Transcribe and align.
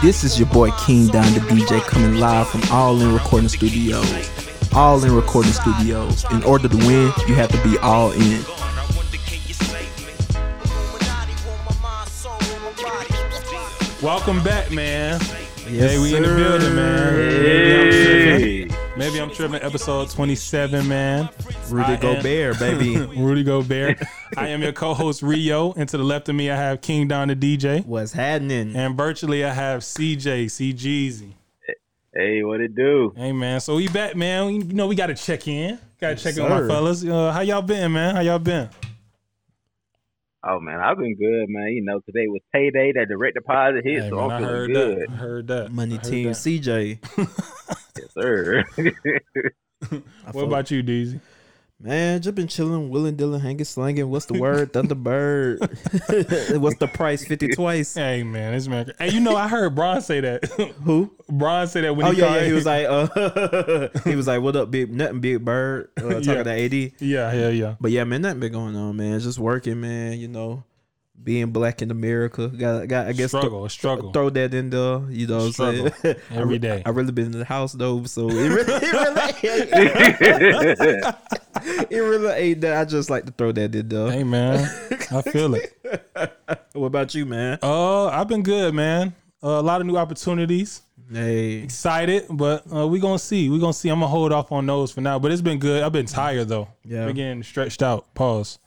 This 0.00 0.22
is 0.22 0.38
your 0.38 0.48
boy 0.48 0.70
King 0.86 1.08
Don 1.08 1.24
the 1.34 1.40
DJ 1.40 1.80
coming 1.82 2.20
live 2.20 2.48
from 2.48 2.62
All 2.70 3.00
In 3.00 3.12
Recording 3.12 3.48
Studios. 3.48 4.30
All 4.72 5.02
In 5.04 5.12
Recording 5.12 5.52
Studios. 5.52 6.24
In 6.30 6.42
order 6.44 6.68
to 6.68 6.76
win, 6.76 7.12
you 7.26 7.34
have 7.34 7.50
to 7.50 7.62
be 7.68 7.76
all 7.78 8.12
in. 8.12 8.44
Welcome 14.00 14.42
back, 14.44 14.70
man. 14.70 15.20
Yes, 15.68 15.92
hey, 15.92 15.98
we 15.98 16.14
in 16.14 16.22
the 16.22 16.28
building, 16.28 16.74
man. 16.76 17.16
Maybe 17.16 17.74
I'm 17.74 17.90
Hey. 17.90 17.90
tripping. 17.90 18.17
Maybe 18.98 19.20
I'm 19.20 19.30
tripping. 19.30 19.62
Episode 19.62 20.10
27, 20.10 20.88
man. 20.88 21.28
Rudy 21.70 21.84
I 21.86 21.94
am- 21.94 22.00
Gobert, 22.00 22.58
baby. 22.58 22.96
Rudy 23.16 23.44
Gobert. 23.44 24.02
I 24.36 24.48
am 24.48 24.60
your 24.60 24.72
co-host 24.72 25.22
Rio, 25.22 25.72
and 25.74 25.88
to 25.90 25.96
the 25.96 26.02
left 26.02 26.28
of 26.28 26.34
me, 26.34 26.50
I 26.50 26.56
have 26.56 26.80
King 26.80 27.06
Don 27.06 27.28
the 27.28 27.36
DJ, 27.36 27.86
What's 27.86 28.12
happening? 28.12 28.74
and 28.74 28.96
virtually 28.96 29.44
I 29.44 29.54
have 29.54 29.82
CJ, 29.82 30.46
CGeezy. 30.46 31.34
Hey, 32.12 32.42
what 32.42 32.60
it 32.60 32.74
do? 32.74 33.12
Hey, 33.16 33.30
man. 33.30 33.60
So 33.60 33.76
we 33.76 33.86
back, 33.86 34.16
man. 34.16 34.52
You 34.52 34.64
know 34.74 34.88
we 34.88 34.96
got 34.96 35.06
to 35.06 35.14
check 35.14 35.46
in. 35.46 35.78
Got 36.00 36.16
to 36.18 36.22
check 36.24 36.36
in 36.36 36.42
with 36.42 36.50
my 36.52 36.66
fellas. 36.66 37.04
Uh, 37.04 37.30
how 37.30 37.40
y'all 37.42 37.62
been, 37.62 37.92
man? 37.92 38.16
How 38.16 38.22
y'all 38.22 38.38
been? 38.40 38.68
Oh 40.46 40.60
man, 40.60 40.80
I've 40.80 40.96
been 40.98 41.16
good, 41.16 41.48
man. 41.48 41.68
You 41.72 41.82
know, 41.84 42.00
today 42.00 42.28
was 42.28 42.40
payday, 42.52 42.92
that 42.92 43.08
direct 43.08 43.34
deposit 43.34 43.82
hit, 43.84 44.04
Hey, 44.04 44.10
so 44.10 44.16
man, 44.16 44.24
I'm 44.24 44.30
I 44.30 44.38
feeling 44.38 44.54
heard 44.54 44.70
good. 44.72 44.98
that. 44.98 45.08
I 45.10 45.16
heard 45.16 45.46
that. 45.48 45.72
Money 45.72 45.96
heard 45.96 46.04
Team 46.04 46.28
that. 46.28 46.36
CJ. 46.36 46.98
Yes, 47.96 48.12
sir. 48.14 48.64
What 50.32 50.44
about 50.44 50.70
you, 50.70 50.82
Deezy? 50.82 51.20
Man, 51.80 52.20
just 52.20 52.34
been 52.34 52.48
chilling, 52.48 52.90
willing, 52.90 53.14
dealing, 53.14 53.38
hanging, 53.38 53.64
slanging. 53.64 54.10
What's 54.10 54.26
the 54.26 54.34
word? 54.34 54.72
Thunderbird. 54.74 55.60
What's 56.60 56.76
the 56.78 56.88
price? 56.88 57.24
50 57.24 57.48
twice. 57.54 57.94
Hey, 57.94 58.24
man, 58.24 58.52
this 58.54 58.66
man. 58.66 58.92
Hey, 58.98 59.10
you 59.12 59.20
know 59.20 59.36
I 59.36 59.46
heard 59.46 59.76
Bron 59.76 60.00
say 60.02 60.18
that. 60.20 60.44
Who? 60.82 61.12
Bron 61.28 61.68
said 61.68 61.84
that 61.84 61.94
when 61.94 62.06
Oh 62.06 62.10
he 62.10 62.20
yeah, 62.20 62.34
yeah. 62.34 62.44
He 62.46 62.52
was 62.52 62.66
like, 62.66 62.84
uh, 62.88 63.88
he 64.02 64.16
was 64.16 64.26
like, 64.26 64.40
"What 64.42 64.56
up, 64.56 64.72
big 64.72 64.92
nothing, 64.92 65.20
big 65.20 65.44
bird?" 65.44 65.90
Uh, 65.96 66.14
talking 66.14 66.24
Yeah. 66.24 66.42
to 66.42 66.50
AD. 66.50 66.74
yeah, 66.74 67.32
yeah, 67.32 67.48
yeah. 67.50 67.74
But 67.80 67.92
yeah, 67.92 68.02
man, 68.02 68.22
nothing 68.22 68.40
been 68.40 68.52
going 68.52 68.74
on, 68.74 68.96
man. 68.96 69.20
Just 69.20 69.38
working, 69.38 69.80
man. 69.80 70.18
You 70.18 70.26
know, 70.26 70.64
being 71.22 71.50
black 71.50 71.82
in 71.82 71.90
America. 71.90 72.48
Got, 72.48 72.88
got. 72.88 73.06
I 73.06 73.12
guess 73.12 73.30
struggle, 73.30 73.64
a 73.64 73.70
struggle. 73.70 74.12
throw 74.12 74.30
that 74.30 74.54
in 74.54 74.70
there. 74.70 75.02
You 75.10 75.26
know, 75.26 75.38
what 75.38 75.44
I'm 75.46 75.52
saying 75.52 75.92
Struggle. 75.92 76.22
I 76.54 76.58
day. 76.58 76.82
I 76.86 76.90
really 76.90 77.12
been 77.12 77.26
in 77.26 77.38
the 77.38 77.44
house 77.44 77.72
though, 77.72 78.04
so 78.04 78.28
it 78.30 78.48
really, 78.48 78.72
it 78.72 78.92
really, 80.52 81.02
it 81.90 81.98
really 81.98 82.32
ain't 82.32 82.60
that. 82.62 82.78
I 82.78 82.84
just 82.84 83.10
like 83.10 83.26
to 83.26 83.32
throw 83.32 83.52
that 83.52 83.74
in 83.74 83.88
there. 83.88 84.10
Hey 84.10 84.24
man, 84.24 84.68
I 85.10 85.22
feel 85.22 85.54
it. 85.54 85.74
What 86.72 86.86
about 86.86 87.14
you, 87.14 87.26
man? 87.26 87.58
Uh, 87.62 88.06
I've 88.06 88.28
been 88.28 88.42
good, 88.42 88.74
man. 88.74 89.14
Uh, 89.42 89.48
a 89.48 89.62
lot 89.62 89.80
of 89.80 89.86
new 89.86 89.96
opportunities. 89.96 90.82
Hey, 91.10 91.54
Excited, 91.62 92.26
but 92.28 92.64
uh, 92.72 92.86
we 92.86 93.00
gonna 93.00 93.18
see. 93.18 93.48
We 93.48 93.58
gonna 93.58 93.72
see. 93.72 93.88
I'm 93.88 94.00
gonna 94.00 94.08
hold 94.08 94.32
off 94.32 94.52
on 94.52 94.66
those 94.66 94.92
for 94.92 95.00
now. 95.00 95.18
But 95.18 95.32
it's 95.32 95.40
been 95.40 95.58
good. 95.58 95.82
I've 95.82 95.92
been 95.92 96.06
tired 96.06 96.48
though. 96.48 96.68
Yeah. 96.84 97.06
been 97.06 97.16
getting 97.16 97.42
stretched 97.42 97.82
out. 97.82 98.12
Pause. 98.14 98.58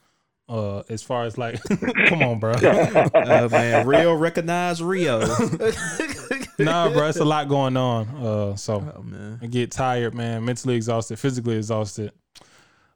Uh, 0.50 0.84
as 0.90 1.02
far 1.02 1.24
as 1.24 1.38
like, 1.38 1.62
come 2.08 2.22
on, 2.24 2.40
bro. 2.40 2.52
uh, 2.54 3.48
man, 3.50 3.88
Rio 3.88 4.14
recognize 4.14 4.82
Rio. 4.84 5.20
nah, 6.60 6.90
bro, 6.90 7.08
it's 7.08 7.20
a 7.20 7.26
lot 7.26 7.48
going 7.48 7.78
on. 7.78 8.08
Uh, 8.10 8.56
so 8.58 8.94
oh 8.98 9.02
man, 9.02 9.40
I 9.42 9.46
get 9.48 9.72
tired, 9.72 10.14
man. 10.14 10.44
Mentally 10.44 10.76
exhausted, 10.76 11.18
physically 11.20 11.56
exhausted. 11.56 12.12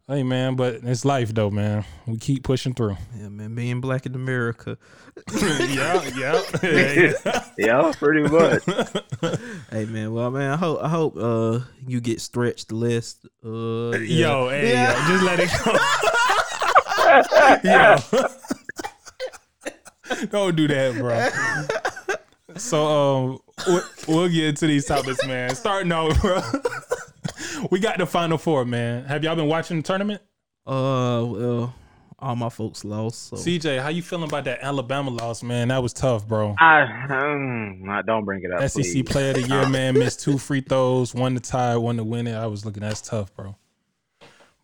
Hey, 0.07 0.21
man, 0.21 0.55
but 0.55 0.81
it's 0.83 1.03
life 1.05 1.33
though, 1.33 1.49
man. 1.49 1.83
We 2.05 2.17
keep 2.17 2.43
pushing 2.43 2.73
through. 2.73 2.97
yeah, 3.17 3.29
man, 3.29 3.55
being 3.55 3.79
black 3.81 4.05
in 4.05 4.13
America. 4.15 4.77
yeah, 5.33 6.03
yeah. 6.15 6.41
yeah. 6.61 7.43
yeah, 7.57 7.93
pretty 7.97 8.21
much. 8.29 8.63
Hey 9.71 9.85
man, 9.85 10.13
well 10.13 10.29
man, 10.29 10.51
I 10.51 10.57
hope 10.57 10.79
I 10.83 10.89
hope 10.89 11.15
uh 11.17 11.61
you 11.87 12.01
get 12.01 12.19
stretched 12.21 12.71
less. 12.73 13.15
Uh, 13.43 13.91
yeah. 13.91 14.27
Yo, 14.27 14.49
hey, 14.49 14.71
Yeah. 14.73 14.91
yo, 14.91 15.07
just 15.07 15.23
let 15.23 15.39
it 15.39 15.49
go. 15.63 15.77
yo. 17.63 17.97
Don't 20.29 20.55
do 20.55 20.67
that, 20.67 20.95
bro. 20.95 21.29
So 22.57 22.85
um 22.85 23.39
we'll, 23.67 23.83
we'll 24.07 24.29
get 24.29 24.45
into 24.45 24.67
these 24.67 24.85
topics, 24.85 25.25
man. 25.25 25.55
Starting 25.55 25.91
out, 25.91 26.19
bro. 26.21 26.41
we 27.71 27.79
got 27.79 27.97
the 27.97 28.05
final 28.05 28.37
four, 28.37 28.65
man. 28.65 29.05
Have 29.05 29.23
y'all 29.23 29.35
been 29.35 29.47
watching 29.47 29.77
the 29.77 29.83
tournament? 29.83 30.21
Uh, 30.65 31.23
well, 31.25 31.75
all 32.17 32.35
my 32.35 32.49
folks 32.49 32.83
lost. 32.83 33.27
So 33.27 33.35
CJ, 33.35 33.81
how 33.81 33.89
you 33.89 34.01
feeling 34.01 34.27
about 34.27 34.45
that 34.45 34.59
Alabama 34.61 35.11
loss, 35.11 35.43
man? 35.43 35.67
That 35.67 35.83
was 35.83 35.93
tough, 35.93 36.27
bro. 36.27 36.55
I, 36.59 36.81
um, 37.09 37.83
nah, 37.83 38.01
don't 38.01 38.25
bring 38.25 38.43
it 38.43 38.51
up. 38.51 38.67
SEC 38.69 38.83
please. 38.83 39.03
Player 39.03 39.29
of 39.29 39.35
the 39.35 39.43
Year, 39.43 39.69
man, 39.69 39.93
missed 39.93 40.21
two 40.21 40.37
free 40.37 40.61
throws, 40.61 41.13
one 41.13 41.35
to 41.35 41.39
tie, 41.39 41.77
one 41.77 41.97
to 41.97 42.03
win 42.03 42.27
it. 42.27 42.33
I 42.33 42.47
was 42.47 42.65
looking, 42.65 42.81
that's 42.81 43.01
tough, 43.01 43.33
bro. 43.35 43.55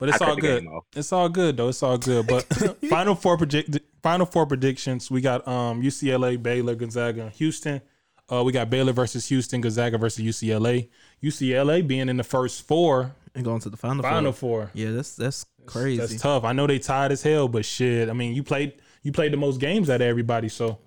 But 0.01 0.09
it's 0.09 0.19
I 0.19 0.29
all 0.29 0.35
good. 0.35 0.67
It's 0.95 1.13
all 1.13 1.29
good 1.29 1.57
though. 1.57 1.67
It's 1.69 1.83
all 1.83 1.99
good. 1.99 2.25
But 2.25 2.41
final 2.89 3.13
four 3.13 3.37
predict 3.37 3.77
final 4.01 4.25
four 4.25 4.47
predictions. 4.47 5.11
We 5.11 5.21
got 5.21 5.47
um 5.47 5.83
UCLA, 5.83 6.41
Baylor, 6.41 6.73
Gonzaga, 6.73 7.29
Houston. 7.35 7.81
Uh, 8.27 8.43
we 8.43 8.51
got 8.51 8.71
Baylor 8.71 8.93
versus 8.93 9.27
Houston, 9.27 9.61
Gonzaga 9.61 9.99
versus 9.99 10.25
UCLA. 10.25 10.89
UCLA 11.21 11.85
being 11.85 12.09
in 12.09 12.17
the 12.17 12.23
first 12.23 12.67
four, 12.67 13.13
and 13.35 13.45
going 13.45 13.59
to 13.59 13.69
the 13.69 13.77
final. 13.77 14.01
final 14.01 14.31
four. 14.31 14.61
four. 14.61 14.71
Yeah, 14.73 14.89
that's 14.89 15.15
that's 15.15 15.45
crazy. 15.67 15.97
That's 15.97 16.19
tough. 16.19 16.45
I 16.45 16.53
know 16.53 16.65
they 16.65 16.79
tied 16.79 17.11
as 17.11 17.21
hell, 17.21 17.47
but 17.47 17.63
shit. 17.63 18.09
I 18.09 18.13
mean, 18.13 18.33
you 18.33 18.41
played 18.41 18.73
you 19.03 19.11
played 19.11 19.31
the 19.31 19.37
most 19.37 19.59
games 19.59 19.87
out 19.87 20.01
of 20.01 20.07
everybody, 20.07 20.49
so 20.49 20.79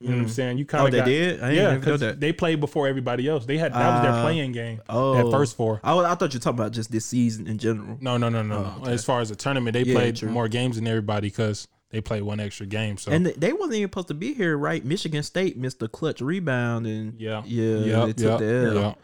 you 0.00 0.08
know 0.10 0.16
what 0.16 0.22
I'm 0.22 0.28
saying. 0.28 0.58
You 0.58 0.64
kind 0.64 0.82
Oh, 0.82 0.86
of 0.86 0.92
they 0.92 0.98
got, 0.98 1.06
did? 1.06 1.40
I 1.42 1.50
didn't 1.50 1.54
yeah, 1.64 1.72
know 1.74 1.78
because 1.78 2.00
that. 2.00 2.20
they 2.20 2.32
played 2.32 2.60
before 2.60 2.88
everybody 2.88 3.28
else. 3.28 3.46
They 3.46 3.58
had 3.58 3.72
that 3.72 3.92
was 3.94 4.02
their 4.02 4.12
Ah. 4.12 4.22
playing 4.22 4.52
game. 4.52 4.80
Oh, 4.88 5.14
that 5.14 5.30
first 5.30 5.56
four. 5.56 5.80
I, 5.84 5.96
I 5.96 6.14
thought 6.14 6.32
you 6.32 6.38
were 6.38 6.42
talking 6.42 6.58
about 6.58 6.72
just 6.72 6.90
this 6.90 7.04
season 7.04 7.46
in 7.46 7.58
general. 7.58 7.98
No, 8.00 8.16
no, 8.16 8.28
no, 8.28 8.42
no. 8.42 8.74
Oh, 8.78 8.82
okay. 8.82 8.92
As 8.92 9.04
far 9.04 9.20
as 9.20 9.28
the 9.28 9.36
tournament, 9.36 9.74
they 9.74 9.82
Yeah, 9.82 9.94
played 9.94 10.16
true. 10.16 10.30
more 10.30 10.48
games 10.48 10.76
than 10.76 10.86
everybody 10.86 11.28
because 11.28 11.68
they 11.90 12.00
played 12.00 12.22
one 12.22 12.40
extra 12.40 12.66
game. 12.66 12.96
So 12.96 13.12
And 13.12 13.26
they- 13.26 13.32
they 13.32 13.52
wasn't 13.52 13.74
even 13.74 13.88
supposed 13.90 14.08
to 14.08 14.14
be 14.14 14.34
here, 14.34 14.56
right? 14.56 14.84
Michigan 14.84 15.22
State 15.22 15.56
missed 15.58 15.78
the 15.78 15.88
clutch 15.88 16.20
rebound, 16.20 16.86
and 16.86 17.20
yeah, 17.20 17.42
yeah, 17.44 17.76
Yep, 17.76 18.06
they 18.06 18.12
took 18.24 18.40
yep, 18.40 18.74
yep. 18.74 18.98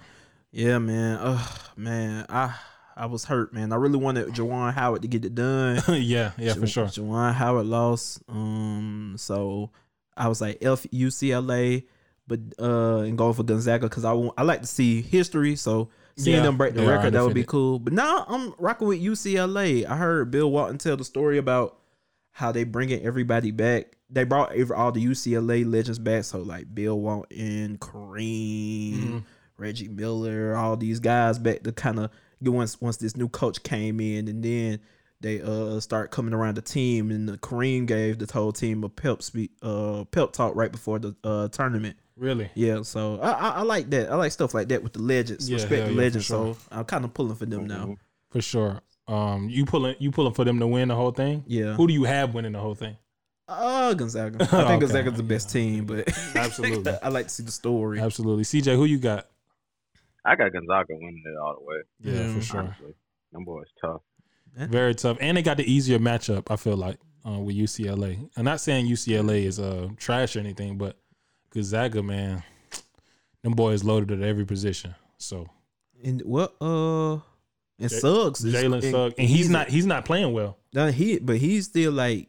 Yeah, 0.50 0.78
man. 0.78 1.18
Oh, 1.20 1.58
man, 1.76 2.24
I 2.30 2.54
I 2.96 3.06
was 3.06 3.26
hurt, 3.26 3.52
man. 3.52 3.72
I 3.72 3.76
really 3.76 3.98
wanted 3.98 4.28
Juwan 4.30 4.72
Howard 4.74 5.02
to 5.02 5.08
get 5.08 5.24
it 5.24 5.34
done. 5.34 5.80
yeah, 5.88 6.32
yeah, 6.36 6.54
for 6.54 6.66
sure. 6.66 6.86
Juwan 6.86 7.32
Howard 7.34 7.66
lost. 7.66 8.22
Um, 8.28 9.14
so 9.16 9.70
I 10.18 10.28
was 10.28 10.40
like 10.40 10.58
F 10.62 10.84
UCLA, 10.92 11.84
but 12.26 12.40
uh, 12.58 12.98
and 12.98 13.16
going 13.16 13.34
for 13.34 13.42
Gonzaga 13.44 13.88
because 13.88 14.04
I 14.04 14.12
want 14.12 14.34
I 14.36 14.42
like 14.42 14.60
to 14.60 14.66
see 14.66 15.00
history. 15.02 15.56
So 15.56 15.88
seeing 16.16 16.36
Yeah, 16.38 16.42
them 16.42 16.56
break 16.56 16.74
the 16.74 16.86
record 16.86 17.12
that 17.14 17.22
would 17.24 17.34
be 17.34 17.44
cool. 17.44 17.78
But 17.78 17.92
now 17.92 18.24
I'm 18.28 18.54
rocking 18.58 18.88
with 18.88 19.00
UCLA. 19.00 19.86
I 19.86 19.96
heard 19.96 20.30
Bill 20.30 20.50
Walton 20.50 20.78
tell 20.78 20.96
the 20.96 21.04
story 21.04 21.38
about 21.38 21.78
how 22.32 22.52
they 22.52 22.64
bringing 22.64 23.02
everybody 23.02 23.50
back. 23.50 23.96
They 24.10 24.24
brought 24.24 24.58
all 24.72 24.92
the 24.92 25.04
UCLA 25.04 25.70
legends 25.70 25.98
back. 25.98 26.24
So 26.24 26.40
like 26.40 26.74
Bill 26.74 26.98
Walton, 26.98 27.78
Kareem, 27.78 28.92
Mhm. 29.02 29.24
Reggie 29.56 29.88
Miller, 29.88 30.56
all 30.56 30.76
these 30.76 31.00
guys 31.00 31.38
back 31.38 31.62
to 31.64 31.72
kind 31.72 31.98
of 31.98 32.10
once 32.40 32.80
once 32.80 32.96
this 32.98 33.16
new 33.16 33.28
coach 33.28 33.62
came 33.62 33.98
in, 34.00 34.28
and 34.28 34.42
then 34.42 34.78
they 35.20 35.40
uh 35.40 35.80
start 35.80 36.10
coming 36.10 36.32
around 36.34 36.56
the 36.56 36.62
team, 36.62 37.10
and 37.10 37.28
the 37.28 37.38
Kareem 37.38 37.86
gave 37.86 38.18
the 38.18 38.32
whole 38.32 38.52
team 38.52 38.84
a 38.84 38.88
pep 38.88 39.22
speak, 39.22 39.50
uh 39.62 40.04
pep 40.10 40.32
talk 40.32 40.54
right 40.56 40.70
before 40.72 40.98
the 40.98 41.14
uh 41.24 41.48
tournament. 41.48 41.96
Really? 42.16 42.50
Yeah, 42.54 42.82
so 42.82 43.20
I, 43.20 43.30
I 43.30 43.48
I 43.50 43.62
like 43.62 43.90
that. 43.90 44.10
I 44.10 44.16
like 44.16 44.32
stuff 44.32 44.52
like 44.54 44.68
that 44.68 44.82
with 44.82 44.92
the 44.92 45.00
legends. 45.02 45.48
Yeah, 45.48 45.54
Respect 45.56 45.86
the 45.86 45.92
yeah, 45.92 45.96
legends. 45.98 46.26
sure. 46.26 46.54
So 46.54 46.60
I'm 46.70 46.84
kind 46.84 47.04
of 47.04 47.14
pulling 47.14 47.36
for 47.36 47.46
them 47.46 47.66
now. 47.66 47.96
For 48.30 48.40
sure. 48.42 48.80
Um, 49.06 49.48
you 49.48 49.64
pulling 49.64 49.94
you 49.98 50.10
pulling 50.10 50.34
for 50.34 50.44
them 50.44 50.58
to 50.58 50.66
win 50.66 50.88
the 50.88 50.94
whole 50.96 51.12
thing? 51.12 51.44
Yeah. 51.46 51.74
Who 51.74 51.86
do 51.86 51.94
you 51.94 52.04
have 52.04 52.34
winning 52.34 52.52
the 52.52 52.58
whole 52.60 52.74
thing? 52.74 52.96
Uh 53.46 53.94
Gonzaga. 53.94 54.36
I 54.42 54.46
think 54.46 54.54
Okay, 54.54 54.78
Gonzaga's 54.80 55.14
the 55.14 55.22
best 55.22 55.48
yeah. 55.48 55.60
team, 55.62 55.86
but 55.86 56.08
Absolutely. 56.36 56.92
I 57.02 57.08
like 57.08 57.28
to 57.28 57.32
see 57.32 57.42
the 57.44 57.52
story. 57.52 58.00
Absolutely. 58.00 58.44
CJ, 58.44 58.74
who 58.76 58.84
you 58.84 58.98
got? 58.98 59.26
I 60.24 60.36
got 60.36 60.52
Gonzaga 60.52 60.92
winning 60.94 61.22
it 61.24 61.38
all 61.38 61.54
the 61.58 61.64
way. 61.64 61.76
Yeah, 62.00 62.24
Mm. 62.26 62.34
for 62.34 62.42
sure. 62.42 62.60
Honestly, 62.60 62.94
them 63.32 63.44
boys 63.44 63.66
tough. 63.80 64.02
Very 64.66 64.94
tough, 64.94 65.16
and 65.20 65.36
they 65.36 65.42
got 65.42 65.56
the 65.56 65.70
easier 65.70 65.98
matchup. 65.98 66.50
I 66.50 66.56
feel 66.56 66.76
like 66.76 66.98
uh, 67.26 67.38
with 67.38 67.56
UCLA. 67.56 68.28
I'm 68.36 68.44
not 68.44 68.60
saying 68.60 68.86
UCLA 68.86 69.44
is 69.44 69.58
uh, 69.60 69.88
trash 69.96 70.36
or 70.36 70.40
anything, 70.40 70.78
but 70.78 70.96
Gonzaga, 71.50 72.02
man, 72.02 72.42
them 73.42 73.52
boys 73.52 73.84
loaded 73.84 74.10
at 74.20 74.26
every 74.26 74.44
position. 74.44 74.94
So 75.18 75.48
And 76.02 76.20
what 76.22 76.54
uh 76.60 77.14
and 77.80 77.88
J- 77.90 77.98
Suggs 78.00 78.44
Jalen 78.44 78.74
and- 78.74 78.84
Suggs, 78.84 79.14
and 79.18 79.28
he's 79.28 79.48
not 79.50 79.68
he's 79.68 79.86
not 79.86 80.04
playing 80.04 80.32
well. 80.32 80.58
He 80.92 81.18
but 81.18 81.36
he's 81.38 81.66
still 81.66 81.92
like 81.92 82.28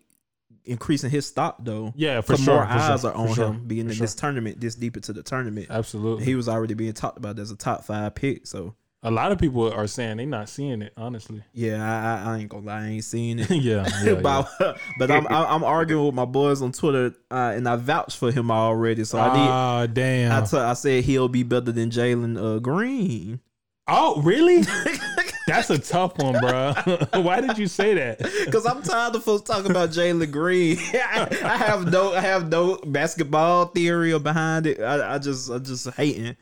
increasing 0.66 1.10
his 1.10 1.26
stock 1.26 1.58
though. 1.60 1.94
Yeah, 1.96 2.22
for 2.22 2.36
For 2.38 2.44
sure. 2.44 2.56
more 2.56 2.66
for 2.66 2.72
eyes 2.72 3.02
sure, 3.02 3.12
are 3.12 3.16
on 3.16 3.34
sure, 3.34 3.48
him 3.48 3.66
being 3.68 3.88
in 3.88 3.94
sure. 3.94 4.04
this 4.06 4.16
tournament, 4.16 4.60
this 4.62 4.76
deep 4.76 4.96
into 4.96 5.14
the 5.14 5.24
tournament. 5.24 5.68
Absolutely. 5.70 6.26
He 6.26 6.36
was 6.36 6.48
already 6.48 6.74
being 6.76 6.94
talked 6.94 7.18
about 7.18 7.40
as 7.40 7.50
a 7.52 7.56
top 7.56 7.84
five 7.86 8.14
pick. 8.16 8.46
So 8.48 8.76
A 9.02 9.10
lot 9.10 9.32
of 9.32 9.38
people 9.38 9.72
are 9.72 9.88
saying 9.88 10.18
they're 10.18 10.26
not 10.26 10.50
seeing 10.50 10.82
it. 10.82 10.92
Honestly. 10.98 11.42
Yeah, 11.54 11.82
I, 11.82 12.32
I, 12.32 12.38
ain't 12.40 12.50
gonna 12.50 12.66
lie, 12.66 12.82
I 12.82 12.88
ain't 12.88 13.04
seeing 13.06 13.40
it. 13.40 13.50
yeah. 13.50 13.88
yeah, 14.04 14.04
yeah. 14.04 14.14
but 14.16 14.50
but 14.98 15.10
I'm 15.10 15.26
I'm 15.28 15.46
I'm 15.46 15.64
arguing 15.64 16.06
with 16.06 16.16
my 16.16 16.26
boys 16.26 16.62
on 16.62 16.74
Twitter, 16.74 17.16
uh, 17.32 17.54
and 17.56 17.68
I 17.68 17.78
vouched 17.78 18.18
for 18.18 18.30
him 18.30 18.52
already. 18.52 19.06
So 19.06 19.18
I 19.18 19.34
need. 19.34 19.50
Ah, 19.50 19.86
damn. 19.86 20.44
I, 20.44 20.46
t- 20.46 20.58
I 20.58 20.74
said 20.74 21.06
he'll 21.06 21.30
be 21.30 21.44
better 21.44 21.72
than 21.72 21.90
Jalen 21.90 22.38
uh, 22.38 22.60
Green. 22.60 23.40
oh, 23.88 24.22
really? 24.22 24.64
That's 25.48 25.70
a 25.72 25.80
tough 25.80 26.18
one, 26.20 26.40
bro. 26.40 26.74
Why 27.22 27.42
did 27.42 27.58
you 27.58 27.66
say 27.68 27.96
that? 27.96 28.20
Because 28.46 28.66
I'm 28.66 28.84
tired 28.84 29.16
of 29.16 29.24
folks 29.24 29.50
talking 29.50 29.72
about 29.72 29.90
Jalen 29.90 30.30
Green. 30.30 30.78
I, 30.94 31.28
I 31.44 31.58
have 31.58 31.90
no 31.90 32.14
I 32.14 32.20
have 32.20 32.50
no 32.50 32.76
basketball 32.86 33.68
theory 33.68 34.18
behind 34.20 34.68
it. 34.68 34.82
I, 34.82 35.16
I 35.16 35.18
just 35.20 35.50
I 35.50 35.58
just 35.60 35.90
hating. 35.92 36.36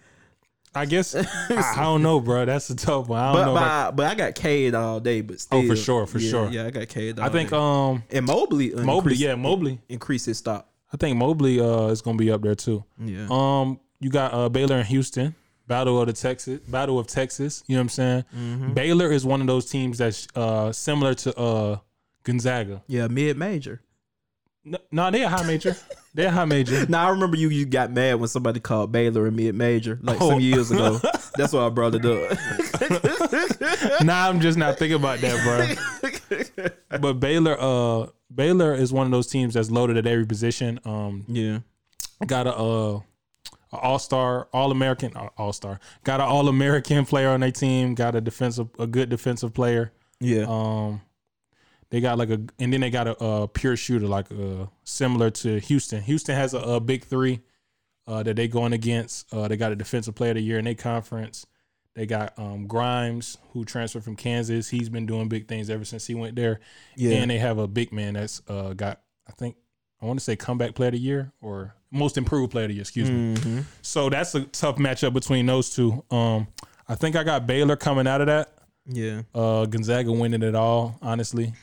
I 0.76 0.86
guess 0.86 1.16
I, 1.16 1.26
I 1.50 1.84
don't 1.84 2.04
know, 2.04 2.20
bro. 2.20 2.46
That's 2.46 2.70
a 2.70 2.76
tough 2.76 3.08
one. 3.08 3.20
I 3.20 3.34
don't 3.34 3.36
But 3.36 3.46
know. 3.46 3.54
but, 3.56 3.64
I, 3.64 3.92
but 3.92 4.06
I 4.12 4.16
got 4.16 4.36
Cade 4.36 4.76
all 4.76 5.00
day. 5.00 5.22
But 5.22 5.40
still, 5.40 5.60
Oh, 5.60 5.68
for 5.68 5.76
sure, 5.76 6.06
for 6.06 6.20
yeah, 6.20 6.30
sure. 6.30 6.50
Yeah, 6.50 6.66
I 6.68 6.70
got. 6.72 6.96
All 6.98 7.24
I 7.26 7.30
think 7.30 7.50
day. 7.50 7.56
um 7.58 8.04
and 8.12 8.26
Mobley 8.26 8.74
uh, 8.74 8.84
Mobley, 8.84 9.16
yeah, 9.16 9.36
Mobley. 9.36 9.80
increased 9.90 10.26
his 10.28 10.38
stop. 10.38 10.70
I 10.94 10.98
think 10.98 11.18
Mobley 11.18 11.60
uh 11.60 11.88
is 11.88 12.02
gonna 12.02 12.18
be 12.18 12.30
up 12.32 12.42
there 12.42 12.56
too. 12.56 12.84
Yeah, 13.00 13.28
Um, 13.32 13.80
you 14.00 14.10
got 14.10 14.34
uh 14.34 14.50
Baylor 14.50 14.78
and 14.78 14.86
Houston, 14.88 15.34
Battle 15.68 16.00
of 16.00 16.08
the 16.08 16.14
Texas, 16.14 16.60
Battle 16.62 17.00
of 17.00 17.08
Texas. 17.08 17.64
You 17.68 17.76
know 17.76 17.80
what 17.80 17.84
I'm 17.84 17.90
saying? 17.90 18.26
Mm-hmm. 18.36 18.74
Baylor 18.74 19.12
is 19.12 19.26
one 19.26 19.42
of 19.42 19.48
those 19.48 19.70
teams 19.70 19.98
that's 19.98 20.28
uh 20.36 20.72
similar 20.72 21.14
to 21.16 21.38
uh 21.38 21.78
Gonzaga. 22.24 22.84
yeah, 22.88 23.08
mid 23.08 23.38
major. 23.38 23.82
No, 24.64 24.78
no 24.92 25.10
they're 25.12 25.26
a 25.26 25.30
high 25.30 25.48
major. 25.48 25.76
they're 26.18 26.30
high 26.32 26.44
major. 26.46 26.86
Now 26.90 27.08
I 27.08 27.12
remember 27.12 27.38
you 27.38 27.48
you 27.50 27.66
got 27.66 27.92
mad 27.92 28.16
when 28.16 28.28
somebody 28.28 28.60
called 28.60 28.92
Baylor 28.92 29.28
and 29.28 29.36
me 29.36 29.48
a 29.48 29.54
mid 29.54 29.56
major 29.56 30.00
like 30.02 30.20
Oh. 30.20 30.32
some 30.32 30.40
years 30.42 30.70
ago. 30.72 31.00
That's 31.38 31.54
why 31.54 31.66
I 31.66 31.70
brought 31.70 31.96
it 31.96 32.06
up. 32.06 32.38
nah, 34.04 34.28
I'm 34.28 34.40
just 34.42 34.58
not 34.58 34.78
thinking 34.78 34.96
about 35.00 35.20
that, 35.20 35.78
bro. 36.90 37.00
but 37.00 37.14
Baylor, 37.20 37.56
uh, 37.60 38.08
Baylor 38.34 38.74
is 38.74 38.92
one 38.92 39.06
of 39.06 39.12
those 39.12 39.28
teams 39.28 39.54
that's 39.54 39.70
loaded 39.72 39.98
at 39.98 40.06
every 40.08 40.26
position. 40.26 40.80
Um, 40.86 41.24
yeah, 41.28 41.60
got 42.26 42.48
a 42.48 42.56
uh, 42.56 43.00
all 43.72 44.00
star, 44.00 44.48
all 44.54 44.72
American, 44.72 45.14
all 45.38 45.54
star. 45.54 45.80
Got 46.04 46.20
an 46.22 46.28
all 46.28 46.48
American 46.48 47.06
player 47.06 47.30
on 47.30 47.42
their 47.42 47.52
team. 47.52 47.96
Got 47.96 48.16
a 48.16 48.22
defensive, 48.22 48.68
a 48.80 48.88
good 48.88 49.10
defensive 49.10 49.54
player. 49.54 49.92
yeah, 50.20 50.46
Um, 50.48 51.02
they 51.90 52.02
got 52.02 52.18
like 52.18 52.30
a, 52.30 52.42
and 52.60 52.74
then 52.74 52.82
they 52.82 52.90
got 52.90 53.08
a, 53.08 53.24
a 53.24 53.48
pure 53.48 53.78
shooter, 53.78 54.08
like 54.08 54.32
uh, 54.32 54.66
similar 54.84 55.30
to 55.32 55.60
Houston. 55.60 56.02
Houston 56.02 56.36
has 56.36 56.54
a, 56.54 56.60
a 56.60 56.80
big 56.80 57.06
three 57.06 57.42
uh, 58.08 58.24
that 58.24 58.36
they 58.36 58.48
going 58.48 58.74
against. 58.74 59.34
Uh, 59.34 59.48
they 59.48 59.58
got 59.58 59.72
a 59.72 59.76
defensive 59.76 60.16
player 60.16 60.32
of 60.32 60.36
the 60.36 60.42
year 60.44 60.60
in 60.60 60.66
their 60.66 60.76
conference. 60.76 61.46
They 61.96 62.06
got 62.06 62.38
um, 62.38 62.68
Grimes, 62.68 63.38
who 63.54 63.66
transferred 63.66 64.04
from 64.04 64.16
Kansas. 64.16 64.70
He's 64.70 64.88
been 64.90 65.06
doing 65.08 65.30
big 65.30 65.48
things 65.48 65.70
ever 65.70 65.84
since 65.86 66.06
he 66.06 66.14
went 66.14 66.36
there. 66.36 66.60
yeah. 66.96 67.18
And 67.18 67.32
they 67.32 67.40
have 67.40 67.58
a 67.58 67.68
big 67.68 67.92
man 67.92 68.14
that's 68.14 68.42
uh, 68.48 68.74
got, 68.74 69.02
I 69.28 69.32
think, 69.32 69.56
I 70.02 70.06
want 70.06 70.20
to 70.20 70.24
say 70.24 70.36
comeback 70.36 70.76
player 70.76 70.90
of 70.90 70.94
the 70.94 71.00
year 71.00 71.32
or 71.42 71.74
most 71.90 72.18
improved 72.18 72.52
player 72.52 72.66
of 72.66 72.70
the 72.70 72.76
year. 72.76 72.82
Excuse 72.82 73.10
me. 73.10 73.34
Mhm. 73.36 73.64
So 73.82 74.10
that's 74.12 74.36
a 74.36 74.42
tough 74.42 74.76
matchup 74.76 75.14
between 75.14 75.48
those 75.48 75.74
two. 75.74 76.04
Um, 76.12 76.48
I 76.88 76.94
think 76.94 77.16
I 77.16 77.24
got 77.24 77.48
Baylor 77.48 77.76
coming 77.76 78.06
out 78.06 78.22
of 78.22 78.28
that. 78.28 78.54
Yeah, 78.90 79.24
Uh, 79.34 79.66
Gonzaga 79.66 80.12
winning 80.12 80.44
it 80.44 80.54
all, 80.56 80.98
honestly. 81.02 81.54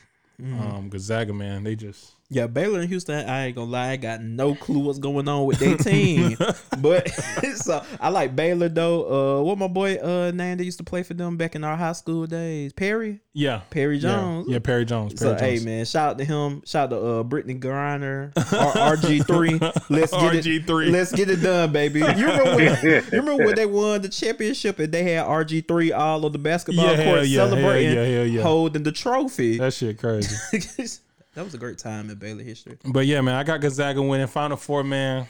Mm-hmm. 0.41 0.61
Um, 0.61 0.89
Gonzaga, 0.89 1.33
man, 1.33 1.63
they 1.63 1.75
just 1.75 2.14
yeah. 2.29 2.47
Baylor 2.47 2.79
and 2.81 2.89
Houston, 2.89 3.27
I 3.29 3.47
ain't 3.47 3.55
gonna 3.55 3.69
lie, 3.71 3.89
I 3.91 3.97
got 3.97 4.21
no 4.21 4.55
clue 4.55 4.79
what's 4.79 4.99
going 4.99 5.27
on 5.27 5.45
with 5.45 5.59
their 5.59 5.77
team. 5.77 6.37
but 6.79 7.09
so 7.55 7.83
I 7.99 8.09
like 8.09 8.35
Baylor 8.35 8.69
though. 8.69 9.39
Uh, 9.39 9.43
what 9.43 9.57
my 9.57 9.67
boy 9.67 9.95
uh 9.97 10.31
name 10.31 10.57
that 10.57 10.63
used 10.65 10.77
to 10.79 10.83
play 10.83 11.03
for 11.03 11.13
them 11.13 11.37
back 11.37 11.55
in 11.55 11.63
our 11.63 11.75
high 11.77 11.93
school 11.93 12.25
days? 12.25 12.73
Perry, 12.73 13.21
yeah, 13.33 13.61
Perry 13.69 13.99
Jones. 13.99 14.47
yeah, 14.49 14.59
Perry 14.59 14.85
Jones. 14.85 15.19
So 15.19 15.35
Perry 15.35 15.59
hey 15.59 15.65
man, 15.65 15.85
shout 15.85 16.11
out 16.11 16.17
to 16.17 16.25
him. 16.25 16.61
Shout 16.65 16.91
out 16.93 16.95
to 16.95 17.05
uh 17.05 17.23
Brittney 17.23 17.59
Griner, 17.59 18.33
RG 18.33 19.25
three. 19.27 19.59
Let's 19.89 20.11
get 20.11 20.35
it. 20.35 20.45
RG3. 20.45 20.91
Let's 20.91 21.11
get 21.11 21.29
it 21.29 21.37
done, 21.41 21.71
baby. 21.71 21.99
You 21.99 22.05
remember 22.05 22.55
when, 22.55 22.83
you 22.85 23.01
remember 23.11 23.45
when 23.45 23.55
they 23.55 23.65
won 23.65 24.01
the 24.01 24.09
championship 24.09 24.79
and 24.79 24.91
they 24.91 25.03
had 25.03 25.25
RG 25.25 25.67
three 25.67 25.91
all 25.91 26.25
on 26.25 26.31
the 26.31 26.37
basketball 26.39 26.85
Yeah, 26.95 27.03
court 27.03 27.27
yeah, 27.27 27.37
celebrating, 27.37 27.95
yeah, 27.95 28.23
yeah. 28.23 28.41
holding 28.41 28.83
the 28.83 28.91
trophy. 28.91 29.57
That 29.57 29.73
shit 29.73 29.97
crazy. 29.99 30.99
That 31.35 31.43
was 31.43 31.53
a 31.53 31.57
great 31.57 31.77
time 31.77 32.09
in 32.09 32.17
Baylor 32.17 32.43
history. 32.43 32.77
but 32.85 33.05
yeah, 33.05 33.21
man, 33.21 33.35
I 33.35 33.43
got 33.43 33.61
Gonzaga 33.61 34.01
winning 34.01 34.27
Final 34.27 34.57
Four, 34.57 34.83
man. 34.83 35.27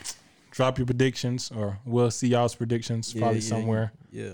Drop 0.51 0.77
your 0.77 0.85
predictions, 0.85 1.51
or 1.53 1.77
we'll 1.85 2.09
see 2.11 2.27
y'all's 2.29 2.55
predictions 2.55 3.11
probably 3.13 3.39
Yeah, 3.39 3.43
yeah, 3.43 3.49
somewhere. 3.49 3.91
Yeah. 4.11 4.29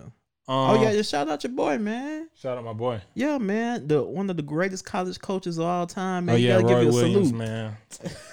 Um, 0.47 0.71
oh 0.71 0.81
yeah, 0.83 0.91
just 0.91 1.09
shout 1.09 1.29
out 1.29 1.43
your 1.43 1.53
boy, 1.53 1.77
man. 1.77 2.27
shout 2.35 2.57
out 2.57 2.63
my 2.63 2.73
boy. 2.73 3.01
Yeah, 3.13 3.37
man. 3.37 3.87
The 3.87 4.03
one 4.03 4.29
of 4.29 4.35
the 4.37 4.43
greatest 4.43 4.85
college 4.85 5.19
coaches 5.19 5.57
of 5.57 5.65
all 5.65 5.87
time, 5.87 6.25
man. 6.25 6.35
oh 6.35 6.37
yeah, 6.37 6.55
Roy 6.57 6.85
Williams, 6.87 7.29
salute. 7.29 7.33
man. 7.35 7.77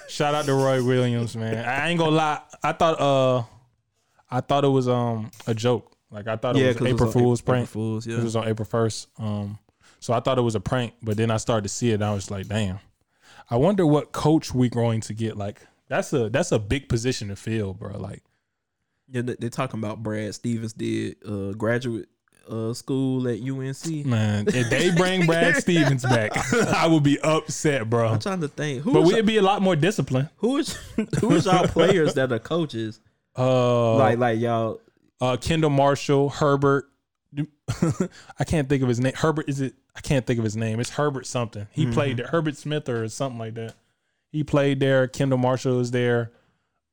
Shout 0.07 0.35
out 0.35 0.45
to 0.45 0.53
Roy 0.53 0.83
Williams, 0.83 1.35
man. 1.37 1.63
I 1.65 1.89
ain't 1.89 1.97
gonna 1.99 2.15
lie. 2.15 2.41
I 2.61 2.73
thought 2.73 2.99
uh, 2.99 3.43
I 4.29 4.41
thought 4.41 4.65
it 4.65 4.69
was 4.69 4.87
um 4.89 5.31
a 5.47 5.53
joke. 5.53 5.95
Like 6.11 6.27
I 6.27 6.35
thought 6.35 6.55
it 6.57 6.59
Yeah, 6.61 6.67
was 6.69 6.77
'cause 6.77 6.87
it 6.87 6.89
April 6.93 7.07
was 7.07 7.13
Fool's 7.13 7.41
April 7.41 7.53
prank. 7.55 7.69
Fools, 7.69 8.05
yeah. 8.07 8.17
It 8.17 8.23
was 8.23 8.35
on 8.35 8.47
April 8.47 8.65
first. 8.65 9.07
Um, 9.17 9.57
so 9.99 10.11
I 10.13 10.19
thought 10.19 10.37
it 10.37 10.41
was 10.41 10.55
a 10.55 10.59
prank, 10.59 10.93
but 11.01 11.15
then 11.17 11.29
I 11.31 11.37
started 11.37 11.63
to 11.63 11.69
see 11.69 11.91
it. 11.91 11.95
And 11.95 12.03
I 12.05 12.13
was 12.13 12.29
like, 12.31 12.47
damn. 12.47 12.79
I 13.49 13.55
wonder 13.57 13.85
what 13.85 14.11
coach 14.11 14.53
we're 14.53 14.69
going 14.69 15.01
to 15.01 15.13
get. 15.13 15.37
Like 15.37 15.61
that's 15.87 16.13
a 16.13 16.29
that's 16.29 16.51
a 16.51 16.59
big 16.59 16.87
position 16.89 17.29
to 17.29 17.35
fill, 17.35 17.73
bro. 17.73 17.97
Like 17.97 18.23
Yeah, 19.09 19.21
they- 19.23 19.35
they're 19.39 19.49
talking 19.49 19.79
about 19.79 20.03
Brad 20.03 20.35
Stevens 20.35 20.73
did 20.73 21.17
uh, 21.27 21.51
graduate 21.53 22.07
uh, 22.49 22.73
school 22.73 23.27
at 23.27 23.39
UNC. 23.41 24.05
man, 24.07 24.45
if 24.47 24.69
they 24.71 24.89
bring 24.95 25.25
Brad 25.27 25.57
Stevens 25.57 26.03
back, 26.03 26.31
I 26.73 26.87
would 26.87 27.03
be 27.03 27.19
upset, 27.19 27.87
bro. 27.89 28.07
I'm 28.07 28.19
trying 28.19 28.41
to 28.41 28.47
think 28.47 28.81
who 28.83 28.93
But 28.93 29.03
we'd 29.03 29.25
be 29.25 29.37
a 29.37 29.41
lot 29.43 29.61
more 29.61 29.75
disciplined. 29.75 30.29
who 30.37 30.57
is 30.57 30.75
who 31.21 31.31
is 31.33 31.45
y'all 31.45 31.67
players 31.67 32.15
that 32.15 32.31
are 32.31 32.39
coaches? 32.39 32.99
Uh, 33.37 33.95
like 33.97 34.17
like 34.17 34.39
y'all 34.39 34.79
uh, 35.21 35.37
Kendall 35.37 35.69
Marshall, 35.69 36.29
Herbert. 36.29 36.85
I 38.39 38.43
can't 38.43 38.67
think 38.67 38.81
of 38.83 38.89
his 38.89 38.99
name. 38.99 39.13
Herbert 39.15 39.47
is 39.49 39.61
it? 39.61 39.75
I 39.95 40.01
can't 40.01 40.25
think 40.25 40.39
of 40.39 40.43
his 40.43 40.57
name. 40.57 40.79
It's 40.79 40.89
Herbert 40.91 41.25
something. 41.27 41.67
He 41.71 41.85
played 41.91 42.17
there. 42.17 42.27
Herbert 42.27 42.57
Smith 42.57 42.89
or 42.89 43.07
something 43.09 43.37
like 43.39 43.53
that. 43.55 43.75
He 44.31 44.43
played 44.43 44.79
there. 44.79 45.07
Kendall 45.07 45.37
Marshall 45.37 45.79
is 45.79 45.91
there. 45.91 46.31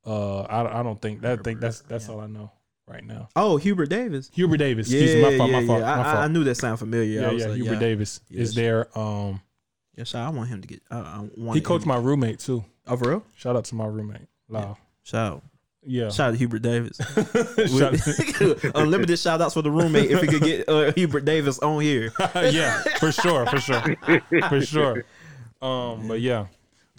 Uh, 0.05 0.41
I, 0.41 0.79
I 0.79 0.83
don't 0.83 1.01
think 1.01 1.21
that. 1.21 1.39
I 1.39 1.41
think 1.41 1.59
that's 1.59 1.81
that's 1.81 2.07
all 2.09 2.19
I 2.19 2.27
know 2.27 2.51
right 2.87 3.03
now. 3.03 3.29
oh 3.35 3.57
Hubert 3.57 3.89
Davis. 3.89 4.29
Hubert 4.33 4.57
Davis. 4.57 4.89
Yeah, 4.89 5.01
Excuse 5.01 5.15
me. 5.15 5.31
My 5.31 5.37
fault. 5.37 5.51
yeah, 5.51 5.59
My 5.59 5.65
fault. 5.67 5.79
yeah. 5.81 5.95
My 5.95 6.01
I, 6.01 6.03
fault. 6.03 6.17
I 6.17 6.27
knew 6.27 6.43
that 6.45 6.55
sound 6.55 6.79
familiar. 6.79 7.21
yeah, 7.21 7.27
I 7.29 7.33
was 7.33 7.43
yeah. 7.43 7.49
like, 7.49 7.57
Hubert 7.57 7.73
yeah. 7.73 7.79
Davis 7.79 8.21
is 8.29 8.49
Yes. 8.49 8.55
there. 8.55 8.97
Um, 8.97 9.41
Yeah, 9.95 10.03
shout, 10.05 10.25
I 10.27 10.29
want 10.35 10.49
him 10.49 10.61
to 10.61 10.67
get. 10.67 10.81
I, 10.89 10.97
I 10.99 11.29
want 11.35 11.55
he 11.55 11.61
coached 11.61 11.85
my 11.85 11.97
roommate 11.97 12.39
too. 12.39 12.63
Oh, 12.87 12.95
for 12.95 13.09
real? 13.09 13.23
Shout 13.35 13.55
out 13.55 13.65
to 13.65 13.75
my 13.75 13.85
roommate. 13.85 14.27
Wow. 14.47 14.77
Shout 15.03 15.33
out. 15.33 15.43
Yeah. 15.87 16.09
Shout 16.09 16.27
out 16.27 16.31
to 16.31 16.37
Hubert 16.37 16.61
Davis. 16.61 16.99
Unlimited 18.75 19.17
shout 19.17 19.41
outs 19.41 19.53
for 19.53 19.61
the 19.61 19.71
roommate 19.71 20.11
if 20.11 20.21
we 20.21 20.27
could 20.27 20.41
get 20.41 20.67
uh, 20.67 20.91
Hubert 20.91 21.23
Davis 21.23 21.59
on 21.59 21.81
here. 21.81 22.11
yeah, 22.35 22.81
for 22.99 23.11
sure, 23.11 23.45
for 23.45 23.59
sure, 23.59 23.81
for 24.49 24.61
sure. 24.61 25.05
Um, 25.61 26.07
but 26.09 26.19
yeah, 26.19 26.47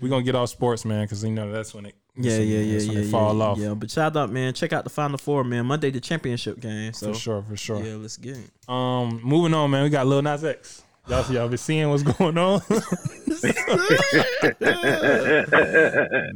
we're 0.01 0.09
gonna 0.09 0.23
get 0.25 0.35
off 0.35 0.49
sports, 0.49 0.85
man, 0.87 1.05
because 1.05 1.23
you 1.23 1.31
know 1.31 1.53
that's 1.53 1.75
when 1.75 1.87
it. 1.87 1.95
Yeah, 2.17 2.39
when- 2.39 2.49
yeah, 2.49 2.59
yeah, 2.59 2.79
yeah, 3.01 3.11
fall 3.11 3.37
yeah, 3.37 3.45
off. 3.45 3.59
yeah. 3.59 3.75
But 3.75 3.91
shout 3.91 4.17
out, 4.17 4.33
man. 4.33 4.55
Check 4.55 4.73
out 4.73 4.85
the 4.85 4.91
Final 4.91 5.19
Four, 5.19 5.45
man. 5.45 5.67
Monday 5.67 5.91
the 5.91 6.01
championship 6.01 6.59
game. 6.59 6.93
So 6.95 7.13
For 7.13 7.19
sure, 7.19 7.43
for 7.43 7.57
sure. 7.57 7.85
yeah, 7.85 7.95
let's 7.95 8.17
get 8.17 8.39
it. 8.39 8.51
Um, 8.69 9.21
moving 9.23 9.55
on, 9.55 9.71
man. 9.71 9.85
We 9.85 9.91
got 9.91 10.07
Lil 10.07 10.23
Nas 10.23 10.43
X. 10.45 10.83
Y'all, 11.09 11.33
y'all 11.33 11.49
been 11.49 11.57
seeing 11.57 11.89
what's 11.89 12.03
going 12.03 12.37
on. 12.37 12.61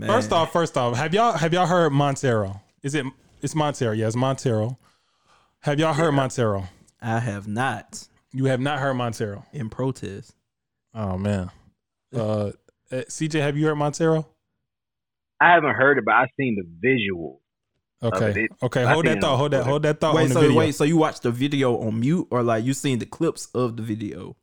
First 0.06 0.32
off, 0.32 0.52
first 0.52 0.78
off, 0.78 0.96
have 0.96 1.12
y'all 1.12 1.32
have 1.32 1.52
y'all 1.52 1.66
heard 1.66 1.90
Montero? 1.92 2.60
Is 2.82 2.94
it 2.94 3.04
it's 3.42 3.54
Montero? 3.54 3.92
Yeah, 3.92 4.06
it's 4.06 4.16
Montero. 4.16 4.78
Have 5.60 5.78
y'all 5.78 5.92
heard 5.92 6.12
Montero? 6.12 6.68
I 7.02 7.18
have 7.20 7.46
not 7.46 8.08
You 8.32 8.46
have 8.46 8.60
not 8.60 8.78
heard 8.78 8.94
Montero. 8.94 9.44
in 9.52 9.68
protest. 9.68 10.34
Oh 10.94 11.18
man. 11.18 11.50
Uh, 12.14 12.52
eh, 12.90 13.02
CJ, 13.08 13.40
have 13.40 13.56
you 13.58 13.66
heard 13.66 13.76
Montero? 13.76 14.26
I 15.40 15.52
haven't 15.52 15.74
heard 15.74 15.98
it, 15.98 16.04
but 16.04 16.14
I've 16.14 16.30
seen 16.38 16.56
the 16.56 16.64
visual. 16.80 17.42
Okay. 18.02 18.48
Okay. 18.62 18.84
Hold 18.84 19.06
that 19.06 19.20
thought. 19.20 19.36
Hold 19.36 19.50
that. 19.52 19.64
Hold 19.64 19.82
that 19.82 20.00
thought 20.00 20.10
on 20.10 20.16
wait, 20.16 20.28
the 20.28 20.34
so 20.34 20.40
video. 20.40 20.56
wait, 20.56 20.74
so 20.74 20.84
you 20.84 20.96
watched 20.96 21.22
the 21.22 21.30
video 21.30 21.78
on 21.78 22.00
mute, 22.00 22.26
or 22.30 22.42
like 22.42 22.64
you 22.64 22.72
seen 22.74 22.98
the 22.98 23.06
clips 23.06 23.48
of 23.54 23.76
the 23.76 23.82
video? 23.82 24.36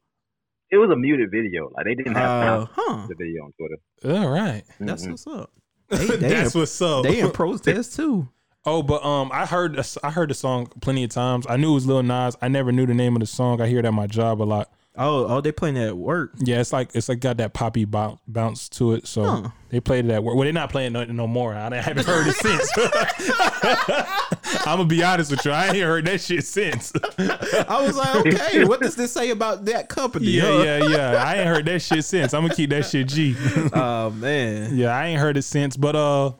It 0.71 0.77
was 0.77 0.89
a 0.91 0.95
muted 0.95 1.31
video. 1.31 1.71
Like 1.75 1.85
they 1.85 1.95
didn't 1.95 2.15
have 2.15 2.61
Uh, 2.61 2.65
huh. 2.71 3.07
the 3.07 3.15
video 3.15 3.43
on 3.45 3.53
Twitter. 3.53 4.19
All 4.23 4.29
right. 4.29 4.63
That's 4.79 5.05
Mhm. 5.05 5.11
what's 5.11 5.27
up. 5.27 5.51
They, 5.89 6.05
they, 6.05 6.15
That's 6.17 6.53
in, 6.53 6.59
what's 6.61 6.81
up. 6.81 7.03
they 7.03 7.19
in 7.19 7.31
protest 7.31 7.95
too. 7.95 8.27
Oh, 8.65 8.83
but 8.83 9.03
um, 9.03 9.31
I 9.33 9.45
heard 9.45 9.79
I 10.03 10.11
heard 10.11 10.29
the 10.29 10.33
song 10.33 10.67
plenty 10.81 11.03
of 11.05 11.09
times. 11.11 11.45
I 11.49 11.57
knew 11.57 11.71
it 11.71 11.75
was 11.75 11.87
Lil 11.87 12.03
Nas. 12.03 12.35
I 12.41 12.49
never 12.49 12.71
knew 12.71 12.85
the 12.85 12.93
name 12.93 13.15
of 13.15 13.21
the 13.21 13.25
song. 13.25 13.61
I 13.61 13.67
hear 13.67 13.79
it 13.79 13.85
at 13.85 13.93
my 13.93 14.05
job 14.05 14.41
a 14.41 14.43
lot. 14.43 14.71
Oh, 14.97 15.27
oh, 15.27 15.39
they 15.41 15.51
playing 15.53 15.75
that 15.75 15.87
at 15.89 15.97
work. 15.97 16.33
Yeah, 16.39 16.59
it's 16.59 16.73
like 16.73 16.89
it's 16.93 17.07
like 17.07 17.19
got 17.21 17.37
that 17.37 17.53
poppy 17.53 17.85
bounce, 17.85 18.19
bounce 18.27 18.67
to 18.69 18.93
it. 18.93 19.07
So 19.07 19.23
Huh. 19.23 19.49
they 19.69 19.79
played 19.79 20.05
it 20.05 20.11
at 20.11 20.23
work. 20.23 20.35
Well, 20.35 20.43
they're 20.43 20.51
not 20.51 20.71
playing 20.71 20.91
no, 20.93 21.05
no 21.05 21.25
more. 21.27 21.53
I 21.55 21.73
haven't 21.75 22.05
heard 22.05 22.27
it 22.27 22.35
since. 22.35 22.69
I'm 24.67 24.77
gonna 24.77 24.85
be 24.85 25.03
honest 25.03 25.31
with 25.31 25.45
you. 25.45 25.51
I 25.51 25.67
ain't 25.67 25.77
heard 25.77 26.05
that 26.05 26.19
shit 26.21 26.43
since. 26.45 26.91
I 27.17 27.81
was 27.81 27.95
like, 27.95 28.25
okay, 28.25 28.65
what 28.65 28.81
does 28.81 28.95
this 28.95 29.11
say 29.11 29.29
about 29.29 29.65
that 29.65 29.87
company? 29.89 30.25
yeah, 30.27 30.41
huh? 30.43 30.63
yeah, 30.63 30.77
yeah. 30.89 31.23
I 31.23 31.35
ain't 31.35 31.47
heard 31.47 31.65
that 31.67 31.81
shit 31.81 32.03
since. 32.03 32.33
I'm 32.33 32.43
gonna 32.43 32.55
keep 32.55 32.69
that 32.71 32.85
shit 32.85 33.07
G. 33.07 33.35
Oh 33.73 34.09
man. 34.09 34.75
yeah, 34.75 34.89
I 34.95 35.05
ain't 35.07 35.19
heard 35.21 35.37
it 35.37 35.43
since. 35.43 35.77
But 35.77 35.95
uh, 35.95 36.31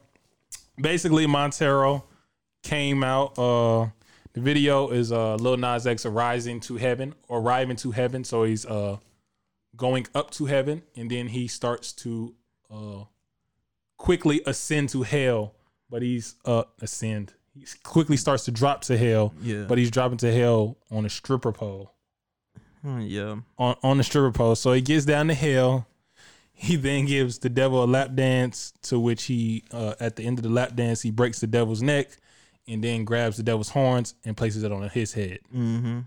basically 0.82 1.28
Montero 1.28 2.04
came 2.64 3.04
out. 3.04 3.38
Uh, 3.40 3.88
the 4.34 4.42
video 4.42 4.90
is 4.90 5.12
uh 5.12 5.36
Lil 5.36 5.58
Nas 5.58 5.86
X 5.88 6.06
rising 6.06 6.60
to 6.62 6.78
heaven, 6.78 7.16
arriving 7.30 7.76
to 7.78 7.92
heaven. 7.92 8.24
So 8.24 8.44
he's 8.44 8.66
uh 8.66 8.98
going 9.76 10.08
up 10.16 10.32
to 10.32 10.46
heaven, 10.46 10.84
and 10.96 11.10
then 11.10 11.28
he 11.28 11.48
starts 11.48 11.92
to 11.94 12.36
uh 12.72 13.04
quickly 13.98 14.42
ascend 14.46 14.90
to 14.90 15.04
hell. 15.04 15.56
But 15.90 16.02
he's 16.04 16.36
uh 16.46 16.64
ascend. 16.82 17.34
He 17.56 17.66
quickly 17.84 18.16
starts 18.18 18.46
to 18.46 18.52
drop 18.52 18.82
to 18.84 18.98
hell. 18.98 19.34
Yeah. 19.42 19.64
But 19.68 19.78
he's 19.80 19.92
dropping 19.92 20.20
to 20.20 20.32
hell 20.34 20.78
on 20.92 21.06
a 21.06 21.10
stripper 21.10 21.52
pole 21.52 21.92
Hmm, 22.82 23.02
yeah. 23.02 23.36
on, 23.58 23.76
on 23.84 23.98
the 23.98 24.04
stripper 24.04 24.32
pole. 24.32 24.56
So 24.56 24.72
he 24.74 24.82
gets 24.82 25.04
down 25.06 25.28
to 25.28 25.34
hell. 25.34 25.88
He 26.54 26.76
then 26.76 27.06
gives 27.06 27.40
the 27.40 27.50
devil 27.50 27.84
a 27.84 27.86
lap 27.86 28.16
dance, 28.16 28.72
to 28.84 29.00
which 29.00 29.24
he, 29.24 29.64
uh, 29.72 29.96
at 30.00 30.16
the 30.18 30.24
end 30.24 30.40
of 30.40 30.44
the 30.44 30.50
lap 30.50 30.76
dance, 30.76 31.02
he 31.02 31.10
breaks 31.12 31.40
the 31.40 31.48
devil's 31.48 31.82
neck 31.82 32.18
and 32.70 32.84
then 32.84 33.04
grabs 33.04 33.38
the 33.38 33.44
devil's 33.44 33.70
horns 33.70 34.16
and 34.26 34.38
places 34.38 34.64
it 34.64 34.72
on 34.72 34.88
his 34.90 35.14
head. 35.14 35.40
Mm-hmm. 35.54 36.00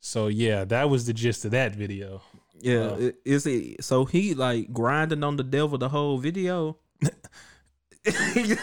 So 0.00 0.28
yeah, 0.28 0.64
that 0.64 0.88
was 0.88 1.06
the 1.06 1.12
gist 1.12 1.44
of 1.44 1.50
that 1.50 1.74
video. 1.74 2.22
Yeah. 2.60 2.96
I- 2.98 3.12
Is 3.24 3.46
it 3.46 3.82
so 3.84 4.04
he 4.04 4.34
like 4.34 4.72
grinding 4.72 5.24
on 5.24 5.36
the 5.36 5.42
devil 5.44 5.76
the 5.78 5.88
whole 5.88 6.18
video? 6.18 6.78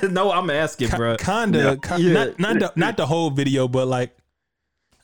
no, 0.10 0.32
I'm 0.32 0.50
asking, 0.50 0.90
bro. 0.90 1.18
Kinda, 1.18 1.78
ki- 1.78 2.04
Yeah. 2.04 2.14
not 2.14 2.40
not 2.40 2.60
the, 2.60 2.74
not 2.76 2.98
the 2.98 3.06
whole 3.06 3.30
video, 3.32 3.68
but 3.68 3.88
like. 3.88 4.16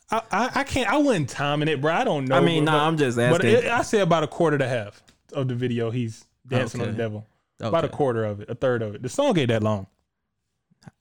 I, 0.09 0.21
I, 0.31 0.51
I 0.55 0.63
can't. 0.63 0.89
I 0.89 0.97
wasn't 0.97 1.27
timing 1.29 1.67
it, 1.67 1.81
bro. 1.81 1.91
I 1.91 2.05
don't 2.05 2.25
know. 2.29 2.37
I 2.37 2.39
mean, 2.39 2.63
but, 2.63 2.71
nah, 2.71 2.87
I'm 2.87 2.95
just 2.97 3.17
But 3.17 3.43
asking. 3.43 3.49
it, 3.51 3.65
I 3.65 3.81
say 3.81 3.99
about 3.99 4.23
a 4.23 4.27
quarter 4.27 4.57
to 4.57 4.65
half 4.65 5.03
of 5.33 5.49
the 5.49 5.55
video, 5.55 5.91
he's 5.91 6.23
dancing 6.47 6.79
on 6.79 6.87
the 6.87 6.93
devil. 6.93 7.27
About 7.59 7.83
a 7.83 7.89
quarter 7.89 8.23
of 8.23 8.39
it, 8.39 8.49
a 8.49 8.55
third 8.55 8.81
of 8.83 8.95
it. 8.95 9.01
The 9.03 9.09
song 9.09 9.37
ain't 9.37 9.49
that 9.49 9.63
long. 9.63 9.87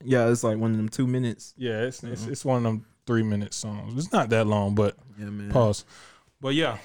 Yeah, 0.03 0.29
it's 0.29 0.43
like 0.43 0.57
one 0.57 0.71
of 0.71 0.77
them 0.77 0.89
two 0.89 1.07
minutes. 1.07 1.53
Yeah, 1.57 1.81
it's 1.83 2.03
it's, 2.03 2.21
Mm-hmm. 2.23 2.31
it's 2.31 2.45
one 2.45 2.57
of 2.57 2.63
them 2.63 2.85
three 3.05 3.23
minute 3.23 3.53
songs. 3.53 3.93
It's 3.97 4.11
not 4.13 4.29
that 4.29 4.45
long, 4.47 4.75
but 4.75 4.95
Yeah, 5.19 5.25
man. 5.25 5.49
pause. 5.51 5.85
But 6.41 6.53
yeah, 6.55 6.77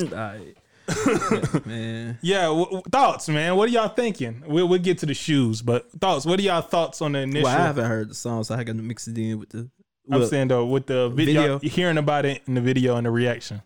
Alright. 0.00 0.56
Yeah, 0.88 1.58
man. 1.66 2.18
yeah. 2.22 2.42
W- 2.46 2.64
w- 2.64 2.82
thoughts, 2.90 3.28
man. 3.28 3.54
What 3.56 3.68
are 3.68 3.72
y'all 3.72 3.88
thinking? 3.88 4.42
We'll 4.46 4.66
we'll 4.66 4.80
get 4.80 4.98
to 4.98 5.06
the 5.06 5.14
shoes, 5.14 5.62
but 5.62 5.90
thoughts. 6.00 6.26
What 6.26 6.38
are 6.40 6.42
y'all 6.42 6.62
thoughts 6.62 7.00
on 7.02 7.12
the 7.12 7.20
initial? 7.20 7.44
Well, 7.44 7.56
I 7.58 7.62
haven't 7.66 7.84
heard 7.84 8.10
the 8.10 8.14
song, 8.14 8.42
so 8.44 8.54
I 8.54 8.64
got 8.64 8.76
to 8.76 8.82
mix 8.82 9.06
it 9.06 9.16
in 9.16 9.38
with 9.38 9.50
the. 9.50 9.70
I'm 10.10 10.18
Well, 10.20 10.28
saying 10.28 10.48
though, 10.48 10.66
with 10.66 10.86
the 10.86 11.08
video, 11.10 11.58
Video. 11.58 11.70
hearing 11.70 11.98
about 11.98 12.24
it 12.24 12.42
in 12.48 12.54
the 12.54 12.60
video 12.60 12.96
and 12.96 13.06
the 13.06 13.10
reaction. 13.12 13.62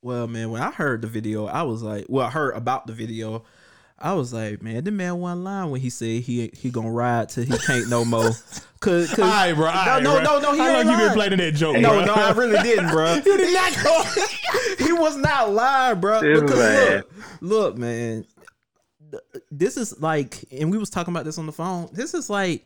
well, 0.00 0.26
man, 0.26 0.50
when 0.50 0.62
I 0.62 0.70
heard 0.70 1.02
the 1.02 1.08
video, 1.08 1.46
I 1.46 1.62
was 1.64 1.82
like, 1.82 2.06
well, 2.08 2.24
I 2.26 2.30
heard 2.30 2.54
about 2.56 2.86
the 2.86 2.94
video. 2.94 3.42
I 4.00 4.12
was 4.14 4.32
like, 4.32 4.62
man, 4.62 4.84
the 4.84 4.92
man 4.92 5.18
one 5.18 5.42
line 5.42 5.70
when 5.70 5.80
he 5.80 5.90
said 5.90 6.22
he 6.22 6.50
he 6.54 6.70
gonna 6.70 6.90
ride 6.90 7.30
till 7.30 7.44
he 7.44 7.58
can't 7.58 7.88
no 7.88 8.04
more. 8.04 8.30
Cause, 8.80 9.08
cause 9.14 9.18
All 9.18 9.26
right, 9.26 9.52
bro. 9.52 9.66
all 9.66 9.72
right, 9.72 10.02
no, 10.02 10.14
bro. 10.14 10.22
no, 10.22 10.40
no, 10.40 10.52
he 10.52 10.58
How 10.58 10.72
long 10.72 10.88
ain't 10.88 10.90
you 10.90 10.96
been 11.06 11.14
playing 11.14 11.36
that 11.38 11.54
joke, 11.54 11.78
no, 11.78 11.90
bro? 11.90 12.04
no, 12.04 12.14
I 12.14 12.30
really 12.30 12.62
didn't, 12.62 12.90
bro. 12.90 13.14
you 13.26 13.36
did 13.36 13.52
not 13.54 13.74
go. 13.82 14.04
he 14.84 14.92
was 14.92 15.16
not 15.16 15.52
lying, 15.52 16.00
bro. 16.00 16.20
This 16.20 16.40
Because 16.40 16.58
man. 16.58 17.02
look, 17.40 17.74
look, 17.74 17.78
man, 17.78 18.24
this 19.50 19.76
is 19.76 20.00
like, 20.00 20.44
and 20.52 20.70
we 20.70 20.78
was 20.78 20.90
talking 20.90 21.12
about 21.12 21.24
this 21.24 21.38
on 21.38 21.46
the 21.46 21.52
phone. 21.52 21.88
This 21.92 22.14
is 22.14 22.30
like, 22.30 22.64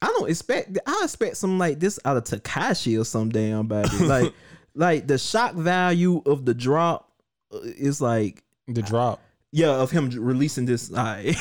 I 0.00 0.06
don't 0.06 0.30
expect. 0.30 0.78
I 0.86 1.00
expect 1.04 1.36
something 1.36 1.58
like 1.58 1.80
this 1.80 1.98
out 2.04 2.16
of 2.16 2.24
Tekashi 2.24 2.98
or 2.98 3.04
some 3.04 3.28
damn 3.28 3.66
body. 3.66 3.96
Like, 3.98 4.32
like 4.74 5.06
the 5.06 5.18
shock 5.18 5.54
value 5.54 6.22
of 6.24 6.46
the 6.46 6.54
drop 6.54 7.10
uh, 7.52 7.58
is 7.62 8.00
like, 8.00 8.42
the 8.68 8.82
drop. 8.82 9.20
Yeah, 9.52 9.70
of 9.70 9.90
him 9.90 10.10
releasing 10.10 10.66
this. 10.66 10.90
All 10.94 10.96
right, 11.04 11.36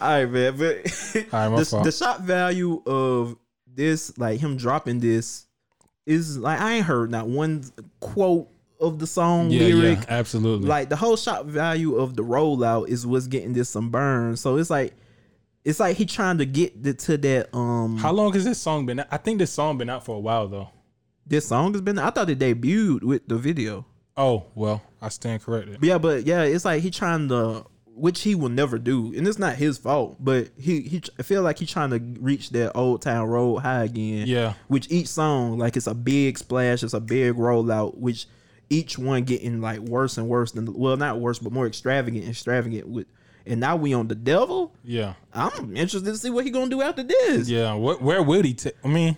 all 0.00 0.08
right, 0.08 0.30
man. 0.30 0.56
But 0.56 0.76
right, 1.32 1.56
the, 1.56 1.80
the 1.84 1.92
shock 1.92 2.20
value 2.20 2.82
of 2.86 3.36
this, 3.66 4.16
like 4.18 4.40
him 4.40 4.56
dropping 4.56 5.00
this, 5.00 5.46
is 6.06 6.38
like 6.38 6.60
I 6.60 6.74
ain't 6.74 6.86
heard 6.86 7.10
not 7.10 7.28
one 7.28 7.64
quote 8.00 8.48
of 8.80 8.98
the 8.98 9.06
song 9.06 9.50
Yeah, 9.50 9.62
lyric. 9.68 9.98
yeah, 10.00 10.04
absolutely. 10.08 10.68
Like 10.68 10.88
the 10.88 10.96
whole 10.96 11.16
shot 11.16 11.46
value 11.46 11.96
of 11.96 12.14
the 12.16 12.22
rollout 12.22 12.88
is 12.88 13.06
what's 13.06 13.26
getting 13.26 13.52
this 13.52 13.68
some 13.70 13.90
burn. 13.90 14.36
So 14.36 14.56
it's 14.56 14.70
like 14.70 14.94
it's 15.64 15.80
like 15.80 15.96
he 15.96 16.04
trying 16.06 16.38
to 16.38 16.46
get 16.46 16.82
the, 16.82 16.94
to 16.94 17.16
that 17.18 17.56
um 17.56 17.96
How 17.96 18.12
long 18.12 18.32
has 18.34 18.44
this 18.44 18.60
song 18.60 18.86
been? 18.86 19.00
out? 19.00 19.08
I 19.10 19.16
think 19.16 19.38
this 19.38 19.50
song 19.52 19.78
been 19.78 19.90
out 19.90 20.04
for 20.04 20.16
a 20.16 20.20
while 20.20 20.46
though. 20.46 20.68
this 21.26 21.48
song 21.48 21.72
has 21.72 21.80
been 21.80 21.98
I 21.98 22.10
thought 22.10 22.28
it 22.30 22.38
debuted 22.38 23.02
with 23.02 23.26
the 23.26 23.36
video. 23.36 23.86
Oh 24.16 24.44
well, 24.54 24.82
I 25.06 25.08
stand 25.08 25.42
corrected. 25.42 25.78
Yeah, 25.82 25.98
but 25.98 26.26
yeah, 26.26 26.42
it's 26.42 26.64
like 26.64 26.82
he 26.82 26.90
trying 26.90 27.28
to 27.28 27.64
which 27.94 28.20
he 28.20 28.34
will 28.34 28.50
never 28.50 28.78
do, 28.78 29.14
and 29.16 29.26
it's 29.26 29.38
not 29.38 29.54
his 29.56 29.78
fault. 29.78 30.16
But 30.20 30.50
he 30.58 30.82
he 30.82 31.02
I 31.18 31.22
feel 31.22 31.42
like 31.42 31.58
he's 31.58 31.70
trying 31.70 31.90
to 31.90 31.98
reach 32.20 32.50
that 32.50 32.72
old 32.76 33.02
town 33.02 33.26
road 33.28 33.58
high 33.58 33.84
again. 33.84 34.26
Yeah, 34.26 34.54
Which 34.68 34.90
each 34.90 35.08
song 35.08 35.58
like 35.58 35.76
it's 35.76 35.86
a 35.86 35.94
big 35.94 36.36
splash, 36.38 36.82
it's 36.82 36.92
a 36.92 37.00
big 37.00 37.36
rollout. 37.36 37.96
Which 37.96 38.26
each 38.68 38.98
one 38.98 39.22
getting 39.22 39.60
like 39.60 39.78
worse 39.78 40.18
and 40.18 40.28
worse 40.28 40.52
than 40.52 40.72
well 40.74 40.96
not 40.96 41.20
worse 41.20 41.38
but 41.38 41.52
more 41.52 41.66
extravagant, 41.66 42.28
extravagant 42.28 42.88
with. 42.88 43.06
And 43.48 43.60
now 43.60 43.76
we 43.76 43.94
on 43.94 44.08
the 44.08 44.16
devil. 44.16 44.74
yeah, 44.82 45.14
I'm 45.32 45.76
interested 45.76 46.10
to 46.10 46.18
see 46.18 46.30
what 46.30 46.44
he 46.44 46.50
gonna 46.50 46.68
do 46.68 46.82
after 46.82 47.04
this. 47.04 47.48
yeah. 47.48 47.74
Where, 47.74 47.96
where 47.96 48.20
would 48.20 48.44
he 48.44 48.54
take? 48.54 48.74
I 48.84 48.88
mean, 48.88 49.16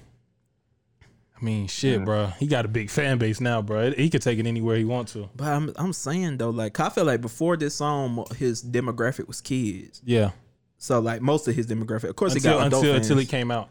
I 1.40 1.44
mean, 1.44 1.66
shit, 1.68 2.04
bro. 2.04 2.26
He 2.38 2.46
got 2.46 2.64
a 2.64 2.68
big 2.68 2.90
fan 2.90 3.18
base 3.18 3.40
now, 3.40 3.62
bro. 3.62 3.92
He 3.92 4.10
could 4.10 4.22
take 4.22 4.38
it 4.38 4.46
anywhere 4.46 4.76
he 4.76 4.84
wants 4.84 5.12
to. 5.12 5.28
But 5.36 5.46
I'm 5.48 5.72
I'm 5.76 5.92
saying 5.92 6.38
though, 6.38 6.50
like 6.50 6.78
I 6.80 6.88
feel 6.88 7.04
like 7.04 7.20
before 7.20 7.56
this 7.56 7.74
song, 7.76 8.24
his 8.36 8.62
demographic 8.64 9.26
was 9.28 9.40
kids. 9.40 10.02
Yeah, 10.04 10.30
So 10.78 10.98
like 11.00 11.22
most 11.22 11.46
of 11.46 11.54
his 11.54 11.66
demographic, 11.66 12.08
of 12.10 12.16
course, 12.16 12.34
he 12.34 12.40
got 12.40 12.66
adult 12.66 12.82
until 12.82 12.94
fans. 12.94 13.06
until 13.06 13.18
he 13.20 13.26
came 13.26 13.50
out. 13.50 13.68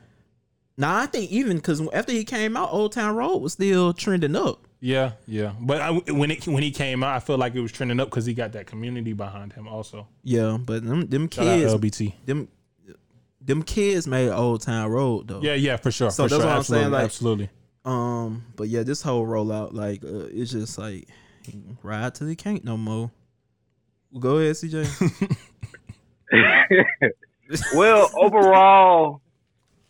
Nah, 0.77 1.01
I 1.01 1.05
think 1.07 1.31
even 1.31 1.57
because 1.57 1.81
after 1.91 2.11
he 2.11 2.23
came 2.23 2.55
out, 2.55 2.69
Old 2.71 2.91
Town 2.93 3.15
Road 3.15 3.37
was 3.39 3.53
still 3.53 3.93
trending 3.93 4.35
up. 4.35 4.67
Yeah, 4.79 5.13
yeah. 5.25 5.53
But 5.59 5.81
I, 5.81 5.89
when 5.91 6.29
it 6.29 6.47
when 6.47 6.61
he 6.61 6.69
came 6.71 7.03
out, 7.03 7.15
I 7.15 7.19
felt 7.19 7.39
like 7.39 7.55
it 7.55 7.61
was 7.61 7.71
trending 7.71 7.99
up 7.99 8.09
because 8.11 8.27
he 8.27 8.33
got 8.35 8.51
that 8.53 8.67
community 8.67 9.13
behind 9.13 9.53
him. 9.53 9.67
Also, 9.67 10.07
Yeah, 10.23 10.57
but 10.63 10.85
them 10.85 11.07
them 11.07 11.27
kids, 11.27 11.73
LBT. 11.73 12.13
them 12.25 12.47
them 13.41 13.63
kids 13.63 14.05
made 14.07 14.29
Old 14.29 14.61
Town 14.61 14.91
Road 14.91 15.29
though. 15.29 15.41
Yeah, 15.41 15.53
yeah, 15.55 15.77
for 15.77 15.89
sure. 15.89 16.11
So 16.11 16.23
for 16.25 16.29
that's 16.29 16.33
sure. 16.41 16.45
what 16.45 16.51
I'm 16.53 16.57
absolutely, 16.59 16.83
saying, 16.83 16.93
like- 16.93 17.03
absolutely. 17.05 17.49
Um, 17.87 18.43
but 18.57 18.67
yeah, 18.67 18.83
this 18.83 19.01
whole 19.01 19.25
rollout, 19.25 19.71
like, 19.71 20.03
uh, 20.03 20.27
it's 20.29 20.51
just 20.51 20.77
like 20.77 21.07
ride 21.81 22.13
till 22.15 22.27
he 22.27 22.35
can't 22.35 22.65
no 22.65 22.75
more. 22.75 23.11
Go 24.19 24.39
ahead, 24.39 24.55
CJ. 24.55 25.37
well, 27.73 28.11
overall, 28.17 29.21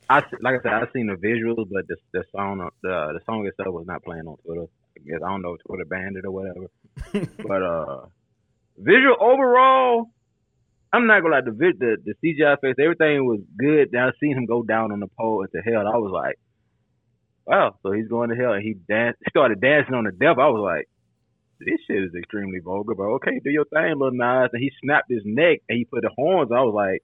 I 0.08 0.22
like 0.42 0.60
I 0.60 0.62
said, 0.62 0.74
I 0.74 0.84
seen 0.94 1.08
the 1.08 1.16
visuals, 1.16 1.68
but 1.72 1.88
the 1.88 1.96
the 2.14 2.24
song 2.32 2.70
the 2.84 3.14
the 3.14 3.20
song 3.26 3.48
itself 3.48 3.74
was 3.74 3.88
not 3.88 4.04
playing 4.04 4.28
on 4.28 4.38
Twitter. 4.46 4.68
I 4.96 5.00
guess 5.00 5.20
I 5.26 5.30
don't 5.30 5.42
know 5.42 5.56
if 5.56 5.64
Twitter 5.64 5.86
banned 5.86 6.18
it 6.18 6.26
or 6.26 6.32
whatever. 6.32 6.68
but 7.48 7.64
uh, 7.64 8.06
visual 8.78 9.16
overall, 9.20 10.12
I'm 10.94 11.08
not 11.08 11.24
gonna 11.24 11.34
lie. 11.34 11.42
The 11.42 11.52
vid, 11.52 11.80
the 11.80 11.98
the 12.06 12.14
CGI 12.24 12.62
face, 12.62 12.76
everything 12.80 13.26
was 13.26 13.40
good. 13.58 13.90
Then 13.92 14.04
I 14.04 14.12
seen 14.20 14.38
him 14.38 14.46
go 14.46 14.62
down 14.62 14.92
on 14.92 15.00
the 15.00 15.08
pole 15.08 15.42
into 15.42 15.68
hell. 15.68 15.88
I 15.88 15.98
was 15.98 16.12
like, 16.12 16.38
wow. 17.48 17.76
So 17.82 17.92
he's 17.92 18.08
going 18.08 18.30
to 18.30 18.36
hell, 18.36 18.54
and 18.54 18.64
he 18.64 18.74
danced, 18.74 19.20
started 19.30 19.60
dancing 19.60 19.96
on 19.96 20.04
the 20.04 20.12
devil. 20.12 20.44
I 20.44 20.48
was 20.48 20.62
like. 20.62 20.90
This 21.60 21.80
shit 21.88 22.04
is 22.04 22.14
extremely 22.14 22.60
vulgar, 22.60 22.94
but 22.94 23.06
okay, 23.18 23.42
do 23.44 23.50
your 23.50 23.66
thing, 23.66 23.98
little 23.98 24.12
Nas. 24.12 24.52
And 24.54 24.62
he 24.62 24.70
snapped 24.80 25.10
his 25.10 25.24
neck 25.26 25.62
and 25.68 25.76
he 25.76 25.86
put 25.86 26.04
the 26.04 26.12
horns. 26.16 26.52
I 26.52 26.62
was 26.62 26.76
like, 26.76 27.02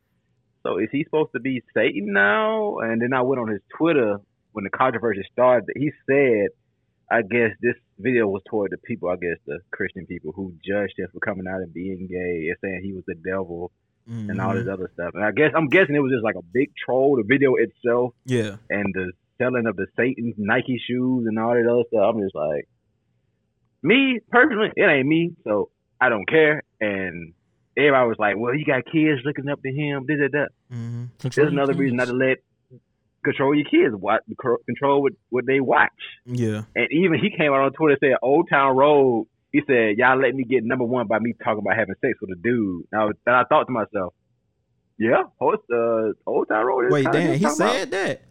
so 0.62 0.78
is 0.78 0.90
he 0.92 1.04
supposed 1.06 1.32
to 1.34 1.40
be 1.40 1.64
Satan 1.74 2.14
now? 2.14 2.78
And 2.78 3.02
then 3.02 3.14
I 3.14 3.24
went 3.24 3.42
on 3.42 3.48
his 3.48 3.62
Twitter 3.76 4.20
when 4.52 4.64
the 4.64 4.70
controversy 4.70 5.24
started. 5.32 5.70
He 5.76 5.92
said, 6.08 6.50
I 7.10 7.24
guess 7.24 7.50
this 7.62 7.74
video 7.98 8.28
was 8.28 8.44
toward 8.48 8.70
the 8.70 8.78
people, 8.78 9.10
I 9.10 9.16
guess 9.16 9.38
the 9.48 9.58
Christian 9.72 10.06
people 10.06 10.34
who 10.34 10.54
judged 10.64 11.00
him 11.00 11.08
for 11.12 11.20
coming 11.20 11.48
out 11.48 11.62
and 11.62 11.74
being 11.74 12.08
gay 12.08 12.50
and 12.50 12.58
saying 12.62 12.82
he 12.84 12.94
was 12.94 13.04
the 13.08 13.16
devil 13.16 13.72
and 14.06 14.40
all 14.40 14.50
mm-hmm. 14.50 14.60
this 14.60 14.72
other 14.72 14.92
stuff. 14.94 15.16
And 15.16 15.24
I 15.24 15.32
guess 15.32 15.52
I'm 15.56 15.68
guessing 15.68 15.96
it 15.96 16.00
was 16.00 16.12
just 16.12 16.24
like 16.24 16.36
a 16.36 16.46
big 16.54 16.72
troll, 16.86 17.16
the 17.16 17.24
video 17.24 17.56
itself 17.56 18.14
Yeah, 18.26 18.58
and 18.70 18.94
the 18.94 19.14
selling 19.44 19.68
of 19.68 19.76
the 19.76 19.88
Satan 19.98 20.34
Nike 20.38 20.82
shoes 20.88 21.26
and 21.28 21.38
all 21.40 21.54
that 21.54 21.70
other 21.70 21.84
stuff. 21.90 22.14
I'm 22.16 22.22
just 22.22 22.36
like, 22.36 22.68
me 23.82 24.20
personally, 24.32 24.72
it 24.76 24.84
ain't 24.84 25.08
me, 25.08 25.32
so 25.44 25.70
I 26.00 26.10
don't 26.10 26.28
care. 26.28 26.64
And 26.80 27.34
everybody 27.78 28.08
was 28.08 28.18
like, 28.20 28.36
well, 28.38 28.56
you 28.56 28.66
got 28.66 28.86
kids 28.86 29.22
looking 29.26 29.50
up 29.50 29.62
to 29.62 29.70
him, 29.72 30.06
this 30.08 30.18
and 30.20 30.32
that. 30.32 30.50
mm-hmm. 30.72 31.28
There's 31.30 31.52
another 31.52 31.74
reason 31.74 31.98
not 31.98 32.08
to 32.08 32.14
let 32.14 32.38
control 33.24 33.56
your 33.56 33.66
kids, 33.66 33.96
what 33.96 34.22
control 34.66 35.02
what 35.02 35.14
what 35.30 35.46
they 35.46 35.60
watch. 35.60 35.90
Yeah. 36.26 36.64
And 36.76 36.88
even 36.92 37.20
he 37.20 37.30
came 37.30 37.52
out 37.54 37.62
on 37.62 37.74
Twitter 37.74 37.98
and 38.02 38.12
said, 38.14 38.18
"Old 38.22 38.50
Town 38.50 38.76
Road." 38.76 39.28
He 39.52 39.62
said, 39.68 39.98
"Y'all 39.98 40.20
let 40.20 40.34
me 40.36 40.44
get 40.46 40.64
number 40.64 40.84
one 40.84 41.08
by 41.08 41.20
me 41.20 41.34
talking 41.44 41.60
about 41.60 41.78
having 41.78 41.96
sex 42.02 42.14
with 42.22 42.32
a 42.32 42.42
dude." 42.42 42.86
Now, 42.92 43.12
then 43.26 43.36
I 43.36 43.44
thought 43.46 43.66
to 43.66 43.72
myself, 43.72 44.14
"Yeah, 44.98 45.24
host 45.40 45.62
uh, 45.72 46.14
Old 46.26 46.50
Town 46.50 46.66
Road." 46.66 46.88
is 46.88 46.92
Wait, 46.92 47.04
kinda 47.04 47.20
damn, 47.20 47.34
he 47.38 47.44
talking 47.46 47.62
about- 47.62 47.74
said 47.74 47.92
that. 47.92 48.22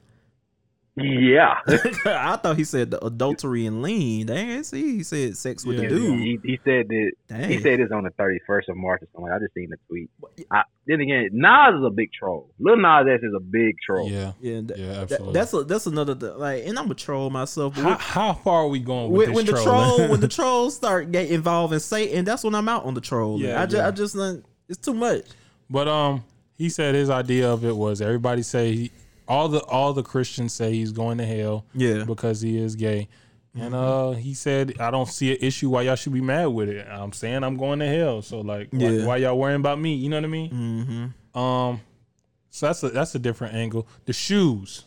"Yeah." 0.97 1.55
I 2.07 2.37
thought 2.37 2.57
he 2.57 2.65
said 2.65 2.91
the 2.91 3.05
adultery 3.05 3.67
and 3.67 3.83
lean. 3.83 4.27
Dang, 4.27 4.63
see, 4.63 4.97
he 4.99 5.03
said 5.03 5.37
sex 5.37 5.65
with 5.65 5.77
Yeah, 5.77 5.89
the 5.89 5.89
dude. 5.89 6.21
He, 6.21 6.39
he 6.45 6.61
said 6.65 6.89
that 6.89 7.13
Dang. 7.29 7.49
he 7.51 7.59
said 7.61 7.81
this 7.81 7.91
on 7.93 8.05
the 8.05 8.11
thirty 8.11 8.39
first 8.47 8.69
of 8.69 8.77
March 8.77 9.03
or 9.03 9.09
something. 9.15 9.33
I 9.33 9.39
just 9.39 9.55
seen 9.55 9.71
the 9.71 9.77
tweet. 9.89 10.11
I, 10.51 10.63
then 10.87 11.01
again, 11.01 11.31
Nas 11.33 11.75
is 11.79 11.85
a 11.87 11.91
big 11.91 12.11
troll. 12.13 12.51
Lil 12.59 12.77
Nas 12.77 13.07
X 13.09 13.23
is 13.23 13.33
a 13.37 13.41
big 13.41 13.77
troll. 13.85 14.09
Yeah, 14.11 14.33
yeah, 14.41 14.61
th- 14.61 14.79
yeah, 14.79 14.87
that- 14.87 14.97
absolutely. 15.03 15.33
that's 15.33 15.55
a, 15.55 15.65
that's 15.65 15.87
another 15.87 16.15
th- 16.15 16.33
like, 16.35 16.65
and 16.67 16.79
I'm 16.79 16.91
a 16.91 16.95
troll 16.95 17.31
myself. 17.31 17.77
How, 17.77 17.97
how 17.97 18.33
far 18.35 18.65
are 18.65 18.69
we 18.69 18.81
going 18.81 19.11
with 19.13 19.31
when, 19.31 19.47
this 19.47 19.55
when 19.55 19.57
the 19.57 19.63
troll 19.63 20.09
when 20.09 20.21
the 20.21 20.29
trolls 20.37 20.77
start 20.77 21.11
get 21.13 21.31
involved 21.31 21.73
in 21.73 21.81
Satan, 21.81 22.25
that's 22.25 22.45
when 22.45 22.55
I'm 22.55 22.69
out 22.69 22.85
on 22.85 22.95
the 22.95 23.01
troll. 23.01 23.41
Yeah, 23.41 23.63
I 23.63 23.67
just 23.67 23.77
yeah. 23.77 23.89
I 23.89 23.91
just 23.91 24.43
it's 24.69 24.79
too 24.79 24.95
much. 24.95 25.25
But 25.71 25.89
um, 25.89 26.25
he 26.59 26.69
said 26.69 26.95
his 26.95 27.09
idea 27.11 27.51
of 27.51 27.65
it 27.65 27.75
was 27.77 28.01
everybody 28.03 28.43
say 28.43 28.73
he, 28.75 28.91
all 29.29 29.49
the 29.49 29.61
all 29.65 29.93
the 29.93 30.03
Christians 30.03 30.53
say 30.53 30.73
he's 30.73 30.93
going 30.93 31.19
to 31.19 31.27
hell 31.27 31.65
Yeah, 31.75 32.05
because 32.05 32.41
he 32.41 32.59
is 32.59 32.77
gay, 32.77 33.09
and 33.55 33.75
uh, 33.75 34.13
he 34.13 34.35
said 34.35 34.75
I 34.81 34.91
don't 34.91 35.09
see 35.09 35.33
an 35.33 35.39
issue 35.41 35.71
why 35.71 35.83
y'all 35.83 35.95
should 35.97 36.13
be 36.13 36.21
mad 36.21 36.47
with 36.47 36.69
it. 36.69 36.87
I'm 36.89 37.13
saying 37.13 37.43
I'm 37.45 37.57
going 37.57 37.79
to 37.81 37.87
hell, 37.89 38.23
so 38.23 38.41
like, 38.41 38.69
why, 38.71 38.79
Yeah. 38.91 39.07
why 39.07 39.17
y'all 39.19 39.39
worrying 39.39 39.61
about 39.61 39.79
me? 39.81 39.95
You 39.95 40.09
know 40.09 40.17
what 40.17 40.25
I 40.25 40.29
mean? 40.29 40.51
mm-hmm. 40.51 41.39
Um, 41.39 41.81
so 42.51 42.67
that's 42.67 42.83
a 42.83 42.91
that's 42.91 43.15
a 43.15 43.19
different 43.19 43.55
angle. 43.55 43.87
The 44.05 44.13
shoes. 44.13 44.85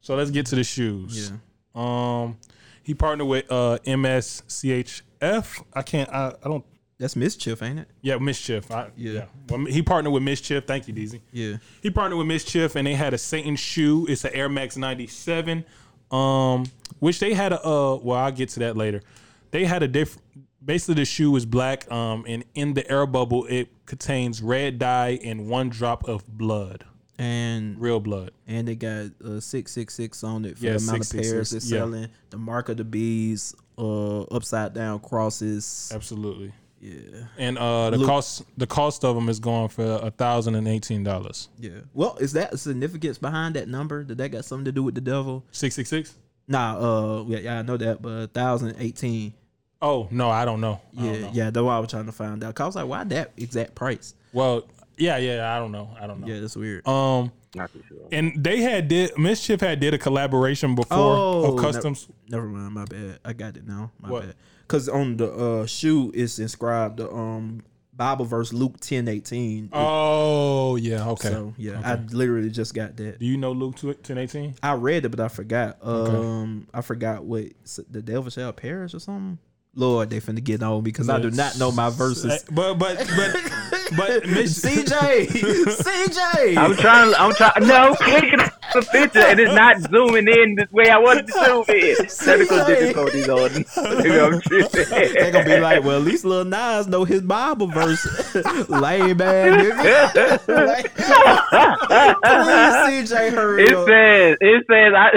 So 0.00 0.14
let's 0.16 0.30
get 0.30 0.44
to 0.46 0.56
the 0.56 0.64
shoes. 0.64 1.30
yeah. 1.30 1.38
Um, 1.74 2.36
he 2.82 2.92
partnered 2.94 3.26
with 3.26 3.50
uh 3.50 3.78
MSCHF. 3.86 5.62
I 5.72 5.82
can't. 5.82 6.10
I, 6.10 6.34
I 6.44 6.48
don't. 6.48 6.64
That's 6.98 7.16
mischief, 7.16 7.62
ain't 7.62 7.80
it? 7.80 7.88
Yeah, 8.02 8.18
Mischief. 8.18 8.70
I, 8.70 8.90
Yeah. 8.96 9.12
yeah. 9.12 9.24
Well, 9.48 9.64
he 9.66 9.82
partnered 9.82 10.12
with 10.12 10.22
Mischief. 10.22 10.64
Thank 10.64 10.86
you, 10.88 10.94
Deezy. 10.94 11.20
Yeah, 11.32 11.56
He 11.82 11.90
partnered 11.90 12.18
with 12.18 12.26
Mischief, 12.28 12.76
and 12.76 12.86
they 12.86 12.94
had 12.94 13.12
a 13.14 13.18
Satan 13.18 13.56
shoe. 13.56 14.06
It's 14.08 14.24
an 14.24 14.30
Air 14.32 14.48
Max 14.48 14.76
97, 14.76 15.64
um, 16.12 16.64
which 17.00 17.18
they 17.18 17.34
had 17.34 17.52
a. 17.52 17.60
Uh, 17.66 17.96
well, 17.96 18.18
I'll 18.18 18.30
get 18.32 18.48
to 18.50 18.60
that 18.60 18.76
later. 18.76 19.02
They 19.50 19.64
had 19.64 19.82
a 19.82 19.88
different. 19.88 20.22
Basically, 20.64 20.94
the 20.94 21.04
shoe 21.04 21.34
is 21.36 21.44
black, 21.44 21.90
um, 21.92 22.24
and 22.26 22.44
in 22.54 22.72
the 22.74 22.90
air 22.90 23.06
bubble, 23.06 23.44
it 23.46 23.68
contains 23.86 24.40
red 24.40 24.78
dye 24.78 25.18
and 25.22 25.48
one 25.48 25.68
drop 25.68 26.08
of 26.08 26.26
blood, 26.26 26.84
and 27.18 27.78
real 27.78 28.00
blood. 28.00 28.30
and 28.46 28.66
they 28.68 28.74
got 28.74 29.10
uh, 29.22 29.40
six 29.40 29.72
six 29.72 29.94
six 29.94 30.24
on 30.24 30.44
it 30.46 30.56
for 30.56 30.64
Yeah, 30.64 30.76
the 30.78 30.84
amount 30.84 31.04
of 31.04 31.20
pairs 31.20 31.50
they're 31.50 31.60
yeah. 31.60 31.68
selling. 31.80 32.08
The 32.30 32.38
mark 32.38 32.70
of 32.70 32.78
the 32.78 32.84
bees, 32.84 33.54
uh, 33.76 34.22
upside 34.22 34.72
down 34.72 35.00
crosses. 35.00 35.92
Absolutely. 35.94 36.52
Yeah, 36.86 37.24
And 37.38 37.56
uh, 37.56 37.88
the 37.90 37.96
Look- 37.96 38.06
cost 38.08 38.42
the 38.58 38.66
cost 38.66 39.04
of 39.04 39.14
them 39.14 39.30
is 39.30 39.40
going 39.40 39.68
for 39.68 39.84
a 40.02 40.10
thousand 40.10 40.54
and 40.54 40.68
eighteen 40.68 41.02
dollars. 41.02 41.48
yeah. 41.58 41.70
Well, 41.94 42.16
is 42.20 42.34
that 42.34 42.52
a 42.52 42.58
significance 42.58 43.16
behind 43.16 43.56
that 43.56 43.68
number? 43.68 44.04
Did 44.04 44.18
that 44.18 44.28
got 44.30 44.44
something 44.44 44.66
to 44.66 44.72
do 44.72 44.82
with 44.82 44.94
the 44.94 45.00
devil? 45.00 45.44
Six 45.50 45.74
six 45.76 45.88
six. 45.88 46.14
Nah, 46.46 46.76
uh, 46.76 47.24
yeah, 47.26 47.38
yeah 47.38 47.58
I 47.60 47.62
know 47.62 47.78
that, 47.78 48.02
but 48.02 48.34
thousand 48.34 48.76
eighteen. 48.78 49.32
Oh 49.80 50.08
no, 50.10 50.28
I 50.28 50.44
don't 50.44 50.60
know. 50.60 50.80
I 50.98 51.04
Yeah, 51.04 51.12
don't 51.12 51.20
know. 51.22 51.30
yeah, 51.32 51.50
that's 51.50 51.62
what 51.64 51.72
I 51.72 51.78
was 51.78 51.90
trying 51.90 52.06
to 52.06 52.12
find 52.12 52.44
out. 52.44 52.54
Cause 52.54 52.64
I 52.64 52.66
was 52.66 52.76
like, 52.76 52.86
why 52.86 53.04
that 53.04 53.32
exact 53.38 53.74
price? 53.74 54.14
Well, 54.34 54.64
yeah, 54.98 55.16
yeah. 55.16 55.56
I 55.56 55.58
don't 55.58 55.72
know. 55.72 55.88
I 55.98 56.06
don't 56.06 56.20
know. 56.20 56.26
Yeah, 56.26 56.40
that's 56.40 56.54
weird. 56.56 56.86
Um, 56.86 57.32
Not 57.54 57.72
too 57.72 57.82
sure. 57.88 57.98
and 58.12 58.32
they 58.44 58.60
had 58.60 58.88
did 58.88 59.16
Mischief 59.16 59.60
had 59.60 59.80
did 59.80 59.94
a 59.94 59.98
collaboration 59.98 60.74
before 60.74 60.98
Oh, 60.98 61.54
of 61.54 61.60
customs. 61.62 62.08
Never 62.28 62.46
mind, 62.46 62.74
my 62.74 62.84
bad. 62.84 63.20
I 63.24 63.32
got 63.32 63.56
it 63.56 63.66
now. 63.66 63.90
My 64.00 64.10
What? 64.10 64.22
bad. 64.26 64.34
Cause 64.68 64.88
on 64.88 65.16
the 65.18 65.30
uh 65.30 65.66
shoe 65.66 66.10
it's 66.14 66.38
inscribed 66.38 66.98
the 66.98 67.10
um 67.10 67.62
Bible 67.96 68.24
verse 68.24 68.52
Luke 68.52 68.80
ten 68.80 69.08
eighteen. 69.08 69.68
Oh 69.72 70.76
yeah, 70.76 71.08
okay. 71.10 71.28
So 71.28 71.54
yeah, 71.56 71.80
I 71.84 71.94
literally 71.94 72.50
just 72.50 72.74
got 72.74 72.96
that. 72.96 73.18
Do 73.20 73.26
you 73.26 73.36
know 73.36 73.52
Luke 73.52 74.02
ten 74.02 74.18
eighteen? 74.18 74.54
I 74.62 74.72
read 74.72 75.04
it, 75.04 75.10
but 75.10 75.20
I 75.20 75.28
forgot. 75.28 75.78
Um, 75.82 76.66
I 76.74 76.80
forgot 76.80 77.24
what 77.24 77.46
the 77.88 78.02
devil 78.02 78.30
shall 78.30 78.52
perish 78.52 78.94
or 78.94 78.98
something. 78.98 79.38
Lord, 79.76 80.10
they 80.10 80.20
finna 80.20 80.42
get 80.42 80.62
on 80.62 80.78
me 80.78 80.82
because 80.82 81.08
I 81.08 81.20
do 81.20 81.30
not 81.30 81.58
know 81.58 81.72
my 81.72 81.90
verses. 81.90 82.44
But 82.50 82.74
but 82.74 82.98
but 82.98 83.36
but 83.96 84.26
Miss 84.26 84.60
CJ, 84.64 85.26
CJ. 85.26 86.56
I'm 86.56 86.74
trying. 86.76 87.14
I'm 87.14 87.34
trying. 87.34 87.66
No, 87.66 87.94
clicking 87.96 88.38
the 88.72 88.82
picture 88.90 89.20
and 89.20 89.38
it's 89.38 89.54
not 89.54 89.80
zooming 89.90 90.26
in 90.26 90.54
this 90.56 90.70
way 90.72 90.90
I 90.90 90.98
wanted 90.98 91.26
to 91.28 91.32
zoom 91.32 91.64
in. 91.68 91.96
Technical 92.08 92.64
difficulties 92.66 93.28
on. 93.28 93.64
I'm 93.76 94.40
They 94.48 95.30
gonna 95.32 95.44
be 95.44 95.60
like, 95.60 95.84
well, 95.84 95.98
at 95.98 96.02
least 96.04 96.24
Lil 96.24 96.44
Nas 96.44 96.86
know 96.88 97.04
his 97.04 97.22
Bible 97.22 97.66
verse. 97.68 98.04
Lame 98.68 99.16
man, 99.16 99.58
nigga. 99.60 100.40
Please, 101.64 103.10
CJ, 103.12 103.32
hurry 103.32 103.62
It 103.64 103.74
up. 103.74 103.86
says. 103.88 104.36
It 104.40 104.64
says. 104.70 104.92
I. 104.96 105.10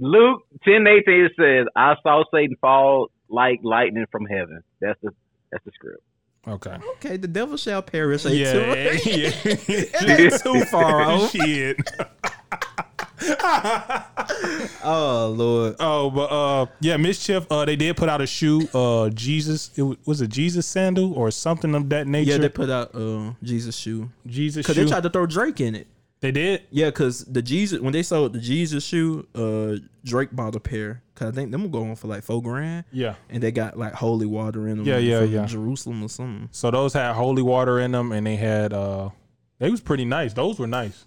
Luke 0.00 0.42
ten 0.64 0.86
eighteen 0.86 1.28
says, 1.38 1.66
"I 1.76 1.94
saw 2.02 2.22
Satan 2.32 2.56
fall 2.60 3.08
like 3.28 3.58
lightning 3.62 4.06
from 4.12 4.26
heaven." 4.26 4.62
That's 4.80 4.98
the. 5.02 5.10
That's 5.50 5.64
the 5.64 5.72
script. 5.74 6.02
Okay. 6.48 6.76
Okay, 6.96 7.16
the 7.16 7.28
devil 7.28 7.56
shall 7.56 7.82
perish. 7.82 8.24
ain't 8.26 8.36
Yeah, 8.36 8.52
too- 8.52 9.10
yeah. 9.10 9.30
It 9.44 10.20
ain't 10.32 10.42
too 10.42 10.64
far 10.66 11.02
off. 11.02 11.30
Shit. 11.32 11.76
Oh 14.84 15.34
Lord. 15.36 15.76
Oh, 15.80 16.10
but 16.10 16.30
uh, 16.30 16.66
yeah, 16.80 16.96
Mischief. 16.96 17.46
Uh, 17.50 17.64
they 17.64 17.76
did 17.76 17.96
put 17.96 18.08
out 18.08 18.20
a 18.20 18.26
shoe. 18.26 18.68
Uh, 18.72 19.10
Jesus. 19.10 19.70
It 19.76 19.82
was, 19.82 19.96
was 20.06 20.20
it 20.20 20.28
Jesus 20.30 20.66
sandal 20.66 21.12
or 21.14 21.30
something 21.30 21.74
of 21.74 21.88
that 21.90 22.06
nature. 22.06 22.32
Yeah, 22.32 22.38
they 22.38 22.48
put 22.48 22.70
out 22.70 22.94
uh 22.94 23.32
Jesus 23.42 23.76
shoe 23.76 24.10
Jesus 24.26 24.64
because 24.64 24.76
they 24.76 24.86
tried 24.86 25.02
to 25.02 25.10
throw 25.10 25.26
Drake 25.26 25.60
in 25.60 25.74
it. 25.74 25.86
They 26.20 26.32
did. 26.32 26.62
Yeah, 26.70 26.86
because 26.86 27.24
the 27.24 27.42
Jesus 27.42 27.80
when 27.80 27.92
they 27.92 28.02
sold 28.02 28.32
the 28.34 28.40
Jesus 28.40 28.84
shoe, 28.84 29.26
uh 29.34 29.76
Drake 30.04 30.30
bought 30.32 30.54
a 30.56 30.60
pair. 30.60 31.02
Cause 31.18 31.28
I 31.28 31.32
think 31.32 31.50
them 31.50 31.68
going 31.70 31.96
for 31.96 32.06
like 32.06 32.22
four 32.22 32.40
grand, 32.40 32.84
Yeah. 32.92 33.16
and 33.28 33.42
they 33.42 33.50
got 33.50 33.76
like 33.76 33.92
holy 33.92 34.26
water 34.26 34.68
in 34.68 34.76
them. 34.78 34.86
Yeah, 34.86 34.98
yeah, 34.98 35.22
yeah. 35.22 35.46
Jerusalem 35.46 36.04
or 36.04 36.08
something. 36.08 36.48
So 36.52 36.70
those 36.70 36.92
had 36.92 37.12
holy 37.14 37.42
water 37.42 37.80
in 37.80 37.90
them, 37.90 38.12
and 38.12 38.24
they 38.24 38.36
had 38.36 38.72
uh, 38.72 39.10
they 39.58 39.68
was 39.68 39.80
pretty 39.80 40.04
nice. 40.04 40.32
Those 40.32 40.60
were 40.60 40.68
nice. 40.68 41.04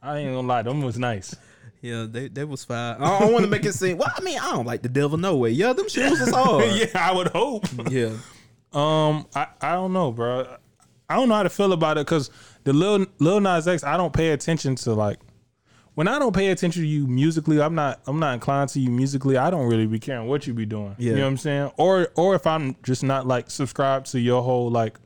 I 0.00 0.18
ain't 0.18 0.32
gonna 0.34 0.46
lie, 0.46 0.62
them 0.62 0.82
was 0.82 0.98
nice. 0.98 1.34
Yeah, 1.84 2.06
they 2.08 2.28
they 2.28 2.44
was 2.44 2.64
fine. 2.64 3.02
I 3.02 3.18
don't 3.18 3.32
want 3.32 3.44
to 3.44 3.50
make 3.50 3.64
it 3.64 3.72
seem. 3.72 3.98
Well, 3.98 4.12
I 4.16 4.20
mean, 4.20 4.38
I 4.38 4.52
don't 4.52 4.64
like 4.64 4.82
the 4.82 4.88
devil 4.88 5.18
no 5.18 5.36
way. 5.36 5.50
Yeah, 5.50 5.72
them 5.72 5.88
shoes 5.88 6.20
was 6.20 6.30
hard. 6.32 6.64
yeah, 6.76 6.86
I 6.94 7.12
would 7.12 7.26
hope. 7.26 7.64
yeah. 7.90 8.10
Um, 8.72 9.26
I, 9.34 9.48
I 9.60 9.72
don't 9.72 9.92
know, 9.92 10.12
bro. 10.12 10.46
I 11.08 11.16
don't 11.16 11.28
know 11.28 11.34
how 11.34 11.42
to 11.42 11.50
feel 11.50 11.72
about 11.72 11.98
it 11.98 12.06
because 12.06 12.30
the 12.62 12.72
Lil 12.72 13.06
Lil 13.18 13.40
Nas 13.40 13.66
X, 13.66 13.82
I 13.82 13.96
don't 13.96 14.12
pay 14.12 14.30
attention 14.30 14.76
to 14.76 14.94
like 14.94 15.18
when 15.94 16.08
I 16.08 16.18
don't 16.18 16.34
pay 16.34 16.48
attention 16.50 16.82
to 16.82 16.88
you 16.88 17.06
musically. 17.06 17.60
I'm 17.60 17.74
not 17.74 18.00
I'm 18.06 18.18
not 18.18 18.34
inclined 18.34 18.70
to 18.70 18.80
you 18.80 18.90
musically. 18.90 19.36
I 19.36 19.50
don't 19.50 19.68
really 19.68 19.86
be 19.86 19.98
caring 19.98 20.26
what 20.28 20.46
you 20.46 20.54
be 20.54 20.66
doing. 20.66 20.94
Yeah. 20.98 21.10
You 21.10 21.16
know 21.16 21.22
what 21.22 21.28
I'm 21.28 21.36
saying? 21.38 21.70
Or 21.76 22.08
or 22.16 22.34
if 22.34 22.46
I'm 22.46 22.76
just 22.82 23.02
not 23.02 23.26
like 23.26 23.50
subscribed 23.50 24.06
to 24.12 24.20
your 24.20 24.42
whole 24.42 24.70
like 24.70 24.98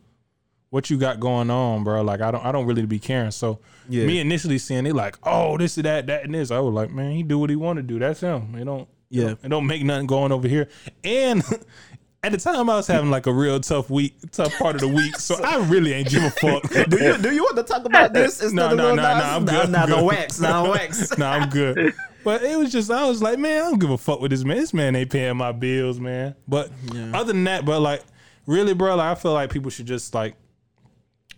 what 0.70 0.90
you 0.90 0.99
got 0.99 1.20
going 1.20 1.49
on, 1.51 1.85
bro. 1.85 2.03
Like 2.03 2.20
I 2.20 2.31
don't 2.31 2.44
I 2.44 2.53
don't 2.53 2.66
really 2.66 2.87
be 2.87 2.99
caring. 2.99 3.31
So 3.31 3.61
Yeah. 3.88 4.05
me 4.07 4.20
initially 4.20 4.59
seeing 4.59 4.87
it 4.87 4.94
like, 4.94 5.16
oh, 5.22 5.57
this 5.59 5.77
is 5.79 5.85
that, 5.85 6.07
that 6.09 6.25
and 6.25 6.35
this. 6.35 6.51
I 6.51 6.59
was 6.61 6.75
like, 6.75 6.90
man, 6.90 7.12
he 7.12 7.22
do 7.22 7.38
what 7.38 7.51
he 7.51 7.57
want 7.57 7.79
to 7.79 7.83
do. 7.83 7.99
That's 7.99 8.20
him. 8.20 8.55
It 8.57 8.64
don't 8.64 8.88
Yeah. 9.11 9.35
it 9.42 9.49
don't 9.49 9.66
make 9.66 9.83
nothing 9.85 10.07
going 10.07 10.33
over 10.33 10.49
here. 10.49 10.68
And 11.05 11.42
at 12.26 12.32
the 12.32 12.38
time, 12.38 12.68
I 12.68 12.74
was 12.76 12.86
having 12.86 13.10
like 13.10 13.26
a 13.26 13.32
real 13.32 13.60
tough 13.60 13.88
week, 13.88 14.14
tough 14.32 14.52
part 14.58 14.74
of 14.74 14.80
the 14.80 14.88
week, 14.88 15.16
so 15.16 15.36
I 15.44 15.64
really 15.66 15.92
ain't 15.92 16.08
give 16.08 16.24
a 16.24 16.30
fuck. 16.30 16.62
Do 16.90 16.98
you 17.02 17.16
do 17.18 17.32
you 17.32 17.42
want 17.42 17.56
to 17.56 17.62
talk 17.62 17.84
about 17.84 18.12
this 18.12 18.42
No, 18.52 18.70
no, 18.74 18.94
no, 18.94 18.94
no, 18.96 19.02
I'm 19.02 19.44
good, 19.44 19.70
Nah, 19.70 19.82
I'm 19.84 19.88
no 19.90 19.96
good. 19.98 20.04
wax, 20.06 20.40
no 20.40 20.70
wax. 20.70 21.16
nah, 21.18 21.30
I'm 21.32 21.48
good. 21.48 21.94
But 22.24 22.42
it 22.42 22.58
was 22.58 22.72
just, 22.72 22.90
I 22.90 23.06
was 23.08 23.22
like, 23.22 23.38
man, 23.38 23.62
I 23.62 23.70
don't 23.70 23.78
give 23.78 23.90
a 23.90 23.98
fuck 23.98 24.20
with 24.20 24.32
this 24.32 24.42
man. 24.44 24.56
This 24.56 24.74
man 24.74 24.96
ain't 24.96 25.10
paying 25.10 25.36
my 25.36 25.52
bills, 25.52 26.00
man. 26.00 26.34
But 26.48 26.70
Yeah. 26.92 27.12
other 27.14 27.32
than 27.32 27.44
that, 27.44 27.64
but 27.64 27.80
like, 27.80 28.02
really, 28.46 28.74
bro, 28.74 28.96
like, 28.96 29.16
I 29.16 29.20
feel 29.20 29.32
like 29.32 29.50
people 29.52 29.70
should 29.70 29.86
just 29.86 30.12
like 30.14 30.34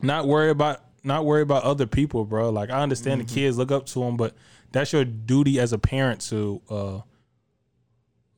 not 0.03 0.27
worry 0.27 0.51
about 0.51 0.81
not 1.05 1.25
worry 1.25 1.43
about 1.43 1.63
other 1.65 1.87
people, 1.87 2.25
bro. 2.25 2.51
Like, 2.51 2.71
I 2.71 2.81
understand 2.83 3.21
Mm-hmm. 3.23 3.29
the 3.29 3.35
kids 3.35 3.59
look 3.59 3.71
up 3.71 3.87
to 3.87 4.01
them, 4.01 4.17
but 4.17 4.35
that's 4.73 4.93
your 4.93 5.05
duty 5.05 5.59
as 5.61 5.73
a 5.73 5.79
parent 5.79 6.21
to 6.23 6.61
uh 6.71 7.01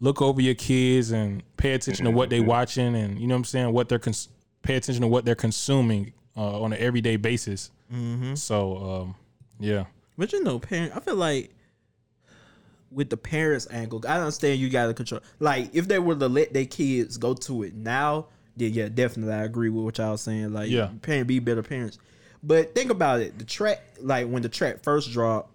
look 0.01 0.23
over 0.23 0.41
your 0.41 0.55
kids 0.55 1.11
and 1.11 1.43
pay 1.57 1.73
attention 1.73 2.05
to 2.07 2.11
what 2.11 2.31
they're 2.31 2.43
watching 2.43 2.95
and 2.97 3.19
you 3.19 3.27
know 3.27 3.35
what 3.35 3.41
I'm 3.41 3.45
saying, 3.45 3.73
what 3.73 3.89
they're 3.89 3.99
cons- 3.99 4.29
pay 4.63 4.77
attention 4.77 5.03
to 5.03 5.09
what 5.09 5.25
they're 5.25 5.35
consuming 5.35 6.13
uh, 6.37 6.63
on 6.63 6.73
an 6.73 6.79
everyday 6.81 7.17
basis. 7.17 7.71
Mm-hmm. 7.93 8.35
So, 8.35 8.77
um, 8.79 9.15
yeah. 9.59 9.85
But 10.17 10.33
you 10.33 10.43
know, 10.43 10.59
parent, 10.59 10.93
I 10.97 11.01
feel 11.01 11.17
like 11.17 11.51
with 12.91 13.11
the 13.11 13.17
parents' 13.17 13.69
angle, 13.71 14.03
I 14.09 14.19
understand 14.19 14.59
you 14.59 14.69
got 14.71 14.87
to 14.87 14.95
control. 14.95 15.21
Like, 15.39 15.75
if 15.75 15.87
they 15.87 15.99
were 15.99 16.17
to 16.17 16.29
let 16.29 16.53
their 16.53 16.67
kids 16.67 17.17
go 17.19 17.35
to 17.35 17.63
it 17.63 17.75
now, 17.75 18.27
then 18.57 18.73
yeah, 18.73 18.89
definitely, 18.89 19.35
I 19.35 19.45
agree 19.45 19.69
with 19.69 19.85
what 19.85 19.99
y'all 19.99 20.17
saying. 20.17 20.53
Like, 20.53 20.71
Yeah. 20.71 20.91
parent 21.03 21.29
be 21.29 21.39
better 21.39 21.63
parents. 21.63 21.99
But 22.43 22.75
think 22.75 22.91
about 22.91 23.21
it, 23.21 23.39
the 23.39 23.45
track, 23.45 23.83
like 24.01 24.27
when 24.27 24.43
the 24.43 24.49
track 24.49 24.83
first 24.83 25.13
dropped, 25.13 25.50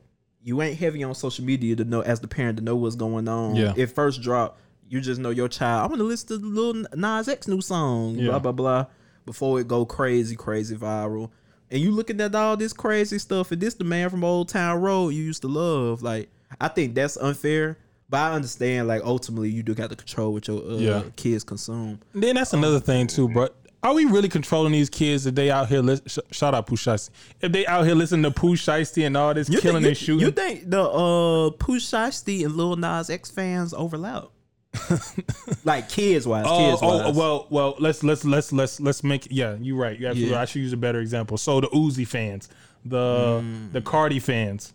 you 0.46 0.62
ain't 0.62 0.78
heavy 0.80 1.04
on 1.04 1.14
social 1.14 1.44
media 1.44 1.76
to 1.76 1.84
know 1.84 2.00
as 2.02 2.22
the 2.22 2.28
parent 2.30 2.58
to 2.60 2.64
know 2.64 2.78
what's 2.78 2.96
going 2.96 3.28
on. 3.28 3.56
Yeah. 3.58 3.74
It 3.76 3.88
first 3.88 4.22
drop, 4.22 4.58
you 4.88 5.02
just 5.02 5.20
know 5.20 5.32
your 5.32 5.50
child. 5.50 5.84
I'm 5.84 5.90
gonna 5.90 6.08
listen 6.08 6.28
to 6.30 6.38
the 6.38 6.46
little 6.48 6.86
Nas 6.96 7.28
X 7.28 7.48
new 7.50 7.60
song, 7.62 8.16
Yeah. 8.16 8.30
blah 8.30 8.40
blah 8.40 8.52
blah, 8.54 8.86
before 9.26 9.60
it 9.60 9.68
go 9.68 9.86
crazy, 9.86 10.36
crazy 10.38 10.76
viral. 10.78 11.32
And 11.72 11.82
you 11.82 11.92
looking 11.92 12.22
at 12.22 12.34
all 12.36 12.56
this 12.56 12.72
crazy 12.74 13.18
stuff, 13.18 13.52
and 13.52 13.60
this 13.60 13.74
the 13.74 13.84
man 13.84 14.10
from 14.12 14.24
Old 14.24 14.48
Town 14.50 14.80
Road 14.82 15.10
you 15.10 15.24
used 15.24 15.42
to 15.42 15.48
love. 15.48 16.04
Like, 16.04 16.30
I 16.62 16.68
think 16.70 16.94
that's 16.96 17.18
unfair. 17.18 17.78
But 18.08 18.18
I 18.18 18.34
understand, 18.34 18.88
like, 18.88 19.02
ultimately, 19.04 19.50
you 19.50 19.64
do 19.64 19.74
got 19.74 19.90
to 19.90 19.96
control 19.96 20.32
what 20.32 20.48
your 20.48 20.62
uh, 20.64 20.76
Yeah. 20.78 21.04
kids 21.16 21.44
consume. 21.44 22.00
Then 22.14 22.36
that's 22.36 22.54
another 22.54 22.80
thing 22.80 23.08
too, 23.08 23.28
bro. 23.30 23.50
Are 23.86 23.94
we 23.94 24.06
really 24.06 24.30
controlling 24.30 24.72
these 24.72 24.90
kids 24.90 25.28
if 25.28 25.36
they 25.36 25.52
out 25.52 25.70
here? 25.70 25.82
Li- 25.82 26.00
sh- 26.08 26.18
shout 26.32 26.56
out 26.56 26.66
Pooh 26.66 26.76
Shiesty. 26.76 27.12
If 27.40 27.52
they 27.52 27.68
out 27.68 27.86
here 27.86 27.94
listening 27.94 28.24
to 28.24 28.32
Pooh 28.32 28.56
Shiesty 28.56 29.06
and 29.06 29.16
all 29.16 29.34
this 29.34 29.48
You 29.48 29.60
killing 29.62 29.84
think, 29.84 29.90
and 29.90 29.98
shooting, 29.98 30.26
You 30.26 30.32
think 30.32 30.70
the 30.70 30.82
uh 30.82 31.52
Pooh 31.52 31.78
Shiesty 31.80 32.44
and 32.46 32.56
Lil 32.56 32.78
Nas 32.78 33.10
X 33.12 33.30
fans 33.30 33.74
overlap? 33.76 34.26
like 35.64 35.88
kids 35.88 36.28
wise, 36.28 36.46
Oh, 36.48 36.58
kids 36.58 36.80
oh, 36.84 36.98
wise. 37.06 37.16
well, 37.16 37.48
well, 37.50 37.76
let's 37.80 38.04
let's 38.04 38.26
let's 38.26 38.52
let's 38.52 38.80
let's 38.80 39.04
make 39.04 39.28
yeah, 39.30 39.56
you're 39.62 39.78
right. 39.78 39.98
You're 40.00 40.10
absolutely 40.10 40.34
Yeah. 40.36 40.42
I 40.42 40.46
should 40.46 40.62
use 40.64 40.74
a 40.74 40.78
better 40.78 41.00
example. 41.00 41.38
So 41.38 41.62
the 41.62 41.68
Uzi 41.68 42.08
fans, 42.08 42.50
the 42.84 43.42
Mm. 43.44 43.72
the 43.72 43.82
Cardi 43.82 44.20
fans, 44.20 44.74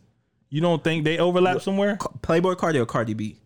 you 0.51 0.61
don't 0.61 0.83
think 0.85 1.05
they 1.05 1.19
overlap 1.19 1.61
somewhere? 1.63 1.97
Playboi 2.23 2.57
Carti 2.57 2.77
or 2.81 2.87
Cardi 2.87 3.15
B? 3.15 3.37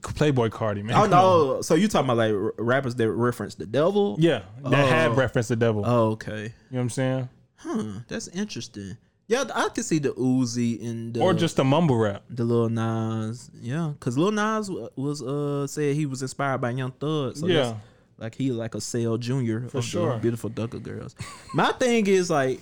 Playboi 0.00 0.50
Carti, 0.50 0.82
man. 0.82 0.96
Oh 0.96 1.06
no! 1.06 1.62
So 1.62 1.74
you 1.74 1.88
talking 1.88 2.10
about 2.10 2.16
like 2.18 2.54
rappers 2.58 2.94
that 2.96 3.10
reference 3.10 3.54
the 3.56 3.66
devil? 3.66 4.16
Yeah, 4.18 4.42
that 4.64 4.88
have 4.88 5.12
Oh. 5.12 5.14
reference 5.16 5.48
the 5.48 5.56
devil. 5.56 5.82
Oh, 5.86 6.10
okay. 6.12 6.42
you 6.42 6.48
know 6.48 6.52
what 6.70 6.80
I'm 6.80 6.90
saying? 6.90 7.28
Huh. 7.56 7.84
That's 8.08 8.28
interesting. 8.28 8.96
Yeah, 9.26 9.44
I 9.54 9.68
could 9.68 9.84
see 9.84 9.98
the 9.98 10.10
Uzi 10.10 10.82
and 10.88 11.12
the, 11.12 11.20
or 11.20 11.34
just 11.34 11.56
the 11.56 11.64
mumble 11.64 11.96
rap. 11.96 12.22
the 12.30 12.44
Lil 12.44 12.70
Nas. 12.70 13.50
Yeah, 13.60 13.92
because 13.98 14.16
Lil 14.16 14.32
Nas 14.32 14.70
was 14.96 15.22
uh 15.22 15.66
said 15.66 15.94
he 15.96 16.06
was 16.06 16.22
inspired 16.22 16.58
by 16.62 16.70
Young 16.70 16.92
Thug. 16.92 17.36
So 17.36 17.46
Yeah. 17.46 17.74
like 18.16 18.34
he 18.34 18.52
like 18.52 18.74
a 18.74 18.80
Sale 18.80 19.18
Junior 19.18 19.68
for 19.68 19.82
sure. 19.82 20.16
Beautiful 20.18 20.48
Thugger 20.50 20.82
Girls. 20.82 21.14
My 21.52 21.72
thing 21.72 22.06
is 22.06 22.30
like, 22.30 22.60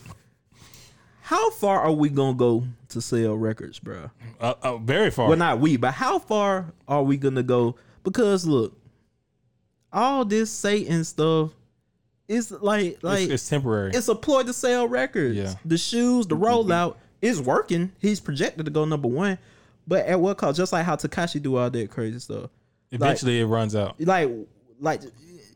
how 1.27 1.51
far 1.51 1.81
are 1.81 1.91
we 1.91 2.09
gonna 2.09 2.37
go 2.37 2.63
to 2.89 3.01
sell 3.01 3.35
records, 3.35 3.81
bro? 3.81 4.11
Uh, 4.41 4.55
uh, 4.63 4.77
very 4.77 5.11
far. 5.11 5.27
Well, 5.27 5.37
not 5.37 5.59
we, 5.59 5.77
but 5.77 5.93
how 5.93 6.21
far 6.21 6.73
are 6.87 7.03
we 7.03 7.17
gonna 7.17 7.43
go? 7.43 7.75
Because 8.05 8.47
look, 8.47 8.79
all 9.93 10.25
this 10.25 10.53
Satan 10.53 11.03
stuff 11.03 11.51
is 12.29 12.53
like 12.53 13.03
like 13.03 13.25
it's, 13.25 13.33
it's 13.33 13.49
temporary. 13.49 13.91
it's 13.93 14.07
a 14.07 14.15
ploy 14.15 14.45
to 14.45 14.53
sell 14.53 14.87
records. 14.87 15.35
Yeah. 15.35 15.55
The 15.65 15.77
shoes, 15.77 16.29
the 16.29 16.37
rollout 16.37 16.95
is 17.21 17.43
working. 17.43 17.91
He's 17.99 18.21
projected 18.21 18.65
to 18.67 18.71
go 18.71 18.85
number 18.85 19.09
one, 19.09 19.37
but 19.85 20.07
at 20.07 20.21
what 20.21 20.39
cost? 20.39 20.57
Just 20.57 20.73
like 20.73 20.85
how 20.85 20.95
Tekashi 20.95 21.43
do 21.43 21.57
all 21.57 21.69
that 21.69 21.91
crazy 21.91 22.21
stuff. 22.21 22.51
Eventually, 22.93 23.41
it 23.41 23.47
runs 23.47 23.75
out. 23.75 24.01
Like, 24.01 24.31
like 24.79 25.01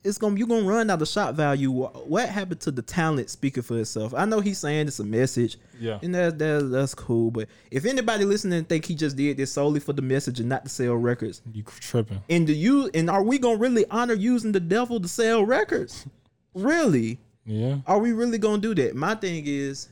it's 0.02 0.18
gonna 0.18 0.38
you 0.38 0.46
gonna 0.46 0.66
run 0.66 0.88
out 0.90 1.02
of 1.02 1.08
shot 1.08 1.34
value. 1.34 1.70
What 1.70 2.28
happened 2.28 2.60
to 2.62 2.70
the 2.70 2.82
talent 2.82 3.28
speaking 3.30 3.62
for 3.62 3.78
itself? 3.78 4.14
I 4.14 4.24
know 4.24 4.40
he's 4.40 4.58
saying 4.58 4.88
it's 4.88 4.98
a 4.98 5.04
message. 5.04 5.58
Yeah. 5.78 5.98
And 6.02 6.14
that, 6.14 6.38
that 6.38 6.68
that's 6.70 6.94
cool. 6.94 7.30
But 7.30 7.48
if 7.70 7.84
anybody 7.84 8.24
listening 8.24 8.64
think 8.64 8.84
he 8.86 8.94
just 8.94 9.16
did 9.16 9.36
this 9.36 9.52
solely 9.52 9.80
for 9.80 9.92
the 9.92 10.02
message 10.02 10.40
and 10.40 10.48
not 10.48 10.64
to 10.64 10.70
sell 10.70 10.94
records, 10.96 11.42
You 11.52 11.62
tripping? 11.64 12.22
and 12.30 12.46
do 12.46 12.52
you 12.54 12.90
and 12.94 13.10
are 13.10 13.22
we 13.22 13.38
gonna 13.38 13.58
really 13.58 13.84
honor 13.90 14.14
using 14.14 14.52
the 14.52 14.60
devil 14.60 15.00
to 15.00 15.08
sell 15.08 15.44
records? 15.44 16.06
Really? 16.52 17.20
Yeah. 17.46 17.76
Are 17.86 18.00
we 18.00 18.10
really 18.12 18.38
gonna 18.38 18.58
do 18.60 18.74
that? 18.74 18.96
My 18.96 19.14
thing 19.14 19.44
is, 19.46 19.88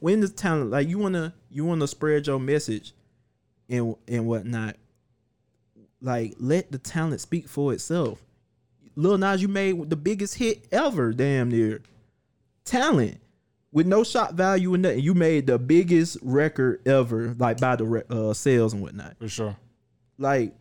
when 0.00 0.20
the 0.20 0.28
talent 0.30 0.70
like 0.70 0.88
you 0.88 0.98
wanna 0.98 1.34
you 1.50 1.66
wanna 1.66 1.86
spread 1.86 2.26
your 2.26 2.40
message, 2.40 2.94
and 3.68 3.94
and 4.06 4.26
whatnot. 4.26 4.76
Like 6.00 6.34
let 6.38 6.70
the 6.72 6.78
talent 6.78 7.20
speak 7.20 7.48
for 7.48 7.72
itself. 7.72 8.24
Lil 8.98 9.16
Nas, 9.16 9.40
you 9.40 9.46
made 9.46 9.88
the 9.88 9.96
biggest 9.96 10.34
hit 10.34 10.66
ever, 10.72 11.12
damn 11.12 11.50
near. 11.50 11.80
Talent 12.64 13.20
with 13.70 13.86
no 13.86 14.02
shot 14.02 14.34
value 14.34 14.74
and 14.74 14.82
nothing. 14.82 14.98
You 15.00 15.14
made 15.14 15.46
the 15.46 15.56
biggest 15.56 16.18
record 16.20 16.86
ever, 16.86 17.32
like 17.38 17.60
by 17.60 17.76
the 17.76 18.04
uh, 18.10 18.34
sales 18.34 18.72
and 18.72 18.82
whatnot 18.82 19.16
For 19.20 19.28
sure. 19.28 19.56
like 20.18 20.52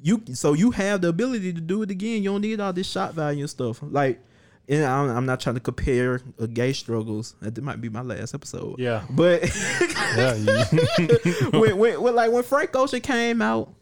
you 0.00 0.22
so 0.32 0.52
you 0.52 0.70
have 0.70 1.00
the 1.00 1.08
ability 1.08 1.52
to 1.52 1.60
do 1.60 1.82
it 1.82 1.90
again. 1.90 2.22
You 2.22 2.30
don't 2.30 2.40
need 2.40 2.60
all 2.60 2.72
this 2.72 2.88
shot 2.88 3.14
value 3.14 3.40
and 3.40 3.50
stuff. 3.50 3.80
Like, 3.82 4.20
and 4.68 4.84
I'm, 4.84 5.10
I'm 5.10 5.26
not 5.26 5.40
trying 5.40 5.56
to 5.56 5.60
compare 5.60 6.20
uh, 6.40 6.46
gay 6.46 6.72
struggles. 6.72 7.34
That 7.42 7.60
might 7.60 7.80
be 7.80 7.88
my 7.88 8.02
last 8.02 8.32
episode. 8.32 8.78
Yeah. 8.78 9.02
But 9.10 9.42
Yeah. 10.16 10.34
when, 11.50 11.76
when, 11.76 12.00
when 12.00 12.14
like 12.14 12.30
when 12.30 12.44
Frank 12.44 12.76
Ocean 12.76 13.00
came 13.00 13.42
out, 13.42 13.74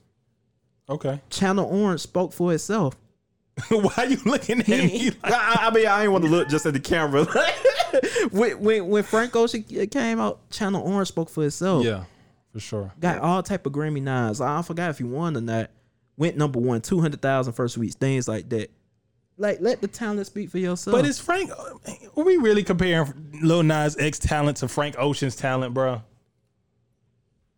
okay. 0.88 1.20
Channel 1.28 1.66
Orange 1.66 2.00
spoke 2.00 2.33
for 2.33 2.54
itself. 2.54 2.96
Why 3.71 3.92
are 3.97 4.07
you 4.07 4.18
looking 4.25 4.61
at 4.61 4.68
me? 4.68 5.11
Like, 5.23 5.33
I, 5.33 5.68
I 5.68 5.71
mean, 5.71 5.87
I 5.87 6.03
ain't 6.03 6.12
want 6.12 6.25
to 6.25 6.31
look 6.31 6.49
just 6.49 6.66
at 6.66 6.73
the 6.73 6.81
camera. 6.81 7.25
when, 8.31 8.61
when 8.61 8.88
when 8.88 9.03
Frank 9.03 9.35
Ocean 9.37 9.62
came 9.62 10.21
out, 10.21 10.49
Channel 10.51 10.83
Orange 10.83 11.09
spoke 11.09 11.31
for 11.31 11.44
itself. 11.44 11.85
yeah, 11.85 12.05
for 12.53 12.61
sure. 12.61 12.92
Got 13.01 13.18
all 13.18 13.42
type 13.42 13.66
of 13.66 13.73
Grammy 13.73 14.03
nods. 14.03 14.40
I 14.40 14.62
forgot 14.62 14.90
if 14.90 14.99
he 14.99 15.05
won 15.05 15.37
or 15.37 15.40
not. 15.40 15.71
Went 16.16 16.37
number 16.37 16.59
one, 16.59 16.81
200,000 16.81 17.53
first 17.53 17.79
weeks, 17.79 17.94
things 17.94 18.27
like 18.27 18.49
that. 18.49 18.71
Like, 19.37 19.59
let 19.61 19.81
the 19.81 19.87
talent 19.87 20.27
speak 20.27 20.51
for 20.51 20.59
yourself. 20.59 20.97
But 20.97 21.07
is 21.07 21.21
Frank? 21.21 21.53
Are 21.53 22.25
we 22.25 22.37
really 22.38 22.64
comparing 22.64 23.38
Lil 23.40 23.62
Nas 23.62 23.97
X 23.97 24.18
talent 24.18 24.57
to 24.59 24.68
Frank 24.68 24.97
Ocean's 24.99 25.37
talent, 25.37 25.75
bro? 25.75 26.03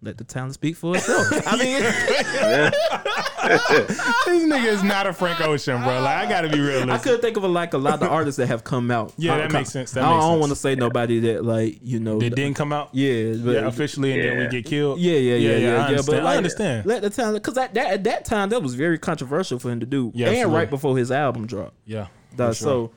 Let 0.02 0.16
the 0.18 0.24
talent 0.24 0.54
speak 0.54 0.76
for 0.76 0.96
itself. 0.96 1.26
I 1.46 1.56
mean, 1.56 1.82
This 3.50 4.44
nigga 4.44 4.64
is 4.66 4.82
not 4.82 5.06
a 5.06 5.12
Frank 5.12 5.40
Ocean, 5.40 5.82
bro. 5.82 6.00
Like 6.00 6.26
I 6.26 6.28
gotta 6.28 6.48
be 6.48 6.60
realistic. 6.60 6.90
I 6.90 6.98
could 6.98 7.20
think 7.20 7.36
of 7.36 7.44
a, 7.44 7.48
like 7.48 7.74
a 7.74 7.78
lot 7.78 8.02
of 8.02 8.08
artists 8.08 8.36
that 8.38 8.46
have 8.48 8.64
come 8.64 8.90
out. 8.90 9.12
Yeah, 9.16 9.34
I- 9.34 9.38
that 9.38 9.52
makes 9.52 9.70
sense. 9.70 9.92
That 9.92 10.04
I, 10.04 10.12
makes 10.14 10.24
don't 10.24 10.40
want 10.40 10.50
to 10.50 10.56
say 10.56 10.74
nobody 10.74 11.20
that 11.20 11.44
like 11.44 11.78
you 11.82 12.00
know. 12.00 12.18
They 12.18 12.30
didn't 12.30 12.54
come 12.54 12.72
out. 12.72 12.90
Yeah, 12.92 13.34
but 13.44 13.52
Yeah, 13.52 13.66
officially, 13.66 14.12
and 14.12 14.22
then 14.22 14.38
we 14.38 14.48
get 14.48 14.66
killed. 14.66 15.00
Yeah, 15.00 15.16
yeah, 15.16 15.34
yeah, 15.36 15.56
yeah, 15.56 15.86
I 15.86 15.90
yeah. 15.90 15.96
But 16.06 16.22
like, 16.22 16.34
I 16.34 16.36
understand. 16.36 16.86
let 16.86 17.02
the 17.02 17.10
talent 17.10 17.42
because 17.42 17.58
at 17.58 17.74
that 17.74 17.90
at 17.92 18.04
that 18.04 18.24
time 18.24 18.50
that 18.50 18.62
was 18.62 18.74
very 18.74 18.98
controversial 18.98 19.58
for 19.58 19.70
him 19.70 19.80
to 19.80 19.86
do, 19.86 20.12
Yeah, 20.14 20.26
and 20.28 20.36
absolutely. 20.36 20.58
right 20.58 20.70
before 20.70 20.96
his 20.96 21.10
album 21.10 21.46
dropped. 21.46 21.74
Yeah. 21.84 22.06
Dog, 22.36 22.50
for 22.50 22.54
sure. 22.54 22.64
So, 22.66 22.92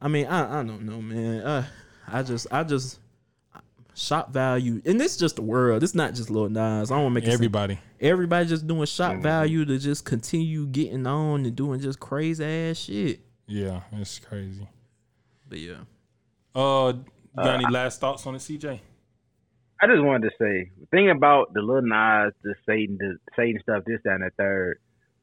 I 0.00 0.08
mean, 0.08 0.26
I 0.26 0.60
I 0.60 0.62
don't 0.62 0.82
know, 0.82 1.00
man. 1.02 1.40
Uh, 1.40 1.64
I 2.06 2.22
just 2.22 2.46
I 2.52 2.62
just 2.62 3.00
shop 3.96 4.30
value, 4.32 4.80
and 4.84 5.00
this 5.00 5.12
is 5.12 5.18
just 5.18 5.36
the 5.36 5.42
world. 5.42 5.82
It's 5.82 5.94
not 5.94 6.14
just 6.14 6.30
little 6.30 6.48
Nas. 6.50 6.90
I 6.90 6.94
don't 6.94 7.04
want 7.04 7.12
to 7.12 7.14
make 7.14 7.24
it 7.24 7.28
seem- 7.28 7.34
everybody. 7.34 7.78
everybody 8.00 8.46
just 8.46 8.66
doing 8.66 8.84
shop 8.86 9.12
Mm-hmm. 9.14 9.22
value 9.22 9.64
to 9.64 9.78
just 9.78 10.04
continue 10.04 10.66
getting 10.66 11.06
on 11.06 11.44
and 11.46 11.56
doing 11.56 11.80
just 11.80 11.98
crazy 11.98 12.44
ass 12.44 12.76
shit. 12.76 13.20
Yeah, 13.46 13.80
it's 13.92 14.18
crazy. 14.18 14.68
But 15.48 15.58
yeah, 15.60 15.74
Uh, 16.54 16.92
you 16.96 17.42
got 17.42 17.54
any 17.62 17.72
last 17.72 18.00
thoughts 18.00 18.26
on 18.26 18.34
it, 18.34 18.38
CJ? 18.38 18.80
I 19.80 19.86
just 19.86 20.02
wanted 20.02 20.28
to 20.30 20.34
say, 20.38 20.70
the 20.80 20.86
thing 20.90 21.10
about 21.10 21.52
the 21.54 21.60
little 21.60 21.82
Nas, 21.82 22.32
the 22.42 22.54
Satan, 22.66 22.96
the 22.98 23.16
Satan 23.36 23.60
stuff, 23.62 23.84
this, 23.86 24.00
that, 24.04 24.14
and 24.14 24.24
the 24.24 24.30
third, 24.38 24.78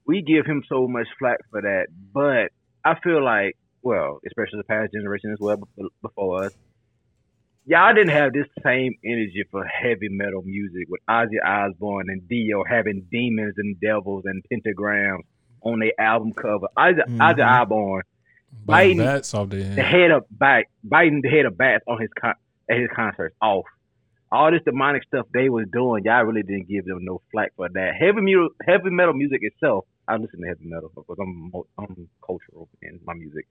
we 0.08 0.22
give 0.22 0.46
him 0.46 0.64
so 0.70 0.88
much 0.88 1.08
flack 1.20 1.40
for 1.50 1.62
that. 1.62 1.88
But 2.14 2.52
I 2.86 2.98
feel 3.04 3.24
like, 3.24 3.58
well, 3.82 4.20
especially 4.28 4.60
the 4.60 4.64
past 4.66 4.94
generation 4.94 5.32
as 5.32 5.40
well 5.40 5.58
before 6.02 6.44
us, 6.46 6.54
y'all 7.66 7.94
didn't 7.94 8.12
have 8.12 8.34
this 8.34 8.48
same 8.64 8.94
energy 9.06 9.44
for 9.52 9.64
heavy 9.66 10.10
metal 10.10 10.42
music 10.44 10.88
with 10.90 11.02
Ozzy 11.10 11.42
Osbourne 11.44 12.10
and 12.10 12.28
Dio 12.28 12.64
having 12.64 13.06
demons 13.12 13.56
and 13.58 13.80
devils 13.80 14.24
and 14.26 14.44
pentagrams 14.52 15.22
on 15.62 15.80
their 15.80 15.94
album 16.00 16.34
cover. 16.34 16.68
Ozzy, 16.78 17.00
Mhm. 17.08 17.18
Ozzy 17.20 17.46
Osbourne 17.62 18.02
Biting 18.66 18.98
bats 19.00 19.34
off 19.34 19.50
their 19.50 19.64
the 19.64 19.82
head. 19.82 20.12
of 20.12 20.26
back, 20.30 20.70
biting 20.84 21.22
the 21.22 21.30
head 21.30 21.46
of 21.46 21.58
bats 21.58 21.84
on 21.88 22.00
his 22.00 22.12
con- 22.14 22.36
at 22.70 22.78
his 22.78 22.90
concerts 22.96 23.36
off. 23.42 23.66
All 24.32 24.52
this 24.52 24.62
demonic 24.64 25.04
stuff 25.04 25.28
they 25.34 25.50
was 25.50 25.68
doing, 25.72 26.04
y'all 26.06 26.24
really 26.24 26.44
didn't 26.44 26.68
give 26.68 26.86
them 26.86 27.00
no 27.04 27.22
flack 27.32 27.52
for 27.56 27.68
that. 27.70 27.96
Heavy 27.96 28.22
metal, 28.22 28.50
heavy 28.66 28.90
metal 28.90 29.14
music 29.14 29.40
itself. 29.44 29.86
I 30.08 30.18
listen 30.18 30.42
to 30.42 30.48
heavy 30.48 30.66
metal 30.66 30.92
because 30.96 31.18
I'm 31.20 31.52
I'm 31.78 32.10
cultural 32.26 32.68
in 32.82 33.00
my 33.06 33.14
music. 33.14 33.48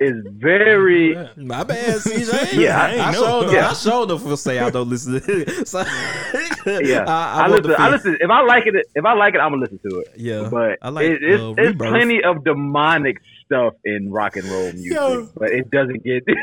Is 0.00 0.16
very 0.26 1.14
my 1.36 1.62
bad, 1.62 2.00
CJ. 2.00 2.52
Yeah, 2.60 2.80
I, 2.82 2.86
I 2.86 2.90
ain't 2.92 3.00
I 3.02 3.12
know. 3.12 3.18
showed 3.42 3.52
Yeah. 3.52 3.70
I 3.70 3.72
showed 3.74 4.08
them 4.08 4.18
for 4.18 4.36
say 4.36 4.58
I 4.58 4.68
don't 4.70 4.88
listen 4.88 5.20
to 5.20 5.32
it. 5.60 5.68
So, 5.68 5.78
yeah. 6.80 7.04
I, 7.06 7.42
I, 7.42 7.44
I, 7.44 7.46
listen. 7.48 7.74
I 7.78 7.88
listen. 7.90 8.16
If 8.20 8.28
I 8.30 8.40
like 8.42 8.66
it, 8.66 8.74
if 8.96 9.04
I 9.04 9.12
like 9.12 9.34
it, 9.34 9.38
I'm 9.38 9.52
gonna 9.52 9.62
listen 9.62 9.78
to 9.88 9.98
it. 10.00 10.08
Yeah, 10.16 10.48
But 10.50 10.78
I 10.82 10.88
like 10.88 11.06
it, 11.06 11.22
it's, 11.22 11.40
uh, 11.40 11.54
it's 11.56 11.76
plenty 11.78 12.20
of 12.24 12.42
demonic 12.42 13.18
stuff 13.44 13.74
in 13.84 14.10
rock 14.10 14.34
and 14.36 14.44
roll 14.46 14.72
music, 14.72 14.92
Yo. 14.92 15.28
but 15.36 15.50
it 15.50 15.70
doesn't 15.70 16.02
get 16.02 16.24
it 16.26 16.38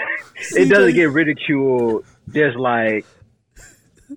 CJ. 0.53 0.69
doesn't 0.69 0.93
get 0.95 1.09
ridiculed 1.11 2.05
just 2.31 2.55
like 2.55 3.05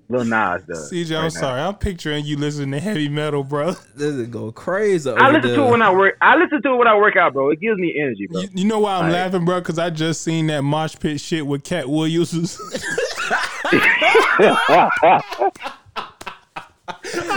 Lil 0.08 0.24
Nas 0.24 0.62
does. 0.64 0.90
CJ, 0.92 1.16
I'm 1.16 1.22
now. 1.24 1.28
sorry. 1.28 1.60
I'm 1.60 1.74
picturing 1.76 2.24
you 2.24 2.36
listening 2.36 2.70
to 2.72 2.80
heavy 2.80 3.08
metal, 3.08 3.44
bro. 3.44 3.72
This 3.94 4.14
is 4.14 4.26
go 4.28 4.50
crazy. 4.52 5.10
I 5.10 5.28
over 5.28 5.32
listen 5.38 5.54
to 5.56 5.64
it 5.66 5.70
when 5.70 5.82
I 5.82 5.92
work. 5.92 6.16
I 6.20 6.36
listen 6.36 6.62
to 6.62 6.72
it 6.72 6.76
when 6.76 6.88
I 6.88 6.96
work 6.96 7.16
out, 7.16 7.32
bro. 7.34 7.50
It 7.50 7.60
gives 7.60 7.78
me 7.78 7.94
energy, 8.00 8.26
bro. 8.30 8.40
You, 8.42 8.48
you 8.54 8.64
know 8.64 8.78
why 8.80 8.94
I'm 8.96 9.04
Like- 9.04 9.12
laughing, 9.12 9.44
bro? 9.44 9.60
Because 9.60 9.78
I 9.78 9.90
just 9.90 10.22
seen 10.22 10.46
that 10.48 10.62
mosh 10.62 10.96
pit 10.98 11.20
shit 11.20 11.46
with 11.46 11.62
Katt 11.64 11.88
Williams. 11.88 12.32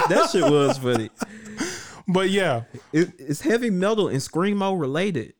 that 0.10 0.30
shit 0.32 0.44
was 0.44 0.78
funny. 0.78 1.10
But 2.08 2.30
yeah, 2.30 2.64
It, 2.94 3.10
it's 3.18 3.42
heavy 3.42 3.70
metal 3.70 4.08
and 4.10 4.18
screamo 4.20 4.80
related. 4.80 5.34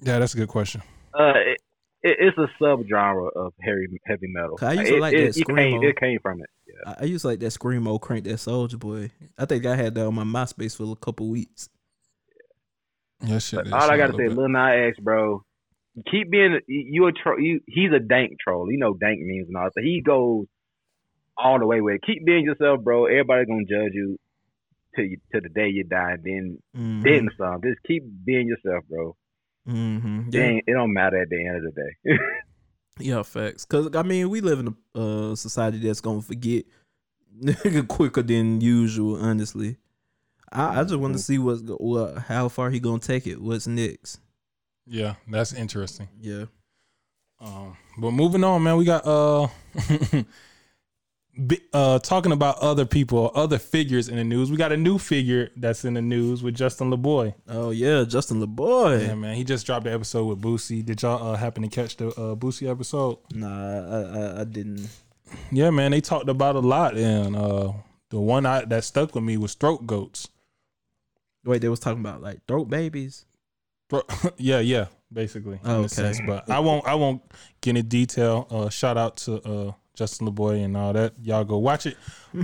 yeah, 0.00 0.18
that's 0.18 0.34
a 0.34 0.36
good 0.36 0.48
question. 0.48 0.82
Uh, 1.18 1.32
it, 1.34 1.60
it, 2.10 2.16
it's 2.20 2.38
a 2.38 2.48
subgenre 2.62 3.30
of 3.36 3.52
heavy 3.60 3.86
heavy 4.06 4.26
metal. 4.28 4.56
'Cause 4.56 4.68
I 4.68 4.80
used 4.80 4.92
to 4.92 4.98
like 4.98 5.14
it, 5.14 5.34
that 5.34 5.40
it 5.40 5.46
came, 5.46 5.56
screamo. 5.80 5.84
it 5.90 5.96
came 6.00 6.18
from 6.20 6.40
it. 6.42 6.50
Yeah. 6.66 6.92
I, 6.98 7.02
I 7.02 7.04
used 7.04 7.22
to 7.22 7.28
like 7.28 7.40
that 7.40 7.46
screamo 7.52 8.00
crank 8.00 8.24
that 8.24 8.34
Soulja 8.34 8.78
Boy. 8.78 9.10
I 9.38 9.44
think 9.46 9.64
I 9.66 9.76
had 9.76 9.94
that 9.94 10.06
on 10.06 10.14
my 10.14 10.24
MySpace 10.24 10.76
for 10.76 10.90
a 10.92 10.96
couple 10.96 11.28
weeks. 11.28 11.68
Yeah, 13.24 13.38
shit. 13.38 13.56
But 13.58 13.64
that 13.70 13.74
all 13.74 13.90
I 13.90 13.96
gotta 13.96 14.12
say, 14.12 14.28
little 14.28 14.36
bit. 14.36 14.38
Lil 14.38 14.48
Nas 14.48 14.88
X, 14.90 14.98
bro, 15.00 15.42
keep 16.10 16.30
being 16.30 16.60
you 16.68 17.06
a 17.06 17.12
troll. 17.12 17.40
You, 17.40 17.60
he's 17.66 17.90
a 17.92 17.98
dank 17.98 18.32
troll. 18.42 18.70
You 18.70 18.78
know 18.78 18.94
dank 18.94 19.20
means 19.20 19.48
and 19.48 19.56
all. 19.56 19.68
So 19.74 19.82
he 19.82 20.00
goes 20.04 20.46
all 21.36 21.58
the 21.58 21.66
way 21.66 21.80
with 21.80 21.96
it. 21.96 22.02
Keep 22.06 22.24
being 22.24 22.44
yourself, 22.44 22.82
bro. 22.82 23.06
Everybody 23.06 23.46
gonna 23.46 23.64
judge 23.64 23.92
you 23.94 24.18
till 24.94 25.04
you 25.04 25.16
to 25.34 25.40
the 25.40 25.48
day 25.48 25.68
you 25.68 25.84
die. 25.84 26.12
And 26.12 26.24
then 26.24 26.58
Mhm. 26.76 27.02
then 27.02 27.28
some. 27.36 27.60
Just 27.62 27.82
keep 27.86 28.04
being 28.24 28.46
yourself, 28.46 28.84
bro. 28.88 29.16
Mhm. 29.68 30.28
It, 30.28 30.34
Yeah, 30.34 30.42
ain't, 30.42 30.64
it 30.66 30.72
don't 30.72 30.92
matter 30.92 31.20
at 31.22 31.28
the 31.28 31.46
end 31.46 31.56
of 31.66 31.74
the 31.74 31.82
day. 31.82 32.18
yeah, 32.98 33.22
facts. 33.22 33.64
Cause 33.64 33.94
I 33.94 34.02
mean, 34.02 34.30
we 34.30 34.40
live 34.40 34.60
in 34.60 34.74
a 34.94 34.98
uh, 34.98 35.34
society 35.36 35.78
that's 35.78 36.00
gonna 36.00 36.22
forget 36.22 36.64
nigga 37.40 37.86
quicker 37.88 38.22
than 38.22 38.60
usual. 38.60 39.16
Honestly, 39.16 39.76
I, 40.50 40.80
I 40.80 40.82
just 40.84 40.96
want 40.96 41.14
to 41.14 41.18
see 41.22 41.38
what's 41.38 41.62
go- 41.62 41.76
what 41.76 42.18
how 42.18 42.48
far 42.48 42.70
he 42.70 42.80
gonna 42.80 42.98
take 42.98 43.26
it. 43.26 43.40
What's 43.40 43.66
next? 43.66 44.20
Yeah, 44.86 45.14
that's 45.28 45.52
interesting. 45.52 46.08
Yeah. 46.20 46.46
Um, 47.40 47.76
but 47.98 48.10
moving 48.12 48.42
on, 48.42 48.62
man, 48.62 48.76
we 48.78 48.84
got 48.86 49.06
uh, 49.06 49.48
uh, 51.72 51.98
talking 52.00 52.32
about 52.32 52.58
other 52.58 52.84
people, 52.84 53.30
other 53.34 53.58
figures 53.58 54.08
in 54.08 54.16
the 54.16 54.24
news. 54.24 54.50
We 54.50 54.56
got 54.56 54.72
a 54.72 54.76
new 54.76 54.98
figure 54.98 55.50
that's 55.56 55.84
in 55.84 55.94
the 55.94 56.02
news 56.02 56.42
with 56.42 56.54
Justin 56.54 56.90
Laboy. 56.90 57.34
Oh 57.48 57.70
yeah, 57.70 58.04
Justin 58.04 58.40
Laboy. 58.44 59.06
Yeah, 59.06 59.14
man, 59.14 59.36
he 59.36 59.44
just 59.44 59.66
dropped 59.66 59.84
the 59.84 59.92
episode 59.92 60.24
with 60.24 60.40
Boosie. 60.40 60.84
Did 60.84 61.02
y'all 61.02 61.32
uh, 61.32 61.36
happen 61.36 61.62
to 61.62 61.68
catch 61.68 61.96
the 61.96 62.08
uh, 62.08 62.34
Boosie 62.34 62.68
episode? 62.68 63.18
Nah, 63.32 63.48
I, 63.48 64.00
I 64.00 64.40
I 64.40 64.44
didn't. 64.44 64.88
Yeah, 65.52 65.70
man, 65.70 65.90
they 65.90 66.00
talked 66.00 66.28
about 66.28 66.56
a 66.56 66.60
lot, 66.60 66.96
and 66.96 67.36
uh, 67.36 67.72
the 68.10 68.20
one 68.20 68.46
I, 68.46 68.64
that 68.64 68.84
stuck 68.84 69.14
with 69.14 69.24
me 69.24 69.36
was 69.36 69.54
throat 69.54 69.86
goats. 69.86 70.28
Wait, 71.44 71.60
they 71.60 71.68
was 71.68 71.80
talking 71.80 72.00
about 72.00 72.22
like 72.22 72.44
throat 72.46 72.68
babies. 72.68 73.26
Bro, 73.88 74.02
yeah, 74.36 74.60
yeah, 74.60 74.86
basically. 75.12 75.60
Oh, 75.64 75.80
okay. 75.80 75.88
sense, 75.88 76.20
but 76.26 76.50
I 76.50 76.60
won't. 76.60 76.86
I 76.86 76.94
won't 76.94 77.22
get 77.60 77.70
into 77.70 77.82
detail. 77.82 78.46
Uh, 78.50 78.68
shout 78.68 78.96
out 78.96 79.18
to 79.18 79.42
uh, 79.42 79.72
Justin 79.98 80.28
Laboy 80.28 80.64
and 80.64 80.76
all 80.76 80.92
that. 80.92 81.14
Y'all 81.20 81.42
go 81.44 81.58
watch 81.58 81.84
it. 81.84 81.96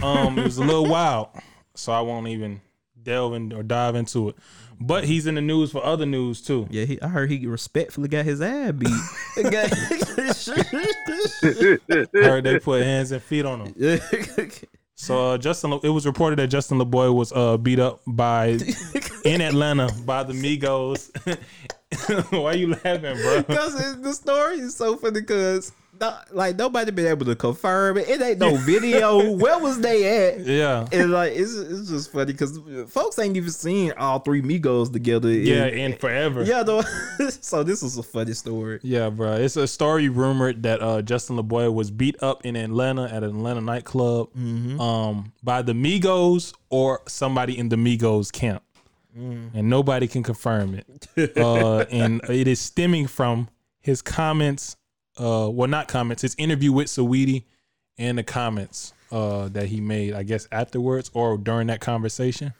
Um, 0.02 0.36
it 0.38 0.44
was 0.44 0.58
a 0.58 0.64
little 0.64 0.86
wild, 0.86 1.28
so 1.76 1.92
I 1.92 2.00
won't 2.00 2.26
even 2.26 2.60
delve 3.00 3.34
in 3.34 3.52
or 3.52 3.62
dive 3.62 3.94
into 3.94 4.30
it. 4.30 4.36
But 4.80 5.04
he's 5.04 5.28
in 5.28 5.36
the 5.36 5.40
news 5.40 5.70
for 5.70 5.84
other 5.84 6.04
news 6.04 6.42
too. 6.42 6.66
Yeah, 6.68 6.84
he, 6.84 7.00
I 7.00 7.06
heard 7.06 7.30
he 7.30 7.46
respectfully 7.46 8.08
got 8.08 8.24
his 8.24 8.42
ass 8.42 8.72
beat. 8.72 8.88
I 12.12 12.26
heard 12.26 12.42
they 12.42 12.58
put 12.58 12.82
hands 12.82 13.12
and 13.12 13.22
feet 13.22 13.46
on 13.46 13.66
him. 13.66 14.00
So 14.96 15.32
uh, 15.32 15.38
Justin, 15.38 15.70
Le- 15.70 15.80
it 15.82 15.88
was 15.88 16.06
reported 16.06 16.38
that 16.38 16.46
Justin 16.46 16.78
Laboy 16.78 17.12
was 17.12 17.32
uh, 17.32 17.56
beat 17.56 17.80
up 17.80 18.00
by 18.06 18.58
in 19.24 19.40
Atlanta 19.40 19.90
by 20.06 20.22
the 20.22 20.32
Migos. 20.32 21.10
Why 22.30 22.44
are 22.44 22.56
you 22.56 22.68
laughing, 22.68 23.00
bro? 23.00 23.42
Because 23.42 24.00
the 24.00 24.12
story 24.12 24.60
is 24.60 24.76
so 24.76 24.96
funny 24.96 25.20
because 25.20 25.72
like 26.32 26.56
nobody 26.56 26.90
been 26.90 27.06
able 27.06 27.26
to 27.26 27.36
confirm 27.36 27.98
it. 27.98 28.08
It 28.08 28.20
ain't 28.22 28.38
no 28.38 28.56
video. 28.56 29.30
Where 29.36 29.58
was 29.58 29.80
they 29.80 30.30
at? 30.34 30.40
Yeah. 30.40 30.86
And 30.92 31.10
like 31.10 31.32
it's 31.34 31.54
it's 31.54 31.88
just 31.88 32.12
funny 32.12 32.32
because 32.32 32.58
folks 32.88 33.18
ain't 33.18 33.36
even 33.36 33.50
seen 33.50 33.92
all 33.96 34.18
three 34.20 34.42
Migos 34.42 34.92
together. 34.92 35.28
in- 35.28 35.46
Yeah, 35.46 35.64
and 35.64 35.98
forever. 35.98 36.42
yeah. 36.44 36.62
Though, 36.62 36.82
so 37.40 37.62
this 37.62 37.82
is 37.82 37.96
a 37.98 38.02
funny 38.02 38.32
story. 38.34 38.80
Yeah, 38.82 39.10
bro. 39.10 39.34
It's 39.34 39.56
a 39.56 39.66
story 39.66 40.08
rumored 40.08 40.62
that 40.64 40.82
uh, 40.82 41.02
Justin 41.02 41.36
Laboy 41.36 41.72
was 41.72 41.90
beat 41.90 42.22
up 42.22 42.44
in 42.44 42.56
Atlanta 42.56 43.04
at 43.04 43.22
an 43.22 43.30
Atlanta 43.30 43.60
nightclub 43.60 44.28
um, 44.80 45.32
by 45.42 45.62
the 45.62 45.72
Migos 45.72 46.54
or 46.70 47.02
somebody 47.06 47.58
in 47.58 47.68
the 47.68 47.76
Migos 47.76 48.30
camp. 48.32 48.62
And 49.16 49.70
nobody 49.70 50.08
can 50.08 50.24
confirm 50.24 50.74
it. 50.74 51.36
uh, 51.38 51.78
and 51.90 52.20
it 52.28 52.48
is 52.48 52.58
stemming 52.58 53.06
from 53.06 53.48
his 53.80 54.02
comments, 54.02 54.76
uh, 55.18 55.48
well, 55.50 55.68
not 55.68 55.88
comments, 55.88 56.22
his 56.22 56.34
interview 56.38 56.72
with 56.72 56.88
Saweetie 56.88 57.44
and 57.98 58.18
the 58.18 58.22
comments 58.22 58.92
uh, 59.12 59.48
that 59.48 59.66
he 59.66 59.80
made, 59.80 60.14
I 60.14 60.22
guess, 60.22 60.48
afterwards 60.50 61.10
or 61.14 61.38
during 61.38 61.68
that 61.68 61.80
conversation. 61.80 62.52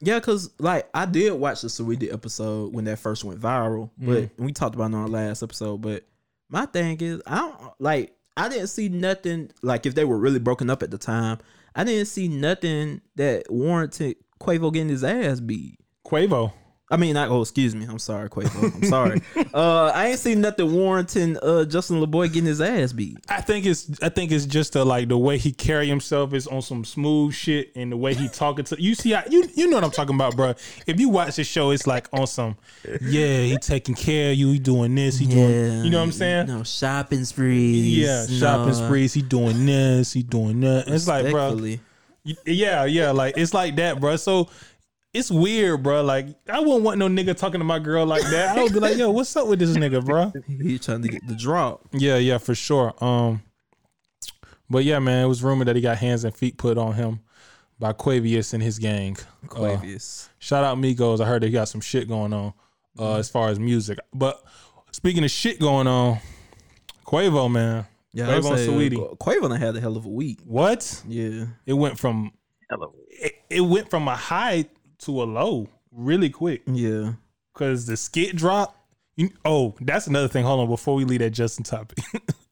Yeah, 0.00 0.18
cause 0.18 0.50
like 0.58 0.88
I 0.92 1.06
did 1.06 1.32
watch 1.34 1.62
the 1.62 1.68
Saweetie 1.68 2.12
episode 2.12 2.74
when 2.74 2.86
that 2.86 2.98
first 2.98 3.22
went 3.22 3.40
viral, 3.40 3.90
but 3.96 4.30
we 4.36 4.52
talked 4.52 4.74
about 4.74 4.90
it 4.90 4.94
on 4.94 5.02
our 5.02 5.08
last 5.08 5.44
episode. 5.44 5.80
But 5.80 6.02
my 6.48 6.66
thing 6.66 7.00
is, 7.00 7.22
I 7.24 7.36
don't 7.36 7.72
like. 7.78 8.12
I 8.36 8.48
didn't 8.48 8.68
see 8.68 8.88
nothing 8.88 9.52
like 9.62 9.86
if 9.86 9.94
they 9.94 10.04
were 10.04 10.18
really 10.18 10.40
broken 10.40 10.70
up 10.70 10.82
at 10.82 10.90
the 10.90 10.98
time. 10.98 11.38
I 11.76 11.84
didn't 11.84 12.06
see 12.06 12.26
nothing 12.26 13.00
that 13.14 13.50
warranted 13.50 14.16
Quavo 14.40 14.72
getting 14.72 14.88
his 14.88 15.04
ass 15.04 15.38
beat. 15.38 15.78
Quavo. 16.04 16.52
I 16.92 16.98
mean, 16.98 17.14
not, 17.14 17.30
oh, 17.30 17.40
excuse 17.40 17.74
me. 17.74 17.86
I'm 17.86 17.98
sorry, 17.98 18.28
Quavo. 18.28 18.74
I'm 18.74 18.84
sorry. 18.84 19.22
uh, 19.54 19.90
I 19.94 20.08
ain't 20.08 20.18
seen 20.18 20.42
nothing 20.42 20.74
warranting 20.74 21.38
uh, 21.42 21.64
Justin 21.64 22.04
Laboy 22.04 22.30
getting 22.30 22.44
his 22.44 22.60
ass 22.60 22.92
beat. 22.92 23.16
I 23.30 23.40
think 23.40 23.64
it's 23.64 23.90
I 24.02 24.10
think 24.10 24.30
it's 24.30 24.44
just 24.44 24.74
the 24.74 24.84
like 24.84 25.08
the 25.08 25.16
way 25.16 25.38
he 25.38 25.52
carry 25.52 25.88
himself 25.88 26.34
is 26.34 26.46
on 26.46 26.60
some 26.60 26.84
smooth 26.84 27.32
shit 27.32 27.72
and 27.74 27.92
the 27.92 27.96
way 27.96 28.12
he 28.12 28.28
talking 28.32 28.66
to 28.66 28.80
you 28.80 28.94
see 28.94 29.12
how 29.12 29.22
you 29.30 29.48
you 29.54 29.70
know 29.70 29.78
what 29.78 29.84
I'm 29.84 29.90
talking 29.90 30.14
about, 30.14 30.36
bro. 30.36 30.50
If 30.86 31.00
you 31.00 31.08
watch 31.08 31.36
the 31.36 31.44
show, 31.44 31.70
it's 31.70 31.86
like 31.86 32.08
on 32.12 32.26
some 32.26 32.58
yeah, 33.00 33.40
he 33.40 33.56
taking 33.56 33.94
care 33.94 34.32
of 34.32 34.36
you, 34.36 34.52
he 34.52 34.58
doing 34.58 34.94
this, 34.94 35.18
he 35.18 35.26
doing 35.26 35.84
you 35.86 35.90
know 35.90 35.96
what 35.96 36.04
I'm 36.04 36.12
saying? 36.12 36.48
No 36.48 36.62
shopping 36.62 37.24
sprees. 37.24 37.96
yeah, 37.96 38.26
shopping 38.26 38.66
no, 38.66 38.86
sprees, 38.86 39.14
he 39.14 39.22
doing 39.22 39.64
this, 39.64 40.12
he 40.12 40.22
doing 40.22 40.60
that. 40.60 40.84
It's 40.88 41.08
like, 41.08 41.30
bro, 41.30 41.58
yeah, 42.44 42.84
yeah, 42.84 43.10
like 43.10 43.36
it's 43.36 43.54
like 43.54 43.76
that, 43.76 43.98
bro. 43.98 44.16
So 44.16 44.48
it's 45.14 45.30
weird, 45.30 45.82
bro. 45.82 46.02
Like 46.02 46.28
I 46.48 46.60
wouldn't 46.60 46.82
want 46.82 46.98
no 46.98 47.08
nigga 47.08 47.36
talking 47.36 47.60
to 47.60 47.64
my 47.64 47.78
girl 47.78 48.06
like 48.06 48.22
that. 48.30 48.56
I 48.56 48.62
would 48.62 48.72
be 48.72 48.80
like, 48.80 48.96
yo, 48.96 49.10
what's 49.10 49.34
up 49.36 49.46
with 49.46 49.58
this 49.58 49.76
nigga, 49.76 50.04
bro? 50.04 50.32
He 50.46 50.78
trying 50.78 51.02
to 51.02 51.08
get 51.08 51.26
the 51.26 51.34
drop. 51.34 51.82
Yeah, 51.92 52.16
yeah, 52.16 52.38
for 52.38 52.54
sure. 52.54 52.94
Um, 53.02 53.42
but 54.70 54.84
yeah, 54.84 54.98
man, 54.98 55.24
it 55.24 55.28
was 55.28 55.42
rumored 55.42 55.68
that 55.68 55.76
he 55.76 55.82
got 55.82 55.98
hands 55.98 56.24
and 56.24 56.34
feet 56.34 56.56
put 56.56 56.78
on 56.78 56.94
him 56.94 57.20
by 57.78 57.92
Quavius 57.92 58.54
and 58.54 58.62
his 58.62 58.78
gang. 58.78 59.16
Uh, 59.54 59.76
shout 60.38 60.64
out 60.64 60.78
Migos. 60.78 61.20
I 61.20 61.26
heard 61.26 61.42
they 61.42 61.50
got 61.50 61.68
some 61.68 61.80
shit 61.80 62.08
going 62.08 62.32
on 62.32 62.54
uh, 62.98 63.16
as 63.16 63.28
far 63.28 63.48
as 63.50 63.58
music. 63.60 63.98
But 64.14 64.42
speaking 64.92 65.24
of 65.24 65.30
shit 65.30 65.58
going 65.60 65.86
on, 65.86 66.18
Quavo, 67.06 67.50
man, 67.50 67.84
Yeah, 68.14 68.26
Quavo 68.26 68.30
I 68.30 68.34
would 68.36 68.44
and 68.46 68.58
say, 68.58 68.68
Saweetie. 68.68 69.12
uh, 69.12 69.14
Quavo 69.16 69.48
done 69.48 69.60
had 69.60 69.76
a 69.76 69.80
hell 69.80 69.96
of 69.98 70.06
a 70.06 70.08
week. 70.08 70.38
what? 70.46 71.02
Yeah, 71.06 71.46
It 71.66 71.74
went 71.74 71.98
from 71.98 72.32
Hello. 72.70 72.94
it, 73.10 73.34
it 73.50 73.60
went 73.60 73.90
from 73.90 74.08
a 74.08 74.16
high 74.16 74.64
to 75.02 75.22
a 75.22 75.24
low 75.24 75.68
really 75.90 76.30
quick 76.30 76.62
yeah. 76.66 77.12
because 77.52 77.86
the 77.86 77.96
skit 77.96 78.36
drop. 78.36 78.76
You, 79.16 79.30
oh, 79.44 79.74
that's 79.80 80.06
another 80.06 80.28
thing. 80.28 80.44
Hold 80.44 80.60
on, 80.60 80.68
before 80.68 80.94
we 80.94 81.04
leave 81.04 81.20
that 81.20 81.30
Justin 81.30 81.64
topic. 81.64 81.98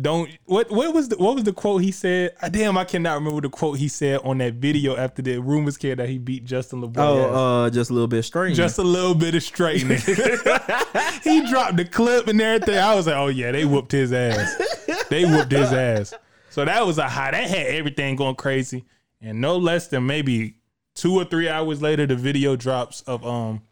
Don't 0.00 0.30
what 0.44 0.70
what 0.70 0.94
was 0.94 1.08
the 1.08 1.16
what 1.16 1.34
was 1.34 1.42
the 1.42 1.52
quote 1.52 1.82
he 1.82 1.90
said? 1.90 2.36
Ah, 2.40 2.48
damn, 2.48 2.78
I 2.78 2.84
cannot 2.84 3.14
remember 3.14 3.40
the 3.40 3.48
quote 3.48 3.76
he 3.76 3.88
said 3.88 4.20
on 4.22 4.38
that 4.38 4.54
video 4.54 4.96
after 4.96 5.20
the 5.20 5.38
rumors 5.38 5.76
came 5.76 5.96
that 5.96 6.08
he 6.08 6.16
beat 6.16 6.44
Justin 6.44 6.80
LeBron. 6.80 6.98
Oh, 6.98 7.64
uh, 7.64 7.70
just 7.70 7.90
a 7.90 7.92
little 7.92 8.06
bit 8.06 8.22
straight. 8.22 8.54
just 8.54 8.78
a 8.78 8.84
little 8.84 9.16
bit 9.16 9.34
of 9.34 9.42
straightening. 9.42 9.98
he 11.24 11.44
dropped 11.50 11.76
the 11.76 11.88
clip 11.90 12.28
and 12.28 12.40
everything. 12.40 12.78
I 12.78 12.94
was 12.94 13.08
like, 13.08 13.16
oh 13.16 13.26
yeah, 13.26 13.50
they 13.50 13.64
whooped 13.64 13.90
his 13.90 14.12
ass. 14.12 14.62
They 15.08 15.24
whooped 15.24 15.50
his 15.50 15.72
ass. 15.72 16.14
So 16.50 16.64
that 16.64 16.86
was 16.86 16.98
a 16.98 17.08
high. 17.08 17.32
That 17.32 17.50
had 17.50 17.66
everything 17.66 18.14
going 18.14 18.36
crazy. 18.36 18.84
And 19.20 19.40
no 19.40 19.56
less 19.56 19.88
than 19.88 20.06
maybe 20.06 20.59
two 21.00 21.14
or 21.14 21.24
three 21.24 21.48
hours 21.48 21.80
later, 21.80 22.06
the 22.06 22.14
video 22.14 22.56
drops 22.56 23.00
of 23.02 23.24
um 23.26 23.62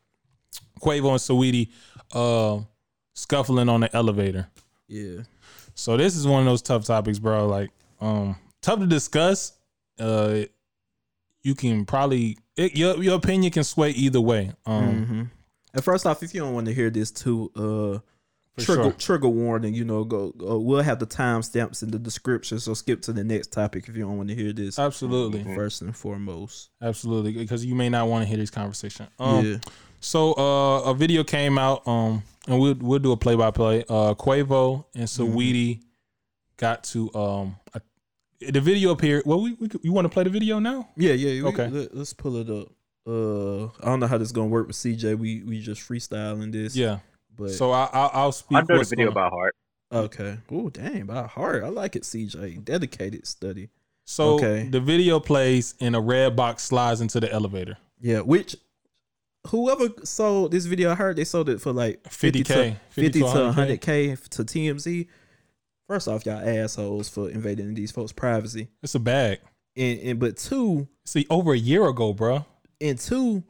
Quavo 0.81 1.11
and 1.11 1.19
Saweetie 1.21 1.69
uh, 2.13 2.61
scuffling 3.15 3.69
on 3.69 3.81
the 3.81 3.95
elevator. 3.95 4.49
yeah. 4.89 5.23
So 5.75 5.97
this 5.97 6.17
is 6.17 6.27
one 6.27 6.41
of 6.41 6.47
those 6.47 6.63
tough 6.63 6.85
topics, 6.87 7.19
bro. 7.21 7.47
Like, 7.47 7.71
um, 8.01 8.35
tough 8.63 8.81
to 8.81 8.87
discuss. 8.87 9.53
Uh, 9.99 10.45
you 11.43 11.55
can 11.55 11.85
probably 11.85 12.37
it, 12.57 12.77
your 12.77 13.01
your 13.03 13.15
opinion 13.17 13.53
can 13.53 13.65
sway 13.65 13.91
either 13.91 14.21
way. 14.21 14.53
Um, 14.67 15.05
hmm 15.05 15.23
And 15.75 15.85
first 15.85 16.07
off, 16.07 16.23
if 16.23 16.35
you 16.35 16.41
don't 16.41 16.55
want 16.55 16.67
to 16.67 16.75
hear 16.75 16.91
this 16.91 17.11
too, 17.11 17.51
uh, 17.55 17.99
trigger 18.65 18.83
sure. 18.85 18.93
trigger 18.93 19.29
warning. 19.29 19.75
You 19.75 19.85
know, 19.85 20.05
go. 20.05 20.33
Uh, 20.41 20.59
we'll 20.59 20.83
have 20.83 20.99
the 20.99 21.07
timestamps 21.07 21.83
in 21.83 21.91
the 21.91 21.99
description. 21.99 22.59
So 22.59 22.75
skip 22.75 23.03
to 23.03 23.13
the 23.13 23.25
next 23.25 23.53
topic 23.53 23.89
if 23.89 23.97
you 23.97 24.03
don't 24.03 24.17
want 24.17 24.29
to 24.29 24.35
hear 24.35 24.53
this. 24.53 24.79
absolutely, 24.79 25.45
First 25.55 25.83
and 25.83 25.97
foremost. 25.97 26.71
absolutely, 26.83 27.33
because 27.33 27.65
you 27.65 27.75
may 27.75 27.89
not 27.89 28.09
want 28.09 28.23
to 28.23 28.29
hear 28.29 28.39
this 28.39 28.51
conversation. 28.51 29.09
Um, 29.19 29.45
yeah. 29.45 29.57
So 30.01 30.33
uh, 30.35 30.91
a 30.91 30.95
video 30.95 31.25
came 31.25 31.59
out, 31.59 31.87
um, 31.87 32.23
and 32.47 32.61
we'll 32.61 32.75
we'll 32.75 32.99
do 32.99 33.13
a 33.13 33.17
play 33.17 33.35
by 33.35 33.51
play. 33.51 33.85
Uh, 33.89 34.15
Quavo 34.15 34.85
and 34.95 35.05
Saweetie 35.05 35.83
got 36.57 36.85
to 36.85 37.13
um, 37.15 37.57
uh, 37.75 37.81
the 38.41 38.61
video 38.61 38.91
appeared. 38.91 39.25
Well, 39.27 39.41
we, 39.41 39.55
we 39.55 39.69
you 39.83 39.93
want 39.93 40.05
to 40.05 40.09
play 40.09 40.25
the 40.25 40.31
video 40.31 40.59
now? 40.59 40.89
Yeah, 40.97 41.15
yeah. 41.15 41.43
We, 41.43 41.49
Okay. 41.49 41.69
Let, 41.69 41.93
us 41.93 42.13
pull 42.13 42.37
it 42.37 42.51
up. 42.51 42.69
Uh, 43.07 43.67
I 43.83 43.87
don't 43.87 44.01
know 44.01 44.07
how 44.07 44.19
this 44.19 44.33
gonna 44.33 44.49
work 44.49 44.67
with 44.67 44.77
CJ. 44.77 45.19
We 45.19 45.43
we 45.43 45.61
just 45.61 45.81
freestyling 45.89 46.53
this. 46.53 46.77
Yeah. 46.77 46.99
But 47.39 47.51
So 47.53 47.71
I, 47.73 47.89
I'll, 47.93 48.11
I'll 48.13 48.33
speak. 48.33 48.59
I 48.59 48.61
know 48.63 48.79
the 48.79 48.85
video 48.85 49.07
going 49.07 49.15
by 49.15 49.29
heart. 49.29 49.55
okay. 49.93 50.39
Oh 50.51 50.69
damn, 50.71 51.07
by 51.07 51.27
heart. 51.27 51.65
I 51.65 51.69
like 51.69 51.97
it. 51.97 52.03
CJ, 52.03 52.65
dedicated 52.65 53.27
study. 53.27 53.69
So 54.05 54.35
Okay. 54.35 54.69
the 54.69 54.81
video 54.81 55.21
plays 55.21 55.75
and 55.81 55.95
a 55.95 56.01
red 56.01 56.35
box 56.37 56.65
slides 56.65 57.01
into 57.01 57.21
the 57.21 57.31
elevator. 57.33 57.77
Yeah, 58.01 58.21
which 58.21 58.57
whoever 59.49 59.89
sold 60.05 60.53
this 60.53 60.67
video, 60.67 60.91
I 60.91 60.95
heard 60.95 61.17
they 61.17 61.25
sold 61.25 61.49
it 61.49 61.61
for 61.61 61.73
like 61.73 62.07
50 62.09 62.43
50K, 62.45 62.47
to 62.47 62.77
50 62.91 63.21
to 63.21 63.25
100K. 63.27 63.79
100k 63.81 64.29
to 64.31 64.45
TMZ. 64.45 65.07
First 65.89 66.09
off, 66.09 66.27
y'all 66.27 66.47
assholes 66.47 67.09
for 67.09 67.31
invading 67.31 67.73
these 67.75 67.91
folks' 67.91 68.13
privacy, 68.13 68.69
It's 68.83 68.95
a 68.95 68.99
bag. 69.01 69.41
and 69.77 69.99
and 70.01 70.19
but 70.19 70.37
two 70.37 70.87
See, 71.07 71.27
over 71.31 71.53
a 71.55 71.59
year 71.59 71.87
ago, 71.89 72.13
bro. 72.13 72.45
and 72.81 72.99
two, 72.99 73.43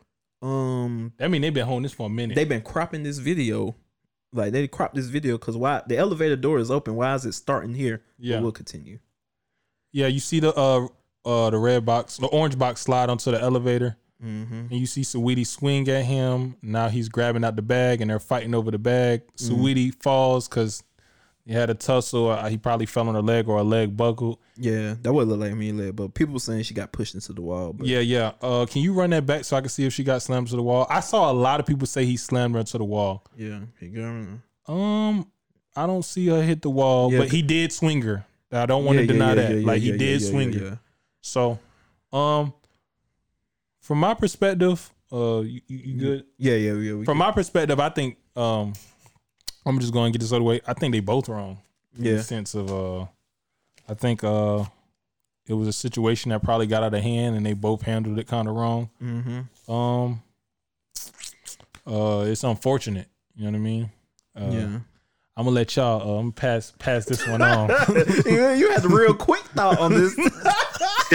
um, 0.42 1.12
That 1.18 1.30
mean 1.30 1.42
they've 1.42 1.52
been 1.54 1.66
holding 1.66 1.82
this 1.84 1.92
for 1.92 2.06
a 2.06 2.10
minute. 2.10 2.34
they've 2.34 2.48
been 2.48 2.62
cropping 2.62 3.02
this 3.02 3.18
video. 3.18 3.74
Like 4.32 4.52
they 4.52 4.68
cropped 4.68 4.94
this 4.94 5.06
video 5.06 5.38
because 5.38 5.56
why 5.56 5.82
the 5.86 5.96
elevator 5.96 6.36
door 6.36 6.58
is 6.58 6.70
open. 6.70 6.94
Why 6.96 7.14
is 7.14 7.24
it 7.24 7.32
starting 7.32 7.72
here? 7.74 8.02
But 8.18 8.26
yeah, 8.26 8.40
we'll 8.40 8.52
continue. 8.52 8.98
yeah. 9.92 10.06
You 10.06 10.20
see 10.20 10.38
the 10.40 10.54
uh 10.54 10.86
uh 11.24 11.50
the 11.50 11.58
red 11.58 11.86
box, 11.86 12.18
the 12.18 12.26
orange 12.26 12.58
box 12.58 12.82
slide 12.82 13.08
onto 13.10 13.30
the 13.30 13.40
elevator, 13.40 13.96
Mm-hmm. 14.22 14.54
and 14.54 14.72
you 14.72 14.86
see 14.86 15.02
Saweetie 15.02 15.46
swing 15.46 15.88
at 15.88 16.04
him. 16.04 16.56
Now 16.60 16.88
he's 16.88 17.08
grabbing 17.08 17.44
out 17.44 17.54
the 17.56 17.62
bag, 17.62 18.00
and 18.00 18.10
they're 18.10 18.18
fighting 18.18 18.52
over 18.54 18.70
the 18.72 18.78
bag. 18.78 19.22
Mhm. 19.36 19.94
Falls 20.02 20.48
because 20.48 20.82
he 21.48 21.54
had 21.54 21.70
a 21.70 21.74
tussle. 21.74 22.28
Uh, 22.28 22.48
he 22.48 22.58
probably 22.58 22.84
fell 22.86 23.08
on 23.08 23.14
her 23.14 23.22
leg 23.22 23.48
or 23.48 23.56
a 23.58 23.62
leg 23.64 23.96
buckled. 23.96 24.38
Yeah, 24.56 24.94
that 25.02 25.12
would 25.12 25.26
look 25.28 25.40
like 25.40 25.54
me 25.54 25.72
leg, 25.72 25.96
but 25.96 26.12
people 26.12 26.38
saying 26.38 26.62
she 26.64 26.74
got 26.74 26.92
pushed 26.92 27.14
into 27.14 27.32
the 27.32 27.40
wall. 27.40 27.72
But 27.72 27.86
Yeah, 27.86 28.00
yeah. 28.00 28.32
Uh, 28.42 28.66
can 28.66 28.82
you 28.82 28.92
run 28.92 29.10
that 29.10 29.24
back 29.24 29.44
so 29.44 29.56
I 29.56 29.60
can 29.62 29.70
see 29.70 29.86
if 29.86 29.92
she 29.94 30.04
got 30.04 30.20
slammed 30.20 30.48
to 30.48 30.56
the 30.56 30.62
wall? 30.62 30.86
I 30.90 31.00
saw 31.00 31.30
a 31.30 31.32
lot 31.32 31.58
of 31.58 31.64
people 31.66 31.86
say 31.86 32.04
he 32.04 32.18
slammed 32.18 32.54
her 32.54 32.62
to 32.64 32.78
the 32.78 32.84
wall. 32.84 33.24
yeah, 33.36 33.60
he 33.80 33.88
got- 33.88 34.28
Um, 34.68 35.26
I 35.74 35.86
don't 35.86 36.04
see 36.04 36.26
her 36.26 36.42
hit 36.42 36.60
the 36.62 36.70
wall, 36.70 37.10
Yeah, 37.12 37.20
but 37.20 37.30
he 37.30 37.40
did 37.40 37.72
swing 37.72 38.02
her. 38.02 38.26
I 38.52 38.66
don't 38.66 38.84
want 38.84 38.98
to 38.98 39.04
yeah, 39.04 39.12
deny 39.12 39.28
yeah, 39.30 39.34
that. 39.34 39.64
like 39.64 39.80
he 39.80 39.96
did 39.96 40.20
swing 40.22 40.52
her. 40.52 40.78
So, 41.22 41.58
um, 42.12 42.52
from 43.80 43.98
my 44.00 44.14
perspective, 44.14 44.90
uh, 45.12 45.40
you, 45.40 45.60
you 45.66 45.94
good? 45.98 46.24
Yeah, 46.36 46.54
yeah, 46.54 46.72
yeah. 46.74 47.04
From 47.04 47.18
my 47.18 47.30
perspective, 47.30 47.80
I 47.80 47.88
think 47.90 48.18
um, 48.36 48.72
I'm 49.68 49.78
just 49.80 49.92
going 49.92 50.12
to 50.12 50.18
get 50.18 50.22
this 50.22 50.32
other 50.32 50.42
way. 50.42 50.60
I 50.66 50.72
think 50.74 50.92
they 50.92 51.00
both 51.00 51.28
wrong. 51.28 51.58
In 51.98 52.04
Yeah. 52.06 52.12
the 52.14 52.22
sense 52.22 52.54
of 52.54 52.72
uh, 52.72 53.02
I 53.88 53.94
think 53.94 54.24
uh, 54.24 54.64
it 55.46 55.54
was 55.54 55.68
a 55.68 55.72
situation 55.72 56.30
that 56.30 56.42
probably 56.42 56.66
got 56.66 56.82
out 56.82 56.94
of 56.94 57.02
hand, 57.02 57.36
and 57.36 57.44
they 57.44 57.52
both 57.54 57.82
handled 57.82 58.18
it 58.18 58.26
kind 58.26 58.48
of 58.48 58.54
wrong. 58.54 58.88
Mm-hmm. 59.02 59.72
Um, 59.72 60.22
uh, 61.86 62.20
it's 62.26 62.44
unfortunate. 62.44 63.08
You 63.36 63.44
know 63.44 63.50
what 63.52 63.56
I 63.56 63.60
mean? 63.60 63.90
Uh, 64.38 64.50
yeah. 64.50 64.78
I'm 65.36 65.44
gonna 65.44 65.50
let 65.50 65.76
y'all 65.76 66.18
um 66.18 66.32
pass 66.32 66.72
pass 66.80 67.04
this 67.04 67.24
one 67.26 67.40
on. 67.42 67.68
you, 68.26 68.50
you 68.54 68.70
had 68.72 68.84
a 68.84 68.88
real 68.88 69.14
quick 69.14 69.42
thought 69.54 69.78
on 69.78 69.92
this. 69.94 70.14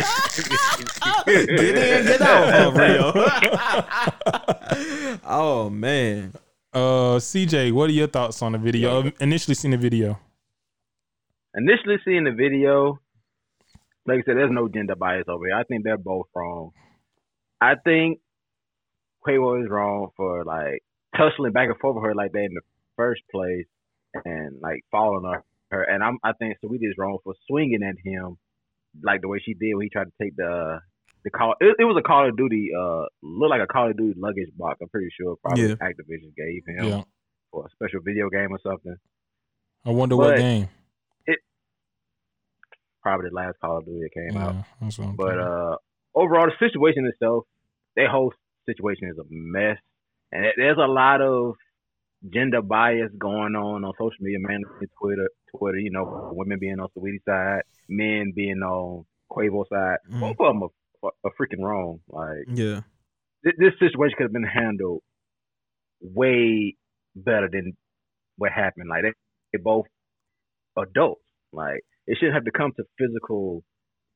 get 1.25 1.77
in, 1.77 2.05
get 2.05 2.21
out, 2.21 2.73
for 2.73 2.79
real. 2.79 3.11
oh 5.25 5.69
man. 5.69 6.33
Uh, 6.73 7.19
CJ, 7.19 7.71
what 7.71 7.89
are 7.89 7.93
your 7.93 8.07
thoughts 8.07 8.41
on 8.41 8.53
the 8.53 8.57
video? 8.57 9.03
Uh, 9.03 9.11
Initially 9.19 9.53
seen 9.53 9.71
the 9.71 9.77
video. 9.77 10.19
Initially 11.55 11.97
seeing 12.03 12.23
the 12.23 12.31
video, 12.31 12.99
like 14.07 14.19
I 14.19 14.23
said, 14.25 14.37
there's 14.37 14.51
no 14.51 14.67
gender 14.67 14.95
bias 14.95 15.25
over 15.27 15.45
here. 15.45 15.55
I 15.55 15.63
think 15.63 15.83
they're 15.83 15.97
both 15.97 16.25
wrong. 16.35 16.71
I 17.61 17.75
think 17.75 18.19
Quavo 19.25 19.63
is 19.63 19.69
wrong 19.69 20.09
for 20.17 20.43
like 20.43 20.83
tussling 21.15 21.51
back 21.51 21.69
and 21.69 21.77
forth 21.77 21.95
with 21.95 22.05
her 22.05 22.15
like 22.15 22.31
that 22.31 22.45
in 22.45 22.55
the 22.55 22.61
first 22.97 23.21
place 23.31 23.67
and 24.25 24.59
like 24.59 24.83
following 24.91 25.31
her. 25.31 25.43
her. 25.69 25.83
And 25.83 26.03
I'm 26.03 26.17
I 26.23 26.33
think 26.33 26.57
Saweetie 26.63 26.89
is 26.89 26.95
wrong 26.97 27.19
for 27.23 27.35
swinging 27.47 27.83
at 27.83 27.95
him 28.03 28.37
like 29.03 29.21
the 29.21 29.27
way 29.27 29.39
she 29.45 29.53
did 29.53 29.75
when 29.75 29.83
he 29.83 29.89
tried 29.89 30.05
to 30.05 30.13
take 30.19 30.35
the 30.35 30.79
the 31.23 31.29
call. 31.29 31.55
It, 31.59 31.75
it 31.79 31.83
was 31.85 31.95
a 31.97 32.01
Call 32.05 32.27
of 32.27 32.35
Duty, 32.37 32.69
uh, 32.77 33.05
looked 33.21 33.49
like 33.51 33.61
a 33.61 33.67
Call 33.67 33.89
of 33.89 33.97
Duty 33.97 34.19
luggage 34.19 34.49
box. 34.57 34.79
I'm 34.81 34.89
pretty 34.89 35.09
sure 35.19 35.35
probably 35.43 35.67
Yeah. 35.69 35.75
Activision 35.75 36.35
gave 36.35 36.63
him 36.67 36.85
Yeah. 36.85 37.03
for 37.51 37.65
a 37.65 37.69
special 37.71 38.01
video 38.03 38.29
game 38.29 38.51
or 38.51 38.59
something. 38.63 38.95
I 39.85 39.91
wonder 39.91 40.15
what 40.17 40.35
But- 40.35 40.37
game. 40.37 40.67
Probably 43.01 43.29
the 43.31 43.35
last 43.35 43.59
Call 43.59 43.79
of 43.79 43.85
Duty 43.85 43.99
that 43.99 44.13
came 44.31 44.41
out. 44.41 44.55
Yeah, 44.55 44.63
what 44.79 44.99
I'm 44.99 45.15
But 45.17 45.37
uh, 45.39 45.75
overall, 46.15 46.47
the 46.47 46.53
situation 46.57 47.05
itself, 47.05 47.43
their 47.97 48.09
whole 48.09 48.31
situation 48.65 49.09
is 49.09 49.17
a 49.17 49.23
mess, 49.29 49.77
and 50.31 50.45
there- 50.45 50.53
there's 50.55 50.77
a 50.77 50.87
lot 50.87 51.19
of 51.21 51.55
gender 52.29 52.61
bias 52.61 53.11
going 53.17 53.55
on 53.57 53.83
on 53.83 53.93
social 53.99 54.15
media, 54.21 54.39
mainly 54.39 54.87
Twitter. 54.97 55.29
Twitter, 55.57 55.79
you 55.79 55.91
know, 55.91 56.31
women 56.33 56.59
being 56.59 56.79
on 56.79 56.87
Saweetie's 56.97 57.23
side, 57.25 57.63
men 57.89 58.31
being 58.33 58.61
on 58.63 59.03
Quavo 59.29 59.67
side. 59.67 59.97
Mhm. 60.09 60.19
Both 60.21 60.39
of 60.39 60.47
them 60.47 60.63
are, 60.63 60.69
are 61.03 61.31
freaking 61.39 61.61
wrong. 61.63 61.99
Like 62.07 62.45
Yeah. 62.47 62.81
this, 63.43 63.53
this 63.57 63.73
situation 63.79 64.15
could 64.17 64.23
have 64.25 64.33
been 64.33 64.43
handled 64.43 65.01
way 66.01 66.75
better 67.15 67.49
than 67.51 67.73
what 68.37 68.51
happened. 68.51 68.89
Like 68.89 69.03
they, 69.03 69.13
they 69.53 69.61
both 69.61 69.85
adults. 70.77 71.21
Like 71.51 71.81
it 72.07 72.17
shouldn't 72.19 72.35
have 72.35 72.45
to 72.45 72.51
come 72.51 72.71
to 72.77 72.83
physical, 72.97 73.63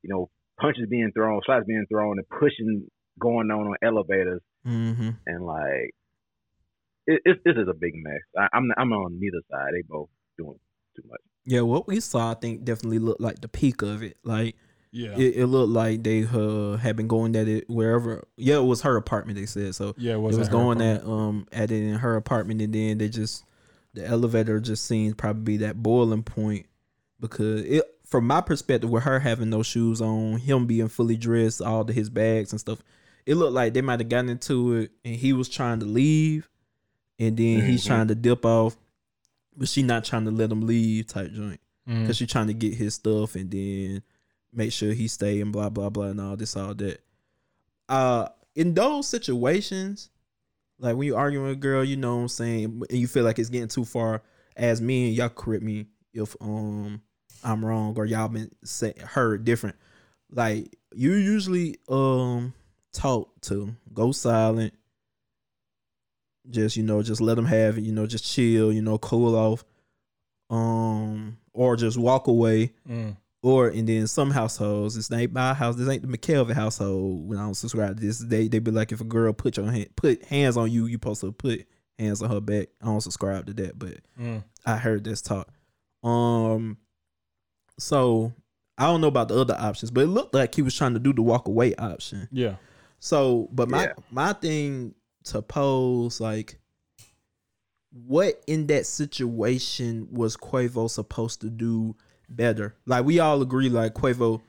you 0.02 0.10
know, 0.10 0.30
punches 0.60 0.86
being 0.90 1.12
thrown, 1.14 1.40
shots 1.46 1.64
being 1.66 1.86
thrown, 1.90 2.18
and 2.18 2.28
pushing 2.28 2.86
going 3.20 3.50
on 3.50 3.66
on 3.68 3.76
elevators, 3.82 4.40
Mm-hmm. 4.66 5.10
and 5.26 5.44
like 5.46 5.90
it, 7.06 7.20
it, 7.24 7.38
this 7.44 7.54
is 7.56 7.68
a 7.70 7.74
big 7.74 7.92
mess. 7.94 8.20
I, 8.36 8.48
I'm 8.52 8.68
I'm 8.76 8.92
on 8.92 9.18
neither 9.20 9.38
side. 9.50 9.70
They 9.72 9.82
both 9.88 10.08
doing 10.36 10.58
too 10.96 11.02
much. 11.08 11.20
Yeah, 11.46 11.60
what 11.62 11.86
we 11.86 12.00
saw, 12.00 12.32
I 12.32 12.34
think, 12.34 12.64
definitely 12.64 12.98
looked 12.98 13.20
like 13.20 13.40
the 13.40 13.48
peak 13.48 13.80
of 13.82 14.02
it. 14.02 14.18
Like 14.24 14.56
yeah, 14.90 15.16
it, 15.16 15.36
it 15.36 15.46
looked 15.46 15.70
like 15.72 16.02
they 16.02 16.24
uh, 16.24 16.76
had 16.76 16.96
been 16.96 17.08
going 17.08 17.34
at 17.36 17.48
it 17.48 17.68
wherever. 17.68 18.26
Yeah, 18.36 18.56
it 18.58 18.64
was 18.64 18.82
her 18.82 18.96
apartment. 18.96 19.38
They 19.38 19.46
said 19.46 19.74
so. 19.74 19.94
yeah, 19.98 20.12
it 20.12 20.14
It 20.16 20.18
was, 20.20 20.38
was 20.38 20.48
at 20.48 20.52
her 20.52 20.58
going 20.58 20.80
apartment. 20.80 21.02
at 21.04 21.08
um 21.10 21.46
at 21.52 21.70
it 21.70 21.82
in 21.82 21.94
her 21.96 22.16
apartment, 22.16 22.62
and 22.62 22.72
then 22.74 22.98
they 22.98 23.08
just 23.08 23.44
the 23.94 24.06
elevator 24.06 24.60
just 24.60 24.84
seemed 24.84 25.16
probably 25.18 25.56
that 25.58 25.82
boiling 25.82 26.22
point 26.22 26.66
because 27.20 27.62
it 27.64 27.84
from 28.04 28.26
my 28.26 28.40
perspective 28.40 28.88
with 28.88 29.02
her 29.02 29.18
having 29.20 29.50
no 29.50 29.62
shoes 29.62 30.00
on, 30.00 30.38
him 30.38 30.66
being 30.66 30.88
fully 30.88 31.16
dressed, 31.16 31.60
all 31.60 31.84
the 31.84 31.92
his 31.92 32.08
bags 32.08 32.52
and 32.52 32.60
stuff, 32.60 32.82
it 33.26 33.34
looked 33.34 33.52
like 33.52 33.74
they 33.74 33.82
might 33.82 34.00
have 34.00 34.08
gotten 34.08 34.30
into 34.30 34.74
it, 34.76 34.90
and 35.04 35.14
he 35.16 35.32
was 35.34 35.48
trying 35.48 35.80
to 35.80 35.84
leave, 35.86 36.48
and 37.18 37.36
then 37.36 37.60
he's 37.66 37.82
Mhm. 37.84 37.86
trying 37.86 38.08
to 38.08 38.14
dip 38.14 38.46
off, 38.46 38.76
but 39.56 39.68
she 39.68 39.82
not 39.82 40.04
trying 40.04 40.24
to 40.24 40.30
let 40.30 40.50
him 40.50 40.66
leave 40.66 41.06
type 41.08 41.32
joint 41.32 41.60
Mm. 41.88 42.02
because 42.02 42.16
she 42.18 42.26
trying 42.26 42.46
to 42.46 42.54
get 42.54 42.74
his 42.74 42.94
stuff 42.94 43.34
and 43.34 43.50
then 43.50 44.02
make 44.52 44.72
sure 44.72 44.92
he 44.92 45.08
stay 45.08 45.40
and 45.40 45.52
blah 45.52 45.68
blah 45.68 45.90
blah 45.90 46.06
and 46.06 46.20
all 46.20 46.36
this 46.36 46.56
all 46.56 46.74
that. 46.74 47.00
Uh, 47.88 48.28
in 48.54 48.74
those 48.74 49.06
situations, 49.06 50.10
like 50.78 50.96
when 50.96 51.06
you 51.06 51.16
arguing 51.16 51.46
with 51.46 51.56
a 51.56 51.60
girl, 51.60 51.84
you 51.84 51.96
know 51.96 52.16
what 52.16 52.22
I'm 52.22 52.28
saying, 52.28 52.82
and 52.88 52.98
you 52.98 53.06
feel 53.06 53.24
like 53.24 53.38
it's 53.38 53.50
getting 53.50 53.68
too 53.68 53.84
far. 53.84 54.22
As 54.56 54.80
me 54.80 55.08
and 55.08 55.16
y'all 55.16 55.28
correct 55.28 55.62
me 55.62 55.86
if 56.12 56.34
um 56.40 57.00
I'm 57.44 57.64
wrong 57.64 57.94
or 57.96 58.04
y'all 58.06 58.28
been 58.28 58.50
say, 58.64 58.94
heard 58.98 59.44
different. 59.44 59.76
Like 60.30 60.76
you 60.92 61.12
usually 61.14 61.76
um 61.88 62.52
talk 62.92 63.40
to 63.42 63.74
go 63.92 64.12
silent. 64.12 64.74
Just 66.50 66.76
you 66.76 66.82
know, 66.82 67.02
just 67.02 67.20
let 67.20 67.36
them 67.36 67.46
have 67.46 67.78
it. 67.78 67.82
You 67.82 67.92
know, 67.92 68.06
just 68.06 68.24
chill. 68.24 68.72
You 68.72 68.82
know, 68.82 68.98
cool 68.98 69.36
off. 69.36 69.64
Um, 70.50 71.36
or 71.52 71.76
just 71.76 71.98
walk 71.98 72.26
away. 72.26 72.72
Mm. 72.88 73.16
Or 73.42 73.68
and 73.68 73.88
then 73.88 74.06
some 74.08 74.32
households, 74.32 74.96
it's 74.96 75.10
not 75.10 75.30
my 75.30 75.54
house. 75.54 75.76
This 75.76 75.88
ain't 75.88 76.02
the 76.02 76.08
McKelvey 76.18 76.52
household. 76.54 77.28
When 77.28 77.38
I 77.38 77.42
don't 77.44 77.54
subscribe 77.54 77.96
to 77.96 78.04
this, 78.06 78.18
they 78.18 78.48
they 78.48 78.58
be 78.58 78.72
like, 78.72 78.90
if 78.90 79.00
a 79.00 79.04
girl 79.04 79.32
put 79.32 79.56
your 79.56 79.70
hand, 79.70 79.90
put 79.94 80.24
hands 80.24 80.56
on 80.56 80.72
you, 80.72 80.86
you 80.86 80.94
supposed 80.94 81.20
to 81.20 81.30
put 81.30 81.64
hands 81.98 82.20
on 82.20 82.30
her 82.30 82.40
back. 82.40 82.68
I 82.82 82.86
don't 82.86 83.00
subscribe 83.00 83.46
to 83.46 83.52
that, 83.54 83.78
but 83.78 83.98
Mm. 84.18 84.42
I 84.66 84.76
heard 84.76 85.04
this 85.04 85.22
talk. 85.22 85.48
Um, 86.02 86.78
so 87.78 88.32
I 88.76 88.86
don't 88.86 89.00
know 89.00 89.08
about 89.08 89.28
the 89.28 89.38
other 89.38 89.56
options, 89.58 89.90
but 89.92 90.02
it 90.02 90.08
looked 90.08 90.34
like 90.34 90.54
he 90.54 90.62
was 90.62 90.74
trying 90.76 90.94
to 90.94 91.00
do 91.00 91.12
the 91.12 91.22
walk 91.22 91.46
away 91.46 91.74
option. 91.76 92.28
Yeah, 92.32 92.56
So, 92.98 93.48
but 93.52 93.68
my 93.68 93.84
Yeah. 93.84 93.92
my 94.10 94.32
thing 94.32 94.94
to 95.24 95.42
pose 95.42 96.20
like, 96.20 96.58
what 97.92 98.42
in 98.46 98.66
that 98.66 98.86
situation 98.86 100.08
was 100.10 100.36
Quavo 100.36 100.90
supposed 100.90 101.40
to 101.42 101.50
do 101.50 101.96
better? 102.28 102.74
Like 102.86 103.04
we 103.04 103.18
all 103.18 103.42
agree, 103.42 103.68
like 103.68 103.94
Quavo 103.94 104.40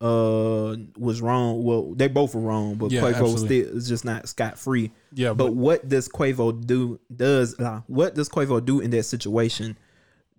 uh 0.00 0.76
was 0.98 1.22
wrong. 1.22 1.62
Well, 1.62 1.94
they 1.94 2.08
both 2.08 2.34
were 2.34 2.40
wrong, 2.40 2.74
but 2.74 2.90
Yeah, 2.90 3.02
Quavo 3.02 3.38
still 3.38 3.76
is 3.76 3.88
just 3.88 4.04
not 4.04 4.28
scot 4.28 4.58
free. 4.58 4.90
yeah, 5.12 5.28
But 5.28 5.36
but, 5.48 5.54
what 5.54 5.88
does 5.88 6.08
Quavo 6.08 6.64
do? 6.66 6.98
Does 7.14 7.58
uh, 7.60 7.82
what 7.86 8.14
does 8.14 8.28
Quavo 8.28 8.64
do 8.64 8.80
in 8.80 8.90
that 8.90 9.04
situation 9.04 9.76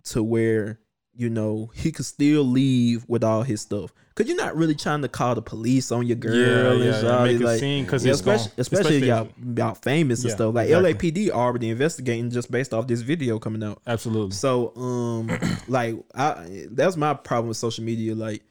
to 0.06 0.22
where 0.22 0.80
you 1.16 1.30
know, 1.30 1.72
he 1.76 1.92
could 1.92 2.06
still 2.06 2.44
leave 2.44 3.06
with 3.08 3.24
all 3.24 3.44
his 3.44 3.62
stuff. 3.62 3.94
Cause 4.16 4.28
you're 4.28 4.38
not 4.38 4.56
really 4.56 4.76
trying 4.76 5.02
to 5.02 5.08
call 5.08 5.34
the 5.34 5.42
police 5.42 5.92
on 5.92 6.06
your 6.06 6.16
girl 6.18 6.36
Yeah, 6.36 6.72
and 6.74 6.84
yeah, 6.84 7.02
yeah, 7.02 7.24
make 7.24 7.42
a 7.42 7.44
like, 7.44 7.60
scene 7.60 7.84
'cause 7.88 8.06
yeah, 8.06 8.12
especially, 8.14 8.52
especially, 8.60 8.98
if 8.98 9.04
y'all, 9.06 9.24
Especially- 9.26 9.54
y'all 9.58 9.74
famous 9.74 10.24
and 10.24 10.32
stuff. 10.32 10.54
Like 10.54 10.70
exactly. 10.70 11.12
LAPD 11.12 11.30
already 11.32 11.70
investigating 11.72 12.30
just 12.30 12.52
based 12.52 12.76
off 12.76 12.86
this 12.86 13.02
video 13.02 13.40
coming 13.40 13.64
out. 13.64 13.82
Absolutely. 13.88 14.36
So, 14.36 14.72
um, 14.76 15.32
like, 15.68 15.96
I 16.14 16.68
that's 16.70 16.96
my 16.96 17.16
problem 17.16 17.48
with 17.48 17.58
social 17.58 17.84
media. 17.84 18.14
Like, 18.14 18.44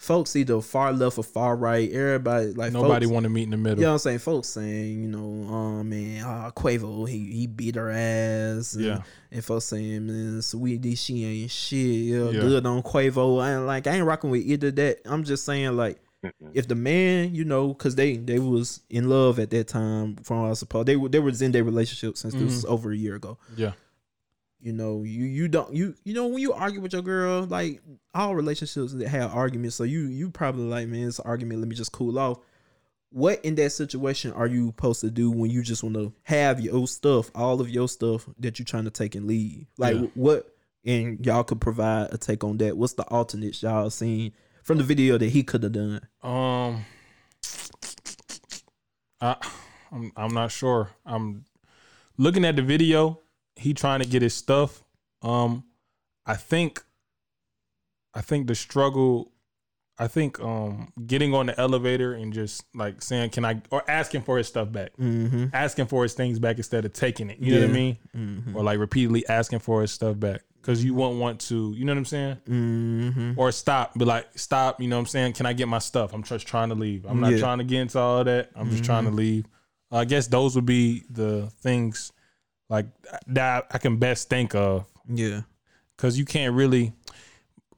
folks 0.00 0.34
either 0.34 0.58
far 0.62 0.94
left 0.94 1.18
or 1.18 1.22
far 1.22 1.54
right. 1.54 1.92
Everybody 1.92 2.54
like 2.54 2.72
Nobody 2.72 3.04
want 3.04 3.24
to 3.24 3.28
meet 3.28 3.42
in 3.42 3.50
the 3.50 3.58
middle. 3.58 3.78
you 3.78 3.82
know 3.84 3.90
what 3.90 3.94
I'm 3.96 3.98
saying? 3.98 4.18
Folks 4.20 4.48
saying, 4.48 5.02
you 5.02 5.08
know, 5.08 5.46
oh 5.48 5.82
man, 5.84 6.24
uh, 6.24 6.50
Quavo, 6.56 7.06
he 7.06 7.18
he 7.32 7.46
beat 7.46 7.74
her 7.76 7.90
ass. 7.90 8.74
And, 8.74 8.84
Yeah. 8.84 9.02
And 9.30 9.44
folks 9.44 9.66
saying, 9.66 10.06
man, 10.06 10.38
Saweetie, 10.40 10.98
she 10.98 11.24
ain't 11.24 11.50
shit. 11.50 11.78
Yeah, 11.78 12.30
Yeah. 12.30 12.40
good 12.40 12.66
on 12.66 12.82
Quavo. 12.82 13.42
I 13.42 13.56
ain't 13.56 13.66
like 13.66 13.86
I 13.86 13.92
ain't 13.96 14.06
rocking 14.06 14.30
with 14.30 14.42
either 14.42 14.70
that. 14.72 15.00
I'm 15.04 15.22
just 15.22 15.44
saying, 15.44 15.76
like, 15.76 16.00
if 16.54 16.66
the 16.66 16.74
man, 16.74 17.34
you 17.34 17.44
know, 17.44 17.68
because 17.68 17.94
they 17.94 18.16
they 18.16 18.38
was 18.38 18.80
in 18.90 19.08
love 19.08 19.38
at 19.38 19.50
that 19.50 19.68
time, 19.68 20.16
from 20.16 20.42
what 20.42 20.50
I 20.50 20.54
suppose 20.54 20.86
they 20.86 20.96
were 20.96 21.10
they 21.10 21.18
was 21.18 21.42
in 21.42 21.52
their 21.52 21.64
relationship 21.64 22.16
since 22.16 22.32
this 22.34 22.42
was 22.42 22.64
over 22.64 22.90
a 22.90 22.96
year 22.96 23.16
ago. 23.16 23.36
Yeah. 23.56 23.72
You 24.62 24.72
know, 24.74 25.02
you 25.02 25.24
you 25.24 25.48
don't 25.48 25.74
you 25.74 25.94
you 26.04 26.12
know 26.12 26.26
when 26.26 26.38
you 26.38 26.52
argue 26.52 26.80
with 26.80 26.92
your 26.92 27.02
girl, 27.02 27.44
like 27.44 27.80
all 28.14 28.34
relationships 28.34 28.92
that 28.92 29.08
have 29.08 29.34
arguments, 29.34 29.76
so 29.76 29.84
you 29.84 30.00
you 30.06 30.30
probably 30.30 30.64
like, 30.64 30.88
man, 30.88 31.08
it's 31.08 31.18
an 31.18 31.26
argument. 31.26 31.60
Let 31.60 31.68
me 31.68 31.76
just 31.76 31.92
cool 31.92 32.18
off. 32.18 32.38
What 33.12 33.44
in 33.44 33.54
that 33.56 33.70
situation 33.70 34.32
are 34.32 34.46
you 34.46 34.68
supposed 34.68 35.00
to 35.00 35.10
do 35.10 35.30
when 35.30 35.50
you 35.50 35.62
just 35.62 35.82
want 35.82 35.96
to 35.96 36.12
have 36.24 36.60
your 36.60 36.86
stuff, 36.86 37.30
all 37.34 37.60
of 37.60 37.68
your 37.68 37.88
stuff 37.88 38.28
that 38.38 38.58
you're 38.58 38.66
trying 38.66 38.84
to 38.84 38.90
take 38.90 39.14
and 39.14 39.26
leave? 39.26 39.66
Like 39.78 39.96
Yeah. 39.96 40.06
what? 40.14 40.54
And 40.84 41.24
y'all 41.24 41.42
could 41.44 41.60
provide 41.60 42.08
a 42.12 42.18
take 42.18 42.44
on 42.44 42.58
that. 42.58 42.76
What's 42.76 42.94
the 42.94 43.02
alternates 43.04 43.62
y'all 43.62 43.90
seen 43.90 44.32
from 44.62 44.78
the 44.78 44.84
video 44.84 45.18
that 45.18 45.28
he 45.30 45.42
could 45.42 45.62
have 45.62 45.72
done? 45.72 46.00
Um, 46.22 46.84
I, 49.20 49.36
I'm 49.92 50.12
I'm 50.16 50.34
not 50.34 50.50
sure. 50.52 50.90
I'm 51.04 51.44
looking 52.16 52.44
at 52.44 52.56
the 52.56 52.62
video. 52.62 53.19
He 53.60 53.74
trying 53.74 54.00
to 54.00 54.08
get 54.08 54.22
his 54.22 54.34
stuff. 54.34 54.82
Um, 55.22 55.64
I 56.26 56.34
think, 56.34 56.82
I 58.14 58.20
think 58.22 58.46
the 58.46 58.54
struggle. 58.54 59.32
I 59.98 60.08
think 60.08 60.40
um 60.40 60.94
getting 61.06 61.34
on 61.34 61.44
the 61.44 61.60
elevator 61.60 62.14
and 62.14 62.32
just 62.32 62.64
like 62.74 63.02
saying, 63.02 63.30
"Can 63.30 63.44
I?" 63.44 63.60
or 63.70 63.82
asking 63.88 64.22
for 64.22 64.38
his 64.38 64.48
stuff 64.48 64.72
back, 64.72 64.96
Mm-hmm. 64.96 65.46
asking 65.52 65.86
for 65.88 66.02
his 66.04 66.14
things 66.14 66.38
back 66.38 66.56
instead 66.56 66.86
of 66.86 66.94
taking 66.94 67.28
it. 67.28 67.38
You 67.38 67.54
know 67.54 67.60
what 67.60 67.70
I 67.70 67.72
mean? 67.72 67.98
Mm-hmm. 68.16 68.56
Or 68.56 68.62
like 68.62 68.78
repeatedly 68.78 69.28
asking 69.28 69.58
for 69.58 69.82
his 69.82 69.92
stuff 69.92 70.18
back 70.18 70.40
because 70.62 70.82
you 70.82 70.94
won't 70.94 71.18
want 71.20 71.38
to. 71.42 71.74
You 71.76 71.84
know 71.84 71.92
what 71.92 71.98
I'm 71.98 72.04
saying? 72.06 72.36
Mm-hmm. 72.48 73.32
or 73.38 73.52
stop, 73.52 73.92
be 73.98 74.06
like, 74.06 74.26
stop, 74.38 74.80
you 74.80 74.88
know 74.88 74.96
what 74.96 75.00
I'm 75.00 75.06
saying? 75.06 75.34
Can 75.34 75.44
I 75.44 75.52
get 75.52 75.68
my 75.68 75.78
stuff? 75.80 76.14
I'm 76.14 76.22
just 76.22 76.46
trying 76.46 76.70
to 76.70 76.74
leave. 76.74 77.04
I'm 77.04 77.20
not 77.20 77.32
Yeah. 77.32 77.38
trying 77.38 77.58
to 77.58 77.64
get 77.64 77.80
into 77.82 77.98
all 77.98 78.24
that. 78.24 78.50
I'm 78.56 78.70
just 78.70 78.84
trying 78.84 79.04
to 79.04 79.10
leave. 79.10 79.44
I 79.92 80.06
guess 80.06 80.28
those 80.28 80.54
would 80.54 80.64
be 80.66 81.04
the 81.10 81.50
things 81.60 82.10
like 82.70 82.86
that 83.26 83.66
I 83.70 83.76
can 83.78 83.98
best 83.98 84.30
think 84.30 84.54
of 84.54 84.86
Yeah. 85.06 85.42
because 85.96 86.18
you 86.18 86.24
can't 86.24 86.54
really, 86.54 86.94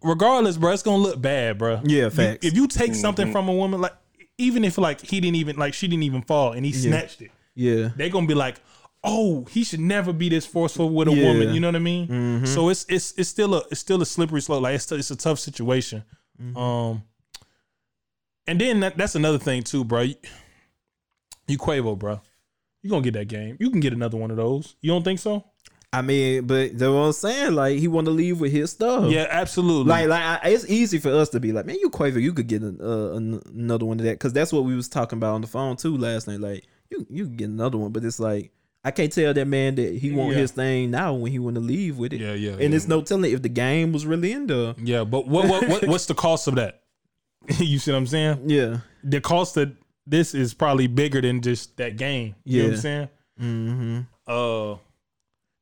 regardless, 0.03 0.57
bro, 0.57 0.73
it's 0.73 0.83
gonna 0.85 1.03
look 1.03 1.21
bad, 1.21 1.59
bro. 1.59 1.81
Yeah, 1.85 2.09
You- 2.17 2.39
if 2.43 2.55
you 2.55 2.69
take 2.69 2.95
something 2.95 3.33
from 3.33 3.49
a 3.49 3.53
woman, 3.53 3.81
like 3.81 3.95
even 4.39 4.65
if 4.65 4.79
like 4.79 5.01
he 5.01 5.19
didn't 5.21 5.37
even 5.37 5.57
like 5.57 5.75
she 5.75 5.89
didn't 5.89 6.05
even 6.05 6.23
fall 6.23 6.53
and 6.53 6.65
he 6.65 6.71
Yeah. 6.73 6.91
snatched 6.91 7.23
it, 7.23 7.31
Yeah. 7.57 7.89
they're 7.97 8.11
gonna 8.11 8.27
be 8.29 8.35
like, 8.35 8.61
oh, 9.05 9.45
he 9.51 9.65
should 9.65 9.81
never 9.81 10.13
be 10.13 10.29
this 10.29 10.47
forceful 10.47 10.89
with 10.91 11.09
a 11.09 11.13
Yeah. 11.15 11.25
woman. 11.33 11.55
You 11.55 11.61
know 11.61 11.69
what 11.69 11.77
I 11.77 11.81
mean? 11.81 12.07
Mhm. 12.09 12.47
So 12.47 12.69
it's 12.69 12.85
it's 12.89 13.13
it's 13.17 13.29
still 13.29 13.55
a 13.55 13.63
it's 13.71 13.81
still 13.81 14.01
a 14.03 14.07
slippery 14.07 14.41
slope. 14.43 14.63
Like 14.63 14.75
it's 14.77 14.93
it's 14.93 15.11
a 15.11 15.17
tough 15.17 15.39
situation. 15.41 16.05
Mm-hmm. 16.41 16.57
Um, 16.57 17.03
and 18.47 18.61
then 18.61 18.81
that, 18.81 18.97
that's 18.97 19.15
another 19.15 19.39
thing 19.39 19.63
too, 19.63 19.85
bro. 19.85 20.03
You, 20.03 20.15
you 21.49 21.59
Quavo, 21.59 21.99
bro. 21.99 22.21
You 22.83 22.91
gonna 22.91 23.03
get 23.03 23.15
that 23.15 23.29
game. 23.29 23.57
You 23.61 23.71
can 23.71 23.81
get 23.81 23.93
another 23.93 24.17
one 24.17 24.31
of 24.31 24.37
those. 24.37 24.75
You 24.81 24.91
don't 24.93 25.03
think 25.05 25.19
so? 25.21 25.45
I 25.95 26.01
mean, 26.01 26.47
but 26.47 26.71
that's 26.79 26.89
what 26.91 27.01
I'm 27.01 27.13
saying. 27.13 27.53
Like 27.55 27.79
he 27.79 27.87
want 27.87 28.07
to 28.07 28.11
leave 28.13 28.41
with 28.41 28.51
his 28.51 28.71
stuff. 28.71 29.11
Yeah, 29.11 29.27
absolutely. 29.31 29.91
Like, 29.91 30.09
like 30.09 30.23
I, 30.23 30.49
it's 30.49 30.69
easy 30.69 30.99
for 30.99 31.11
us 31.15 31.29
to 31.31 31.41
be 31.41 31.53
like, 31.53 31.67
man, 31.67 31.77
you 31.81 31.91
Quavo, 31.91 32.21
you 32.21 32.33
could 32.33 32.47
get 32.47 32.63
an, 32.63 32.79
uh, 32.81 33.13
an- 33.13 33.43
another 33.55 33.85
one 33.85 34.01
of 34.01 34.07
that 34.07 34.13
because 34.15 34.33
that's 34.33 34.53
what 34.53 34.65
we 34.65 34.75
was 34.75 34.89
talking 34.89 35.19
about 35.19 35.35
on 35.35 35.43
the 35.43 35.47
phone 35.47 35.77
too 35.77 35.97
last 35.97 36.27
night. 36.29 36.41
Like, 36.41 36.67
you 36.91 37.07
you 37.11 37.27
can 37.27 37.37
get 37.37 37.49
another 37.51 37.77
one, 37.79 37.93
but 37.93 38.05
it's 38.05 38.19
like 38.19 38.53
I 38.85 38.91
can't 38.91 39.13
tell 39.13 39.33
that 39.35 39.47
man 39.47 39.75
that 39.77 39.95
he 39.95 40.13
want 40.13 40.33
Yeah. 40.33 40.39
his 40.39 40.51
thing 40.53 40.91
now 40.91 41.13
when 41.15 41.31
he 41.31 41.39
want 41.39 41.55
to 41.57 41.61
leave 41.61 41.99
with 41.99 42.13
it. 42.15 42.21
yeah, 42.21 42.33
yeah, 42.33 42.53
And 42.53 42.61
yeah. 42.71 42.77
it's 42.77 42.89
no 42.89 43.03
telling 43.03 43.31
if 43.31 43.43
the 43.43 43.49
game 43.51 43.93
was 43.93 44.07
really 44.07 44.33
in 44.33 44.47
there. 44.47 44.75
yeah. 44.83 45.05
But 45.05 45.29
what 45.29 45.47
what, 45.47 45.69
what 45.69 45.85
what's 45.89 46.07
the 46.07 46.15
cost 46.15 46.49
of 46.49 46.55
that? 46.57 46.81
you 47.59 47.79
see 47.79 47.93
what 47.93 47.99
I'm 47.99 48.07
saying? 48.07 48.49
Yeah. 48.49 48.79
The 49.05 49.21
cost 49.21 49.57
of 49.59 49.77
this 50.07 50.35
is 50.35 50.55
probably 50.55 50.87
bigger 50.87 51.21
than 51.21 51.41
just 51.41 51.77
that 51.77 51.97
game. 51.97 52.35
You 52.45 52.63
know 52.63 52.65
what 52.65 52.71
Yeah. 52.71 52.75
I'm 52.77 52.81
saying? 52.81 53.09
Mm-hmm. 53.41 54.01
Uh, 54.27 54.77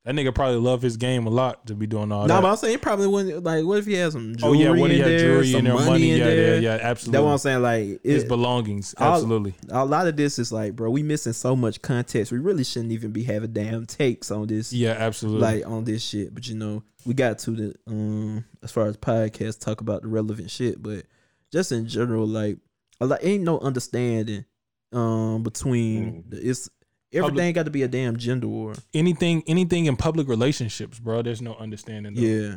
that 0.05 0.14
nigga 0.14 0.34
probably 0.34 0.57
love 0.57 0.80
his 0.80 0.97
game 0.97 1.26
a 1.26 1.30
lot 1.30 1.66
to 1.66 1.74
be 1.74 1.86
doing 1.86 2.11
all 2.11 2.26
No, 2.26 2.34
that. 2.36 2.41
but 2.43 2.51
I'm 2.51 2.57
saying 2.57 2.70
he 2.72 2.78
probably 2.78 3.07
wouldn't. 3.07 3.45
Like, 3.45 3.64
what 3.66 3.78
if 3.78 3.86
he 3.86 3.93
has 3.95 4.14
some 4.14 4.34
oh 4.43 4.55
yeah, 4.55 4.70
what 4.70 4.91
he 4.91 4.99
had 4.99 5.18
jewelry 5.20 5.55
in 5.55 5.64
there, 5.64 5.74
money, 5.74 5.86
money, 5.91 6.11
in 6.12 6.18
yeah, 6.18 6.24
there? 6.24 6.55
yeah, 6.61 6.76
yeah, 6.76 6.76
That's 6.78 7.07
what 7.07 7.16
I'm 7.26 7.38
saying. 7.38 7.61
Like, 7.62 8.01
his 8.03 8.24
it, 8.24 8.28
belongings, 8.28 8.95
absolutely. 8.99 9.55
a 9.68 9.84
lot 9.84 10.07
of 10.07 10.16
this 10.16 10.38
is 10.38 10.53
like, 10.53 10.74
bro, 10.74 10.88
we 10.91 11.03
missing 11.03 11.34
so 11.34 11.55
much 11.55 11.82
context. 11.82 12.32
We 12.32 12.38
really 12.38 12.64
shouldn't 12.64 12.93
even 12.93 13.11
be 13.12 13.24
having 13.24 13.53
damn 13.53 13.84
takes 13.84 14.30
on 14.30 14.47
this. 14.47 14.72
Yeah, 14.72 14.93
absolutely. 14.93 15.41
like 15.43 15.66
on 15.66 15.84
this 15.84 16.03
shit. 16.03 16.32
But 16.34 16.49
you 16.49 16.55
know, 16.55 16.82
we 17.05 17.12
got 17.12 17.38
to 17.41 17.51
the 17.51 17.74
um 17.86 18.45
as 18.62 18.72
far 18.72 18.86
as 18.86 18.97
podcast 18.97 19.61
talk 19.61 19.82
about 19.82 20.01
the 20.03 20.09
relevant 20.09 20.51
shit, 20.51 20.82
but 20.82 21.05
just 21.53 21.72
in 21.72 21.86
general, 21.86 22.26
like 22.26 22.57
a 23.01 23.07
lot 23.07 23.19
ain't 23.23 23.45
no 23.45 23.59
understanding 23.61 24.45
um 24.93 25.43
between 25.43 26.25
Mm. 26.25 26.31
the, 26.31 26.49
it's 26.51 26.69
everything 27.13 27.53
got 27.55 27.65
to 27.65 27.71
be 27.71 27.83
a 27.83 27.89
damn 27.89 28.17
gender 28.17 28.47
war. 28.49 28.75
anything, 28.95 29.43
anything 29.47 29.87
in 29.87 29.97
public 29.97 30.29
relationships, 30.29 30.99
bro. 30.99 31.23
There's 31.23 31.43
no 31.43 31.55
understanding. 31.57 32.15
though. 32.15 32.21
Yeah. 32.21 32.57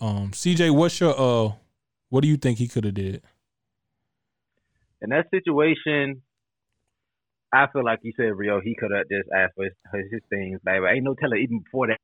Um, 0.00 0.30
CJ, 0.32 0.70
what's 0.74 0.98
your 1.00 1.14
uh, 1.18 1.52
what 2.08 2.22
do 2.22 2.28
you 2.28 2.36
think 2.36 2.58
he 2.58 2.68
could 2.68 2.84
have 2.84 2.94
did? 2.94 3.22
in 5.02 5.10
that 5.10 5.24
situation, 5.30 6.20
I 7.52 7.66
feel 7.72 7.84
like 7.84 8.00
you 8.02 8.12
said, 8.16 8.36
Rio, 8.36 8.60
he 8.60 8.74
could 8.78 8.90
have 8.94 9.08
just 9.08 9.28
asked 9.34 9.54
for 9.56 9.64
his, 9.64 9.72
his 10.12 10.20
things 10.28 10.60
back. 10.62 10.80
But 10.82 10.92
ain't 10.92 11.04
no 11.04 11.14
telling 11.14 11.40
even 11.42 11.60
before 11.64 11.86
that 11.88 11.98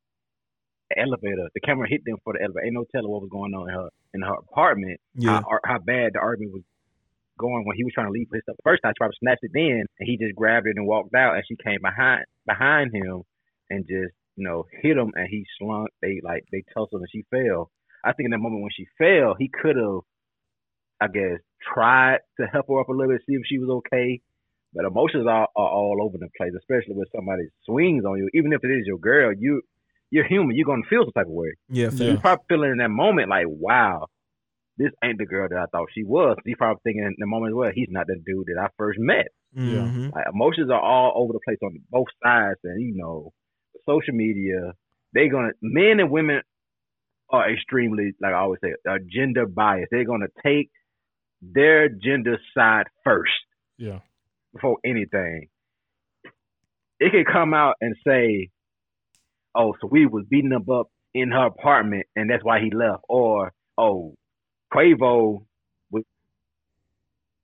elevator, 0.97 1.49
the 1.55 1.61
camera 1.61 1.87
hit 1.89 2.03
them 2.07 2.17
for 2.25 2.33
the 2.33 2.43
elevator. 2.43 2.65
Ain't 2.65 2.75
no 2.75 2.85
telling 2.91 3.11
what 3.11 3.21
was 3.23 3.31
going 3.31 3.53
on 3.55 3.69
in 3.69 3.75
her 3.75 3.89
in 4.15 4.23
her 4.23 4.35
apartment. 4.35 4.99
Yeah. 5.15 5.41
How, 5.43 5.59
how 5.65 5.79
bad 5.79 6.13
the 6.15 6.21
argument 6.21 6.55
was 6.55 6.63
going 7.39 7.65
when 7.65 7.77
he 7.77 7.85
was 7.85 7.93
trying 7.93 8.07
to 8.07 8.13
leave 8.13 8.29
his 8.33 8.43
stuff. 8.43 8.57
First 8.65 8.83
time, 8.83 8.93
she 8.95 8.99
probably 8.99 9.17
snatched 9.21 9.45
it 9.45 9.55
in, 9.55 9.85
and 9.99 10.07
he 10.09 10.17
just 10.17 10.35
grabbed 10.35 10.67
it 10.67 10.77
and 10.77 10.87
walked 10.87 11.15
out, 11.15 11.35
and 11.35 11.45
she 11.47 11.57
came 11.57 11.81
behind 11.83 12.25
behind 12.47 12.95
him 12.95 13.23
and 13.71 13.87
just 13.87 14.15
you 14.37 14.45
know 14.45 14.67
hit 14.83 14.97
him, 14.97 15.13
and 15.15 15.29
he 15.29 15.45
slunk. 15.59 15.91
They 16.03 16.21
like 16.23 16.45
they 16.53 16.65
tussled, 16.75 17.03
and 17.03 17.11
she 17.11 17.25
fell. 17.31 17.71
I 18.05 18.13
think 18.13 18.27
in 18.27 18.31
that 18.31 18.39
moment 18.39 18.63
when 18.63 18.71
she 18.77 18.87
fell, 18.99 19.35
he 19.39 19.51
could 19.51 19.77
have, 19.77 20.01
I 21.01 21.09
guess, 21.09 21.41
tried 21.75 22.19
to 22.41 22.47
help 22.47 22.67
her 22.69 22.81
up 22.81 22.89
a 22.89 22.93
little 22.93 23.13
bit, 23.13 23.23
see 23.27 23.35
if 23.35 23.43
she 23.47 23.59
was 23.59 23.83
okay. 23.83 24.21
But 24.73 24.85
emotions 24.85 25.27
are, 25.27 25.49
are 25.57 25.69
all 25.69 25.99
over 26.03 26.19
the 26.19 26.29
place, 26.37 26.53
especially 26.57 26.95
when 26.95 27.07
somebody 27.15 27.49
swings 27.65 28.05
on 28.05 28.19
you. 28.19 28.29
Even 28.35 28.53
if 28.53 28.63
it 28.63 28.69
is 28.69 28.87
your 28.87 28.99
girl, 28.99 29.33
you 29.37 29.63
you're 30.11 30.27
human. 30.27 30.55
You're 30.55 30.67
gonna 30.67 30.83
feel 30.89 31.05
some 31.05 31.13
type 31.13 31.27
of 31.27 31.33
way. 31.33 31.55
Yeah. 31.69 31.91
Yeah. 31.93 32.09
You're 32.09 32.21
probably 32.21 32.45
feeling 32.49 32.71
in 32.73 32.79
that 32.79 32.91
moment 32.91 33.29
like, 33.29 33.47
wow, 33.49 34.07
this 34.79 34.93
ain't 35.03 35.19
the 35.19 35.27
girl 35.27 35.49
that 35.49 35.59
I 35.59 35.67
thought 35.67 35.89
she 35.95 36.05
was. 36.05 36.37
You're 36.45 36.57
probably 36.57 36.81
thinking 36.85 37.05
in 37.05 37.15
the 37.19 37.27
moment 37.27 37.53
as 37.53 37.57
well, 37.57 37.71
he's 37.75 37.89
not 37.91 38.07
the 38.07 38.17
dude 38.25 38.47
that 38.47 38.61
I 38.63 38.69
first 38.77 38.99
met. 38.99 39.29
Mhm. 39.57 40.13
Like 40.15 40.27
emotions 40.33 40.71
are 40.71 40.81
all 40.81 41.13
over 41.17 41.33
the 41.33 41.41
place 41.45 41.59
on 41.63 41.79
both 41.91 42.09
sides, 42.23 42.61
and 42.65 42.81
you 42.81 42.95
know, 42.95 43.33
social 43.87 44.15
media, 44.15 44.75
they 45.15 45.29
gonna 45.29 45.53
men 45.63 46.01
and 46.01 46.11
women 46.11 46.43
are 47.31 47.51
extremely, 47.51 48.13
like 48.21 48.35
I 48.35 48.39
always 48.39 48.61
say, 48.63 48.75
are 48.87 48.99
gender 48.99 49.47
biased. 49.47 49.91
They're 49.91 50.05
gonna 50.05 50.29
take 50.43 50.71
their 51.41 51.89
gender 51.89 52.39
side 52.55 52.87
first 53.05 53.33
Yeah, 53.79 54.01
before 54.53 54.79
anything. 54.85 55.49
It 56.99 57.13
could 57.13 57.27
come 57.27 57.53
out 57.53 57.77
and 57.81 57.95
say, 58.07 58.51
"Oh, 59.55 59.75
so 59.81 59.87
we 59.87 60.07
was 60.07 60.25
beating 60.27 60.53
him 60.53 60.69
up 60.71 60.89
in 61.15 61.31
her 61.31 61.47
apartment, 61.47 62.07
and 62.15 62.31
that's 62.31 62.45
why 62.45 62.61
he 62.61 62.71
left," 62.71 63.03
or 63.09 63.53
"Oh, 63.77 64.15
Quavo 64.73 65.45
would 65.91 66.05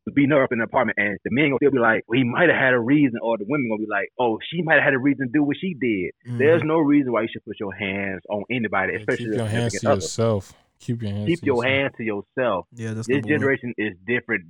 was 0.07 0.15
beating 0.15 0.31
her 0.31 0.43
up 0.43 0.53
in 0.53 0.59
the 0.59 0.65
apartment," 0.65 0.99
and 0.99 1.19
the 1.25 1.31
men 1.31 1.51
gonna 1.51 1.59
still 1.59 1.71
be 1.71 1.79
like, 1.79 2.03
"Well, 2.09 2.19
he 2.19 2.25
might 2.25 2.49
have 2.49 2.59
had 2.59 2.75
a 2.75 2.81
reason," 2.81 3.19
or 3.23 3.39
the 3.39 3.45
women 3.49 3.69
gonna 3.69 3.79
be 3.83 3.87
like, 3.91 4.09
"Oh, 4.19 4.39
she 4.51 4.63
might 4.63 4.75
have 4.75 4.85
had 4.85 4.95
a 4.95 4.99
reason 4.99 5.27
to 5.29 5.33
do 5.33 5.43
what 5.45 5.57
she 5.59 5.75
did." 5.75 6.13
Mhm. 6.27 6.39
There's 6.39 6.63
no 6.65 6.79
reason 6.79 7.13
why 7.13 7.23
you 7.23 7.29
should 7.33 7.45
put 7.45 7.61
your 7.61 7.73
hands 7.73 8.23
on 8.29 8.45
anybody, 8.51 8.93
Yeah, 8.95 8.99
especially 9.01 9.25
keep 9.27 9.35
a 9.35 9.37
your 9.37 9.47
hands 9.47 9.73
to 9.73 9.79
significant 9.79 9.93
other. 9.93 9.97
yourself. 10.03 10.53
Keep 10.81 11.03
your 11.03 11.11
hands. 11.13 11.27
Keep 11.29 11.41
to 11.41 11.47
your 11.47 11.57
yourself. 11.57 11.73
hands 11.73 11.93
to 11.97 12.03
yourself 12.05 12.67
Yeah. 12.73 12.95
That's 12.95 13.07
this 13.07 13.15
number 13.15 13.27
one. 13.27 13.29
generation 13.41 13.75
is 13.79 13.97
different. 14.05 14.45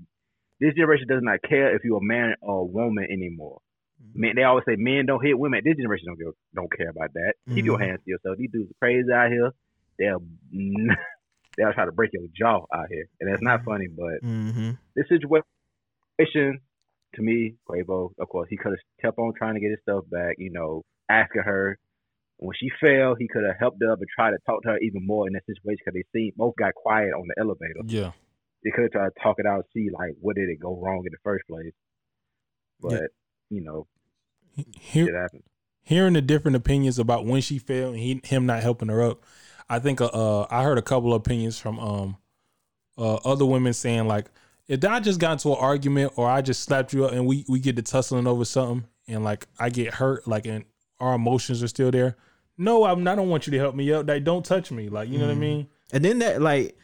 This 0.61 0.75
generation 0.75 1.07
does 1.09 1.23
not 1.23 1.43
care 1.43 1.75
if 1.77 1.85
you're 1.85 1.99
a 1.99 2.03
man 2.03 2.35
or 2.41 2.61
a 2.61 2.65
woman 2.65 3.05
anymore. 3.11 3.61
Mm-hmm. 4.03 4.21
Men, 4.21 4.37
they 4.37 4.45
always 4.45 4.65
say 4.65 4.77
men 4.77 5.05
don't 5.07 5.23
hit 5.23 5.39
women. 5.39 5.61
This 5.65 5.77
generation 5.77 6.07
don't 6.07 6.19
give, 6.19 6.33
don't 6.55 6.73
care 6.73 6.89
about 6.89 7.13
that. 7.13 7.35
Keep 7.53 7.67
your 7.67 7.77
Mhm. 7.79 7.87
hands 7.87 8.01
to 8.05 8.11
yourself. 8.11 8.39
These 8.39 8.51
dudes 8.51 8.71
are 8.71 8.75
crazy 8.81 9.13
out 9.13 9.31
here. 9.31 9.51
They're 9.99 10.17
they'll 11.57 11.73
try 11.73 11.85
to 11.85 11.93
break 11.93 12.11
your 12.13 12.23
jaw 12.37 12.65
out 12.75 12.87
here, 12.91 13.07
and 13.21 13.31
that's 13.31 13.43
not 13.43 13.65
funny. 13.65 13.87
But 13.89 14.23
Mm-hmm. 14.25 14.71
this 14.97 15.09
situation, 15.09 16.61
to 17.15 17.23
me, 17.23 17.55
Quavo, 17.69 18.11
of 18.19 18.29
course, 18.29 18.49
he 18.51 18.57
could 18.57 18.73
have 18.73 18.79
kept 19.01 19.19
on 19.19 19.33
trying 19.37 19.55
to 19.55 19.61
get 19.61 19.71
his 19.71 19.81
stuff 19.83 20.05
back. 20.11 20.37
You 20.39 20.51
know, 20.51 20.83
asking 21.11 21.43
her. 21.43 21.79
When 22.39 22.57
she 22.59 22.71
fell, 22.81 23.15
he 23.17 23.29
could 23.29 23.45
have 23.45 23.55
helped 23.61 23.77
her 23.83 23.93
up 23.93 24.01
and 24.01 24.09
tried 24.17 24.33
to 24.33 24.39
talk 24.45 24.63
to 24.65 24.71
her 24.71 24.79
even 24.79 25.07
more 25.07 25.29
in 25.29 25.35
that 25.35 25.47
situation 25.47 25.79
because 25.85 25.95
they 25.95 26.05
see 26.19 26.33
both 26.37 26.57
got 26.57 26.75
quiet 26.75 27.13
on 27.15 27.29
the 27.29 27.35
elevator. 27.41 27.83
Yeah. 27.87 28.11
They 28.65 28.71
could 28.73 28.83
have 28.83 28.91
tried 28.91 29.11
to 29.11 29.23
talk 29.23 29.37
it 29.39 29.47
out, 29.47 29.65
see 29.73 29.91
like 29.97 30.15
what 30.21 30.35
did 30.35 30.49
it 30.49 30.59
go 30.59 30.77
wrong 30.77 31.05
in 31.07 31.13
the 31.13 31.19
first 31.23 31.45
place. 31.49 31.73
But 32.81 32.93
Yeah. 32.95 33.07
you 33.51 33.61
know, 33.61 33.87
Here, 34.77 35.09
it 35.09 35.15
happened. 35.15 35.45
hearing 35.85 36.15
the 36.15 36.21
different 36.21 36.57
opinions 36.57 36.99
about 36.99 37.27
when 37.27 37.43
she 37.43 37.61
fell 37.61 37.91
and 37.91 37.99
he, 37.99 38.21
him 38.25 38.45
not 38.47 38.61
helping 38.65 38.89
her 38.89 39.03
up, 39.03 39.23
I 39.69 39.79
think 39.79 40.01
uh, 40.01 40.07
uh, 40.07 40.47
I 40.51 40.63
heard 40.63 40.79
a 40.79 40.83
couple 40.83 41.13
of 41.15 41.21
opinions 41.21 41.59
from 41.59 41.79
um 41.79 42.17
uh, 42.99 43.15
other 43.25 43.47
women 43.47 43.73
saying 43.73 44.07
like, 44.07 44.27
if 44.69 44.85
I 44.85 45.01
just 45.01 45.19
got 45.19 45.33
into 45.33 45.49
an 45.51 45.57
argument 45.59 46.13
or 46.17 46.29
I 46.29 46.43
just 46.43 46.63
slapped 46.63 46.93
you 46.93 47.05
up 47.07 47.13
and 47.13 47.27
we 47.27 47.45
we 47.49 47.59
get 47.61 47.77
to 47.77 47.83
tussling 47.83 48.27
over 48.27 48.45
something 48.45 48.85
and 49.09 49.25
like 49.25 49.47
I 49.59 49.71
get 49.71 49.95
hurt 49.95 50.27
like 50.29 50.47
and 50.47 50.65
our 51.01 51.15
emotions 51.15 51.63
are 51.63 51.69
still 51.69 51.91
there. 51.91 52.17
No, 52.59 52.85
I'm. 52.85 53.07
I 53.09 53.15
don't 53.15 53.29
want 53.31 53.47
you 53.47 53.51
to 53.53 53.59
help 53.59 53.75
me 53.75 53.91
up. 53.93 54.07
Like, 54.07 54.25
don't 54.25 54.45
touch 54.45 54.71
me. 54.71 54.89
Like, 54.91 55.09
you 55.09 55.19
know 55.19 55.27
what 55.27 55.33
I 55.33 55.37
Mhm. 55.37 55.41
mean? 55.41 55.67
And 55.93 56.05
then 56.05 56.19
that 56.21 56.41
like 56.43 56.77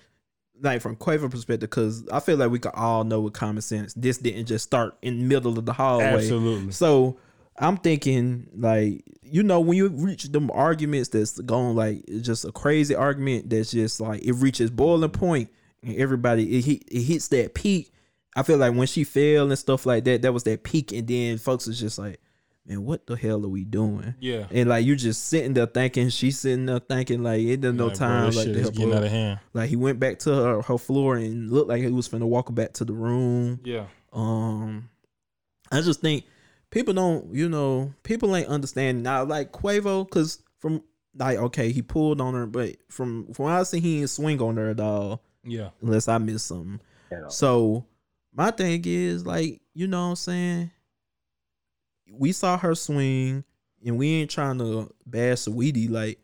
like 0.60 0.80
from 0.80 0.96
Quavo 0.96 1.30
perspective, 1.30 1.70
because 1.70 2.08
I 2.08 2.18
feel 2.20 2.36
like 2.36 2.50
we 2.50 2.58
could 2.58 2.72
all 2.74 3.04
know 3.04 3.20
with 3.20 3.34
common 3.34 3.62
sense, 3.62 3.94
this 3.94 4.18
didn't 4.18 4.46
just 4.46 4.64
start 4.64 4.96
in 5.02 5.18
the 5.18 5.24
middle 5.24 5.56
of 5.58 5.66
the 5.66 5.72
hallway. 5.74 6.14
Absolutely. 6.14 6.72
So 6.72 7.16
I'm 7.61 7.76
thinking 7.76 8.48
like 8.56 9.04
you 9.22 9.42
know 9.42 9.61
when 9.61 9.76
you 9.76 9.88
reach 9.88 10.24
them 10.24 10.50
arguments 10.52 11.11
that's 11.11 11.38
going 11.40 11.76
like 11.76 12.04
it's 12.09 12.26
just 12.26 12.44
a 12.44 12.52
crazy 12.52 12.94
argument 12.94 13.50
that's 13.50 13.70
just 13.70 14.00
like 14.00 14.22
it 14.22 14.32
reaches 14.32 14.70
boiling 14.70 15.11
point 15.11 15.50
and 15.82 15.96
everybody 15.96 16.59
it 16.59 16.64
hit, 16.64 16.82
it 16.90 17.02
hits 17.02 17.28
that 17.28 17.54
peak. 17.54 17.92
I 18.36 18.42
feel 18.42 18.59
like 18.59 18.74
when 18.74 18.86
she 18.86 19.04
fell 19.04 19.48
and 19.48 19.59
stuff 19.59 19.84
like 19.86 20.04
that, 20.04 20.22
that 20.22 20.32
was 20.32 20.44
that 20.44 20.62
peak, 20.62 20.92
and 20.92 21.09
then 21.09 21.38
folks 21.38 21.66
is 21.66 21.80
just 21.80 21.98
like, 21.98 22.20
man, 22.66 22.84
what 22.84 23.06
the 23.06 23.16
hell 23.16 23.44
are 23.44 23.48
we 23.48 23.64
doing? 23.64 24.14
Yeah. 24.20 24.46
And 24.50 24.68
like 24.68 24.84
you 24.86 24.94
just 24.94 25.26
sitting 25.26 25.54
there 25.54 25.66
thinking, 25.66 26.09
she's 26.11 26.38
sitting 26.38 26.66
there 26.66 26.78
thinking 26.78 27.22
like 27.22 27.40
it 27.40 27.61
doesn't 27.61 27.76
no 27.76 27.86
Like, 27.88 27.98
bro, 27.98 28.06
time 28.09 28.26
this 28.26 28.36
like 28.36 28.52
to 28.52 28.61
help 28.61 28.74
getting 28.74 28.90
her. 28.92 28.98
out 28.98 29.04
of 29.04 29.11
hand. 29.11 29.40
Like 29.54 29.68
he 29.68 29.76
went 29.76 29.98
back 29.98 30.20
to 30.20 30.34
her, 30.34 30.62
her 30.62 30.78
floor 30.78 31.16
and 31.16 31.50
looked 31.50 31.68
like 31.68 31.82
he 31.82 31.90
was 31.90 32.09
finna 32.09 32.26
walk 32.28 32.54
back 32.54 32.74
to 32.74 32.84
the 32.84 32.92
room. 32.92 33.61
Yeah. 33.64 33.86
Um, 34.12 34.88
I 35.72 35.80
just 35.80 36.00
think 36.00 36.24
people 36.70 36.94
don't, 36.94 37.34
you 37.34 37.48
know, 37.48 37.92
people 38.02 38.34
ain't 38.36 38.48
understanding 38.48 39.02
now. 39.02 39.24
Like 39.24 39.52
Quavo, 39.52 40.04
because 40.06 40.42
from 40.58 40.82
like 41.16 41.38
okay, 41.38 41.72
he 41.72 41.82
pulled 41.82 42.20
on 42.20 42.34
her, 42.34 42.46
but 42.46 42.76
from 42.90 43.32
from 43.32 43.44
what 43.46 43.54
I 43.54 43.62
see, 43.64 43.80
he 43.80 43.98
didn't 43.98 44.10
swing 44.10 44.40
on 44.40 44.56
her 44.56 44.70
at 44.70 44.80
all, 44.80 45.22
Yeah. 45.44 45.70
unless 45.82 46.08
I 46.08 46.18
miss 46.18 46.42
something. 46.44 46.80
You. 47.10 47.26
So 47.28 47.86
my 48.34 48.50
thing 48.50 48.82
is 48.84 49.24
like, 49.26 49.60
you 49.74 49.86
know 49.86 50.02
what 50.04 50.10
I'm 50.10 50.16
saying? 50.16 50.70
We 52.10 52.32
saw 52.32 52.56
her 52.56 52.74
swing 52.74 53.44
and 53.84 53.98
we 53.98 54.08
ain't 54.14 54.30
trying 54.30 54.58
to 54.58 54.90
bash 55.06 55.38
Saweetie 55.40 55.90
like 55.90 56.18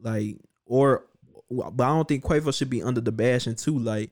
like 0.00 0.36
or 0.66 1.04
but 1.50 1.80
I 1.84 1.88
don't 1.88 2.06
think 2.06 2.24
Quavo 2.24 2.54
should 2.54 2.70
be 2.70 2.82
under 2.82 3.00
the 3.00 3.12
bashing 3.12 3.54
too. 3.54 3.78
Like 3.78 4.10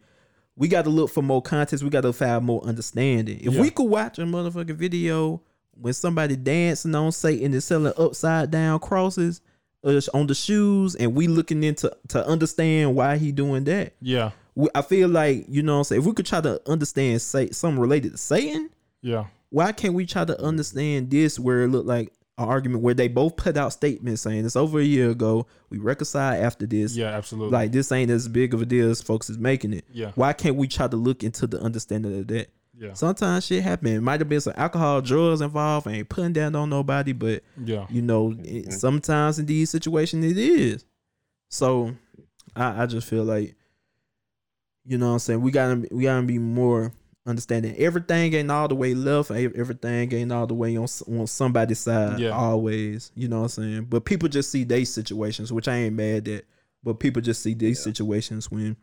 we 0.56 0.68
gotta 0.68 0.88
look 0.90 1.10
for 1.10 1.22
more 1.22 1.42
context, 1.42 1.84
we 1.84 1.90
gotta 1.90 2.12
find 2.12 2.44
more 2.44 2.62
understanding. 2.64 3.40
If 3.40 3.54
Yeah. 3.54 3.60
we 3.60 3.70
could 3.70 3.84
watch 3.84 4.18
a 4.18 4.22
motherfucking 4.22 4.76
video 4.76 5.42
when 5.80 5.92
somebody 5.92 6.36
dancing 6.36 6.94
on 6.94 7.12
Satan 7.12 7.52
and 7.52 7.62
selling 7.62 7.92
upside 7.96 8.50
down 8.50 8.78
crosses 8.80 9.40
uh, 9.84 10.00
on 10.14 10.26
the 10.26 10.34
shoes 10.34 10.94
and 10.94 11.14
we 11.14 11.26
looking 11.28 11.62
into 11.62 11.94
to 12.08 12.26
understand 12.26 12.94
why 12.94 13.16
he 13.18 13.30
doing 13.32 13.64
that 13.64 13.92
Yeah. 14.00 14.30
we- 14.54 14.68
I 14.74 14.82
feel 14.82 15.08
like 15.08 15.46
you 15.48 15.62
know 15.62 15.74
what 15.74 15.78
I'm 15.78 15.84
saying 15.84 16.00
if 16.02 16.06
we 16.06 16.12
could 16.14 16.26
try 16.26 16.40
to 16.40 16.60
understand 16.68 17.20
say 17.22 17.50
something 17.50 17.78
related 17.80 18.12
to 18.12 18.18
Satan, 18.18 18.70
Yeah. 19.02 19.26
why 19.50 19.72
can't 19.72 19.94
we 19.94 20.06
try 20.06 20.24
to 20.24 20.40
understand 20.42 21.10
this 21.10 21.38
where 21.38 21.62
it 21.64 21.68
looked 21.68 21.86
like 21.86 22.12
an 22.38 22.48
argument 22.48 22.82
where 22.82 22.92
they 22.94 23.08
both 23.08 23.36
put 23.36 23.56
out 23.56 23.72
statements 23.72 24.20
saying 24.22 24.44
it's 24.44 24.56
over 24.56 24.78
a 24.78 24.84
year 24.84 25.08
ago, 25.10 25.46
we 25.70 25.78
reconcile 25.78 26.42
after 26.42 26.66
this. 26.66 26.94
Yeah. 26.96 27.06
Absolutely. 27.06 27.52
Like 27.52 27.72
this 27.72 27.90
ain't 27.92 28.10
as 28.10 28.28
big 28.28 28.52
of 28.54 28.60
a 28.60 28.66
deal 28.66 28.90
as 28.90 29.00
folks 29.00 29.30
is 29.30 29.38
making 29.38 29.72
it. 29.72 29.84
Yeah. 29.92 30.10
Why 30.16 30.32
can't 30.34 30.56
we 30.56 30.68
try 30.68 30.86
to 30.88 30.96
look 30.96 31.22
into 31.22 31.46
the 31.46 31.58
understanding 31.60 32.18
of 32.18 32.26
that? 32.28 32.48
Yeah. 32.78 32.92
Sometimes 32.92 33.46
shit 33.46 33.62
happen. 33.62 33.88
It 33.88 34.00
might 34.02 34.20
have 34.20 34.28
been 34.28 34.40
some 34.40 34.52
alcohol, 34.56 35.00
drugs 35.00 35.40
involved. 35.40 35.88
I 35.88 35.92
ain't 35.92 36.08
putting 36.08 36.32
down 36.34 36.54
on 36.54 36.68
nobody, 36.68 37.12
but 37.12 37.42
Yeah. 37.64 37.86
you 37.88 38.02
know, 38.02 38.34
it, 38.44 38.72
sometimes 38.72 39.38
in 39.38 39.46
these 39.46 39.70
situations 39.70 40.24
it 40.24 40.36
is. 40.36 40.84
So 41.48 41.94
I, 42.54 42.82
I 42.82 42.86
just 42.86 43.08
feel 43.08 43.24
like, 43.24 43.54
you 44.84 44.98
know 44.98 45.06
what 45.08 45.12
I'm 45.14 45.18
saying, 45.20 45.40
we 45.40 45.50
gotta 45.50 45.86
we 45.90 46.02
gotta 46.04 46.26
be 46.26 46.38
more 46.38 46.92
understanding. 47.26 47.74
Everything 47.76 48.32
ain't 48.34 48.50
all 48.50 48.68
the 48.68 48.74
way 48.76 48.94
left, 48.94 49.30
everything 49.30 50.12
ain't 50.12 50.32
all 50.32 50.46
the 50.46 50.54
way 50.54 50.76
on 50.76 50.86
on 51.08 51.26
somebody's 51.26 51.80
side 51.80 52.20
Yeah. 52.20 52.30
always. 52.30 53.10
You 53.14 53.28
know 53.28 53.38
what 53.38 53.42
I'm 53.58 53.64
saying? 53.64 53.84
But 53.88 54.04
people 54.04 54.28
just 54.28 54.50
see 54.50 54.64
these 54.64 54.92
situations, 54.92 55.52
which 55.52 55.66
I 55.66 55.76
ain't 55.76 55.96
mad 55.96 56.28
at. 56.28 56.44
But 56.84 57.00
people 57.00 57.20
just 57.22 57.42
see 57.42 57.54
these 57.54 57.82
situations 57.82 58.50
when 58.50 58.76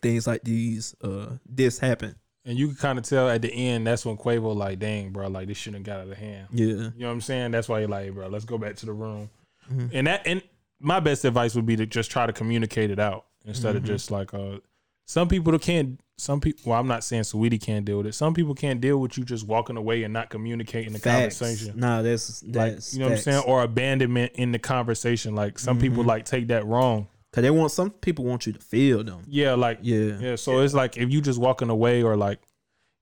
things 0.00 0.26
like 0.26 0.44
these 0.44 0.94
uh 1.02 1.30
this 1.46 1.78
happen. 1.78 2.14
And 2.48 2.58
you 2.58 2.66
can 2.68 2.76
kind 2.76 2.98
of 2.98 3.04
tell 3.04 3.28
at 3.28 3.42
the 3.42 3.52
end 3.52 3.86
that's 3.86 4.06
when 4.06 4.16
Quavo 4.16 4.56
like, 4.56 4.78
dang, 4.78 5.10
bro, 5.10 5.28
like 5.28 5.48
this 5.48 5.58
shouldn't 5.58 5.86
have 5.86 5.96
got 5.96 6.06
out 6.06 6.10
of 6.10 6.16
hand. 6.16 6.48
Yeah. 6.50 6.64
You 6.66 6.76
know 6.76 7.06
what 7.06 7.12
I'm 7.12 7.20
saying? 7.20 7.50
That's 7.50 7.68
why 7.68 7.80
you're 7.80 7.88
like, 7.88 8.12
bro, 8.14 8.28
let's 8.28 8.46
go 8.46 8.56
back 8.56 8.74
to 8.76 8.86
the 8.86 8.92
room. 8.94 9.28
Mhm. 9.70 9.90
And 9.92 10.06
that 10.06 10.26
and 10.26 10.42
my 10.80 10.98
best 10.98 11.24
advice 11.26 11.54
would 11.54 11.66
be 11.66 11.76
to 11.76 11.84
just 11.84 12.10
try 12.10 12.24
to 12.26 12.32
communicate 12.32 12.90
it 12.90 12.98
out 12.98 13.26
instead 13.44 13.74
Mhm. 13.74 13.78
of 13.78 13.84
just 13.84 14.10
like 14.10 14.32
uh 14.32 14.58
some 15.04 15.28
people 15.28 15.58
can't 15.58 16.00
some 16.16 16.40
people 16.40 16.70
well, 16.70 16.80
I'm 16.80 16.88
not 16.88 17.04
saying 17.04 17.24
Saweetie 17.24 17.60
can't 17.60 17.84
deal 17.84 17.98
with 17.98 18.06
it. 18.06 18.14
Some 18.14 18.32
people 18.32 18.54
can't 18.54 18.80
deal 18.80 18.98
with 18.98 19.18
you 19.18 19.24
just 19.24 19.46
walking 19.46 19.76
away 19.76 20.02
and 20.02 20.12
not 20.14 20.30
communicating 20.30 20.94
the 20.94 20.98
Facts. 20.98 21.38
conversation. 21.38 21.78
Nah, 21.78 22.00
that's 22.02 22.42
Like 22.44 22.52
that's 22.72 22.94
you 22.94 23.00
know 23.00 23.06
what 23.08 23.12
I'm 23.18 23.22
saying? 23.22 23.44
Or 23.46 23.62
abandonment 23.62 24.32
in 24.36 24.52
the 24.52 24.58
conversation. 24.58 25.34
Like 25.34 25.58
some 25.58 25.78
people 25.78 26.02
Mhm. 26.02 26.06
like 26.06 26.24
take 26.24 26.48
that 26.48 26.64
wrong. 26.66 27.08
Cause 27.32 27.42
they 27.42 27.50
want 27.50 27.70
some 27.70 27.90
people 27.90 28.24
want 28.24 28.46
you 28.46 28.54
to 28.54 28.60
feel 28.60 29.04
them. 29.04 29.22
Yeah, 29.26 29.54
like 29.54 29.80
Yeah. 29.82 30.18
Yeah, 30.18 30.36
so 30.36 30.60
it's 30.60 30.74
like 30.74 30.96
if 30.96 31.10
you 31.10 31.20
just 31.20 31.38
walking 31.38 31.68
away 31.68 32.02
or 32.02 32.16
like 32.16 32.40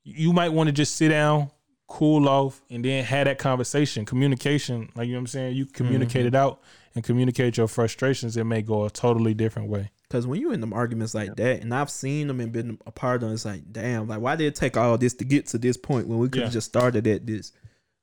you 0.02 0.32
might 0.32 0.50
want 0.52 0.68
to 0.68 0.72
just 0.72 0.96
sit 0.96 1.10
down, 1.10 1.50
cool 1.88 2.28
off, 2.28 2.60
and 2.70 2.84
then 2.84 3.04
have 3.04 3.26
that 3.26 3.38
conversation. 3.38 4.04
Communication, 4.04 4.90
like 4.96 5.06
you 5.06 5.12
know 5.12 5.18
what 5.18 5.22
I'm 5.22 5.26
saying? 5.28 5.56
You 5.56 5.66
communicate 5.66 6.26
mm-hmm. 6.26 6.34
it 6.34 6.34
out 6.34 6.60
and 6.96 7.04
communicate 7.04 7.56
your 7.58 7.68
frustrations, 7.68 8.36
it 8.36 8.44
may 8.44 8.62
go 8.62 8.84
a 8.84 8.90
totally 8.90 9.34
different 9.34 9.68
way. 9.68 9.90
Cause 10.08 10.26
when 10.26 10.40
you 10.40 10.52
in 10.52 10.60
them 10.60 10.72
arguments 10.72 11.14
like 11.14 11.36
that, 11.36 11.62
and 11.62 11.74
I've 11.74 11.90
seen 11.90 12.28
them 12.28 12.40
and 12.40 12.52
been 12.52 12.78
a 12.86 12.92
part 12.92 13.16
of 13.16 13.20
them, 13.22 13.32
it's 13.32 13.44
like, 13.44 13.70
damn, 13.70 14.08
like 14.08 14.20
why 14.20 14.34
did 14.34 14.46
it 14.46 14.54
take 14.54 14.76
all 14.76 14.96
this 14.96 15.14
to 15.14 15.24
get 15.24 15.46
to 15.48 15.58
this 15.58 15.76
point 15.76 16.08
when 16.08 16.18
we 16.18 16.28
could 16.28 16.42
have 16.42 16.50
Yeah. 16.50 16.54
just 16.54 16.68
started 16.68 17.06
at 17.06 17.26
this? 17.26 17.52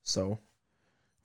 So, 0.04 0.40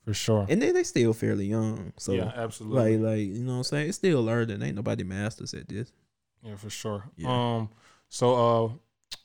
For 0.09 0.13
sure. 0.15 0.45
and 0.49 0.59
they 0.61 0.71
they 0.71 0.83
still 0.83 1.13
fairly 1.13 1.45
young, 1.45 1.93
so 1.97 2.13
yeah, 2.13 2.31
absolutely. 2.35 2.97
like, 2.97 3.05
like 3.11 3.19
you 3.37 3.43
know 3.43 3.51
what 3.53 3.57
I'm 3.57 3.63
saying? 3.63 3.89
It's 3.89 3.97
still 3.97 4.23
learning. 4.23 4.61
Ain't 4.63 4.75
nobody 4.75 5.03
masters 5.03 5.53
at 5.53 5.67
this. 5.69 5.91
yeah, 6.41 6.55
for 6.55 6.69
sure. 6.69 7.03
Yeah. 7.15 7.29
Um 7.29 7.69
so 8.09 8.25
uh 8.33 8.69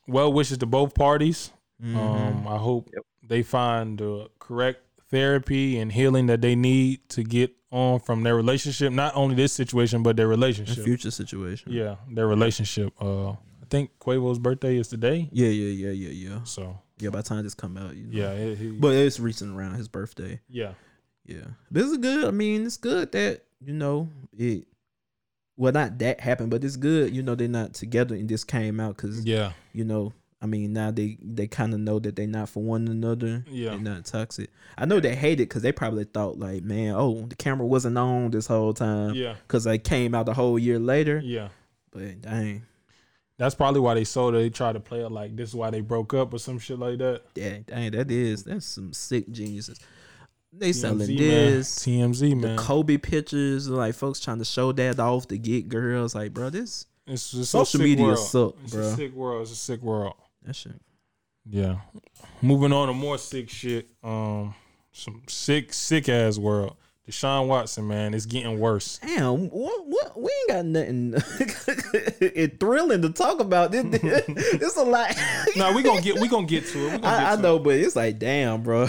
well 0.07 0.31
wishes 0.33 0.59
to 0.59 0.67
both 0.67 0.95
parties. 0.95 1.51
Mhm. 1.83 1.97
Um 1.97 2.47
I 2.49 2.59
hope 2.59 2.91
Yep. 2.93 3.05
they 3.29 3.43
find 3.43 3.99
the 3.99 4.29
correct 4.39 4.81
therapy 5.11 5.79
and 5.79 5.91
healing 5.93 6.27
that 6.27 6.41
they 6.43 6.55
need 6.55 7.09
to 7.11 7.23
get 7.23 7.51
on 7.71 7.99
from 8.01 8.23
their 8.25 8.37
relationship, 8.37 8.93
not 8.93 9.17
only 9.17 9.35
this 9.37 9.53
situation 9.55 10.03
but 10.03 10.17
their 10.17 10.27
In 10.27 10.31
relationship. 10.31 10.85
future 10.85 11.11
situation. 11.11 11.73
Yeah, 11.73 11.97
their 12.11 12.27
relationship. 12.29 12.93
Uh, 13.01 13.31
I 13.31 13.67
think 13.71 13.91
Quavo's 13.99 14.39
birthday 14.39 14.77
is 14.77 14.89
today, 14.89 15.29
yeah, 15.33 15.49
yeah, 15.49 15.89
yeah, 15.89 15.91
yeah, 15.91 16.11
yeah. 16.31 16.45
so 16.45 16.79
Yeah, 16.99 17.11
by 17.11 17.19
the 17.19 17.29
time 17.29 17.43
this 17.43 17.55
come 17.55 17.77
out, 17.77 17.97
you 17.97 18.05
know. 18.07 18.19
yeah, 18.19 18.31
it, 18.33 18.59
he, 18.59 18.71
But 18.71 18.95
it's 18.95 19.19
recent 19.19 19.57
around 19.57 19.75
his 19.75 19.89
birthday. 19.89 20.41
yeah, 20.49 20.75
Yeah, 21.25 21.47
this 21.71 21.87
is 21.87 21.99
good. 21.99 22.25
I 22.25 22.31
mean, 22.31 22.65
it's 22.67 22.77
good 22.77 23.13
that 23.13 23.43
you 23.61 23.73
know 23.73 24.09
it. 24.37 24.67
Well, 25.57 25.73
not 25.73 25.99
that 25.99 26.21
happened, 26.21 26.51
but 26.51 26.65
it's 26.65 26.77
good. 26.77 27.15
You 27.15 27.23
know, 27.23 27.35
they're 27.35 27.49
not 27.49 27.75
together, 27.75 28.15
and 28.15 28.29
this 28.29 28.45
came 28.45 28.81
out 28.81 28.97
because 28.97 29.25
yeah, 29.25 29.53
you 29.73 29.85
know. 29.85 30.13
I 30.43 30.47
mean, 30.47 30.75
now 30.75 30.91
they 30.91 31.17
they 31.23 31.47
kind 31.47 31.73
of 31.73 31.81
know 31.81 31.99
that 32.01 32.17
they're 32.17 32.27
not 32.27 32.51
for 32.51 32.63
one 32.63 32.87
another. 32.87 33.45
Yeah. 33.49 33.71
they're 33.71 33.79
not 33.79 34.05
toxic. 34.05 34.51
I 34.77 34.85
know 34.85 35.01
they 35.01 35.15
hate 35.15 35.41
it 35.41 35.49
because 35.49 35.63
they 35.63 35.73
probably 35.73 36.05
thought 36.05 36.39
like, 36.39 36.63
man, 36.63 36.95
oh, 36.95 37.25
the 37.27 37.35
camera 37.35 37.67
wasn't 37.67 37.97
on 37.97 38.31
this 38.31 38.47
whole 38.47 38.75
time 38.75 39.15
yeah, 39.15 39.37
because 39.47 39.65
they 39.65 39.79
came 39.79 40.15
out 40.15 40.27
the 40.27 40.35
whole 40.35 40.59
year 40.59 40.79
later. 40.79 41.19
yeah. 41.25 41.49
But 41.93 42.21
dang, 42.21 42.67
That's 43.39 43.55
probably 43.55 43.81
why 43.81 43.95
they 43.95 44.05
sold 44.05 44.35
it. 44.35 44.39
They 44.39 44.51
tried 44.51 44.75
to 44.75 44.81
play 44.81 45.01
it 45.05 45.11
like 45.11 45.35
this 45.37 45.49
is 45.51 45.55
why 45.57 45.71
they 45.71 45.81
broke 45.81 46.15
up 46.15 46.33
or 46.33 46.39
some 46.39 46.59
shit 46.59 46.79
like 46.79 46.99
that. 46.99 47.23
yeah, 47.35 47.59
dang, 47.67 47.91
that 47.93 48.11
is 48.11 48.45
that's 48.45 48.67
some 48.67 48.93
sick 48.93 49.31
geniuses. 49.31 49.79
They 50.53 50.73
selling 50.73 50.99
this. 50.99 51.87
man. 51.87 52.13
TMZ 52.13 52.19
the 52.21 52.35
man. 52.37 52.57
Kobe 52.57 52.97
pictures, 52.97 53.69
like 53.69 53.95
folks 53.97 54.21
trying 54.21 54.39
to 54.39 54.45
show 54.45 54.71
that 54.73 55.01
off 55.01 55.27
to 55.29 55.39
get 55.39 55.69
girls. 55.69 56.15
Like, 56.15 56.33
bro, 56.33 56.51
this 56.51 56.87
it's 57.09 57.23
social 57.23 57.81
media 57.81 58.05
world. 58.07 58.19
suck, 58.19 58.55
It's 58.63 58.73
bro. 58.73 58.83
a 58.83 58.95
sick 58.95 59.13
world. 59.15 59.43
It's 59.43 59.51
a 59.53 59.57
sick 59.57 59.83
world. 59.83 60.15
that 60.45 60.55
shit. 60.55 60.81
Yeah. 61.45 61.79
Moving 62.41 62.73
on 62.73 62.87
to 62.89 62.95
more 62.95 63.19
sick 63.19 63.51
shit. 63.51 63.91
Um, 64.05 64.55
some 64.93 65.23
sick, 65.27 65.73
sick 65.73 66.09
ass 66.09 66.39
world. 66.39 66.77
Deshaun 67.09 67.49
Watson, 67.49 67.87
man, 67.87 68.15
it's 68.15 68.25
getting 68.25 68.59
worse. 68.59 68.99
Damn, 68.99 69.51
what, 69.51 69.87
what, 69.87 70.19
we 70.19 70.31
ain't 70.31 70.49
got 70.49 70.65
nothing 70.65 71.15
it 72.21 72.59
thrilling 72.59 73.03
to 73.03 73.11
talk 73.11 73.41
about. 73.41 73.73
This, 73.73 73.85
it's 73.93 74.77
a 74.77 74.83
lot. 74.83 75.15
No, 75.57 75.73
we 75.73 75.83
gonna 75.83 76.01
get 76.01 76.19
we 76.19 76.27
gonna 76.27 76.47
get 76.47 76.67
to 76.69 76.89
it. 76.89 76.95
I, 76.95 76.99
get 76.99 77.05
I 77.05 77.37
to 77.37 77.43
know, 77.43 77.59
but 77.59 77.75
it's 77.75 77.95
like, 77.95 78.19
damn, 78.19 78.63
bro. 78.63 78.89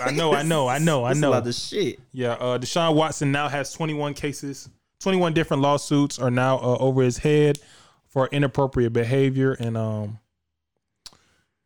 I 0.00 0.12
know, 0.12 0.32
I 0.32 0.42
know, 0.42 0.68
I 0.68 0.78
know, 0.78 1.04
I 1.04 1.12
know. 1.12 1.30
a 1.30 1.32
lot 1.32 1.46
of 1.46 1.54
shit. 1.54 1.98
Yeah, 2.12 2.32
uh, 2.32 2.58
Deshaun 2.58 2.94
Watson 2.94 3.32
now 3.32 3.48
has 3.48 3.72
21 3.72 4.14
cases, 4.14 4.68
21 5.00 5.34
different 5.34 5.62
lawsuits 5.62 6.18
are 6.18 6.30
now 6.30 6.56
uh, 6.58 6.76
over 6.78 7.02
his 7.02 7.18
head 7.18 7.58
for 8.06 8.28
inappropriate 8.28 8.92
behavior. 8.92 9.52
And 9.52 9.76
um, 9.76 10.18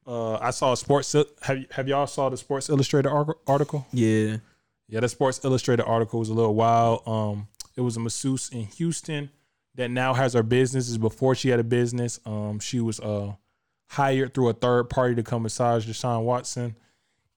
uh, 0.07 0.37
I 0.39 0.51
saw 0.51 0.73
a 0.73 0.77
sports. 0.77 1.15
Have 1.43 1.65
have 1.71 1.89
y'all 1.89 2.07
saw 2.07 2.29
the 2.29 2.37
Sports 2.37 2.69
Illustrated 2.71 3.11
article? 3.47 3.87
Yeah. 3.93 4.39
Yeah, 4.91 5.01
the 5.01 5.09
Sports 5.09 5.41
Illustrated 5.45 5.85
article 5.85 6.19
was 6.19 6.29
a 6.29 6.35
little 6.35 6.55
wild. 6.55 7.03
Um, 7.07 7.49
it 7.77 7.81
was 7.81 7.97
a 7.97 8.01
masseuse 8.01 8.49
in 8.51 8.65
Houston 8.65 9.31
that 9.77 9.91
now 9.91 10.13
has 10.15 10.35
her 10.35 10.43
business. 10.43 10.89
Is 10.89 10.99
before 10.99 11.35
she 11.35 11.49
had 11.49 11.61
a 11.61 11.65
business. 11.65 12.21
Um, 12.27 12.59
she 12.59 12.81
was 12.81 13.01
uh 13.01 13.35
hired 13.89 14.35
through 14.35 14.49
a 14.49 14.53
third 14.53 14.91
party 14.91 15.15
to 15.15 15.23
come 15.23 15.43
massage 15.43 15.89
Deshaun 15.89 16.25
Watson, 16.25 16.77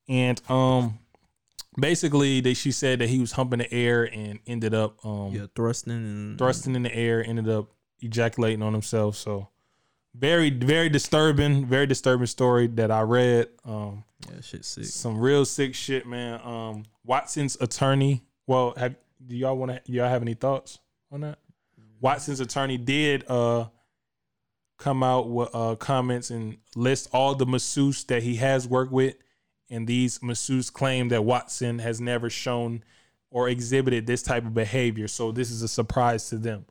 and 0.10 0.42
um, 0.50 1.00
basically 1.80 2.42
they 2.42 2.54
she 2.54 2.72
said 2.72 3.00
that 3.00 3.10
he 3.10 3.20
was 3.20 3.34
humping 3.34 3.60
the 3.60 3.72
air 3.74 4.04
and 4.12 4.40
ended 4.48 4.74
up 4.74 5.04
um 5.06 5.32
Yeah, 5.32 5.46
thrusting 5.56 5.94
and 5.94 6.38
thrusting 6.38 6.76
in 6.76 6.84
the 6.84 6.94
air, 6.94 7.24
ended 7.24 7.50
up 7.50 7.70
ejaculating 8.00 8.64
on 8.64 8.74
himself. 8.74 9.16
So 9.16 9.50
very 10.16 10.50
very 10.50 10.90
disturbing, 10.90 11.66
very 11.66 11.88
disturbing 11.88 12.28
story 12.28 12.68
that 12.68 12.92
I 12.92 13.02
read. 13.02 13.48
Um, 13.66 14.04
Yeah, 14.30 14.42
shit 14.42 14.66
sick. 14.66 14.86
some 14.86 15.18
real 15.18 15.46
sick 15.46 15.76
shit, 15.76 16.06
man. 16.06 16.40
Um, 16.44 16.84
Watson's 17.04 17.58
attorney. 17.60 18.24
Well, 18.48 18.74
have 18.78 18.96
do 19.26 19.36
y'all 19.36 19.58
want 19.58 19.72
to? 19.72 19.92
Y'all 19.92 20.10
have 20.10 20.22
any 20.22 20.34
thoughts 20.34 20.80
on 21.12 21.22
that? 21.22 21.40
Watson's 22.02 22.40
attorney 22.42 22.78
did 22.78 23.24
uh 23.30 23.66
come 24.78 25.04
out 25.04 25.30
with 25.30 25.50
uh 25.54 25.76
comments 25.76 26.30
and 26.30 26.58
list 26.76 27.08
all 27.14 27.36
the 27.36 27.46
masseuse 27.46 28.04
that 28.06 28.24
he 28.24 28.36
has 28.36 28.68
worked 28.68 28.92
with, 28.92 29.16
and 29.70 29.88
these 29.88 30.22
masseuse 30.22 30.70
claim 30.70 31.10
that 31.10 31.24
Watson 31.24 31.80
has 31.80 32.02
never 32.02 32.30
shown 32.30 32.84
or 33.32 33.50
exhibited 33.50 34.06
this 34.06 34.22
type 34.22 34.46
of 34.46 34.54
behavior. 34.54 35.08
So 35.08 35.32
this 35.32 35.50
is 35.50 35.64
a 35.64 35.68
surprise 35.68 36.30
to 36.30 36.38
them. 36.38 36.66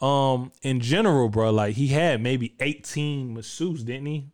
Um, 0.00 0.52
in 0.62 0.80
general, 0.80 1.28
bro, 1.28 1.50
like 1.50 1.74
he 1.74 1.88
had 1.88 2.22
maybe 2.22 2.54
eighteen 2.60 3.34
masseuse, 3.34 3.82
didn't 3.82 4.06
he? 4.06 4.26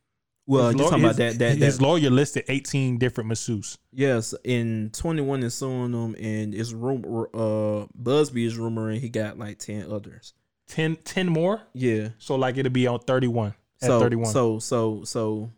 Well, 0.47 0.67
His 0.67 0.75
you 0.75 0.79
talking 0.85 0.99
about 1.05 1.17
his- 1.17 1.39
that 1.39 1.39
that, 1.39 1.57
his 1.57 1.79
that 1.79 1.83
lawyer 1.83 2.11
listed 2.11 2.45
18 2.49 2.99
different 2.99 3.29
masseuse. 3.29 3.79
yes, 3.93 4.35
in 4.45 4.91
twenty 4.93 5.23
one 5.23 5.43
is 5.43 5.55
suing 5.55 5.93
them 5.93 6.15
and 6.21 6.55
it's 6.55 6.73
rumor 6.73 7.29
uh 7.33 7.87
Buzbee 7.99 8.45
is 8.47 8.59
rumoring 8.59 8.99
he 8.99 9.09
got 9.09 9.39
like 9.39 9.59
ten 9.59 9.91
others. 9.91 10.35
10, 10.69 10.97
10 10.97 11.29
more. 11.31 11.63
Yeah. 11.73 12.09
So 12.19 12.35
like 12.37 12.59
it'll 12.59 12.71
be 12.73 12.87
on 12.87 12.99
31 13.01 13.55
at 13.81 13.87
So 13.87 14.01
31. 14.01 14.33
so 14.33 14.59
so 14.59 15.03
so 15.05 15.51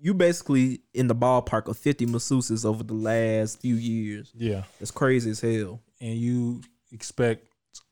you 0.00 0.12
basically 0.14 0.80
in 0.94 1.06
the 1.06 1.14
ballpark 1.14 1.68
of 1.68 1.76
fifty 1.78 2.04
masseuses 2.06 2.64
over 2.64 2.82
the 2.82 2.94
last 2.94 3.60
few 3.60 3.76
years. 3.76 4.32
yeah. 4.36 4.64
It's 4.80 4.90
crazy 4.90 5.30
as 5.30 5.40
hell. 5.40 5.80
And 6.00 6.16
you 6.16 6.62
expect 6.90 7.46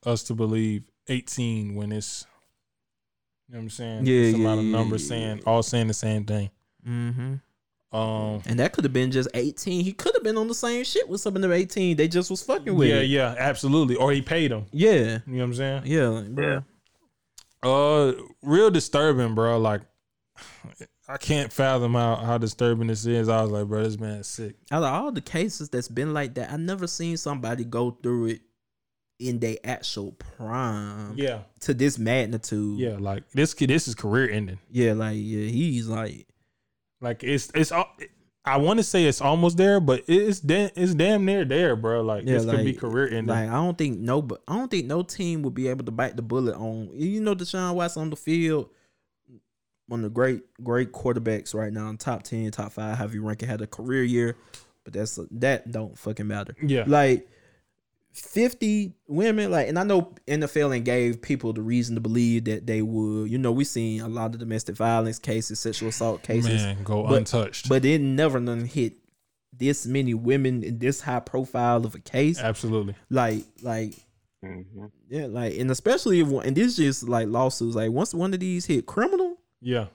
us 0.05 0.25
to 0.25 0.35
believe 0.35 0.91
18 1.09 1.75
when 1.75 1.93
it's 1.93 2.27
you 3.49 3.55
know 3.55 3.61
what 3.61 3.63
I'm 3.65 3.71
saying? 3.71 4.07
Yeah, 4.07 4.21
It's 4.21 4.37
a 4.37 4.41
yeah, 4.41 4.49
lot 4.49 4.59
of 4.59 4.65
numbers 4.65 5.03
yeah, 5.05 5.09
saying 5.09 5.37
yeah. 5.39 5.43
all 5.47 5.63
saying 5.63 5.87
the 5.89 5.95
same 5.95 6.25
thing. 6.25 6.51
Mm-hmm. 6.87 7.35
Um 7.97 8.43
And 8.47 8.59
that 8.59 8.73
could 8.75 8.85
have 8.85 8.93
been 8.93 9.11
just 9.11 9.29
eighteen. 9.33 9.83
He 9.83 9.93
could 9.95 10.13
have 10.15 10.23
been 10.23 10.37
on 10.37 10.49
the 10.49 10.55
same 10.55 10.85
shit 10.85 11.09
with 11.09 11.23
some 11.23 11.35
of 11.35 11.41
them 11.41 11.53
eighteen. 11.53 11.97
They 11.97 12.09
just 12.09 12.31
was 12.31 12.43
fucking 12.43 12.75
with. 12.75 12.89
yeah, 12.91 12.97
it. 12.97 13.05
yeah, 13.05 13.35
absolutely. 13.39 13.97
Or 13.97 14.13
he 14.13 14.21
paid 14.21 14.51
them. 14.51 14.67
yeah, 14.73 15.21
You 15.27 15.33
know 15.33 15.39
what 15.39 15.45
I'm 15.45 15.55
saying? 15.55 15.83
yeah, 15.87 16.09
like, 16.09 16.35
bro. 16.35 16.63
Uh, 17.63 18.13
real 18.43 18.71
disturbing, 18.71 19.35
bro. 19.35 19.59
Like, 19.59 19.81
I 21.09 21.17
can't 21.17 21.51
fathom 21.53 21.95
how, 21.95 22.17
how 22.17 22.37
disturbing 22.39 22.87
this 22.89 23.07
is. 23.07 23.29
I 23.31 23.41
was 23.43 23.51
like, 23.51 23.67
bro, 23.67 23.83
this 23.83 23.99
man 23.99 24.19
is 24.19 24.27
sick. 24.27 24.57
Out 24.71 24.83
of 24.83 24.93
all 24.93 25.11
the 25.11 25.23
cases 25.23 25.69
that's 25.71 25.89
been 25.89 26.13
like 26.13 26.35
that, 26.35 26.53
I 26.53 26.57
never 26.59 26.87
seen 26.87 27.17
somebody 27.17 27.65
go 27.65 27.93
through 28.03 28.27
it 28.27 28.43
in 29.19 29.39
their 29.41 29.57
actual 29.65 30.13
prime 30.13 31.15
Yeah, 31.17 31.41
to 31.61 31.75
this 31.75 31.99
magnitude. 31.99 32.79
yeah. 32.79 32.97
Like 32.99 33.29
this 33.33 33.55
kid, 33.55 33.71
this 33.71 33.89
is 33.89 33.95
career 33.95 34.31
ending. 34.31 34.59
yeah, 34.71 34.93
like 34.93 35.17
yeah, 35.19 35.47
he's 35.49 35.89
like 35.89 36.27
Like 37.01 37.23
it's 37.25 37.51
it's. 37.55 37.73
all. 37.73 37.89
I 38.45 38.57
want 38.57 38.79
to 38.79 38.83
say 38.83 39.05
it's 39.05 39.21
almost 39.21 39.59
there, 39.59 39.79
but 39.79 40.05
it's 40.09 40.41
damn 40.41 40.71
it's 40.75 40.95
damn 40.95 41.25
near 41.27 41.45
there, 41.45 41.77
bro. 41.77 42.01
Like 42.03 42.25
Yeah, 42.25 42.35
this 42.39 42.45
could 42.47 42.65
be 42.65 42.73
career 42.73 43.07
ending. 43.09 43.27
like 43.27 43.49
I 43.51 43.53
don't 43.55 43.77
think 43.77 43.99
no, 43.99 44.23
but 44.23 44.41
I 44.49 44.57
don't 44.57 44.71
think 44.71 44.87
no 44.87 45.03
team 45.03 45.43
would 45.43 45.53
be 45.55 45.69
able 45.69 45.85
to 45.85 45.91
bite 45.91 46.17
the 46.17 46.23
bullet 46.23 46.55
on 46.57 46.89
you 46.95 47.21
know 47.21 47.35
Deshaun 47.35 47.75
Watson 47.75 48.03
on 48.03 48.11
the 48.11 48.17
field. 48.17 48.71
One 49.87 50.01
of 50.01 50.05
the 50.05 50.11
great 50.15 50.43
great 50.63 50.93
quarterbacks 50.93 51.55
right 51.55 51.73
now, 51.73 51.95
top 51.99 52.23
ten, 52.23 52.51
top 52.51 52.73
five, 52.73 52.97
have 52.99 53.15
you 53.15 53.23
rank 53.23 53.43
it, 53.43 53.47
had 53.49 53.61
a 53.63 53.67
career 53.67 54.03
year, 54.05 54.37
but 54.85 54.93
that's 54.93 55.19
that 55.33 55.71
don't 55.73 55.99
fucking 55.99 56.27
matter. 56.27 56.55
yeah, 56.63 56.85
like 56.87 57.29
50 58.21 58.93
women 59.07 59.51
like 59.51 59.69
and 59.69 59.79
i 59.79 59.83
know 59.85 60.13
nfl 60.27 60.75
and 60.75 60.85
gave 60.85 61.21
people 61.23 61.53
the 61.53 61.61
reason 61.63 61.95
to 61.95 62.01
believe 62.01 62.45
that 62.45 62.67
they 62.67 62.83
would. 62.83 63.31
You 63.31 63.39
know 63.39 63.53
we 63.53 63.65
seen 63.65 64.01
a 64.01 64.09
lot 64.09 64.35
of 64.35 64.39
domestic 64.41 64.77
violence 64.77 65.19
cases 65.19 65.61
sexual 65.61 65.89
assault 65.91 66.23
cases. 66.23 66.63
Man, 66.63 66.83
go 66.83 67.05
but- 67.05 67.17
untouched. 67.19 67.69
but 67.69 67.85
it 67.85 68.01
never 68.01 68.39
done 68.41 68.65
hit 68.65 68.95
this 69.57 69.87
many 69.87 70.15
women 70.15 70.63
in 70.63 70.79
this 70.79 71.01
high 71.01 71.21
profile 71.21 71.85
of 71.85 71.95
a 71.95 71.99
case. 72.01 72.39
Absolutely. 72.39 72.95
like 73.11 73.45
like 73.63 73.95
hmm 74.43 74.63
yeah 75.09 75.27
like 75.27 75.59
and 75.59 75.71
especially 75.71 76.21
if 76.21 76.29
one, 76.29 76.47
and 76.47 76.57
this 76.57 76.77
just 76.77 77.09
like 77.09 77.27
lawsuits. 77.29 77.75
Like 77.75 77.91
once 77.91 78.15
one 78.15 78.33
of 78.35 78.41
these 78.41 78.67
hit 78.67 78.87
criminal 78.87 79.37
Yeah, 79.61 79.87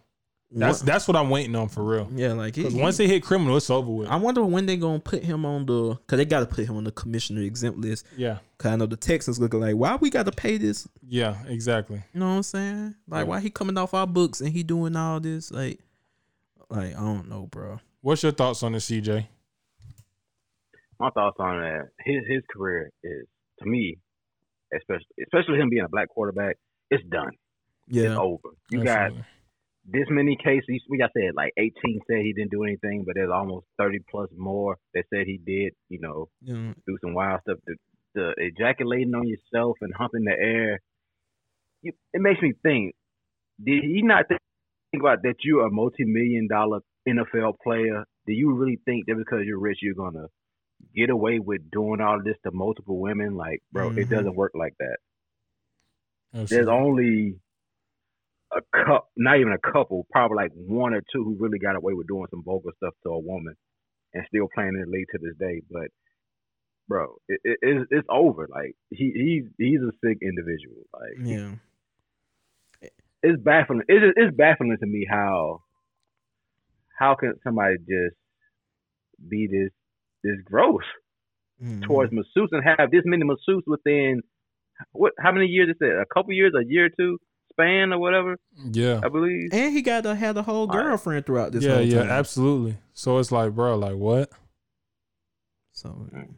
that's 0.59 0.79
one- 0.79 0.85
that's 0.85 1.07
what 1.07 1.17
I'm 1.17 1.29
waiting 1.29 1.55
on 1.55 1.67
for 1.69 1.83
real. 1.83 2.07
yeah 2.13 2.33
like 2.33 2.57
it, 2.57 2.61
Because 2.63 2.75
once 2.75 2.97
they 2.97 3.07
hit 3.07 3.23
criminal, 3.23 3.57
it's 3.57 3.69
over 3.69 3.89
with. 3.91 4.07
i 4.09 4.15
wonder 4.15 4.43
when 4.45 4.65
they 4.65 4.77
gonna 4.77 4.99
put 4.99 5.23
him 5.23 5.45
on 5.45 5.65
the 5.65 5.95
because 5.95 6.17
they 6.17 6.25
gotta 6.25 6.45
put 6.45 6.65
him 6.67 6.77
on 6.77 6.83
the 6.83 6.91
commissioner 6.91 7.41
exempt 7.41 7.79
list 7.79 8.05
yeah, 8.17 8.37
because 8.57 8.71
i 8.71 8.75
know 8.75 8.85
the 8.85 8.95
texans 8.97 9.39
looking 9.39 9.59
like 9.59 9.75
why 9.75 9.95
we 9.95 10.09
gotta 10.09 10.31
pay 10.31 10.57
this 10.57 10.87
yeah, 11.07 11.35
exactly. 11.47 12.01
You 12.13 12.19
know 12.21 12.29
what 12.29 12.35
I'm 12.37 12.43
saying? 12.43 12.95
Like, 13.07 13.23
Yeah. 13.25 13.29
why 13.29 13.39
he 13.41 13.49
coming 13.49 13.77
off 13.77 13.93
our 13.93 14.07
books 14.07 14.39
and 14.41 14.49
he 14.51 14.63
doing 14.63 14.95
all 14.95 15.19
this? 15.19 15.51
Like, 15.51 15.79
like 16.69 16.95
I 16.95 16.99
don't 16.99 17.29
know, 17.29 17.45
bro. 17.51 17.81
What's 18.01 18.23
your 18.23 18.31
thoughts 18.31 18.63
on 18.63 18.71
this, 18.71 18.89
CJ? 18.89 19.27
My 20.99 21.09
thoughts 21.09 21.35
on 21.39 21.59
that. 21.61 21.89
His 21.99 22.23
his 22.27 22.41
career 22.55 22.91
is 23.03 23.25
to 23.59 23.65
me, 23.65 23.97
especially 24.75 25.05
especially 25.23 25.59
him 25.59 25.69
being 25.69 25.83
a 25.83 25.89
black 25.89 26.09
quarterback, 26.09 26.57
it's 26.89 27.03
done. 27.09 27.31
Yeah, 27.87 28.03
It's 28.03 28.11
Yeah, 28.11 28.19
over. 28.19 28.49
You 28.71 28.83
got 28.83 28.97
Absolutely. 28.97 29.25
This 29.85 30.07
many 30.09 30.37
cases. 30.37 30.81
We 30.89 30.97
got 30.97 31.11
said 31.15 31.35
like 31.35 31.53
18 31.57 31.71
said 32.07 32.17
he 32.21 32.33
didn't 32.33 32.51
do 32.51 32.63
anything, 32.63 33.03
but 33.05 33.15
there's 33.15 33.31
almost 33.31 33.65
30 33.77 33.99
plus 34.09 34.29
more 34.37 34.77
that 34.93 35.03
said 35.13 35.27
he 35.27 35.37
did. 35.45 35.73
You 35.89 35.99
know, 35.99 36.29
know, 36.41 36.73
do 36.87 36.97
some 37.01 37.13
wild 37.13 37.41
stuff. 37.41 37.59
The, 37.65 37.75
the 38.15 38.33
ejaculating 38.37 39.13
on 39.15 39.27
yourself 39.27 39.77
and 39.81 39.93
humping 39.93 40.23
the 40.25 40.31
air. 40.31 40.79
It 41.83 41.95
makes 42.13 42.41
me 42.41 42.53
think. 42.63 42.95
Did 43.63 43.83
he 43.83 44.01
not 44.01 44.27
think 44.29 44.39
about 45.01 45.21
that 45.23 45.35
you're 45.43 45.65
a 45.67 45.71
multi-million 45.71 46.47
dollar 46.49 46.79
NFL 47.07 47.55
player? 47.63 48.05
Do 48.25 48.33
you 48.33 48.53
really 48.53 48.79
think 48.85 49.05
that 49.07 49.15
because 49.17 49.41
you're 49.45 49.59
rich 49.59 49.79
you're 49.81 49.95
gonna 49.95 50.27
get 50.95 51.09
away 51.09 51.39
with 51.39 51.69
doing 51.71 51.99
all 51.99 52.21
this 52.23 52.37
to 52.45 52.51
multiple 52.51 52.99
women? 52.99 53.35
Like, 53.35 53.61
bro, 53.71 53.89
Mhm. 53.89 53.97
it 53.97 54.09
doesn't 54.09 54.35
work 54.35 54.53
like 54.55 54.75
that. 54.79 54.97
There's 56.33 56.67
only 56.67 57.35
a 58.57 58.85
cup, 58.85 59.09
not 59.17 59.39
even 59.39 59.53
a 59.53 59.71
couple, 59.71 60.05
probably 60.11 60.37
like 60.37 60.51
one 60.53 60.93
or 60.93 61.01
two 61.13 61.23
who 61.23 61.35
really 61.39 61.59
got 61.59 61.75
away 61.75 61.93
with 61.93 62.07
doing 62.07 62.27
some 62.31 62.43
vulgar 62.43 62.71
stuff 62.77 62.93
to 63.03 63.09
a 63.09 63.19
woman 63.19 63.55
and 64.13 64.25
still 64.27 64.47
playing 64.53 64.75
in 64.75 64.81
the 64.81 64.87
league 64.97 65.07
to 65.11 65.19
this 65.21 65.35
day. 65.39 65.61
But 65.69 65.87
bro, 66.87 67.15
it, 67.27 67.39
it, 67.43 67.59
it's, 67.61 67.87
it's 67.91 68.07
over. 68.09 68.47
Like 68.49 68.75
he 68.91 69.11
he's 69.15 69.43
he's 69.57 69.81
a 69.81 69.91
sick 70.05 70.19
individual. 70.21 70.83
Like 70.93 71.19
yeah, 71.27 71.55
it's 73.23 73.41
baffling. 73.41 73.81
It's 73.87 74.13
it's 74.17 74.35
baffling 74.35 74.77
to 74.79 74.85
me 74.87 75.07
how 75.09 75.61
how 76.97 77.15
can 77.15 77.33
somebody 77.43 77.77
just 77.79 78.15
be 79.29 79.47
this 79.47 79.71
this 80.23 80.39
gross 80.45 80.83
Mhm. 81.61 81.81
towards 81.83 82.11
masseuse 82.11 82.49
and 82.51 82.63
have 82.63 82.91
this 82.91 83.03
many 83.05 83.23
masseuse 83.23 83.63
within 83.67 84.21
what? 84.91 85.13
How 85.19 85.31
many 85.31 85.47
years? 85.47 85.69
Is 85.69 85.77
it 85.81 85.85
a 85.99 86.05
couple 86.13 86.33
years, 86.33 86.53
a 86.55 86.65
year 86.65 86.85
or 86.85 86.89
two 86.89 87.19
span 87.53 87.93
or 87.93 87.99
whatever? 87.99 88.37
yeah, 88.71 88.99
I 89.03 89.09
believe. 89.09 89.49
And 89.51 89.73
he 89.73 89.81
got 89.81 90.03
to 90.03 90.15
have 90.15 90.37
a 90.37 90.41
whole 90.43 90.61
All 90.61 90.67
right. 90.77 90.83
girlfriend 90.83 91.25
throughout 91.25 91.51
this. 91.51 91.63
yeah, 91.63 91.75
whole 91.75 91.81
yeah, 91.83 91.99
time. 92.01 92.09
absolutely. 92.09 92.77
So 92.93 93.17
it's 93.19 93.31
like, 93.31 93.53
bro, 93.53 93.75
like 93.77 93.95
what? 93.95 94.29
So, 95.71 96.07
and 96.13 96.37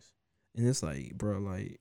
it's 0.68 0.82
like, 0.84 1.13
bro, 1.16 1.39
like, 1.39 1.80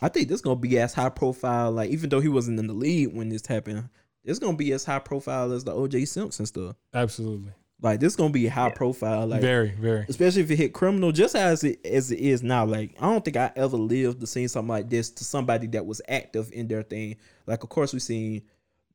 I 0.00 0.08
think 0.08 0.28
this 0.28 0.40
gonna 0.40 0.56
be 0.56 0.78
as 0.78 0.94
high 0.94 1.10
profile. 1.10 1.70
Like, 1.70 1.90
even 1.90 2.08
though 2.08 2.20
he 2.20 2.28
wasn't 2.28 2.58
in 2.58 2.66
the 2.66 2.72
lead 2.72 3.14
when 3.14 3.28
this 3.28 3.46
happened, 3.46 3.88
it's 4.24 4.38
gonna 4.38 4.56
be 4.56 4.72
as 4.72 4.84
high 4.84 4.98
profile 4.98 5.52
as 5.52 5.64
the 5.64 5.72
O.J. 5.72 6.06
Simpson 6.06 6.46
stuff. 6.46 6.76
Absolutely. 6.94 7.52
Like 7.82 8.00
this 8.00 8.12
is 8.12 8.16
gonna 8.16 8.30
be 8.30 8.46
high 8.46 8.70
profile. 8.70 9.26
Like 9.26 9.40
very, 9.40 9.70
very. 9.70 10.04
especially 10.08 10.42
if 10.42 10.50
it 10.50 10.56
hit 10.56 10.72
criminal, 10.74 11.12
just 11.12 11.34
as 11.34 11.64
it 11.64 11.84
as 11.86 12.10
it 12.12 12.18
is 12.18 12.42
now. 12.42 12.64
Like 12.66 12.94
I 13.00 13.10
don't 13.10 13.24
think 13.24 13.36
I 13.36 13.50
ever 13.56 13.76
lived 13.76 14.20
to 14.20 14.26
see 14.26 14.46
something 14.48 14.68
like 14.68 14.90
this 14.90 15.10
to 15.12 15.24
somebody 15.24 15.66
that 15.68 15.86
was 15.86 16.02
active 16.08 16.50
in 16.52 16.68
their 16.68 16.82
thing. 16.82 17.16
Like 17.46 17.62
of 17.62 17.70
course 17.70 17.92
we 17.94 17.98
seen 18.00 18.42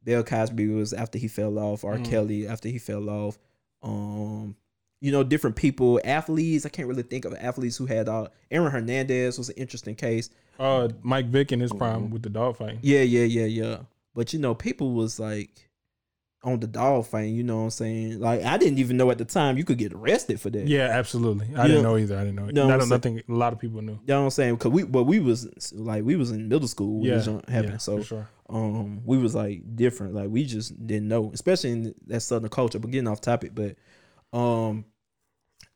Bill 0.03 0.23
Cosby 0.23 0.67
was 0.67 0.93
after 0.93 1.17
he 1.17 1.27
fell 1.27 1.57
off, 1.57 1.83
R. 1.83 1.97
Mm. 1.97 2.05
Kelly 2.09 2.47
after 2.47 2.69
he 2.69 2.77
fell 2.77 3.09
off. 3.09 3.39
Um, 3.81 4.55
you 5.01 5.11
know, 5.11 5.23
different 5.23 5.55
people, 5.55 5.99
athletes. 6.03 6.65
I 6.65 6.69
can't 6.69 6.87
really 6.87 7.03
think 7.03 7.25
of 7.25 7.33
athletes 7.35 7.77
who 7.77 7.85
had 7.85 8.07
all. 8.07 8.29
Aaron 8.51 8.71
Hernandez 8.71 9.37
was 9.37 9.49
an 9.49 9.55
interesting 9.57 9.95
case. 9.95 10.29
Uh, 10.59 10.89
Mike 11.01 11.25
Vick 11.27 11.51
in 11.51 11.59
his 11.59 11.71
Mm-hmm. 11.71 11.77
prime 11.79 12.09
with 12.11 12.21
the 12.23 12.29
dog 12.29 12.57
fight. 12.57 12.77
Yeah, 12.81 13.01
yeah, 13.01 13.23
yeah, 13.25 13.45
yeah. 13.45 13.77
But 14.13 14.31
you 14.33 14.39
know, 14.39 14.55
people 14.55 14.91
was 14.93 15.19
like 15.19 15.69
on 16.45 16.59
the 16.61 16.67
dog 16.67 17.05
fight. 17.07 17.29
You 17.31 17.43
know 17.43 17.57
what 17.57 17.63
I'm 17.63 17.69
saying? 17.71 18.19
Like 18.21 18.43
I 18.43 18.57
didn't 18.57 18.79
even 18.79 18.95
know 18.97 19.09
at 19.11 19.17
the 19.17 19.25
time 19.25 19.57
you 19.57 19.63
could 19.65 19.77
get 19.77 19.91
arrested 19.93 20.39
for 20.39 20.49
that. 20.51 20.67
Yeah, 20.67 20.87
absolutely. 20.89 21.47
I 21.55 21.63
You 21.63 21.67
didn't 21.69 21.83
know- 21.83 21.89
know 21.93 21.97
either. 21.97 22.15
I 22.17 22.23
didn't 22.23 22.35
know. 22.35 22.45
No, 22.45 22.73
I 22.73 22.77
don't 22.77 23.01
saying- 23.01 23.21
a 23.27 23.33
lot 23.33 23.51
of 23.51 23.59
people 23.59 23.81
knew. 23.81 23.93
You 23.93 23.99
know 24.07 24.19
what 24.19 24.25
I'm 24.25 24.29
saying? 24.29 24.57
Cause 24.57 24.71
we, 24.71 24.83
but 24.83 25.03
we 25.03 25.19
was 25.19 25.73
like 25.73 26.03
we 26.05 26.15
was 26.15 26.31
in 26.31 26.47
middle 26.47 26.67
school. 26.67 26.99
when 27.01 27.09
Yeah, 27.09 27.19
junk 27.19 27.49
happened. 27.49 27.73
yeah, 27.73 27.77
so 27.79 28.01
sure. 28.03 28.29
um, 28.49 29.01
we 29.05 29.17
was 29.17 29.33
like 29.35 29.75
different. 29.75 30.13
Like 30.13 30.29
we 30.29 30.45
just 30.45 30.85
didn't 30.87 31.07
know, 31.07 31.31
especially 31.33 31.71
in 31.71 31.95
that 32.07 32.21
southern 32.21 32.49
culture. 32.49 32.79
But 32.79 32.91
getting 32.91 33.07
off 33.07 33.19
topic, 33.21 33.51
but 33.55 33.75
um, 34.37 34.85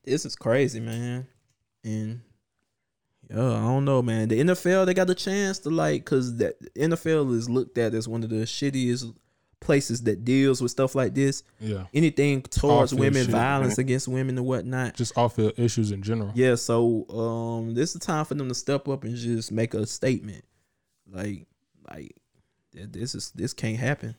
this 0.05 0.25
is 0.25 0.35
crazy, 0.35 0.79
man. 0.79 1.27
And 1.83 2.21
yeah, 3.29 3.37
I 3.37 3.59
don't 3.61 3.85
know, 3.85 4.01
man. 4.01 4.27
The 4.27 4.39
NFL 4.39 4.85
they 4.85 4.93
got 4.93 5.09
a 5.09 5.15
chance 5.15 5.59
to 5.59 5.69
like, 5.69 6.05
cause 6.05 6.37
that 6.37 6.55
NFL 6.75 7.33
is 7.35 7.49
looked 7.49 7.77
at 7.77 7.93
as 7.93 8.07
one 8.07 8.23
of 8.23 8.29
the 8.29 8.37
shittiest 8.45 9.13
places 9.59 10.03
that 10.03 10.23
deals 10.25 10.61
with 10.61 10.71
stuff 10.71 10.95
like 10.95 11.13
this. 11.13 11.43
Yeah, 11.59 11.85
Anything 11.93 12.41
towards 12.43 12.93
Awful 12.93 13.01
women, 13.05 13.23
shit. 13.23 13.31
violence 13.31 13.77
against 13.77 14.07
women 14.07 14.37
and 14.37 14.45
whatnot. 14.47 14.95
just 14.95 15.17
off 15.17 15.35
field 15.35 15.53
issues 15.57 15.91
in 15.91 16.01
general. 16.01 16.31
Yeah, 16.33 16.55
so 16.55 17.05
um, 17.09 17.73
this 17.73 17.93
is 17.95 18.01
time 18.01 18.25
for 18.25 18.35
them 18.35 18.47
to 18.47 18.55
step 18.55 18.87
up 18.87 19.03
and 19.03 19.15
just 19.15 19.51
make 19.51 19.73
a 19.73 19.85
statement, 19.85 20.45
like, 21.11 21.45
like 21.89 22.13
th- 22.73 22.89
this 22.91 23.15
is 23.15 23.31
this 23.31 23.53
can't 23.53 23.77
happen. 23.77 24.15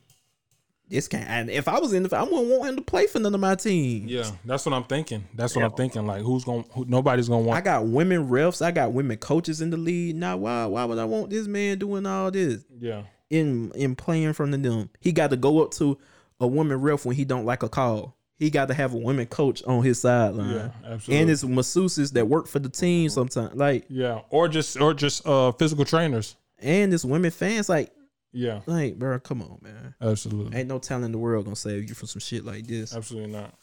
This 0.88 1.06
can't. 1.06 1.28
And 1.28 1.50
if 1.50 1.68
I 1.68 1.78
was 1.78 1.92
in 1.92 2.02
the, 2.02 2.16
I 2.16 2.24
wouldn't 2.24 2.48
want 2.48 2.68
him 2.70 2.74
to 2.76 2.82
play 2.82 3.06
for 3.06 3.20
none 3.20 3.32
of 3.32 3.40
my 3.40 3.54
team. 3.54 4.06
Yeah, 4.08 4.28
that's 4.44 4.66
what 4.66 4.72
I'm 4.74 4.82
thinking. 4.82 5.24
That's 5.36 5.54
what 5.54 5.64
I'm 5.64 5.70
thinking. 5.70 6.04
Like, 6.04 6.22
who's 6.22 6.42
gonna? 6.42 6.64
Who, 6.72 6.84
nobody's 6.84 7.28
gonna 7.28 7.42
want 7.44 7.56
I 7.58 7.60
got 7.60 7.86
women 7.86 8.28
refs. 8.28 8.60
I 8.60 8.72
got 8.72 8.92
women 8.92 9.16
coaches 9.16 9.60
in 9.60 9.70
the 9.70 9.76
league. 9.76 10.16
Now, 10.16 10.36
why 10.38 10.66
why 10.66 10.84
would 10.84 10.98
I 10.98 11.04
want 11.04 11.30
this 11.30 11.46
man 11.46 11.78
doing 11.78 12.06
all 12.06 12.32
this 12.32 12.64
yeah, 12.80 13.02
in 13.30 13.72
in 13.74 13.96
playing 13.96 14.32
from 14.34 14.50
the 14.50 14.58
them? 14.58 14.90
He 15.00 15.12
got 15.12 15.30
to 15.30 15.36
go 15.36 15.62
up 15.62 15.70
to 15.72 15.98
a 16.40 16.46
woman 16.46 16.80
ref 16.80 17.04
when 17.06 17.16
he 17.16 17.24
don't 17.24 17.44
like 17.46 17.62
a 17.62 17.68
call. 17.68 18.16
He 18.36 18.48
got 18.50 18.68
to 18.68 18.74
have 18.74 18.94
a 18.94 18.96
women 18.96 19.26
coach 19.26 19.62
on 19.64 19.82
his 19.84 20.00
sideline. 20.00 20.50
yeah, 20.54 20.70
absolutely. 20.84 21.16
And 21.22 21.30
it's 21.30 21.44
masseuses 21.44 22.12
that 22.14 22.26
work 22.26 22.46
for 22.46 22.58
the 22.58 22.70
team 22.70 23.08
sometimes. 23.10 23.54
Like, 23.54 23.84
yeah, 23.88 24.20
or 24.30 24.48
just 24.48 24.80
or 24.80 24.94
just 24.94 25.26
uh 25.26 25.52
physical 25.52 25.84
trainers. 25.84 26.36
and 26.58 26.92
it's 26.94 27.04
women 27.04 27.30
fans. 27.30 27.68
Like, 27.68 27.92
Yeah, 28.32 28.60
Like, 28.66 28.98
bro, 28.98 29.18
come 29.20 29.42
on, 29.42 29.58
man. 29.60 29.94
absolutely. 30.00 30.56
Ain't 30.58 30.68
no 30.68 30.78
talent 30.78 31.04
in 31.06 31.12
the 31.12 31.18
world 31.18 31.44
gonna 31.44 31.54
save 31.56 31.88
you 31.88 31.94
from 31.94 32.08
some 32.08 32.20
shit 32.20 32.44
like 32.44 32.66
this. 32.66 32.94
Absolutely 32.96 33.32
not. 33.32 33.54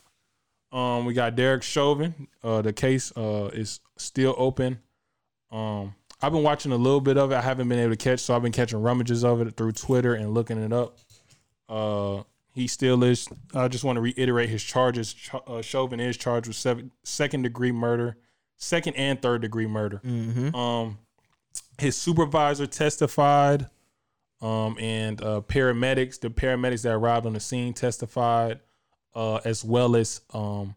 Um, 0.72 1.06
we 1.06 1.14
got 1.14 1.36
Derek 1.36 1.64
Chauvin. 1.64 2.28
Uh, 2.44 2.62
the 2.62 2.74
case 2.74 3.12
uh 3.18 3.50
is 3.54 3.80
still 3.98 4.36
open. 4.38 4.80
Um, 5.52 5.96
I've 6.22 6.32
been 6.32 6.44
watching 6.44 6.72
a 6.72 6.78
little 6.78 7.02
bit 7.02 7.18
of 7.18 7.32
it. 7.32 7.36
I 7.36 7.42
haven't 7.42 7.70
been 7.70 7.80
able 7.80 7.92
to 7.92 7.98
catch, 7.98 8.20
so 8.22 8.36
I've 8.36 8.42
been 8.42 8.52
catching 8.52 8.82
rummages 8.82 9.24
of 9.24 9.40
it 9.42 9.56
through 9.56 9.74
Twitter 9.74 10.16
and 10.16 10.34
looking 10.34 10.58
it 10.62 10.74
up. 10.74 10.98
Uh, 11.70 12.24
he 12.54 12.66
still 12.68 13.04
is. 13.04 13.28
I 13.54 13.68
just 13.68 13.84
want 13.84 13.98
to 13.98 14.02
reiterate 14.02 14.50
his 14.50 14.64
charges. 14.64 15.14
Ch- 15.14 15.30
Uh, 15.46 15.62
Chauvin 15.62 16.00
is 16.00 16.18
charged 16.18 16.48
with 16.48 16.56
seven, 16.56 16.92
second 17.04 17.44
degree 17.44 17.72
murder, 17.72 18.18
second 18.56 18.96
and 18.96 19.22
third 19.22 19.42
degree 19.44 19.68
murder. 19.68 20.02
Mm-hmm. 20.04 20.56
Um, 20.56 20.98
his 21.78 21.96
supervisor 21.96 22.66
testified, 22.66 23.68
um, 24.42 24.76
and 24.80 25.22
uh, 25.22 25.42
paramedics, 25.42 26.20
the 26.20 26.30
paramedics 26.32 26.82
that 26.82 26.94
arrived 26.94 27.28
on 27.28 27.34
the 27.34 27.40
scene 27.40 27.74
testified, 27.74 28.60
uh, 29.14 29.36
as 29.46 29.64
well 29.64 29.96
as 29.96 30.22
um, 30.34 30.74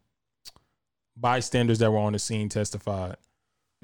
bystanders 1.16 1.78
that 1.78 1.90
were 1.90 1.98
on 1.98 2.12
the 2.12 2.18
scene 2.18 2.50
testified. 2.50 3.16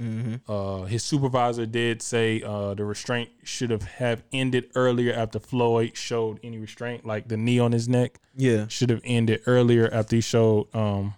Mm-hmm. 0.00 0.50
Uh, 0.50 0.84
his 0.84 1.02
supervisor 1.02 1.64
did 1.64 2.02
say 2.02 2.42
uh, 2.42 2.74
the 2.74 2.84
restraint 2.84 3.30
should 3.44 3.70
have 3.70 3.82
have 3.84 4.22
ended 4.30 4.70
earlier 4.74 5.14
after 5.14 5.38
Floyd 5.38 5.96
showed 5.96 6.38
any 6.42 6.58
restraint, 6.58 7.06
like 7.06 7.28
the 7.28 7.36
knee 7.38 7.58
on 7.58 7.72
his 7.72 7.88
neck 7.88 8.18
Yeah. 8.36 8.66
should 8.68 8.90
have 8.90 9.00
ended 9.04 9.40
earlier 9.46 9.88
after 9.90 10.16
he 10.16 10.20
showed 10.22 10.74
um 10.74 11.14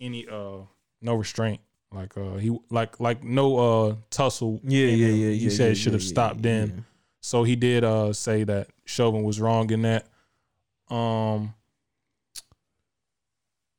any 0.00 0.26
uh 0.28 0.62
no 1.00 1.14
restraint 1.14 1.60
like 1.92 2.16
uh 2.16 2.34
he 2.34 2.56
like 2.70 2.98
like 3.00 3.22
no 3.22 3.58
uh 3.58 3.94
tussle 4.10 4.60
Yeah, 4.64 4.86
yeah, 4.86 5.06
him. 5.06 5.14
yeah. 5.16 5.28
he 5.30 5.34
yeah, 5.44 5.50
said 5.50 5.64
yeah, 5.66 5.70
it 5.72 5.74
should 5.76 5.92
have 5.92 6.02
yeah, 6.02 6.08
stopped 6.08 6.36
yeah, 6.36 6.42
then 6.42 6.84
so 7.20 7.44
he 7.44 7.54
did 7.56 7.84
uh 7.84 8.12
say 8.12 8.42
that 8.44 8.68
Chauvin 8.86 9.22
was 9.22 9.40
wrong 9.40 9.70
in 9.70 9.82
that 9.82 10.06
um 10.90 11.54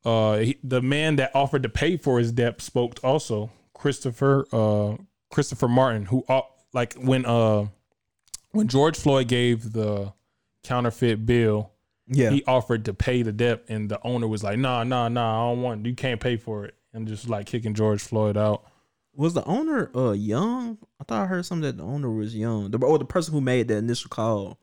uh 0.06 0.38
he, 0.38 0.58
the 0.64 0.82
man 0.82 1.18
that 1.18 1.32
offered 1.36 1.64
to 1.64 1.70
pay 1.70 1.98
for 1.98 2.20
his 2.20 2.32
debt 2.32 2.62
spoke 2.62 3.00
also 3.04 3.52
Christopher 3.80 4.46
uh 4.52 4.98
Christopher 5.32 5.68
Martin 5.70 6.06
who 6.06 6.24
uh, 6.28 6.42
like 6.74 6.94
when 6.96 7.26
uh 7.26 7.68
when 8.52 8.68
George 8.68 8.98
Floyd 8.98 9.28
gave 9.30 9.72
the 9.72 10.14
counterfeit 10.64 11.26
bill 11.26 11.72
Yeah. 12.08 12.32
he 12.32 12.44
offered 12.46 12.86
to 12.86 12.94
pay 12.94 13.22
the 13.24 13.32
debt 13.32 13.64
and 13.70 13.90
the 13.90 14.00
owner 14.06 14.28
was 14.28 14.44
like 14.44 14.60
nah 14.60 14.84
nah 14.84 15.08
nah 15.08 15.46
i 15.46 15.50
don't 15.54 15.62
want 15.62 15.86
you 15.86 15.96
can't 15.96 16.20
pay 16.20 16.36
for 16.36 16.66
it 16.66 16.76
and 16.94 17.08
just 17.08 17.30
like 17.30 17.46
kicking 17.46 17.74
george 17.74 18.02
floyd 18.02 18.36
out 18.36 18.66
was 19.16 19.34
the 19.34 19.44
owner 19.46 19.90
uh 19.96 20.12
young? 20.12 20.78
I 21.00 21.04
thought 21.06 21.24
I 21.24 21.26
heard 21.28 21.46
something 21.46 21.64
that 21.64 21.78
the 21.78 21.84
owner 21.84 22.10
was 22.10 22.34
young. 22.36 22.72
The 22.72 22.78
or 22.80 22.98
the 23.00 23.06
person 23.06 23.34
who 23.34 23.42
made 23.42 23.68
the 23.70 23.76
initial 23.78 24.10
call 24.10 24.58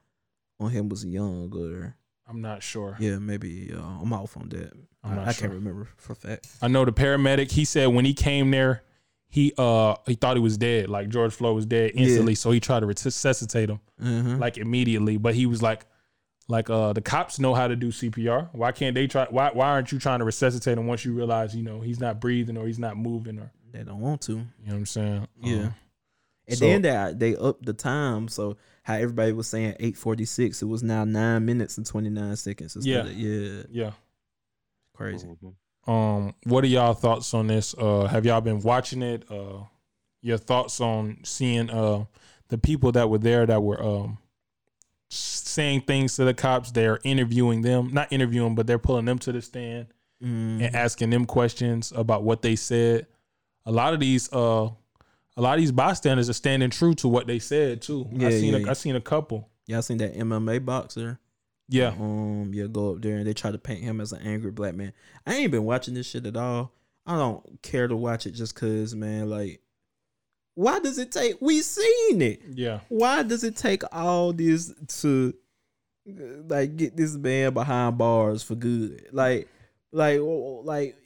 on 0.61 0.71
him 0.71 0.89
was 0.89 1.05
young 1.05 1.51
or 1.55 1.97
i'm 2.29 2.41
not 2.43 2.63
sure 2.63 2.97
yeah, 3.01 3.19
maybe 3.19 3.73
uh, 3.75 3.81
I'm 4.03 4.13
off 4.13 4.37
on 4.37 4.49
that. 4.51 4.73
I'm 5.05 5.13
I, 5.13 5.15
not 5.17 5.29
I 5.29 5.33
sure. 5.33 5.49
can't 5.49 5.55
remember 5.59 5.89
for 5.97 6.15
fact. 6.15 6.49
i 6.63 6.69
know 6.69 6.85
the 6.85 6.93
paramedic 6.93 7.51
he 7.53 7.65
said 7.65 7.87
when 7.89 8.05
he 8.05 8.13
came 8.15 8.51
there 8.51 8.83
he 9.37 9.53
uh 9.59 9.95
he 10.07 10.15
thought 10.15 10.35
he 10.37 10.43
was 10.43 10.57
dead 10.57 10.89
like 10.89 11.09
george 11.09 11.33
floyd 11.35 11.55
was 11.55 11.67
dead 11.67 11.91
instantly 11.95 12.35
so 12.35 12.51
he 12.51 12.59
tried 12.61 12.81
to 12.81 12.87
resuscitate 12.87 13.69
him 13.71 13.81
Mm-hmm. 14.03 14.39
like 14.39 14.57
immediately 14.59 15.17
but 15.19 15.35
he 15.35 15.47
was 15.47 15.61
like 15.63 15.85
like 16.49 16.69
uh 16.71 16.93
the 16.93 17.01
cops 17.03 17.39
know 17.39 17.55
how 17.55 17.67
to 17.69 17.77
do 17.77 17.89
cpr 17.89 18.49
why 18.53 18.73
can't 18.73 18.95
they 18.95 19.07
try 19.07 19.27
why 19.31 19.51
why 19.53 19.67
aren't 19.69 19.91
you 19.93 19.99
trying 19.99 20.21
to 20.21 20.25
resuscitate 20.25 20.79
him 20.79 20.87
once 20.87 21.05
you 21.05 21.13
realize 21.13 21.55
you 21.57 21.63
know 21.63 21.81
he's 21.81 22.01
not 22.01 22.21
breathing 22.21 22.57
or 22.57 22.67
he's 22.67 22.79
not 22.79 22.97
moving 22.97 23.39
or 23.39 23.51
They 23.73 23.83
don't 23.85 24.01
want 24.01 24.21
to. 24.23 24.33
you 24.33 24.39
know 24.39 24.73
what 24.73 24.75
i'm 24.75 24.87
saying 24.87 25.29
Yeah. 25.43 25.57
Um, 25.67 25.75
And 26.49 26.59
So- 26.59 26.65
then 26.67 26.83
they 26.83 27.13
they 27.23 27.37
upped 27.37 27.65
the 27.67 27.73
time, 27.75 28.29
so 28.29 28.57
how 28.85 28.95
everybody 28.95 29.33
was 29.33 29.49
saying 29.49 29.75
eight 29.81 29.97
forty 29.97 30.25
six, 30.25 30.63
it 30.63 30.67
was 30.75 30.83
now 30.83 31.03
nine 31.05 31.45
minutes 31.45 31.77
and 31.79 31.85
twenty 31.93 32.09
nine 32.11 32.37
seconds. 32.37 32.77
Instead 32.77 33.07
Yeah. 33.07 33.11
of, 33.11 33.17
yeah, 33.19 33.63
yeah 33.85 33.93
crazy. 34.95 35.27
Mhm. 35.27 35.55
Um, 35.87 36.35
what 36.45 36.65
are 36.65 36.69
y'all 36.69 36.95
thoughts 36.95 37.33
on 37.35 37.47
this? 37.47 37.75
Uh, 37.79 38.07
have 38.07 38.27
y'all 38.27 38.41
been 38.41 38.61
watching 38.61 39.03
it? 39.03 39.25
Uh, 39.31 39.65
your 40.23 40.39
thoughts 40.39 40.81
on 40.81 41.19
seeing 41.23 41.71
uh 41.71 42.05
the 42.49 42.59
people 42.59 42.91
that 42.93 43.09
were 43.09 43.19
there 43.19 43.47
that 43.47 43.63
were 43.63 43.81
um 43.83 44.19
saying 45.11 45.83
things 45.83 46.17
to 46.17 46.25
the 46.25 46.35
cops? 46.35 46.71
They're 46.73 46.99
interviewing 47.05 47.63
them, 47.63 47.91
not 47.93 48.13
interviewing, 48.13 48.55
but 48.55 48.67
they're 48.67 48.79
pulling 48.79 49.05
them 49.05 49.19
to 49.21 49.33
the 49.33 49.41
stand 49.43 49.87
Mhm. 50.23 50.65
and 50.67 50.75
asking 50.75 51.11
them 51.11 51.27
questions 51.27 51.93
about 51.95 52.23
what 52.25 52.43
they 52.43 52.57
said. 52.57 53.07
A 53.67 53.73
lot 53.73 53.95
of 53.95 54.01
these 54.01 54.33
uh, 54.33 54.71
a 55.37 55.43
lot 55.43 55.55
of 55.55 55.61
these 55.61 55.73
bystanders 55.73 56.31
are 56.31 56.35
standing 56.35 56.71
true 56.71 56.95
to 56.95 57.09
what 57.09 57.27
they 57.27 57.39
said 57.39 57.83
too. 57.83 58.09
Yeah, 58.13 58.29
I 58.29 58.31
seen 58.31 58.53
yeah, 58.53 58.59
a, 58.59 58.61
yeah. 58.63 58.71
I 58.71 58.73
seen 58.73 58.97
a 58.97 59.01
couple. 59.01 59.49
Y'all 59.67 59.83
seen 59.83 59.99
that 59.99 60.15
MMA 60.17 60.65
boxer? 60.65 61.19
Yeah, 61.69 61.89
Um, 61.99 62.53
yeah, 62.55 62.67
go 62.67 62.95
up 62.95 63.03
there 63.03 63.17
and 63.17 63.27
they 63.27 63.35
try 63.35 63.51
to 63.51 63.59
paint 63.59 63.81
him 63.83 64.01
as 64.01 64.13
an 64.13 64.23
angry 64.23 64.53
black 64.53 64.75
man. 64.75 64.93
I 65.27 65.35
ain't 65.35 65.51
been 65.51 65.65
watching 65.65 65.95
this 65.95 66.07
shit 66.07 66.25
at 66.27 66.37
all. 66.37 66.73
I 67.05 67.17
don't 67.17 67.61
care 67.63 67.89
to 67.89 67.97
watch 67.97 68.27
it 68.27 68.33
just 68.33 68.55
cause, 68.55 68.95
man. 68.95 69.29
Like, 69.31 69.61
why 70.55 70.79
does 70.79 70.99
it 70.99 71.11
take? 71.13 71.37
We 71.41 71.63
seen 71.63 72.23
it. 72.23 72.41
yeah, 72.55 72.81
Why 72.89 73.23
does 73.23 73.43
it 73.45 73.57
take 73.57 73.83
all 73.93 74.33
this 74.33 74.73
to, 75.01 75.35
like, 76.49 76.77
get 76.77 76.97
this 76.97 77.15
man 77.15 77.53
behind 77.53 77.99
bars 77.99 78.43
for 78.43 78.55
good? 78.55 79.07
Like, 79.13 79.49
like, 79.93 80.21
like. 80.23 80.97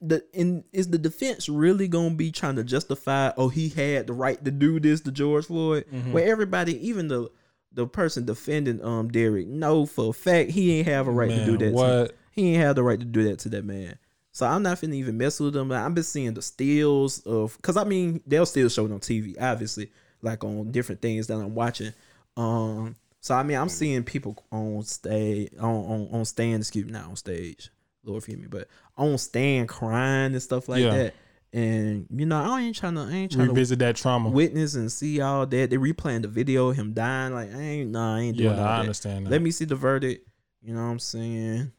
The 0.00 0.22
in 0.34 0.64
is 0.72 0.88
the 0.88 0.98
defense 0.98 1.48
really 1.48 1.88
gonna 1.88 2.14
be 2.14 2.30
trying 2.30 2.56
to 2.56 2.64
justify? 2.64 3.32
Oh, 3.38 3.48
he 3.48 3.70
had 3.70 4.06
the 4.06 4.12
right 4.12 4.42
to 4.44 4.50
do 4.50 4.78
this 4.78 5.00
to 5.02 5.12
George 5.12 5.46
Floyd. 5.46 5.86
Mhm. 5.90 6.12
Where 6.12 6.26
everybody, 6.30 6.86
even 6.88 7.08
the 7.08 7.30
the 7.74 7.86
person 7.86 8.24
defending 8.24 8.82
um 8.84 9.08
Derek, 9.08 9.46
know 9.46 9.84
for 9.86 10.10
a 10.10 10.12
fact 10.12 10.50
he 10.52 10.78
ain't 10.78 10.88
have 10.88 11.06
a 11.06 11.10
right 11.10 11.28
to 11.30 11.44
do 11.44 11.52
Man, 11.52 11.58
that. 11.58 11.66
To, 11.70 11.72
What? 11.74 12.16
he 12.30 12.54
ain't 12.54 12.62
have 12.62 12.76
the 12.76 12.82
right 12.82 12.98
to 12.98 13.04
do 13.06 13.24
that 13.24 13.38
to 13.40 13.48
that 13.50 13.64
man. 13.64 13.98
So 14.32 14.46
I'm 14.46 14.62
not 14.62 14.78
finna 14.80 14.94
even 14.94 15.16
mess 15.18 15.38
with 15.38 15.54
them. 15.54 15.70
I've 15.70 15.94
been 15.94 16.02
seeing 16.02 16.34
the 16.34 16.42
stills 16.42 17.20
of, 17.26 17.60
cause 17.62 17.76
I 17.76 17.84
mean 17.84 18.20
they'll 18.26 18.46
still 18.46 18.68
show 18.68 18.86
it 18.86 18.92
on 18.92 19.00
TV, 19.00 19.40
obviously, 19.40 19.92
like 20.22 20.42
on 20.44 20.72
different 20.72 21.00
things 21.02 21.26
that 21.28 21.34
I'm 21.34 21.54
watching. 21.54 21.92
Um, 22.36 22.96
so 23.20 23.34
I 23.34 23.42
mean 23.42 23.56
I'm 23.56 23.68
seeing 23.68 24.02
people 24.04 24.42
on 24.50 24.82
stage, 24.82 25.50
on 25.58 25.84
on 25.84 26.08
on 26.12 26.24
stand, 26.24 26.62
excuse 26.62 26.84
me, 26.84 26.92
not 26.92 27.06
on 27.06 27.16
stage, 27.16 27.70
Lord 28.04 28.22
forgive 28.24 28.40
me, 28.40 28.46
but 28.48 28.68
on 28.96 29.18
stand 29.18 29.68
crying 29.68 30.32
and 30.32 30.42
stuff 30.42 30.68
like 30.68 30.82
Yeah. 30.82 30.90
that. 30.96 31.14
And 31.54 32.08
you 32.10 32.26
know, 32.26 32.36
I 32.42 32.62
ain't 32.62 32.74
trying 32.74 32.96
to, 32.96 33.02
I 33.02 33.12
ain't 33.12 33.30
trying 33.30 33.46
Revisit 33.46 33.78
that 33.78 33.94
trauma. 33.94 34.28
witness 34.28 34.74
and 34.74 34.90
see 34.90 35.20
all 35.20 35.46
that. 35.46 35.70
They 35.70 35.76
replaying 35.76 36.22
the 36.22 36.28
video 36.28 36.70
of 36.70 36.76
him 36.76 36.92
dying. 36.94 37.32
Like 37.32 37.54
I 37.54 37.60
ain't, 37.60 37.90
nah, 37.92 38.16
I 38.16 38.20
ain't 38.22 38.36
doing 38.36 38.56
yeah, 38.56 38.62
I 38.62 38.74
that. 38.74 38.80
understand 38.80 39.26
that. 39.26 39.30
Let 39.30 39.40
me 39.40 39.52
see 39.52 39.64
the 39.64 39.76
verdict. 39.76 40.28
You 40.60 40.74
know 40.74 40.82
what 40.82 40.90
I'm 40.90 40.98
saying? 40.98 41.70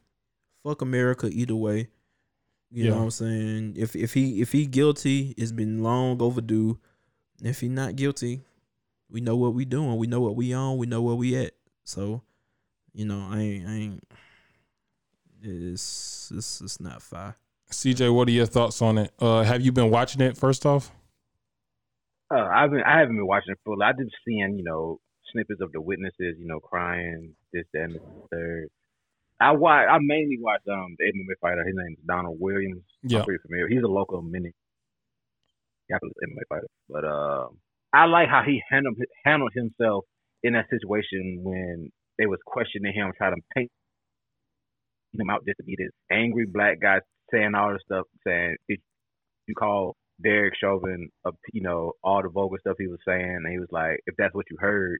Fuck 0.62 0.80
America 0.80 1.28
either 1.30 1.54
way. 1.54 1.88
You 2.70 2.84
Yeah. 2.84 2.90
know 2.92 2.96
what 2.96 3.02
I'm 3.02 3.10
saying? 3.10 3.74
If 3.76 3.94
if 3.94 4.14
he 4.14 4.40
if 4.40 4.52
he 4.52 4.64
guilty, 4.66 5.34
it's 5.36 5.52
been 5.52 5.82
long 5.82 6.22
overdue. 6.22 6.78
If 7.42 7.60
he 7.60 7.68
not 7.68 7.96
guilty, 7.96 8.40
we 9.10 9.20
know 9.20 9.36
what 9.36 9.52
we 9.52 9.66
doing. 9.66 9.98
We 9.98 10.06
know 10.06 10.20
what 10.22 10.36
we 10.36 10.54
on. 10.54 10.78
We 10.78 10.86
know 10.86 11.02
where 11.02 11.14
we 11.14 11.36
at. 11.36 11.52
So, 11.84 12.22
you 12.94 13.04
know, 13.04 13.28
I 13.30 13.40
ain't 13.40 13.68
I 13.68 13.72
ain't 13.74 14.04
it's 15.42 16.32
it's 16.34 16.62
it's 16.62 16.80
not 16.80 17.02
fire. 17.02 17.36
CJ, 17.70 18.14
what 18.14 18.28
are 18.28 18.32
your 18.32 18.46
thoughts 18.46 18.80
on 18.80 18.98
it? 18.98 19.12
Uh, 19.18 19.42
have 19.42 19.60
you 19.60 19.72
been 19.72 19.90
watching 19.90 20.20
it? 20.22 20.36
First 20.36 20.64
off, 20.64 20.92
Uh, 22.32 22.44
I've 22.44 22.70
been, 22.70 22.82
I 22.82 22.98
haven't 23.00 23.16
been 23.16 23.26
watching 23.26 23.52
it 23.52 23.58
fully. 23.64 23.82
I've 23.84 23.98
just 23.98 24.14
seeing, 24.26 24.56
you 24.56 24.64
know, 24.64 24.98
snippets 25.32 25.60
of 25.60 25.72
the 25.72 25.80
witnesses, 25.80 26.36
you 26.38 26.46
know, 26.46 26.60
crying, 26.60 27.34
this, 27.52 27.64
that, 27.72 27.82
and 27.84 27.94
the 27.94 28.00
third. 28.30 28.68
I 29.40 29.52
watch. 29.52 29.86
I 29.90 29.98
mainly 30.00 30.38
watch 30.40 30.62
um 30.70 30.96
the 30.98 31.04
MMA 31.04 31.34
fighter. 31.40 31.64
His 31.64 31.74
name 31.76 31.92
is 31.98 32.04
Donald 32.06 32.38
Williams. 32.40 32.82
Yeah. 33.02 33.18
I'm 33.18 33.24
pretty 33.26 33.42
familiar. 33.42 33.68
He's 33.68 33.82
a 33.82 33.88
local 33.88 34.22
mini 34.22 34.52
MMA 35.92 36.42
fighter. 36.48 36.66
But 36.88 37.04
uh, 37.04 37.48
I 37.92 38.06
like 38.06 38.28
how 38.28 38.42
he 38.46 38.62
handled 38.70 38.96
handled 39.24 39.52
himself 39.54 40.04
in 40.42 40.54
that 40.54 40.66
situation 40.70 41.40
when 41.42 41.90
they 42.18 42.26
was 42.26 42.38
questioning 42.46 42.94
him, 42.94 43.12
trying 43.16 43.34
to 43.34 43.42
paint 43.54 43.70
him 45.12 45.30
out 45.30 45.44
just 45.46 45.58
to 45.58 45.64
be 45.64 45.76
this 45.78 45.90
angry 46.10 46.46
black 46.46 46.80
guy 46.80 47.00
saying 47.32 47.54
all 47.54 47.72
this 47.72 47.82
stuff, 47.84 48.06
saying 48.26 48.56
did 48.68 48.80
you 49.46 49.54
call 49.54 49.96
Derek 50.22 50.54
Chauvin, 50.60 51.08
a, 51.26 51.30
you 51.52 51.62
know, 51.62 51.92
all 52.02 52.22
the 52.22 52.28
vulgar 52.28 52.56
stuff 52.60 52.76
he 52.78 52.88
was 52.88 52.98
saying, 53.06 53.42
and 53.44 53.52
he 53.52 53.58
was 53.58 53.68
like, 53.70 54.00
if 54.06 54.14
that's 54.16 54.34
what 54.34 54.46
you 54.50 54.56
heard, 54.58 54.98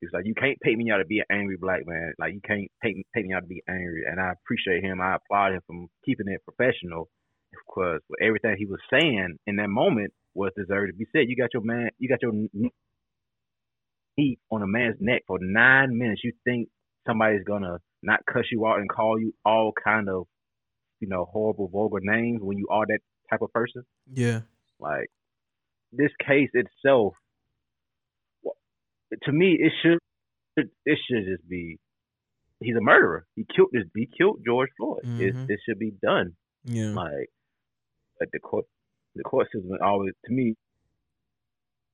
he 0.00 0.06
was 0.06 0.12
like, 0.12 0.26
you 0.26 0.34
can't 0.34 0.58
paint 0.60 0.78
me 0.78 0.90
out 0.90 0.98
to 0.98 1.04
be 1.04 1.18
an 1.18 1.26
angry 1.30 1.56
black 1.60 1.80
man. 1.86 2.12
Like 2.18 2.34
you 2.34 2.40
can't 2.46 2.68
paint 2.82 3.06
paint 3.14 3.28
me 3.28 3.34
out 3.34 3.40
to 3.40 3.46
be 3.46 3.62
angry. 3.68 4.04
And 4.10 4.20
I 4.20 4.32
appreciate 4.32 4.82
him. 4.82 5.00
I 5.00 5.16
applaud 5.16 5.52
him 5.52 5.60
for 5.66 5.86
keeping 6.04 6.28
it 6.28 6.42
professional, 6.44 7.08
because 7.52 8.00
everything 8.22 8.56
he 8.58 8.66
was 8.66 8.80
saying 8.90 9.36
in 9.46 9.56
that 9.56 9.68
moment 9.68 10.12
was 10.34 10.52
deserved 10.56 10.92
to 10.92 10.96
be 10.96 11.06
said. 11.12 11.28
You 11.28 11.36
got 11.36 11.52
your 11.52 11.64
man, 11.64 11.90
you 11.98 12.08
got 12.08 12.22
your 12.22 12.32
knee 12.32 12.70
on 14.50 14.62
a 14.62 14.66
man's 14.66 14.96
neck 15.00 15.22
for 15.26 15.38
nine 15.40 15.98
minutes. 15.98 16.22
You 16.24 16.32
think 16.44 16.68
somebody's 17.06 17.44
gonna 17.44 17.78
not 18.02 18.20
cuss 18.26 18.44
you 18.50 18.66
out 18.66 18.78
and 18.78 18.88
call 18.88 19.18
you 19.18 19.34
all 19.44 19.72
kind 19.84 20.08
of, 20.08 20.26
you 21.00 21.08
know, 21.08 21.24
horrible, 21.24 21.68
vulgar 21.68 22.00
names 22.00 22.40
when 22.42 22.58
you 22.58 22.68
are 22.70 22.86
that 22.86 23.00
type 23.28 23.42
of 23.42 23.52
person? 23.52 23.84
Yeah. 24.12 24.40
Like 24.78 25.10
this 25.92 26.10
case 26.26 26.50
itself, 26.54 27.14
to 29.24 29.32
me, 29.32 29.58
it 29.58 29.72
should 29.82 29.98
it 30.56 30.98
should 31.08 31.24
just 31.26 31.48
be 31.48 31.78
he's 32.60 32.76
a 32.76 32.80
murderer. 32.80 33.26
He 33.34 33.46
killed 33.54 33.70
this. 33.72 33.84
He 33.94 34.08
killed 34.16 34.40
George 34.44 34.70
Floyd. 34.76 35.00
It, 35.04 35.34
mm-hmm. 35.34 35.50
it 35.50 35.58
should 35.66 35.78
be 35.78 35.92
done. 36.02 36.34
Yeah. 36.64 36.90
Like, 36.90 37.30
like 38.20 38.30
the 38.32 38.38
court, 38.38 38.66
the 39.16 39.22
court 39.22 39.48
system 39.52 39.72
always 39.82 40.12
to 40.26 40.32
me. 40.32 40.54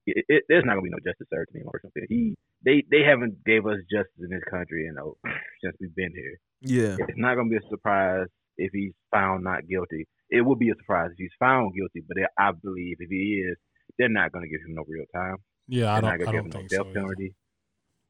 It, 0.08 0.24
it, 0.28 0.44
there's 0.48 0.64
not 0.64 0.74
gonna 0.74 0.82
be 0.82 0.90
no 0.90 0.98
justice 0.98 1.26
served 1.32 1.50
to 1.52 1.58
me 1.58 1.64
or 1.66 1.80
something. 1.82 2.04
He 2.08 2.14
mm-hmm. 2.14 2.34
they 2.64 2.84
they 2.90 3.02
haven't 3.02 3.44
gave 3.44 3.66
us 3.66 3.78
justice 3.90 4.20
in 4.20 4.30
this 4.30 4.44
country, 4.48 4.84
you 4.84 4.94
oh, 5.00 5.16
know, 5.24 5.32
since 5.62 5.76
we've 5.80 5.94
been 5.94 6.12
here. 6.14 6.38
Yeah. 6.60 6.96
It's 6.98 7.18
not 7.18 7.34
gonna 7.34 7.48
be 7.48 7.56
a 7.56 7.68
surprise 7.68 8.26
if 8.58 8.72
he's 8.72 8.92
found 9.10 9.44
not 9.44 9.66
guilty. 9.68 10.06
It 10.30 10.40
would 10.44 10.58
be 10.58 10.70
a 10.70 10.74
surprise 10.76 11.10
if 11.12 11.18
he's 11.18 11.30
found 11.38 11.74
guilty, 11.74 12.02
but 12.06 12.16
I 12.38 12.50
believe 12.52 12.96
if 13.00 13.08
he 13.10 13.44
is, 13.48 13.56
they're 13.98 14.08
not 14.08 14.32
gonna 14.32 14.48
give 14.48 14.60
him 14.66 14.74
no 14.74 14.84
real 14.88 15.04
time. 15.14 15.36
yeah, 15.68 15.92
I 15.94 16.00
They're 16.00 16.10
don't, 16.10 16.10
not 16.10 16.14
I 16.14 16.18
gonna 16.18 16.24
don't 16.24 16.34
give 16.34 16.44
him 16.44 16.50
think 16.52 16.72
no 16.72 16.76
so. 16.78 16.82
death 16.84 16.86
either. 16.86 17.00
penalty. 17.00 17.34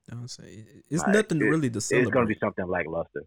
Don't 0.08 0.30
say 0.30 0.64
it's 0.90 1.02
Like, 1.02 1.14
nothing 1.14 1.40
it- 1.40 1.44
really 1.44 1.70
to 1.70 1.78
It's 1.78 2.10
gonna 2.10 2.26
be 2.26 2.36
something 2.40 2.66
lackluster. 2.66 3.22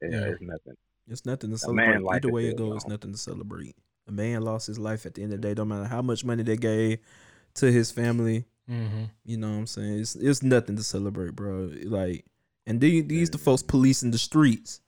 Yeah, 0.00 0.08
Yeah. 0.10 0.20
it's 0.32 0.40
nothing. 0.42 0.74
It's 1.08 1.26
nothing 1.26 1.50
to 1.56 1.66
A 1.66 1.72
man 1.72 1.86
celebrate. 1.86 2.02
like 2.06 2.16
Either 2.16 2.28
to 2.28 2.34
way 2.34 2.44
it 2.46 2.56
feel 2.56 2.68
goes, 2.70 2.76
it's 2.76 2.86
nothing 2.88 3.12
to 3.12 3.18
celebrate. 3.18 3.76
A 4.08 4.12
man 4.12 4.42
lost 4.42 4.66
his 4.66 4.78
life 4.78 5.04
at 5.06 5.14
the 5.14 5.22
end 5.22 5.32
of 5.32 5.40
the 5.42 5.48
day. 5.48 5.54
Don't 5.54 5.68
matter 5.68 5.84
how 5.84 6.02
much 6.02 6.24
money 6.24 6.42
they 6.42 6.56
gave 6.56 6.98
to 7.54 7.70
his 7.70 7.90
family. 7.90 8.46
Mhm. 8.68 9.10
You 9.24 9.36
know 9.36 9.50
what 9.50 9.58
I'm 9.58 9.66
saying? 9.66 10.00
It's 10.00 10.14
it's 10.16 10.42
nothing 10.42 10.76
to 10.76 10.82
celebrate, 10.82 11.34
bro. 11.36 11.70
Like, 11.84 12.24
and 12.66 12.80
these 12.80 13.04
these 13.06 13.30
the 13.30 13.38
folks 13.38 13.62
policing 13.62 14.12
the 14.12 14.18
streets. 14.18 14.80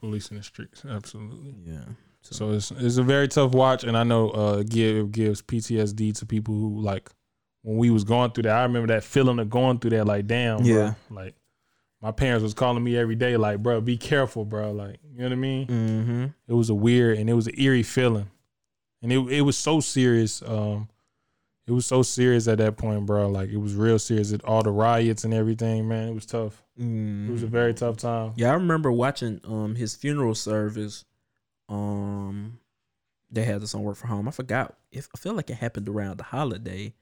Police 0.00 0.30
in 0.30 0.38
the 0.38 0.42
streets, 0.42 0.82
absolutely. 0.88 1.54
Yeah. 1.64 1.84
So 2.22 2.50
it's 2.52 2.70
it's 2.72 2.96
a 2.96 3.02
very 3.02 3.28
tough 3.28 3.52
watch, 3.52 3.84
and 3.84 3.96
I 3.96 4.02
know 4.04 4.30
uh 4.30 4.62
give 4.62 5.12
gives 5.12 5.40
PTSD 5.42 6.18
to 6.18 6.26
people 6.26 6.54
who 6.54 6.80
like 6.80 7.10
when 7.62 7.76
we 7.76 7.90
was 7.90 8.04
going 8.04 8.30
through 8.32 8.44
that. 8.44 8.56
I 8.56 8.62
remember 8.62 8.88
that 8.94 9.04
feeling 9.04 9.38
of 9.38 9.48
going 9.50 9.78
through 9.78 9.90
that, 9.90 10.06
like 10.06 10.26
damn, 10.26 10.62
Yeah. 10.64 10.94
bro. 11.08 11.22
Like 11.24 11.34
my 12.02 12.10
parents 12.12 12.42
was 12.42 12.54
calling 12.54 12.82
me 12.82 12.96
every 12.96 13.14
day, 13.14 13.36
like, 13.36 13.62
bro, 13.62 13.80
be 13.82 13.98
careful, 13.98 14.46
bro. 14.46 14.72
Like, 14.72 15.00
you 15.12 15.18
know 15.18 15.24
what 15.24 15.32
I 15.32 15.36
mean? 15.36 15.66
Mm-hmm. 15.66 16.24
It 16.48 16.54
was 16.54 16.70
a 16.70 16.74
weird 16.74 17.18
and 17.18 17.28
it 17.28 17.34
was 17.34 17.46
an 17.46 17.54
eerie 17.58 17.82
feeling, 17.82 18.30
and 19.02 19.12
it 19.12 19.18
it 19.30 19.40
was 19.42 19.56
so 19.58 19.80
serious. 19.80 20.42
Um, 20.42 20.88
it 21.70 21.74
was 21.74 21.86
so 21.86 22.02
serious 22.02 22.48
at 22.48 22.58
that 22.58 22.76
point, 22.76 23.06
bro. 23.06 23.28
Like 23.28 23.48
it 23.50 23.56
was 23.56 23.76
real 23.76 23.96
serious. 24.00 24.32
It, 24.32 24.42
all 24.44 24.64
the 24.64 24.72
riots 24.72 25.22
and 25.22 25.32
everything, 25.32 25.86
man. 25.86 26.08
It 26.08 26.14
was 26.14 26.26
tough. 26.26 26.64
It 27.28 27.30
was 27.30 27.44
a 27.44 27.46
very 27.46 27.72
tough 27.74 27.96
time. 27.96 28.32
Yeah, 28.34 28.50
I 28.50 28.54
remember 28.54 28.90
watching 28.90 29.40
um 29.44 29.76
his 29.76 29.94
funeral 29.94 30.34
service. 30.34 31.04
Um, 31.68 32.58
they 33.30 33.44
had 33.44 33.62
this 33.62 33.72
on 33.76 33.84
work 33.84 33.98
from 33.98 34.10
home. 34.10 34.26
I 34.26 34.32
forgot 34.32 34.74
if 34.90 35.08
I 35.14 35.18
feel 35.18 35.34
like 35.34 35.48
it 35.48 35.58
happened 35.58 35.88
around 35.88 36.16
the 36.18 36.24
holiday. 36.24 36.92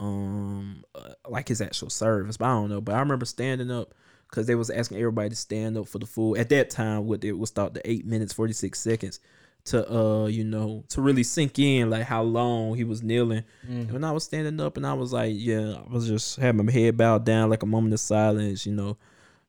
Um, 0.00 0.84
uh, 0.94 1.12
like 1.28 1.48
his 1.48 1.60
actual 1.60 1.90
service, 1.90 2.38
but 2.38 2.46
I 2.46 2.54
don't 2.54 2.70
know. 2.70 2.80
But 2.80 2.94
I 2.94 3.00
remember 3.00 3.26
standing 3.26 3.70
up 3.70 3.94
because 4.28 4.46
they 4.46 4.54
was 4.54 4.70
asking 4.70 4.98
everybody 4.98 5.28
to 5.28 5.36
stand 5.36 5.76
up 5.76 5.86
for 5.86 5.98
the 5.98 6.06
full. 6.06 6.36
At 6.38 6.48
that 6.48 6.70
time, 6.70 7.06
what 7.06 7.22
it 7.24 7.38
was 7.38 7.50
thought 7.50 7.74
the 7.74 7.88
eight 7.88 8.06
minutes 8.06 8.32
forty 8.32 8.54
six 8.54 8.80
seconds 8.80 9.20
to 9.64 9.92
uh 9.92 10.26
you 10.26 10.42
know 10.42 10.84
to 10.88 11.00
really 11.00 11.22
sink 11.22 11.58
in 11.58 11.88
like 11.88 12.02
how 12.02 12.22
long 12.22 12.74
he 12.74 12.84
was 12.84 13.02
kneeling. 13.02 13.44
And 13.68 13.92
when 13.92 14.04
I 14.04 14.10
was 14.10 14.24
standing 14.24 14.60
up 14.60 14.76
and 14.76 14.86
I 14.86 14.94
was 14.94 15.12
like, 15.12 15.34
yeah, 15.36 15.76
I 15.88 15.92
was 15.92 16.08
just 16.08 16.36
having 16.36 16.66
my 16.66 16.72
head 16.72 16.96
bowed 16.96 17.24
down, 17.24 17.50
like 17.50 17.62
a 17.62 17.66
moment 17.66 17.94
of 17.94 18.00
silence, 18.00 18.66
you 18.66 18.72
know, 18.72 18.96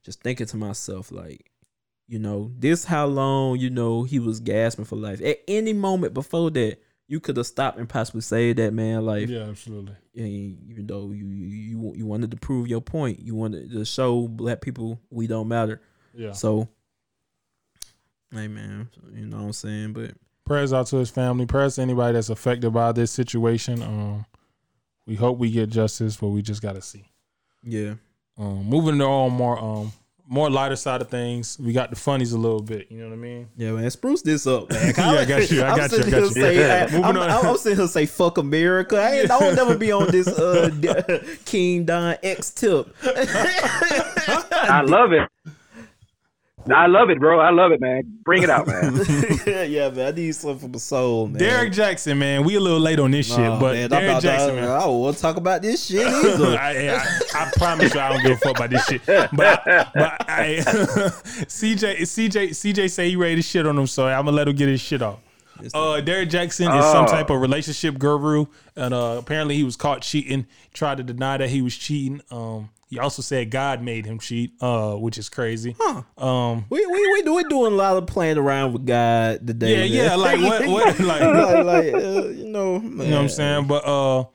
just 0.04 0.22
thinking 0.22 0.48
to 0.48 0.58
myself, 0.58 1.12
like, 1.12 1.50
you 2.08 2.20
know, 2.20 2.52
this 2.60 2.86
how 2.86 3.06
long, 3.08 3.58
you 3.58 3.70
know, 3.70 4.04
he 4.04 4.20
was 4.20 4.40
gasping 4.40 4.86
for 4.86 4.98
life. 4.98 5.22
At 5.22 5.40
any 5.48 5.74
moment 5.74 6.14
before 6.14 6.52
that, 6.52 6.78
you 7.08 7.20
could 7.20 7.38
have 7.38 7.48
stopped 7.48 7.78
and 7.78 7.90
possibly 7.90 8.22
saved 8.22 8.60
that 8.60 8.74
man 8.74 9.06
life. 9.06 9.30
Yeah, 9.30 9.44
absolutely. 9.44 9.96
And 10.16 10.28
even 10.70 10.88
though 10.88 11.12
you, 11.12 11.28
you 11.28 11.48
you 11.48 11.94
you 11.96 12.06
wanted 12.06 12.32
to 12.32 12.38
prove 12.38 12.68
your 12.68 12.82
point, 12.82 13.20
you 13.20 13.36
wanted 13.36 13.72
to 13.72 13.84
show 13.84 14.28
black 14.28 14.62
people 14.62 15.00
we 15.10 15.28
don't 15.28 15.48
matter. 15.48 15.82
Yeah. 16.14 16.34
So, 16.34 16.70
hey 18.34 18.48
man, 18.48 18.90
you 19.14 19.26
know 19.26 19.38
what 19.38 19.44
I'm 19.44 19.54
saying? 19.54 19.94
But 19.94 20.12
prayers 20.46 20.74
out 20.74 20.88
to 20.88 20.98
his 20.98 21.10
family. 21.10 21.46
Prayers 21.46 21.76
to 21.76 21.82
anybody 21.82 22.14
that's 22.14 22.30
affected 22.30 22.72
by 22.72 22.92
this 22.92 23.12
situation. 23.12 23.82
Um, 23.82 24.26
we 25.06 25.16
hope 25.16 25.38
we 25.38 25.52
get 25.52 25.70
justice, 25.70 26.18
but 26.18 26.30
we 26.30 26.42
just 26.42 26.62
got 26.62 26.76
to 26.76 26.82
see. 26.82 27.04
yeah, 27.64 27.96
Um, 28.38 28.66
moving 28.66 28.98
to 29.00 29.06
all 29.06 29.30
more 29.30 29.60
um 29.60 29.92
more 30.26 30.50
lighter 30.50 30.78
side 30.78 31.02
of 31.02 31.10
things. 31.10 31.60
We 31.60 31.74
got 31.74 31.90
the 31.90 31.98
funnies 31.98 32.32
a 32.32 32.38
little 32.38 32.62
bit. 32.62 32.88
You 32.90 33.00
know 33.00 33.08
what 33.10 33.14
I 33.14 33.18
mean? 33.18 33.50
Yeah, 33.58 33.72
man, 33.74 33.92
spruce 33.92 34.22
this 34.22 34.48
up, 34.48 34.72
man. 34.72 34.94
Yeah, 34.98 35.12
I 35.12 35.26
got 35.26 35.52
you, 35.52 35.62
I 35.62 35.70
I'm 35.72 35.78
got 35.78 35.92
you, 35.92 35.98
I 36.00 36.10
got 36.10 36.20
you. 36.22 36.30
Say, 36.30 36.58
Yeah. 36.60 36.86
I, 36.90 36.92
Moving 36.92 37.04
I'm, 37.04 37.18
on. 37.18 37.30
I'm, 37.30 37.46
I'm 37.46 37.58
sitting 37.58 37.78
here 37.78 37.88
say 37.88 38.06
fuck 38.06 38.38
America. 38.38 38.98
I, 38.98 39.12
ain't, 39.20 39.32
I 39.32 39.38
don't 39.40 39.56
never 39.56 39.78
be 39.78 39.92
on 39.92 40.10
this 40.12 40.28
uh 40.30 40.70
King 41.46 41.84
Don 41.84 42.16
X 42.24 42.52
tip. 42.52 42.96
I 43.04 44.82
love 44.86 45.12
it. 45.12 45.30
I 46.72 46.88
love 46.88 47.10
it, 47.10 47.20
bro. 47.20 47.40
I 47.40 47.50
love 47.50 47.72
it, 47.72 47.82
man. 47.82 48.20
Bring 48.24 48.44
it 48.44 48.50
out, 48.50 48.68
man. 48.68 48.96
yeah, 49.70 49.90
man. 49.90 50.08
I 50.08 50.12
need 50.12 50.34
something 50.36 50.60
from 50.60 50.72
the 50.72 50.80
soul, 50.80 51.28
man. 51.28 51.40
Derrick 51.40 51.74
Jaxn, 51.74 52.18
man. 52.18 52.44
We 52.46 52.56
a 52.56 52.60
little 52.60 52.80
late 52.80 53.00
on 53.00 53.12
this 53.12 53.28
shit, 53.28 53.38
Nah, 53.40 53.60
but 53.60 53.74
man, 53.74 53.90
Derrick 53.90 54.10
about 54.10 54.22
to- 54.22 54.28
Jaxn, 54.28 54.56
man. 54.56 54.70
I 54.70 54.80
don't 54.80 55.00
want 55.00 55.16
to 55.18 55.22
talk 55.22 55.36
about 55.38 55.62
this 55.62 55.86
shit 55.86 56.08
either. 56.08 56.58
I, 56.58 56.88
I, 56.90 57.20
I 57.36 57.52
promise 57.58 57.94
you, 57.94 58.00
I 58.00 58.10
don't 58.14 58.24
give 58.24 58.32
a 58.32 58.38
fuck 58.38 58.56
about 58.58 58.70
this 58.70 58.86
shit. 58.86 59.06
But, 59.06 59.32
I, 59.68 59.90
but 59.94 60.30
I, 60.30 60.56
CJ, 61.48 62.02
CJ, 62.02 62.50
CJ 62.52 62.90
say 62.90 63.10
he 63.10 63.16
ready 63.16 63.36
to 63.36 63.42
shit 63.42 63.66
on 63.68 63.78
him, 63.78 63.88
so 63.88 64.08
I'm 64.08 64.26
gonna 64.26 64.32
let 64.38 64.48
him 64.48 64.56
get 64.56 64.70
his 64.70 64.82
shit 64.82 65.02
off. 65.02 65.20
Uh, 65.74 66.02
Derrick 66.02 66.30
Jaxn 66.30 66.78
is 66.78 66.86
some 66.92 67.06
Oh. 67.06 67.08
type 67.08 67.30
of 67.30 67.40
relationship 67.40 67.98
guru, 67.98 68.48
and 68.76 68.94
uh, 68.94 69.16
apparently 69.20 69.56
he 69.56 69.64
was 69.64 69.76
caught 69.76 70.02
cheating. 70.02 70.46
Tried 70.74 70.98
to 70.98 71.04
deny 71.04 71.38
that 71.38 71.50
he 71.50 71.62
was 71.62 71.76
cheating. 71.78 72.22
Um, 72.32 72.70
he 72.94 73.00
also 73.00 73.24
said 73.24 73.50
God 73.50 73.82
made 73.82 74.06
him 74.06 74.20
cheat, 74.20 74.54
uh, 74.62 74.94
which 74.94 75.18
is 75.18 75.28
crazy. 75.28 75.76
Huh. 75.80 76.04
Um, 76.24 76.66
we 76.70 76.86
we 76.86 77.12
we 77.14 77.22
do 77.24 77.34
we 77.34 77.44
doing 77.46 77.74
a 77.74 77.76
lot 77.76 77.98
of 77.98 78.06
playing 78.06 78.38
around 78.38 78.74
with 78.74 78.86
God 78.86 79.46
today. 79.48 79.88
yeah, 79.88 80.10
man. 80.10 80.10
yeah, 80.10 80.16
like 80.16 80.40
what, 80.40 80.68
what, 80.68 81.00
like, 81.00 81.22
like, 81.22 81.66
like 81.66 81.94
uh, 81.94 82.28
you 82.28 82.48
know, 82.50 82.76
You 82.76 82.90
know 82.90 83.16
what 83.16 83.22
I'm 83.24 83.30
saying? 83.30 83.66
But 83.66 83.84
uh 83.88 84.26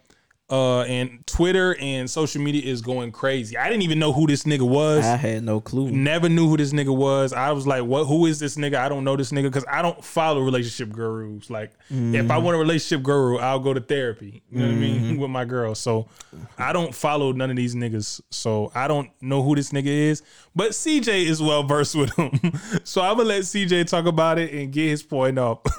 Uh, 0.50 0.80
and 0.82 1.26
Twitter 1.26 1.76
and 1.78 2.08
social 2.08 2.40
media 2.40 2.62
is 2.62 2.80
going 2.80 3.12
crazy. 3.12 3.56
I 3.58 3.68
didn't 3.68 3.82
even 3.82 3.98
know 3.98 4.14
who 4.14 4.26
this 4.26 4.44
nigga 4.44 4.66
was. 4.66 5.04
I 5.04 5.16
had 5.16 5.44
no 5.44 5.60
clue. 5.60 5.90
Never 5.90 6.30
knew 6.30 6.48
who 6.48 6.56
this 6.56 6.72
nigga 6.72 6.94
was. 6.96 7.34
I 7.34 7.52
was 7.52 7.66
like, 7.66 7.84
"What? 7.84 8.04
Who 8.04 8.24
is 8.24 8.38
this 8.38 8.56
nigga? 8.56 8.76
I 8.76 8.88
don't 8.88 9.04
know 9.04 9.14
this 9.14 9.30
nigga 9.30 9.44
because 9.44 9.66
I 9.70 9.82
don't 9.82 10.02
follow 10.02 10.40
relationship 10.40 10.90
gurus. 10.90 11.50
Like, 11.50 11.72
if 11.90 12.30
I 12.30 12.38
want 12.38 12.56
a 12.56 12.58
relationship 12.58 13.04
guru, 13.04 13.36
I'll 13.36 13.58
go 13.58 13.74
to 13.74 13.80
therapy. 13.80 14.42
You 14.50 14.60
know 14.60 14.66
what 14.66 14.74
I 14.74 14.76
mean 14.76 15.16
with 15.20 15.30
my 15.30 15.44
girl. 15.44 15.74
So, 15.74 16.08
I 16.56 16.72
don't 16.72 16.94
follow 16.94 17.32
none 17.32 17.50
of 17.50 17.56
these 17.56 17.74
niggas. 17.74 18.22
So 18.30 18.72
I 18.74 18.88
don't 18.88 19.10
know 19.20 19.42
who 19.42 19.54
this 19.54 19.70
nigga 19.70 19.86
is. 19.86 20.22
But 20.56 20.70
CJ 20.70 21.26
is 21.26 21.42
well 21.42 21.62
versed 21.62 21.94
with 21.94 22.14
him. 22.14 22.30
so 22.84 23.02
I'm 23.02 23.18
gonna 23.18 23.28
let 23.28 23.42
CJ 23.42 23.86
talk 23.86 24.06
about 24.06 24.38
it 24.38 24.52
and 24.54 24.72
get 24.72 24.88
his 24.88 25.02
point 25.02 25.38
off. 25.38 25.60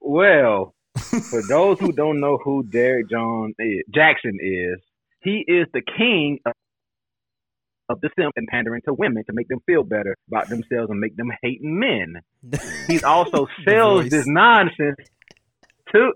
Well, 0.00 0.74
for 0.98 1.42
those 1.42 1.78
who 1.78 1.92
don't 1.92 2.20
know 2.20 2.38
who 2.42 2.62
Derrick 2.62 3.10
John 3.10 3.54
is, 3.58 3.82
Jaxn 3.94 4.36
is, 4.40 4.80
he 5.20 5.44
is 5.46 5.66
the 5.72 5.82
king 5.82 6.38
of, 6.46 6.52
of 7.88 8.00
the 8.00 8.10
simp 8.18 8.34
and 8.36 8.46
pandering 8.46 8.82
to 8.86 8.94
women 8.94 9.24
to 9.26 9.32
make 9.32 9.48
them 9.48 9.60
feel 9.66 9.82
better 9.82 10.16
about 10.28 10.48
themselves 10.48 10.90
and 10.90 11.00
make 11.00 11.16
them 11.16 11.30
hate 11.42 11.60
men. 11.62 12.20
He 12.86 13.00
also 13.02 13.46
sells 13.66 14.08
this 14.08 14.26
nonsense 14.26 14.96
to. 15.92 16.12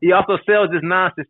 He 0.00 0.12
also 0.12 0.38
sells 0.46 0.70
this 0.70 0.80
nonsense 0.82 1.28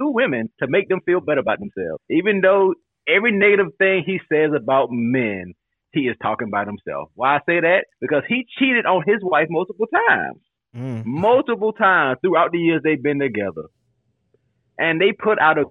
to 0.00 0.10
women 0.10 0.50
to 0.58 0.66
make 0.68 0.88
them 0.88 1.00
feel 1.06 1.20
better 1.20 1.40
about 1.40 1.60
themselves. 1.60 2.02
Even 2.10 2.40
though 2.40 2.74
every 3.08 3.32
negative 3.32 3.72
thing 3.78 4.02
he 4.04 4.18
says 4.30 4.50
about 4.56 4.88
men, 4.90 5.54
he 5.92 6.00
is 6.02 6.16
talking 6.20 6.48
about 6.48 6.66
himself. 6.66 7.10
Why 7.14 7.36
I 7.36 7.38
say 7.46 7.60
that? 7.60 7.86
Because 8.00 8.24
he 8.28 8.44
cheated 8.58 8.86
on 8.86 9.04
his 9.06 9.18
wife 9.22 9.46
multiple 9.48 9.86
times 9.86 10.40
Mm. 10.76 11.04
multiple 11.06 11.72
times 11.72 12.18
throughout 12.20 12.52
the 12.52 12.58
years 12.58 12.82
they've 12.84 13.02
been 13.02 13.18
together. 13.18 13.64
And 14.78 15.00
they 15.00 15.12
put 15.12 15.38
out 15.38 15.58
a 15.58 15.64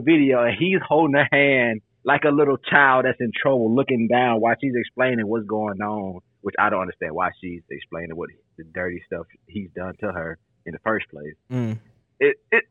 video 0.00 0.42
and 0.42 0.56
he's 0.58 0.78
holding 0.86 1.14
her 1.14 1.28
hand 1.30 1.82
like 2.04 2.22
a 2.24 2.30
little 2.30 2.56
child 2.56 3.04
that's 3.04 3.20
in 3.20 3.32
trouble 3.40 3.74
looking 3.74 4.08
down 4.10 4.40
while 4.40 4.54
she's 4.60 4.72
explaining 4.74 5.26
what's 5.26 5.46
going 5.46 5.80
on, 5.82 6.20
which 6.40 6.54
I 6.58 6.70
don't 6.70 6.80
understand 6.82 7.14
why 7.14 7.30
she's 7.40 7.62
explaining 7.70 8.16
what 8.16 8.30
the 8.56 8.64
dirty 8.64 9.02
stuff 9.06 9.26
he's 9.46 9.68
done 9.76 9.94
to 10.00 10.12
her 10.12 10.38
in 10.64 10.72
the 10.72 10.78
first 10.78 11.06
place. 11.10 11.34
Mm. 11.52 11.78
It 12.18 12.36
it 12.50 12.64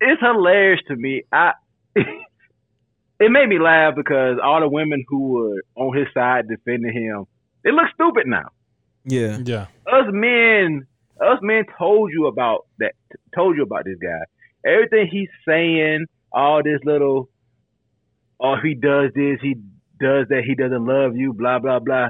it's 0.00 0.20
hilarious 0.20 0.80
to 0.88 0.94
me. 0.96 1.22
I 1.32 1.52
it 1.96 3.30
made 3.30 3.48
me 3.48 3.58
laugh 3.58 3.94
because 3.96 4.38
all 4.42 4.60
the 4.60 4.68
women 4.68 5.04
who 5.08 5.28
were 5.28 5.62
on 5.74 5.96
his 5.96 6.06
side 6.14 6.46
defending 6.48 6.92
him, 6.92 7.24
they 7.64 7.70
look 7.72 7.86
stupid 7.94 8.26
now 8.26 8.50
Yeah. 9.04 9.38
yeah. 9.44 9.66
us 9.90 10.06
men, 10.10 10.86
us 11.20 11.38
men 11.42 11.64
told 11.78 12.10
you 12.12 12.26
about 12.26 12.66
that. 12.78 12.92
Told 13.34 13.56
you 13.56 13.62
about 13.62 13.84
this 13.84 13.98
guy. 14.00 14.24
Everything 14.64 15.08
he's 15.10 15.28
saying, 15.46 16.06
all 16.32 16.62
this 16.62 16.80
little, 16.84 17.28
oh, 18.40 18.56
he 18.62 18.74
does 18.74 19.10
this, 19.14 19.38
he 19.40 19.54
does 20.00 20.26
that, 20.28 20.42
he 20.46 20.54
doesn't 20.54 20.84
love 20.84 21.16
you, 21.16 21.32
blah 21.32 21.58
blah 21.58 21.78
blah. 21.78 22.08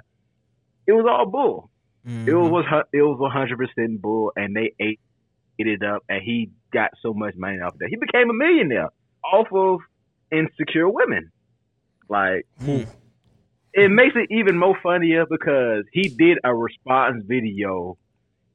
It 0.86 0.92
was 0.92 1.06
all 1.08 1.26
bull. 1.26 1.70
Mhm. 2.06 2.28
It 2.28 2.34
was 2.34 2.84
it 2.92 3.02
was 3.02 3.18
one 3.18 3.30
hundred 3.30 3.58
percent 3.58 4.00
bull, 4.00 4.32
and 4.36 4.54
they 4.56 4.74
ate 4.80 5.00
it 5.58 5.82
up, 5.82 6.02
and 6.08 6.22
he 6.22 6.50
got 6.72 6.90
so 7.00 7.14
much 7.14 7.34
money 7.36 7.58
off 7.60 7.74
of 7.74 7.78
that. 7.80 7.88
He 7.88 7.96
became 7.96 8.30
a 8.30 8.34
millionaire 8.34 8.90
off 9.24 9.48
of 9.52 9.80
insecure 10.30 10.88
women. 10.88 11.30
Like 12.08 12.46
Hmm. 12.58 12.82
it 13.74 13.90
makes 13.90 14.14
it 14.16 14.28
even 14.30 14.56
more 14.58 14.78
funnier 14.82 15.26
because 15.28 15.84
he 15.92 16.08
did 16.08 16.38
a 16.44 16.54
response 16.54 17.24
video 17.26 17.98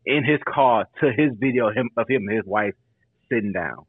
in 0.06 0.24
his 0.24 0.40
car 0.48 0.86
to 1.02 1.12
his 1.12 1.32
video 1.40 1.70
him 1.72 1.90
of 1.98 2.08
him 2.10 2.28
and 2.28 2.38
his 2.38 2.46
wife 2.46 2.74
sitting 3.30 3.52
down 3.54 3.86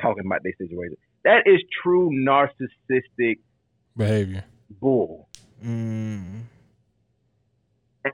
talking 0.00 0.24
about 0.26 0.42
their 0.42 0.54
situation. 0.58 0.96
That 1.24 1.46
is 1.46 1.60
true 1.82 2.10
narcissistic 2.10 3.38
Behavior. 3.96 4.44
bull. 4.80 5.28
Mm. 5.64 6.42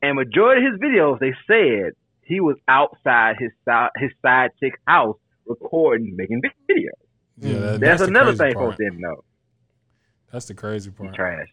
And 0.03 0.17
majority 0.17 0.67
of 0.67 0.73
his 0.73 0.81
videos, 0.81 1.19
they 1.19 1.33
said 1.47 1.93
he 2.23 2.41
was 2.41 2.57
outside 2.69 3.37
his 3.39 3.51
side 3.65 3.91
his 3.97 4.11
side 4.21 4.51
chick's 4.61 4.79
house 4.87 5.17
recording, 5.47 6.15
making 6.17 6.43
videos. 6.43 6.89
Yeah. 7.39 7.53
that- 7.59 7.81
That's, 7.81 8.03
the 8.03 8.09
another 8.09 8.35
thing 8.35 8.53
part. 8.55 8.67
folks 8.67 8.77
didn't 8.79 9.01
know. 9.01 9.25
That's 10.33 10.45
the 10.47 10.55
crazy 10.55 10.91
He's 10.91 10.99
part. 10.99 11.15
trash. 11.15 11.49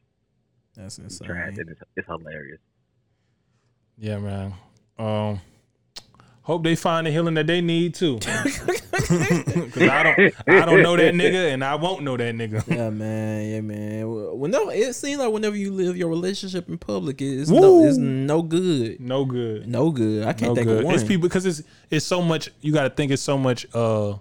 That's 0.75 0.97
He's 0.97 1.19
trash, 1.21 1.49
insane. 1.51 1.61
and 1.61 1.69
it's, 1.69 1.81
it's 1.95 2.07
hilarious. 2.07 2.59
Yeah, 3.97 4.17
man. 4.17 4.53
Um, 4.99 5.39
hope 6.45 6.63
they 6.63 6.75
find 6.75 7.05
the 7.05 7.11
healing 7.11 7.33
that 7.33 7.47
they 7.47 7.59
need 7.61 7.93
too. 7.95 8.19
Because 8.95 9.89
I 9.89 10.03
don't, 10.03 10.33
I 10.47 10.65
don't 10.65 10.81
know 10.81 10.95
that 10.95 11.13
nigga, 11.13 11.53
and 11.53 11.63
I 11.63 11.75
won't 11.75 12.03
know 12.03 12.17
that 12.17 12.33
nigga. 12.33 12.65
Yeah, 12.67 12.89
man. 12.89 13.45
Yeah, 13.49 13.61
man. 13.61 14.39
Whenever 14.39 14.71
it 14.71 14.95
seems 14.95 15.19
like 15.19 15.31
whenever 15.31 15.55
you 15.55 15.71
live 15.73 15.95
your 15.97 16.09
relationship 16.09 16.67
in 16.69 16.77
public, 16.77 17.21
it's 17.21 17.51
Woo. 17.51 17.59
no, 17.59 17.85
it's 17.85 17.97
no 17.97 18.41
good. 18.41 18.99
No 18.99 19.25
good. 19.25 19.67
No 19.67 19.91
good. 19.91 20.25
I 20.25 20.33
can't 20.33 20.51
No 20.51 20.55
think 20.55 20.67
good. 20.67 20.79
of 20.79 20.85
one. 20.85 20.95
It's 20.95 21.03
people 21.03 21.23
because 21.27 21.45
it's 21.45 21.61
it's 21.89 22.05
so 22.05 22.21
much. 22.21 22.49
You 22.61 22.73
got 22.73 22.83
to 22.83 22.89
think 22.89 23.11
it's 23.11 23.21
so 23.21 23.37
much. 23.37 23.67
Uh, 23.75 24.15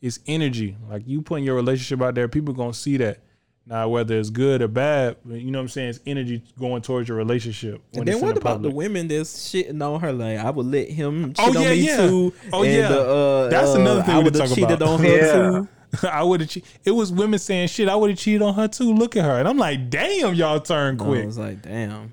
it's 0.00 0.20
energy. 0.26 0.76
Like 0.88 1.02
you 1.06 1.20
putting 1.20 1.44
your 1.44 1.56
relationship 1.56 2.00
out 2.00 2.14
there, 2.14 2.28
people 2.28 2.54
gonna 2.54 2.72
see 2.72 2.96
that. 2.98 3.18
Now, 3.66 3.88
whether 3.88 4.18
it's 4.18 4.28
good 4.28 4.60
or 4.60 4.68
bad, 4.68 5.16
you 5.26 5.50
know 5.50 5.58
what 5.58 5.62
I'm 5.62 5.68
saying? 5.68 5.88
It's 5.90 6.00
energy 6.06 6.42
going 6.58 6.82
towards 6.82 7.08
your 7.08 7.16
relationship. 7.16 7.80
and 7.94 8.06
then 8.06 8.20
what 8.20 8.34
the 8.34 8.40
about 8.42 8.60
the 8.60 8.70
women 8.70 9.08
that's 9.08 9.34
shitting 9.50 9.80
on 9.82 10.00
her? 10.00 10.12
Like 10.12 10.38
I 10.38 10.50
would 10.50 10.66
let 10.66 10.90
him 10.90 11.32
cheat 11.32 11.38
Oh, 11.38 11.48
on 11.56 11.62
yeah, 11.62 11.70
me 11.70 11.74
yeah. 11.76 11.96
too. 11.96 12.32
Oh, 12.52 12.62
and, 12.62 12.72
yeah. 12.74 12.88
uh, 12.90 13.48
That's 13.48 13.70
uh, 13.74 13.80
another 13.80 14.02
thing 14.02 14.14
I 14.14 14.18
we 14.18 14.24
would 14.24 14.32
could 14.34 14.40
have 14.42 14.48
talk 14.50 14.58
cheated 14.58 14.72
about. 14.82 14.88
on 14.88 15.00
her 15.00 15.16
Yeah. 15.16 15.32
too. 15.32 15.68
I 16.08 16.22
would 16.22 16.40
have. 16.40 16.50
Che- 16.50 16.62
it 16.84 16.90
was 16.90 17.10
women 17.10 17.38
saying 17.38 17.68
shit. 17.68 17.88
I 17.88 17.94
would 17.96 18.10
have 18.10 18.18
cheated 18.18 18.42
on 18.42 18.52
her 18.54 18.68
too. 18.68 18.92
Look 18.92 19.16
at 19.16 19.24
her, 19.24 19.38
and 19.38 19.48
I'm 19.48 19.56
like, 19.56 19.88
damn, 19.90 20.34
y'all 20.34 20.60
turn 20.60 20.98
quick. 20.98 21.22
I 21.22 21.26
was 21.26 21.38
like, 21.38 21.62
damn, 21.62 22.12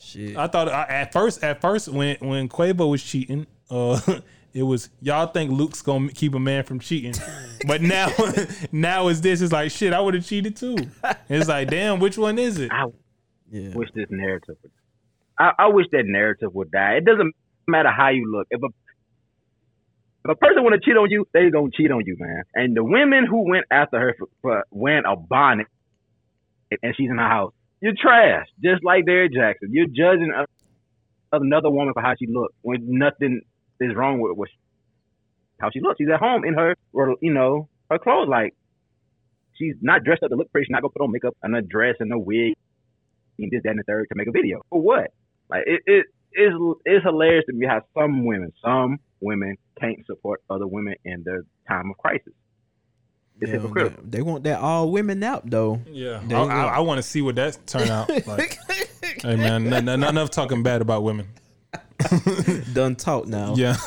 shit. 0.00 0.36
I 0.36 0.46
thought 0.48 0.68
I, 0.68 0.82
at 0.88 1.12
first, 1.12 1.44
at 1.44 1.60
first, 1.60 1.88
when 1.88 2.16
when 2.20 2.48
Quavo 2.48 2.90
was 2.90 3.02
cheating, 3.04 3.46
uh, 3.70 4.00
it 4.54 4.62
was 4.62 4.90
y'all 5.00 5.26
think 5.26 5.50
Luke's 5.50 5.82
gonna 5.82 6.10
keep 6.10 6.34
a 6.34 6.40
man 6.40 6.64
from 6.64 6.80
cheating, 6.80 7.14
but 7.66 7.82
now, 7.82 8.10
now 8.72 9.08
is 9.08 9.20
this. 9.20 9.40
It's 9.40 9.52
like 9.52 9.70
shit. 9.70 9.92
I 9.92 10.00
would 10.00 10.14
have 10.14 10.26
cheated 10.26 10.56
too. 10.56 10.76
It's 11.28 11.48
like 11.48 11.68
damn, 11.68 12.00
which 12.00 12.18
one 12.18 12.38
is 12.38 12.58
it? 12.58 12.70
I 12.70 12.86
yeah. 13.50 13.74
wish 13.74 13.88
this 13.94 14.06
narrative 14.10 14.56
would. 14.62 14.72
I, 15.38 15.52
I 15.58 15.66
wish 15.68 15.86
that 15.92 16.04
narrative 16.06 16.54
would 16.54 16.70
die. 16.70 16.94
It 16.94 17.04
doesn't 17.04 17.34
matter 17.66 17.90
how 17.90 18.10
you 18.10 18.30
look. 18.30 18.46
If 18.50 18.62
a 18.62 18.68
if 20.24 20.30
a 20.30 20.36
person 20.36 20.62
want 20.62 20.80
to 20.80 20.80
cheat 20.80 20.96
on 20.96 21.10
you, 21.10 21.26
they 21.32 21.50
gonna 21.50 21.70
cheat 21.74 21.90
on 21.90 22.02
you, 22.06 22.16
man. 22.18 22.42
And 22.54 22.76
the 22.76 22.84
women 22.84 23.26
who 23.26 23.48
went 23.48 23.64
after 23.70 23.98
her 23.98 24.14
for, 24.18 24.28
for 24.40 24.64
wearing 24.70 25.04
a 25.06 25.16
bonnet 25.16 25.66
and 26.82 26.94
she's 26.96 27.10
in 27.10 27.18
her 27.18 27.28
house, 27.28 27.52
you're 27.80 27.94
trash. 28.00 28.46
Just 28.62 28.84
like 28.84 29.04
Derrick 29.04 29.32
Jaxn, 29.32 29.70
you're 29.70 29.86
judging 29.86 30.32
a, 30.34 30.46
another 31.36 31.70
woman 31.70 31.92
for 31.92 32.02
how 32.02 32.14
she 32.18 32.26
looks 32.26 32.54
when 32.62 32.98
nothing 32.98 33.42
is 33.90 33.96
wrong 33.96 34.20
with, 34.20 34.36
with 34.36 34.50
how 35.60 35.70
she 35.70 35.80
looks. 35.80 35.98
She's 35.98 36.08
at 36.12 36.20
home 36.20 36.44
in 36.44 36.54
her, 36.54 36.74
or 36.92 37.16
you 37.20 37.32
know, 37.32 37.68
her 37.90 37.98
clothes. 37.98 38.28
Like 38.28 38.54
she's 39.58 39.74
not 39.80 40.04
dressed 40.04 40.22
up 40.22 40.30
to 40.30 40.36
look 40.36 40.50
pretty. 40.52 40.64
She's 40.66 40.70
not 40.72 40.82
gonna 40.82 40.92
put 40.92 41.02
on 41.02 41.12
makeup 41.12 41.36
and 41.42 41.54
a 41.56 41.62
dress 41.62 41.96
and 42.00 42.12
a 42.12 42.18
wig 42.18 42.54
and 43.38 43.50
this, 43.50 43.62
that, 43.64 43.70
and 43.70 43.78
the 43.78 43.84
third 43.84 44.06
to 44.10 44.14
make 44.16 44.28
a 44.28 44.32
video. 44.32 44.62
For 44.70 44.80
what? 44.80 45.12
Like 45.50 45.64
it, 45.66 45.80
it 45.86 46.06
is 46.34 46.52
it's 46.84 47.04
hilarious 47.04 47.44
to 47.46 47.52
me 47.52 47.66
how 47.66 47.82
some 47.94 48.24
women, 48.24 48.52
some 48.64 48.98
women 49.20 49.56
can't 49.80 50.04
support 50.06 50.40
other 50.50 50.66
women 50.66 50.94
in 51.04 51.22
their 51.24 51.42
time 51.68 51.90
of 51.90 51.98
crisis. 51.98 52.32
It's 53.40 53.50
Yeah, 53.50 53.58
hypocritical. 53.58 54.04
they, 54.04 54.18
they 54.18 54.22
want 54.22 54.44
that 54.44 54.60
all 54.60 54.90
women 54.90 55.22
out 55.22 55.48
though. 55.48 55.80
Yeah, 55.90 56.20
There 56.24 56.38
I. 56.38 56.44
I, 56.44 56.64
I 56.76 56.80
want 56.80 56.98
to 56.98 57.02
see 57.02 57.22
what 57.22 57.34
that 57.36 57.58
turn 57.66 57.88
out 57.88 58.08
like. 58.26 58.58
hey 59.22 59.36
man, 59.36 59.68
not, 59.68 59.84
not 59.84 59.98
enough 60.10 60.30
talking 60.30 60.62
bad 60.62 60.80
about 60.82 61.02
women. 61.02 61.28
Done 62.74 62.96
talk 62.96 63.26
now. 63.26 63.54
Yeah. 63.54 63.76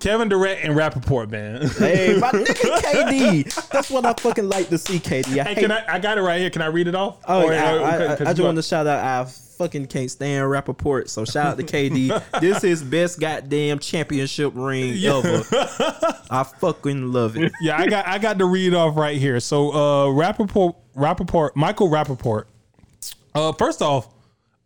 Kevin 0.00 0.28
Durant 0.28 0.60
and 0.62 0.74
Rappaport, 0.76 1.30
man. 1.30 1.62
Hey, 1.66 2.18
my 2.18 2.30
nigga 2.32 2.78
KD. 2.78 3.68
That's 3.70 3.90
what 3.90 4.04
I 4.04 4.12
fucking 4.12 4.48
like 4.50 4.68
to 4.68 4.76
see, 4.76 4.98
KD. 4.98 5.38
I 5.40 5.44
Hey, 5.44 5.54
can 5.54 5.72
I? 5.72 5.82
I 5.88 5.98
got 5.98 6.18
it 6.18 6.20
right 6.20 6.38
here. 6.40 6.50
Can 6.50 6.60
I 6.60 6.66
read 6.66 6.88
it 6.88 6.94
off? 6.94 7.18
Oh, 7.26 7.44
Or- 7.46 7.52
yeah, 7.52 7.74
or- 7.74 7.80
I, 7.82 7.96
I, 8.04 8.12
I 8.12 8.16
just 8.34 8.42
want 8.42 8.56
to 8.56 8.62
shout 8.62 8.86
out. 8.86 9.02
I 9.02 9.24
fucking 9.24 9.86
can't 9.86 10.10
stand 10.10 10.44
Rappaport. 10.44 11.08
So 11.08 11.24
shout 11.24 11.46
out 11.46 11.56
to 11.56 11.64
KD. 11.64 12.40
this 12.40 12.64
is 12.64 12.82
best 12.82 13.18
goddamn 13.18 13.78
championship 13.78 14.52
ring 14.54 14.92
Yeah. 14.94 15.16
ever. 15.24 15.42
I 16.30 16.42
fucking 16.60 17.10
love 17.12 17.36
it. 17.38 17.50
yeah, 17.62 17.78
I 17.78 17.86
got 17.86 18.06
I 18.06 18.18
got 18.18 18.38
to 18.40 18.44
read 18.44 18.74
off 18.74 18.96
right 18.96 19.16
here. 19.16 19.40
So 19.40 19.70
uh 19.70 20.06
Rappaport 20.08 20.74
Rappaport 20.94 21.50
Michael 21.56 21.88
Rappaport. 21.88 22.44
Uh 23.34 23.52
first 23.52 23.80
off, 23.80 24.08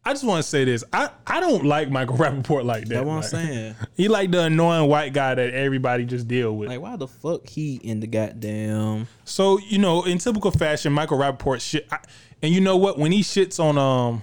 I 0.08 0.12
just 0.12 0.24
want 0.24 0.42
to 0.42 0.48
say 0.48 0.64
this. 0.64 0.84
I, 0.90 1.10
I 1.26 1.38
don't 1.38 1.66
like 1.66 1.90
Michael 1.90 2.16
Rappaport 2.18 2.64
like 2.64 2.84
that. 2.88 3.04
That's 3.04 3.06
what 3.06 3.12
I'm 3.12 3.20
Like, 3.20 3.28
saying. 3.28 3.74
He 3.94 4.08
like 4.08 4.30
the 4.30 4.44
annoying 4.44 4.88
white 4.88 5.12
guy 5.12 5.34
that 5.34 5.52
everybody 5.52 6.06
just 6.06 6.26
deal 6.26 6.56
with. 6.56 6.70
Like, 6.70 6.80
why 6.80 6.96
the 6.96 7.06
fuck 7.06 7.46
he 7.46 7.74
in 7.76 8.00
the 8.00 8.06
goddamn? 8.06 9.06
So 9.26 9.58
you 9.58 9.76
know, 9.78 10.04
in 10.04 10.16
typical 10.16 10.50
fashion, 10.50 10.94
Michael 10.94 11.18
Rappaport 11.18 11.60
shit. 11.60 11.86
I, 11.92 11.98
and 12.42 12.54
you 12.54 12.62
know 12.62 12.78
what? 12.78 12.98
When 12.98 13.12
he 13.12 13.20
shits 13.20 13.60
on 13.62 13.76
um, 13.76 14.22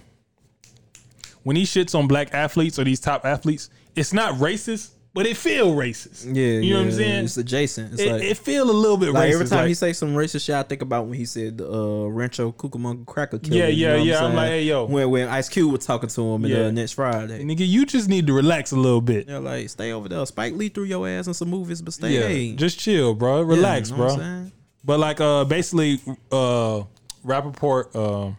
when 1.44 1.56
he 1.56 1.64
shits 1.66 1.94
on 1.94 2.08
black 2.08 2.34
athletes 2.34 2.80
or 2.80 2.84
these 2.84 3.00
top 3.00 3.24
athletes, 3.24 3.70
it's 3.96 4.12
not 4.12 4.34
racist, 4.40 4.90
but 5.16 5.26
it 5.26 5.38
feel 5.38 5.74
racist. 5.74 6.26
Yeah, 6.26 6.60
you 6.60 6.74
know 6.74 6.80
what 6.82 6.86
I'm 6.88 6.92
saying. 6.92 7.24
It's 7.24 7.38
adjacent. 7.38 7.94
It's 7.94 8.02
It, 8.02 8.12
like, 8.12 8.22
it 8.22 8.38
feel 8.38 8.70
a 8.70 8.72
little 8.72 8.98
bit 8.98 9.12
like 9.14 9.30
racist. 9.30 9.34
every 9.34 9.46
time 9.48 9.58
like, 9.60 9.68
he 9.70 9.74
say 9.74 9.94
some 9.94 10.10
racist 10.14 10.46
shit, 10.46 10.56
I 10.56 10.64
think 10.64 10.82
about 10.82 11.06
when 11.08 11.18
he 11.18 11.24
said 11.26 11.62
uh, 11.62 12.06
Rancho 12.10 12.52
Cucamonga 12.52 13.06
Cracker 13.06 13.40
Killer. 13.40 13.56
Yeah, 13.56 13.68
you 13.68 13.76
yeah, 13.88 13.90
know 13.94 13.98
what 14.00 14.06
yeah. 14.08 14.16
I'm 14.18 14.22
saying? 14.26 14.36
like, 14.36 14.48
hey, 14.50 14.64
yo. 14.64 14.86
when 14.86 15.10
when 15.10 15.28
Ice 15.30 15.48
Cube 15.50 15.72
was 15.72 15.86
talking 15.86 16.10
to 16.10 16.22
him 16.34 16.46
Yeah. 16.46 16.66
uh, 16.66 16.72
next 16.72 16.92
Friday. 16.92 17.44
nigga, 17.44 17.66
you 17.66 17.86
just 17.86 18.10
need 18.10 18.28
to 18.28 18.34
relax 18.34 18.74
a 18.74 18.76
little 18.76 19.00
bit. 19.02 19.26
They're 19.28 19.40
like, 19.40 19.70
stay 19.70 19.94
over 19.94 20.10
there. 20.10 20.26
Spike 20.26 20.54
Lee 20.54 20.68
threw 20.68 20.84
your 20.84 21.08
ass 21.08 21.28
in 21.28 21.34
some 21.34 21.50
movies, 21.50 21.82
but 21.82 21.94
stay. 21.94 22.12
Yeah, 22.12 22.28
hey. 22.28 22.54
just 22.56 22.78
chill, 22.78 23.14
bro. 23.16 23.40
Yeah, 23.40 23.48
Relax, 23.56 23.90
you 23.92 23.96
know 23.96 24.04
what 24.04 24.12
I'm 24.12 24.18
bro. 24.18 24.26
saying? 24.26 24.52
But 24.84 25.00
like, 25.00 25.22
uh, 25.22 25.46
basically, 25.46 26.02
uh, 26.30 26.84
Rappaport, 27.26 27.86
uh, 27.96 28.34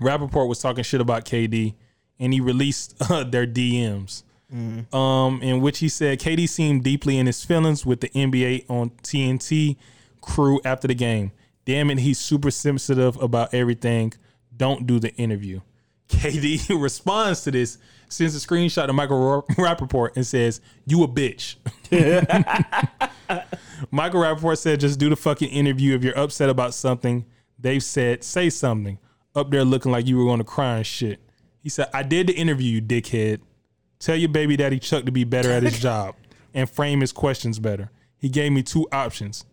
Rappaport 0.00 0.48
was 0.48 0.58
talking 0.60 0.82
shit 0.82 1.00
about 1.00 1.24
KD, 1.24 1.74
and 2.18 2.32
he 2.34 2.40
released 2.40 2.96
uh, 3.08 3.22
their 3.30 3.46
DMs, 3.46 4.23
um, 4.52 5.40
in 5.42 5.60
which 5.60 5.78
he 5.78 5.88
said 5.88 6.20
KD 6.20 6.48
seemed 6.48 6.84
deeply 6.84 7.18
in 7.18 7.26
his 7.26 7.44
feelings 7.44 7.84
with 7.84 8.00
the 8.00 8.08
NBA 8.10 8.68
on 8.68 8.90
TNT 9.02 9.76
crew 10.20 10.60
after 10.64 10.88
the 10.88 10.94
game. 10.94 11.32
Damn 11.64 11.90
it, 11.90 11.98
he's 11.98 12.18
super 12.18 12.50
sensitive 12.50 13.20
about 13.20 13.54
everything. 13.54 14.12
Don't 14.56 14.86
do 14.86 15.00
the 15.00 15.12
interview. 15.14 15.60
KD 16.08 16.68
responds 16.80 17.42
to 17.44 17.50
this, 17.50 17.78
sends 18.08 18.36
a 18.36 18.46
screenshot 18.46 18.86
to 18.86 18.92
Michael 18.92 19.44
Rappaport 19.50 20.16
and 20.16 20.26
says, 20.26 20.60
"You 20.86 21.02
a 21.02 21.08
bitch." 21.08 21.56
Michael 23.90 24.20
Rappaport 24.20 24.58
said, 24.58 24.80
just 24.80 24.98
do 24.98 25.08
the 25.08 25.16
fucking 25.16 25.48
interview. 25.48 25.94
If 25.94 26.04
you're 26.04 26.18
upset 26.18 26.48
about 26.48 26.74
something 26.74 27.24
they've 27.58 27.82
said, 27.82 28.24
say 28.24 28.50
something. 28.50 28.98
Up 29.34 29.50
there 29.50 29.64
looking 29.64 29.90
like 29.90 30.06
you 30.06 30.16
were 30.16 30.24
going 30.24 30.38
to 30.38 30.44
cry 30.44 30.76
and 30.76 30.86
shit. 30.86 31.20
He 31.62 31.68
said, 31.68 31.88
I 31.92 32.02
did 32.02 32.28
the 32.28 32.34
interview, 32.34 32.74
you 32.74 32.82
dickhead. 32.82 33.40
Tell 33.98 34.16
your 34.16 34.28
baby 34.28 34.56
daddy 34.56 34.78
Chuck 34.78 35.04
to 35.04 35.12
be 35.12 35.24
better 35.24 35.50
at 35.50 35.62
his 35.62 35.78
job 35.80 36.14
and 36.52 36.68
frame 36.68 37.00
his 37.00 37.12
questions 37.12 37.58
better. 37.58 37.90
He 38.16 38.28
gave 38.28 38.52
me 38.52 38.62
two 38.62 38.86
options. 38.92 39.44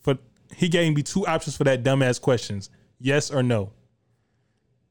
For 0.00 0.18
he 0.54 0.68
gave 0.68 0.94
me 0.94 1.02
two 1.02 1.26
options 1.26 1.56
for 1.56 1.64
that 1.64 1.82
dumbass 1.82 2.20
questions. 2.20 2.70
Yes 2.98 3.30
or 3.30 3.42
no. 3.42 3.72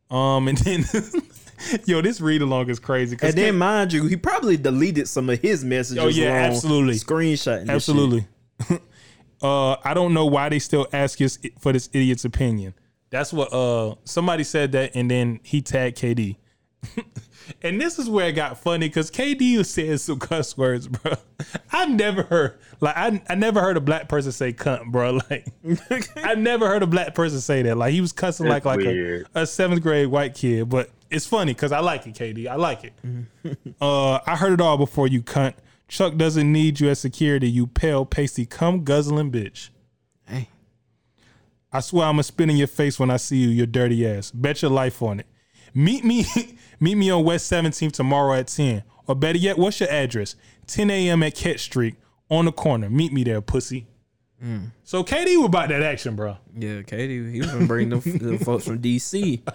Um 0.09 0.47
and 0.47 0.57
then 0.59 0.85
yo, 1.85 2.01
this 2.01 2.21
read 2.21 2.41
along 2.41 2.69
is 2.69 2.79
crazy. 2.79 3.17
And 3.21 3.33
then, 3.33 3.57
mind 3.57 3.93
you, 3.93 4.05
he 4.05 4.15
probably 4.15 4.57
deleted 4.57 5.07
some 5.07 5.29
of 5.29 5.39
his 5.39 5.63
messages. 5.63 6.03
Oh, 6.03 6.07
yeah, 6.07 6.31
absolutely. 6.31 6.95
Screenshotting. 6.95 7.69
Absolutely. 7.69 8.27
uh, 9.41 9.75
I 9.83 9.93
don't 9.93 10.13
know 10.13 10.25
why 10.25 10.49
they 10.49 10.59
still 10.59 10.87
ask 10.93 11.19
us 11.21 11.37
for 11.59 11.73
this 11.73 11.89
idiot's 11.93 12.25
opinion. 12.25 12.73
That's 13.09 13.31
what 13.31 13.53
uh 13.53 13.95
somebody 14.03 14.43
said 14.43 14.73
that, 14.73 14.91
and 14.95 15.09
then 15.09 15.39
he 15.43 15.61
tagged 15.61 15.97
KD. 15.97 16.35
And 17.61 17.79
this 17.79 17.99
is 17.99 18.09
where 18.09 18.27
it 18.29 18.33
got 18.33 18.57
funny 18.57 18.87
because 18.87 19.11
KD 19.11 19.57
was 19.57 19.69
saying 19.69 19.97
some 19.97 20.19
cuss 20.19 20.57
words, 20.57 20.87
bro. 20.87 21.13
I 21.71 21.85
never 21.85 22.23
heard 22.23 22.57
like 22.79 22.95
I 22.97 23.21
I 23.29 23.35
never 23.35 23.61
heard 23.61 23.77
a 23.77 23.81
black 23.81 24.09
person 24.09 24.31
say 24.31 24.53
cunt, 24.53 24.91
bro. 24.91 25.19
Like 25.29 25.47
I 26.17 26.35
never 26.35 26.67
heard 26.67 26.83
a 26.83 26.87
black 26.87 27.15
person 27.15 27.39
say 27.39 27.61
that. 27.63 27.77
Like 27.77 27.93
he 27.93 28.01
was 28.01 28.11
cussing 28.11 28.47
like 28.47 28.65
like 28.65 28.81
a, 28.81 29.23
a 29.35 29.45
seventh 29.45 29.81
grade 29.81 30.07
white 30.07 30.33
kid, 30.35 30.69
but 30.69 30.89
it's 31.09 31.25
funny 31.25 31.53
because 31.53 31.71
I 31.71 31.79
like 31.79 32.05
it, 32.07 32.15
KD. 32.15 32.47
I 32.47 32.55
like 32.55 32.83
it. 32.83 32.93
uh, 33.81 34.19
I 34.25 34.35
heard 34.35 34.53
it 34.53 34.61
all 34.61 34.77
before 34.77 35.07
you 35.07 35.21
cunt. 35.21 35.53
Chuck 35.87 36.17
doesn't 36.17 36.51
need 36.51 36.79
you 36.79 36.89
as 36.89 36.99
security, 36.99 37.49
you 37.49 37.67
pale, 37.67 38.05
pasty, 38.05 38.45
cum 38.45 38.83
guzzling 38.83 39.31
bitch. 39.31 39.69
Hey. 40.25 40.49
I 41.71 41.79
swear 41.79 42.07
I'm 42.07 42.13
gonna 42.13 42.23
spit 42.23 42.49
in 42.49 42.57
your 42.57 42.67
face 42.67 42.99
when 42.99 43.09
I 43.09 43.17
see 43.17 43.37
you, 43.37 43.49
your 43.49 43.67
dirty 43.67 44.07
ass. 44.07 44.31
Bet 44.31 44.61
your 44.61 44.71
life 44.71 45.01
on 45.01 45.19
it. 45.21 45.27
Meet 45.73 46.03
me, 46.03 46.25
meet 46.79 46.95
me 46.95 47.09
on 47.09 47.23
West 47.23 47.51
17th 47.51 47.91
tomorrow 47.93 48.33
at 48.33 48.47
10. 48.47 48.83
Or 49.07 49.15
better 49.15 49.37
yet, 49.37 49.57
what's 49.57 49.79
your 49.79 49.89
address? 49.89 50.35
10 50.67 50.89
a.m. 50.89 51.23
at 51.23 51.35
Ket 51.35 51.59
Street 51.59 51.95
on 52.29 52.45
the 52.45 52.51
corner. 52.51 52.89
Meet 52.89 53.13
me 53.13 53.23
there, 53.23 53.41
pussy. 53.41 53.87
Mm. 54.43 54.71
So 54.83 55.03
KD 55.03 55.37
was 55.37 55.45
about 55.45 55.69
that 55.69 55.81
action, 55.81 56.15
bro. 56.15 56.37
Yeah, 56.55 56.81
KD, 56.81 57.31
he 57.31 57.39
was 57.39 57.51
gonna 57.51 57.65
bring 57.65 57.89
them 57.89 58.01
the 58.01 58.37
folks 58.43 58.65
from 58.65 58.79
DC. 58.79 59.41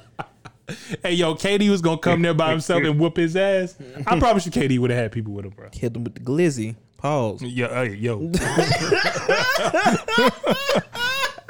Hey, 1.02 1.14
yo, 1.14 1.34
KD 1.34 1.68
was 1.68 1.82
gonna 1.82 1.98
come 1.98 2.22
there 2.22 2.32
by 2.32 2.50
himself 2.52 2.82
and 2.84 2.98
whoop 2.98 3.16
his 3.16 3.36
ass. 3.36 3.76
I 4.06 4.18
promise 4.18 4.46
you, 4.46 4.52
KD 4.52 4.78
would 4.78 4.90
have 4.90 5.00
had 5.00 5.12
people 5.12 5.32
with 5.34 5.44
him, 5.44 5.50
bro. 5.50 5.68
Hit 5.72 5.92
them 5.92 6.04
with 6.04 6.14
the 6.14 6.20
glizzy. 6.20 6.76
Pause. 6.96 7.42
Yo, 7.42 7.68
hey, 7.68 7.94
yo. 7.94 8.30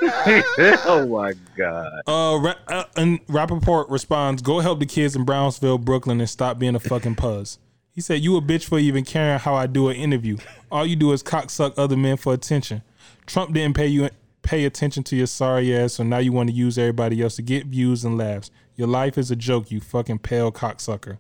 oh 0.85 1.07
my 1.09 1.35
god. 1.57 2.03
Uh, 2.07 2.39
Ra- 2.41 2.55
uh, 2.67 2.85
and 2.97 3.25
Rappaport 3.27 3.91
responds, 3.91 4.43
"Go 4.43 4.61
help 4.61 4.81
the 4.81 4.87
kids 4.87 5.15
in 5.15 5.25
Brownsville, 5.25 5.79
Brooklyn, 5.79 6.21
and 6.21 6.29
stop 6.29 6.59
being 6.59 6.75
a 6.75 6.81
fucking 6.81 7.17
puzz." 7.17 7.59
He 7.95 8.01
said, 8.01 8.21
"You 8.21 8.37
a 8.37 8.43
bitch 8.43 8.65
for 8.65 8.79
even 8.79 9.05
caring 9.05 9.39
how 9.39 9.55
I 9.55 9.67
do 9.67 9.89
an 9.89 9.97
interview. 9.97 10.39
All 10.71 10.85
you 10.85 10.97
do 10.97 11.13
is 11.13 11.23
cocksuck 11.23 11.75
other 11.77 11.97
men 11.97 12.17
for 12.17 12.33
attention. 12.33 12.83
Trump 13.27 13.53
didn't 13.55 13.77
pay 13.77 13.87
you 13.87 14.11
pay 14.43 14.65
attention 14.65 15.05
to 15.05 15.17
your 15.17 15.29
sorry 15.29 15.75
ass, 15.77 15.95
so 15.95 16.03
now 16.03 16.19
you 16.19 16.33
want 16.33 16.49
to 16.49 16.55
use 16.55 16.79
everybody 16.79 17.23
else 17.23 17.37
to 17.37 17.43
get 17.43 17.67
views 17.67 18.05
and 18.05 18.19
laughs. 18.19 18.51
Your 18.75 18.89
life 18.89 19.17
is 19.17 19.31
a 19.31 19.37
joke, 19.37 19.71
you 19.71 19.81
fucking 19.81 20.19
pale 20.19 20.51
cocksucker. 20.51 21.19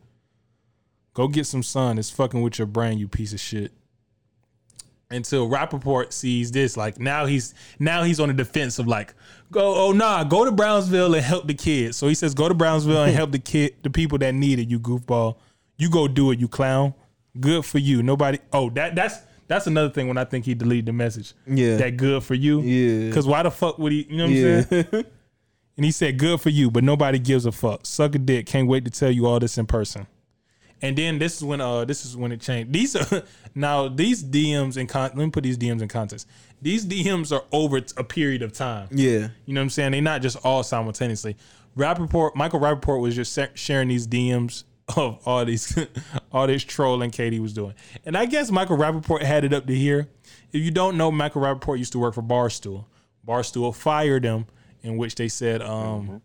Go 1.14 1.28
get 1.28 1.46
some 1.46 1.62
sun. 1.62 1.98
It's 1.98 2.10
fucking 2.10 2.42
with 2.42 2.58
your 2.58 2.66
brain, 2.66 2.98
you 2.98 3.06
piece 3.06 3.32
of 3.32 3.40
shit." 3.40 3.72
Until 5.12 5.48
Rappaport 5.48 6.12
sees 6.12 6.50
this. 6.52 6.76
Like 6.76 6.98
now 6.98 7.26
he's 7.26 7.54
now 7.78 8.02
he's 8.02 8.20
on 8.20 8.28
the 8.28 8.34
defense 8.34 8.78
of 8.78 8.86
like, 8.86 9.14
go 9.50 9.74
oh 9.74 9.92
nah, 9.92 10.24
go 10.24 10.44
to 10.44 10.52
Brownsville 10.52 11.14
and 11.14 11.24
help 11.24 11.46
the 11.46 11.54
kids. 11.54 11.96
So 11.96 12.08
he 12.08 12.14
says, 12.14 12.34
go 12.34 12.48
to 12.48 12.54
Brownsville 12.54 13.04
and 13.04 13.12
help 13.16 13.32
the 13.32 13.38
kid, 13.38 13.76
the 13.82 13.90
people 13.90 14.18
that 14.18 14.34
need 14.34 14.58
it. 14.58 14.68
You 14.68 14.78
goofball, 14.80 15.36
you 15.78 15.90
go 15.90 16.08
do 16.08 16.30
it. 16.30 16.38
You 16.38 16.48
clown. 16.48 16.94
Good 17.38 17.64
for 17.64 17.78
you. 17.78 18.02
Nobody. 18.02 18.38
Oh 18.52 18.70
that 18.70 18.94
that's 18.94 19.18
that's 19.48 19.66
another 19.66 19.90
thing 19.90 20.08
when 20.08 20.18
I 20.18 20.24
think 20.24 20.44
he 20.44 20.54
deleted 20.54 20.86
the 20.86 20.92
message. 20.92 21.34
Yeah. 21.46 21.76
that 21.76 21.96
good 21.96 22.22
for 22.22 22.34
you. 22.34 22.60
Yeah. 22.60 23.08
Because 23.08 23.26
why 23.26 23.42
the 23.42 23.50
fuck 23.50 23.78
would 23.78 23.92
he? 23.92 24.06
You 24.08 24.16
know 24.16 24.24
what 24.24 24.76
I'm 24.76 24.90
saying? 24.90 25.04
And 25.76 25.84
he 25.84 25.90
said, 25.90 26.18
"Good 26.18 26.40
for 26.40 26.50
you, 26.50 26.70
but 26.70 26.84
nobody 26.84 27.18
gives 27.18 27.46
a 27.46 27.52
fuck. 27.52 27.86
Suck 27.86 28.14
a 28.14 28.18
dick. 28.18 28.46
Can't 28.46 28.68
wait 28.68 28.84
to 28.84 28.90
tell 28.90 29.10
you 29.10 29.26
all 29.26 29.40
this 29.40 29.56
in 29.56 29.66
person." 29.66 30.06
And 30.82 30.98
then 30.98 31.18
this 31.18 31.36
is 31.36 31.44
when 31.44 31.60
uh 31.60 31.84
this 31.84 32.04
is 32.04 32.16
when 32.16 32.32
it 32.32 32.40
changed. 32.40 32.72
These 32.72 32.96
are 32.96 33.22
now 33.54 33.88
these 33.88 34.22
DMs 34.22 34.76
and 34.76 34.88
con. 34.88 35.10
Let 35.14 35.16
me 35.16 35.30
put 35.30 35.44
these 35.44 35.56
DMs 35.56 35.80
in 35.80 35.88
context. 35.88 36.28
These 36.60 36.86
DMs 36.86 37.32
are 37.32 37.44
over 37.52 37.80
a 37.96 38.04
period 38.04 38.42
of 38.42 38.52
time. 38.52 38.88
Yeah. 38.90 39.28
You 39.46 39.54
know 39.54 39.60
what 39.60 39.64
I'm 39.64 39.70
saying? 39.70 39.92
They're 39.92 40.02
not 40.02 40.22
just 40.22 40.36
all 40.44 40.62
simultaneously. 40.62 41.36
Rappaport, 41.76 42.34
Michael 42.34 42.60
Rappaport 42.60 43.00
was 43.00 43.16
just 43.16 43.38
sharing 43.54 43.88
these 43.88 44.06
DMs 44.06 44.64
of 44.96 45.20
all 45.26 45.44
these, 45.44 45.78
all 46.32 46.46
this 46.46 46.64
trolling 46.64 47.10
KD 47.10 47.40
was 47.40 47.52
doing. 47.52 47.74
And 48.04 48.16
I 48.16 48.26
guess 48.26 48.50
Michael 48.50 48.76
Rappaport 48.76 49.22
had 49.22 49.44
it 49.44 49.52
up 49.52 49.66
to 49.66 49.74
here. 49.74 50.08
If 50.52 50.62
you 50.62 50.70
don't 50.70 50.96
know, 50.96 51.10
Michael 51.10 51.42
Rappaport 51.42 51.78
used 51.78 51.92
to 51.92 51.98
work 51.98 52.14
for 52.14 52.22
Barstool. 52.22 52.84
Barstool 53.26 53.74
fired 53.74 54.24
him, 54.24 54.46
in 54.82 54.96
which 54.96 55.14
they 55.14 55.28
said, 55.28 55.62
um, 55.62 56.20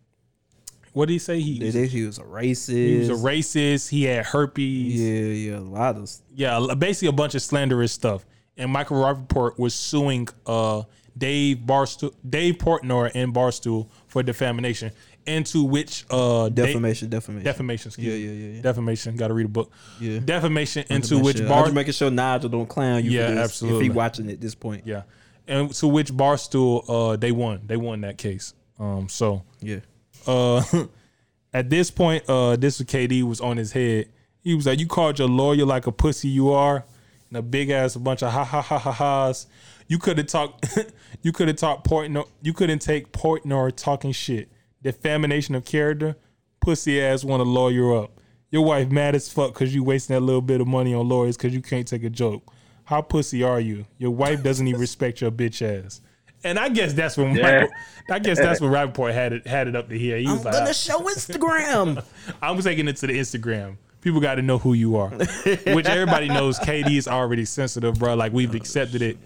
what 0.98 1.08
did 1.08 1.14
he 1.14 1.20
say? 1.20 1.40
He, 1.40 1.60
They 1.70 1.88
he 1.88 2.04
was 2.06 2.18
a 2.18 2.24
racist. 2.24 2.74
he 2.74 2.98
was 3.00 3.10
a 3.10 3.14
racist. 3.14 3.90
He 3.90 4.04
had 4.04 4.26
herpes 4.26 5.00
Yeah, 5.00 5.52
yeah, 5.54 5.60
a 5.60 5.62
lot 5.62 5.96
of. 5.96 6.12
yeah, 6.36 6.74
basically 6.78 7.10
a 7.10 7.12
bunch 7.14 7.36
of 7.36 7.42
slanderous 7.42 7.92
stuff. 7.92 8.26
And 8.58 8.72
Michael 8.72 8.98
Rappaport 8.98 9.60
was 9.60 9.76
suing 9.76 10.28
uh, 10.48 10.82
Dave 11.16 11.58
Barstool, 11.60 12.14
Dave 12.28 12.56
Portnoy 12.56 13.12
and 13.14 13.34
Barstool 13.34 13.88
for 14.08 14.24
defamation, 14.24 14.92
into 15.28 15.64
which 15.64 16.06
uh, 16.10 16.50
Defamation, 16.50 17.10
defamation. 17.10 17.44
defamation, 17.46 17.90
excuse 17.90 18.08
Yeah, 18.08 18.16
yeah, 18.16 18.32
yeah, 18.32 18.56
yeah. 18.56 18.62
defamation. 18.62 19.16
Got 19.16 19.28
to 19.28 19.34
read 19.36 19.46
a 19.46 19.50
book. 19.50 19.72
Yeah. 20.00 20.20
defamation 20.20 20.86
into 20.90 21.16
Defamation. 21.18 21.24
which 21.46 21.52
I'm 21.52 21.74
making 21.76 21.94
sure 21.94 22.10
Nigel 22.10 22.50
don't 22.50 22.68
clown 22.68 23.04
you. 23.06 23.12
Yeah, 23.12 23.28
absolutely. 23.44 23.86
If 23.86 23.92
he 23.92 23.96
watching 23.96 24.32
at 24.32 24.42
this 24.42 24.56
point. 24.56 24.88
yeah, 24.88 25.04
and 25.48 25.72
to 25.76 25.88
which 25.88 26.12
Barstool 26.12 26.84
uh, 26.90 27.16
they 27.18 27.32
won. 27.32 27.62
They 27.68 27.78
won 27.78 28.02
that 28.02 28.18
case. 28.18 28.54
Um, 28.80 29.08
so 29.10 29.44
Yeah. 29.62 29.80
Uh 30.28 30.64
at 31.54 31.70
this 31.70 31.92
point, 31.92 32.24
uh 32.28 32.56
this 32.56 32.80
was 32.80 32.88
KD 32.88 33.24
was 33.24 33.42
on 33.42 33.58
his 33.58 33.72
head. 33.72 34.10
He 34.44 34.56
was 34.56 34.66
like, 34.66 34.80
You 34.80 34.88
called 34.88 35.20
your 35.20 35.28
lawyer 35.28 35.66
like 35.66 35.88
a 35.88 35.92
pussy 35.92 36.28
you 36.28 36.52
are, 36.52 36.86
and 37.30 37.38
a 37.38 37.42
big 37.42 37.70
ass 37.70 37.96
a 37.96 38.00
bunch 38.00 38.24
of 38.24 38.32
ha 38.32 38.44
ha 38.44 38.62
ha 38.62 38.78
ha 38.78 38.92
ha's. 38.92 39.48
You 39.88 40.00
could 40.00 40.18
have 40.18 40.28
talked 40.28 40.80
you 41.22 41.32
could 41.32 41.48
have 41.48 41.58
talked 41.58 41.88
Portnoy 41.88 42.28
you 42.42 42.54
couldn't 42.54 42.80
take 42.80 43.12
Portnoy 43.12 43.76
talking 43.76 44.12
shit. 44.12 44.50
Defamation 44.84 45.56
of 45.56 45.66
character, 45.66 46.16
pussy 46.62 47.02
ass 47.02 47.24
wanna 47.24 47.44
lawyer 47.44 47.96
up. 47.96 48.20
Your 48.50 48.64
wife 48.64 48.90
mad 48.90 49.16
as 49.16 49.30
fuck 49.30 49.54
cause 49.54 49.74
you 49.74 49.84
wasting 49.84 50.14
that 50.14 50.22
little 50.22 50.42
bit 50.42 50.62
of 50.62 50.68
money 50.68 50.94
on 50.94 51.10
lawyers 51.10 51.36
cause 51.36 51.54
you 51.54 51.62
can't 51.62 51.88
take 51.88 52.04
a 52.04 52.10
joke. 52.10 52.54
How 52.86 53.02
pussy 53.02 53.44
are 53.44 53.60
you? 53.60 53.86
Your 53.98 54.12
wife 54.12 54.44
doesn't 54.44 54.66
even 54.66 54.80
respect 54.88 55.20
your 55.20 55.32
bitch 55.32 55.62
ass. 55.62 56.00
And 56.48 56.60
I 56.60 56.70
guess 56.70 56.94
that's 56.94 57.18
when 57.18 57.36
Yeah. 57.36 57.42
Michael, 57.62 57.70
I 58.10 58.20
guess 58.20 58.38
that's 58.38 58.62
when 58.62 58.72
Rappaport 58.72 59.14
had 59.14 59.34
it 59.34 59.48
had 59.48 59.68
it 59.68 59.76
up 59.76 59.90
to 59.90 59.98
here. 59.98 60.18
He 60.18 60.26
was 60.28 60.40
I'm 60.40 60.44
like, 60.46 60.54
gonna 60.54 60.74
show 60.74 61.00
Instagram. 61.02 62.04
I'm 62.42 62.60
taking 62.62 62.88
it 62.88 62.98
to 62.98 63.08
the 63.08 63.14
Instagram. 63.20 63.78
People 64.02 64.22
got 64.22 64.36
to 64.36 64.42
know 64.42 64.58
who 64.58 64.74
you 64.74 64.96
are, 64.98 65.10
which 65.10 65.86
everybody 65.88 66.30
knows. 66.30 66.58
KD 66.60 66.98
is 66.98 67.08
already 67.08 67.44
sensitive, 67.46 68.00
bro. 68.00 68.14
Like 68.16 68.32
we've 68.32 68.54
oh, 68.54 68.58
accepted 68.58 69.02
it. 69.02 69.18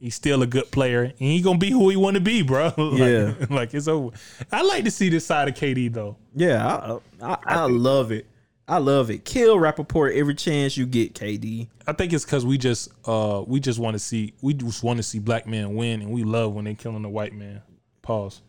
He's 0.00 0.14
still 0.14 0.42
a 0.42 0.46
good 0.46 0.70
player, 0.72 1.04
and 1.04 1.14
he 1.18 1.40
gonna 1.40 1.58
be 1.58 1.70
who 1.70 1.88
he 1.90 1.96
want 1.96 2.14
to 2.16 2.20
be, 2.20 2.42
bro. 2.42 2.72
like, 2.76 2.98
Yeah. 2.98 3.34
like 3.50 3.72
it's 3.74 3.88
over. 3.88 4.16
I 4.52 4.62
like 4.62 4.84
to 4.84 4.90
see 4.90 5.08
this 5.10 5.24
side 5.24 5.48
of 5.48 5.54
KD 5.54 5.92
though. 5.92 6.16
yeah, 6.34 6.98
I, 7.22 7.26
I, 7.32 7.36
I 7.46 7.64
love 7.66 8.10
it. 8.12 8.26
I 8.68 8.78
love 8.78 9.10
it. 9.10 9.24
Kill 9.24 9.56
Rappaport 9.58 10.14
every 10.16 10.34
chance 10.34 10.76
you 10.76 10.86
get, 10.86 11.14
KD. 11.14 11.68
I 11.86 11.92
think 11.92 12.12
it's 12.12 12.24
because 12.24 12.44
we 12.44 12.58
just 12.58 12.88
uh 13.04 13.44
we 13.46 13.60
just 13.60 13.78
want 13.78 13.94
to 13.94 13.98
see 14.00 14.34
we 14.40 14.54
just 14.54 14.82
want 14.82 14.96
to 14.96 15.02
see 15.04 15.18
black 15.20 15.46
men 15.46 15.74
win, 15.74 16.02
and 16.02 16.10
we 16.10 16.24
love 16.24 16.52
when 16.54 16.64
they're 16.64 16.74
killing 16.74 17.02
the 17.02 17.08
white 17.08 17.32
man. 17.32 17.62
Pause. 18.02 18.42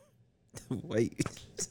Wait. 0.70 1.20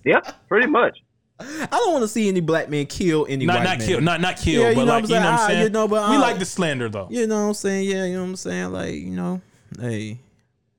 Yeah, 0.06 0.20
pretty 0.48 0.68
much. 0.68 1.00
I 1.40 1.68
don't 1.72 1.94
want 1.94 2.04
to 2.04 2.08
see 2.10 2.28
any 2.28 2.42
black 2.42 2.70
men 2.70 2.86
kill 2.86 3.26
any 3.30 3.46
Not 3.46 3.60
white 3.60 3.64
not 3.64 3.78
man. 3.80 3.88
kill, 3.88 4.02
not 4.02 4.20
not 4.20 4.36
kill, 4.38 4.62
Yeah, 4.62 4.70
you 4.72 4.76
but 4.76 4.86
know 4.86 4.92
like 4.94 5.04
what 5.04 5.10
you 5.10 5.16
I'm 5.16 5.22
know 5.24 5.32
what 5.32 5.40
I'm 5.40 5.48
saying? 5.48 5.64
You 5.64 5.70
know, 5.70 5.88
but 5.88 6.10
we 6.10 6.18
like 6.18 6.38
the 6.40 6.46
slander 6.46 6.90
though. 6.90 7.08
You 7.10 7.28
know 7.28 7.42
what 7.44 7.48
I'm 7.48 7.54
saying? 7.54 7.90
Yeah, 7.90 8.06
you 8.06 8.16
know 8.16 8.24
what 8.24 8.30
I'm 8.30 8.36
saying? 8.36 8.72
Like, 8.74 8.94
you 8.96 9.12
know, 9.16 9.42
hey, 9.80 10.20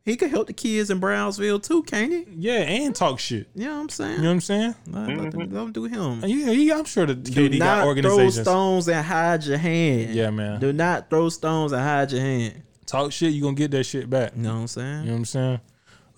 he 0.04 0.16
could 0.16 0.30
help 0.30 0.46
the 0.46 0.52
kids 0.52 0.90
in 0.90 0.98
Brownsville 0.98 1.60
too, 1.60 1.82
can't 1.82 2.10
he? 2.12 2.26
Yeah, 2.34 2.60
and 2.60 2.94
talk 2.94 3.18
shit. 3.18 3.48
You 3.54 3.66
know 3.66 3.74
what 3.74 3.80
I'm 3.82 3.88
saying? 3.90 4.16
You 4.16 4.22
know 4.22 4.28
what 4.28 4.34
I'm 4.34 4.40
saying? 4.40 4.74
Let, 4.86 5.08
let 5.08 5.30
them, 5.30 5.40
let 5.40 5.50
them 5.50 5.72
do 5.72 5.84
him. 5.84 6.20
Yeah, 6.24 6.50
yeah, 6.50 6.78
I'm 6.78 6.84
sure 6.84 7.06
that 7.06 7.22
Do 7.22 7.48
KD 7.48 7.58
got 7.58 7.84
not 7.84 8.02
throw 8.02 8.30
stones 8.30 8.88
and 8.88 9.04
hide 9.04 9.44
your 9.44 9.58
hand. 9.58 10.14
Yeah, 10.14 10.30
man. 10.30 10.60
Do 10.60 10.72
not 10.72 11.10
throw 11.10 11.28
stones 11.28 11.72
and 11.72 11.82
hide 11.82 12.12
your 12.12 12.20
hand. 12.22 12.62
Talk 12.86 13.12
shit, 13.12 13.32
you 13.32 13.42
gonna 13.42 13.54
get 13.54 13.70
that 13.72 13.84
shit 13.84 14.08
back. 14.08 14.32
You 14.34 14.42
know 14.42 14.54
what 14.54 14.60
I'm 14.60 14.66
saying? 14.68 15.00
You 15.00 15.06
know 15.06 15.12
what 15.12 15.18
I'm 15.18 15.24
saying? 15.26 15.60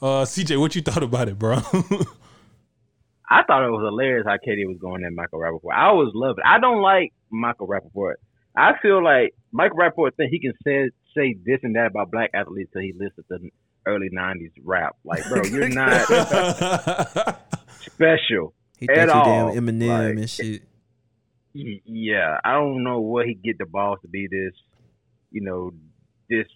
Uh, 0.01 0.25
CJ, 0.25 0.59
what 0.59 0.75
you 0.75 0.83
thought 0.83 1.03
about 1.03 1.29
it, 1.29 1.39
bro? 1.39 1.57
I 3.29 3.43
thought 3.47 3.65
it 3.65 3.71
was 3.71 3.85
hilarious 3.85 4.27
how 4.27 4.37
KD 4.37 4.67
was 4.67 4.79
going 4.81 5.05
at 5.05 5.13
Michael 5.13 5.41
Rappaport. 5.41 5.75
I 5.75 5.87
always 5.87 6.11
love 6.15 6.37
it. 6.39 6.45
I 6.47 6.61
don't 6.61 6.83
like 6.83 7.13
Michael 7.31 7.67
Rappaport. 7.67 8.15
I 8.57 8.73
feel 8.81 9.03
like 9.03 9.35
Michael 9.53 9.79
Rappaport 9.79 10.15
think 10.17 10.31
he 10.31 10.41
can 10.41 10.53
say 10.65 10.91
say 11.17 11.37
this 11.45 11.61
and 11.63 11.77
that 11.77 11.87
about 11.87 12.11
black 12.11 12.31
athletes 12.35 12.71
till 12.73 12.83
he 12.83 12.93
listens 12.93 13.27
to 13.29 13.39
early 13.87 14.09
'90s 14.11 14.53
rap. 14.65 14.97
Like, 15.05 15.27
bro, 15.29 15.43
you're 15.45 15.69
not 15.71 16.07
special. 17.81 18.55
He 18.79 18.89
At 18.89 18.95
thinks 18.97 19.13
he 19.13 19.21
damn. 19.21 19.49
Eminem 19.55 19.89
Like- 19.89 20.17
and 20.19 20.31
shit. 20.31 20.63
Yeah, 21.55 22.39
I 22.45 22.53
don't 22.55 22.83
know 22.83 23.01
what 23.01 23.27
he 23.27 23.35
get 23.35 23.59
the 23.59 23.67
balls 23.67 23.99
to 24.03 24.09
be 24.09 24.27
this, 24.27 24.55
you 25.31 25.43
know, 25.43 25.73
this 26.31 26.47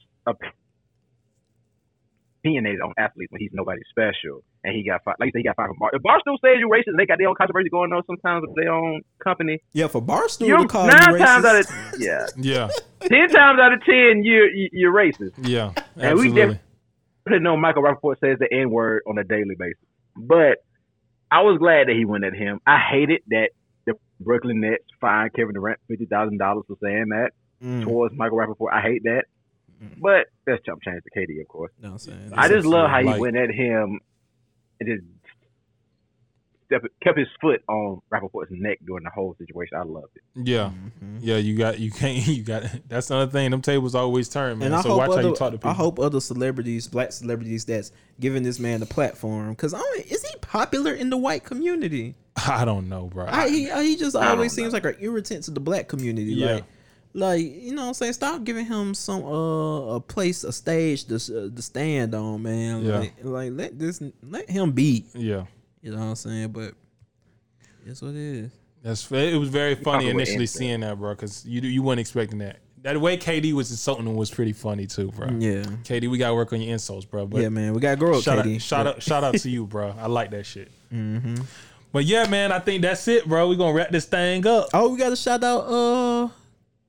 opinionated 2.42 2.80
on 2.80 2.94
athletes 2.96 3.30
when 3.30 3.40
he's 3.42 3.50
nobody 3.52 3.82
special. 3.90 4.42
And 4.64 4.74
he 4.74 4.82
got 4.88 5.04
fired. 5.04 5.16
Like 5.20 5.26
you 5.26 5.32
said, 5.32 5.38
he 5.40 5.44
got 5.44 5.56
fired 5.56 5.68
from 5.68 5.76
Bar. 5.78 5.90
If 5.92 6.02
Barstool 6.02 6.38
says 6.40 6.56
you're 6.58 6.70
racist, 6.70 6.96
they 6.96 7.04
got 7.06 7.18
their 7.18 7.28
own 7.28 7.34
controversy 7.36 7.68
going 7.68 7.92
on 7.92 8.02
sometimes 8.06 8.46
with 8.48 8.56
their 8.56 8.72
own 8.72 9.02
company. 9.22 9.60
Yeah, 9.72 9.86
for 9.88 10.00
Barstool 10.02 10.46
You're 10.48 10.58
to 10.58 10.66
call 10.66 10.86
nine 10.86 11.12
you 11.12 11.18
times 11.18 11.44
out 11.44 11.56
of 11.60 11.66
yeah, 12.00 12.26
yeah, 12.36 12.68
ten 13.02 13.28
times 13.28 13.60
out 13.60 13.72
of 13.74 13.84
ten, 13.84 14.22
you're 14.24 14.48
you're 14.72 14.92
racist. 14.94 15.32
yeah, 15.42 15.72
And 15.96 16.18
we 16.18 16.28
absolutely. 16.28 16.58
Didn't 17.26 17.42
know 17.42 17.56
Michael 17.56 17.82
Rappaport 17.82 18.18
says 18.20 18.38
the 18.38 18.48
N 18.52 18.70
word 18.70 19.02
on 19.08 19.18
a 19.18 19.24
daily 19.24 19.56
basis, 19.58 19.78
but 20.16 20.58
I 21.30 21.42
was 21.42 21.58
glad 21.58 21.88
that 21.88 21.96
he 21.96 22.04
went 22.04 22.24
at 22.24 22.34
him. 22.34 22.60
I 22.66 22.78
hated 22.78 23.22
that 23.28 23.48
the 23.84 23.94
Brooklyn 24.20 24.60
Nets 24.60 24.84
fined 25.00 25.32
Kevin 25.34 25.54
Durant 25.54 25.80
fifty 25.88 26.06
thousand 26.06 26.38
dollars 26.38 26.64
for 26.68 26.76
saying 26.82 27.06
that 27.10 27.30
Mm, 27.64 27.84
towards 27.84 28.14
Michael 28.14 28.36
Rappaport. 28.36 28.70
I 28.70 28.82
hate 28.82 29.02
that, 29.04 29.24
Mm. 29.82 29.98
but 30.00 30.26
that's 30.46 30.62
chump 30.64 30.82
change 30.82 31.02
to 31.04 31.10
KD, 31.18 31.40
of 31.40 31.48
course. 31.48 31.72
what 31.80 31.88
I'm 31.90 31.98
saying? 31.98 32.32
I 32.34 32.48
just 32.48 32.66
love 32.66 32.90
how 32.90 33.00
he 33.00 33.06
Like- 33.06 33.20
went 33.20 33.36
at 33.36 33.50
him 33.50 33.98
and 34.78 34.86
just 34.88 35.02
kept 37.02 37.18
his 37.18 37.28
foot 37.40 37.62
on 37.68 38.00
Rappaport's 38.10 38.50
neck 38.52 38.78
during 38.86 39.04
the 39.04 39.10
whole 39.10 39.34
situation. 39.38 39.76
I 39.78 39.82
loved 39.84 40.16
it. 40.16 40.22
yeah, 40.48 40.70
Mhm. 41.02 41.18
yeah. 41.20 41.36
You 41.36 41.56
got 41.56 41.78
you 41.78 41.90
can't 41.90 42.26
you 42.26 42.42
got. 42.42 42.64
That's 42.88 43.10
another 43.10 43.30
thing. 43.30 43.50
Them 43.50 43.62
tables 43.62 43.94
always 43.94 44.28
turn, 44.28 44.58
man. 44.58 44.66
And 44.66 44.74
I 44.76 44.82
so 44.82 44.90
hope 44.90 44.98
watch 44.98 45.06
how 45.08 45.12
other, 45.18 45.28
you 45.28 45.34
talk 45.34 45.52
to 45.52 45.58
people. 45.58 45.70
I 45.70 45.74
hope 45.74 45.98
other 45.98 46.20
celebrities, 46.20 46.86
black 46.88 47.12
celebrities, 47.12 47.64
that's 47.64 47.92
giving 48.20 48.42
this 48.42 48.58
man 48.58 48.80
the 48.80 48.86
platform. 48.86 49.50
Because 49.50 49.74
I 49.74 49.80
is 50.08 50.24
he 50.28 50.36
popular 50.40 50.92
in 50.92 51.10
the 51.10 51.16
white 51.16 51.44
community? 51.44 52.14
I 52.48 52.64
don't 52.64 52.88
know, 52.88 53.06
bro. 53.06 53.26
I, 53.28 53.48
he 53.48 53.70
he 53.82 53.96
just 53.96 54.16
I 54.16 54.28
always 54.30 54.52
don't 54.54 54.64
seems 54.64 54.72
like 54.72 54.84
an 54.84 54.96
irritant 55.00 55.44
to 55.44 55.50
the 55.50 55.60
black 55.60 55.88
community. 55.88 56.32
Yeah. 56.34 56.46
Like, 56.54 56.64
like 57.14 57.40
you 57.62 57.74
know, 57.74 57.82
what 57.82 57.88
I'm 57.88 57.94
saying 57.94 58.12
stop 58.12 58.44
giving 58.44 58.66
him 58.66 58.92
some 58.92 59.24
uh 59.24 59.94
a 59.94 60.00
place, 60.00 60.44
a 60.44 60.52
stage 60.52 61.04
to 61.04 61.14
uh, 61.14 61.54
to 61.56 61.62
stand 61.62 62.14
on, 62.14 62.42
man. 62.42 62.84
Yeah. 62.84 62.98
Like, 62.98 63.12
like 63.22 63.52
let 63.54 63.78
this 63.78 64.02
let 64.22 64.50
him 64.50 64.72
be. 64.72 65.06
yeah. 65.14 65.44
You 65.86 65.92
know 65.92 65.98
what 65.98 66.04
I'm 66.06 66.14
saying? 66.16 66.48
But 66.48 66.74
that's 67.86 68.02
what 68.02 68.10
it 68.10 68.16
is. 68.16 68.50
That's 68.82 69.12
it 69.12 69.38
was 69.38 69.50
very 69.50 69.76
funny 69.76 70.08
initially 70.08 70.46
seeing 70.46 70.80
that, 70.80 70.98
bro, 70.98 71.14
because 71.14 71.46
you 71.46 71.60
you 71.60 71.80
weren't 71.80 72.00
expecting 72.00 72.38
that. 72.38 72.58
That 72.82 73.00
way 73.00 73.16
KD 73.16 73.52
was 73.52 73.70
insulting 73.70 74.04
him 74.04 74.16
was 74.16 74.28
pretty 74.28 74.52
funny 74.52 74.88
too, 74.88 75.12
bro. 75.12 75.28
Yeah, 75.38 75.62
KD, 75.62 76.10
we 76.10 76.18
gotta 76.18 76.34
work 76.34 76.52
on 76.52 76.60
your 76.60 76.72
insults, 76.72 77.04
bro. 77.04 77.26
But 77.26 77.42
yeah, 77.42 77.50
man. 77.50 77.72
We 77.72 77.78
gotta 77.78 77.96
grow 77.96 78.18
up, 78.18 78.24
shout 78.24 78.44
KD. 78.44 78.56
out, 78.56 78.62
shout 78.62 78.86
out, 78.88 79.00
shout 79.02 79.22
out 79.22 79.36
to 79.38 79.48
you, 79.48 79.64
bro. 79.64 79.94
I 79.96 80.08
like 80.08 80.32
that 80.32 80.44
shit. 80.44 80.72
Mm-hmm. 80.92 81.36
But 81.92 82.04
yeah, 82.04 82.26
man, 82.26 82.50
I 82.50 82.58
think 82.58 82.82
that's 82.82 83.06
it, 83.06 83.24
bro. 83.24 83.46
We 83.46 83.54
gonna 83.54 83.72
wrap 83.72 83.90
this 83.90 84.06
thing 84.06 84.44
up. 84.44 84.70
Oh, 84.74 84.88
we 84.88 84.98
gotta 84.98 85.14
shout 85.14 85.44
out 85.44 85.60
uh 85.68 86.24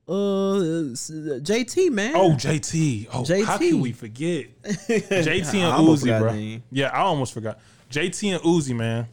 uh 0.08 0.60
JT 0.90 1.92
man. 1.92 2.16
Oh, 2.16 2.30
JT. 2.30 3.08
Oh, 3.12 3.44
how 3.44 3.58
can 3.58 3.78
we 3.78 3.92
forget? 3.92 4.60
JT 4.62 5.54
and 5.54 5.86
Uzi, 5.86 6.18
bro. 6.18 6.62
Yeah, 6.72 6.88
I 6.88 7.02
almost 7.02 7.32
forgot. 7.32 7.60
JT 7.90 8.34
and 8.34 8.42
Uzi, 8.42 8.74
man. 8.74 9.08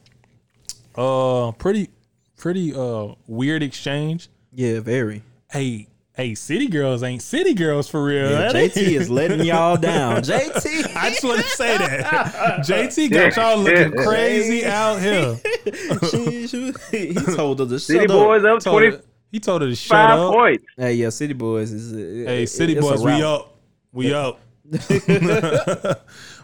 Uh, 0.95 1.51
pretty, 1.53 1.89
pretty 2.37 2.73
uh 2.73 3.15
weird 3.27 3.63
exchange. 3.63 4.29
Yeah, 4.51 4.79
very. 4.79 5.23
Hey, 5.51 5.87
hey, 6.13 6.35
city 6.35 6.67
girls 6.67 7.03
ain't 7.03 7.21
city 7.21 7.53
girls 7.53 7.87
for 7.89 8.03
real. 8.03 8.29
Yeah, 8.31 8.51
JT 8.51 8.61
ain't- 8.77 8.77
is 8.77 9.09
letting 9.09 9.45
y'all 9.45 9.77
down. 9.77 10.21
JT. 10.23 10.95
I 10.95 11.09
just 11.09 11.23
want 11.23 11.41
to 11.41 11.47
say 11.49 11.77
that 11.77 12.59
JT 12.65 13.11
got 13.11 13.35
y'all 13.35 13.57
looking 13.59 13.91
crazy 13.91 14.65
out 14.65 14.99
here. 15.01 15.37
she, 16.09 16.47
she, 16.47 16.73
he 16.91 17.13
told 17.13 17.59
her 17.59 17.65
to 17.65 17.79
City 17.79 17.99
shut 17.99 18.07
Boys 18.09 18.43
up. 18.45 18.57
up 18.57 18.63
twenty 18.63 18.91
her, 18.91 19.01
he 19.31 19.39
told 19.39 19.61
her 19.61 19.67
to 19.69 19.75
shut 19.75 19.89
five 19.95 20.19
up. 20.19 20.33
points. 20.33 20.65
Hey, 20.77 20.93
yeah, 20.93 21.09
City 21.09 21.33
Boys 21.33 21.71
is. 21.71 21.93
uh, 21.93 22.29
Hey, 22.29 22.43
it- 22.43 22.47
City 22.47 22.75
it's 22.77 22.85
a 22.85 22.89
Boys, 22.89 23.03
we 23.03 23.11
route. 23.11 23.23
up. 23.23 23.51
We 23.91 24.13
up. 24.13 24.39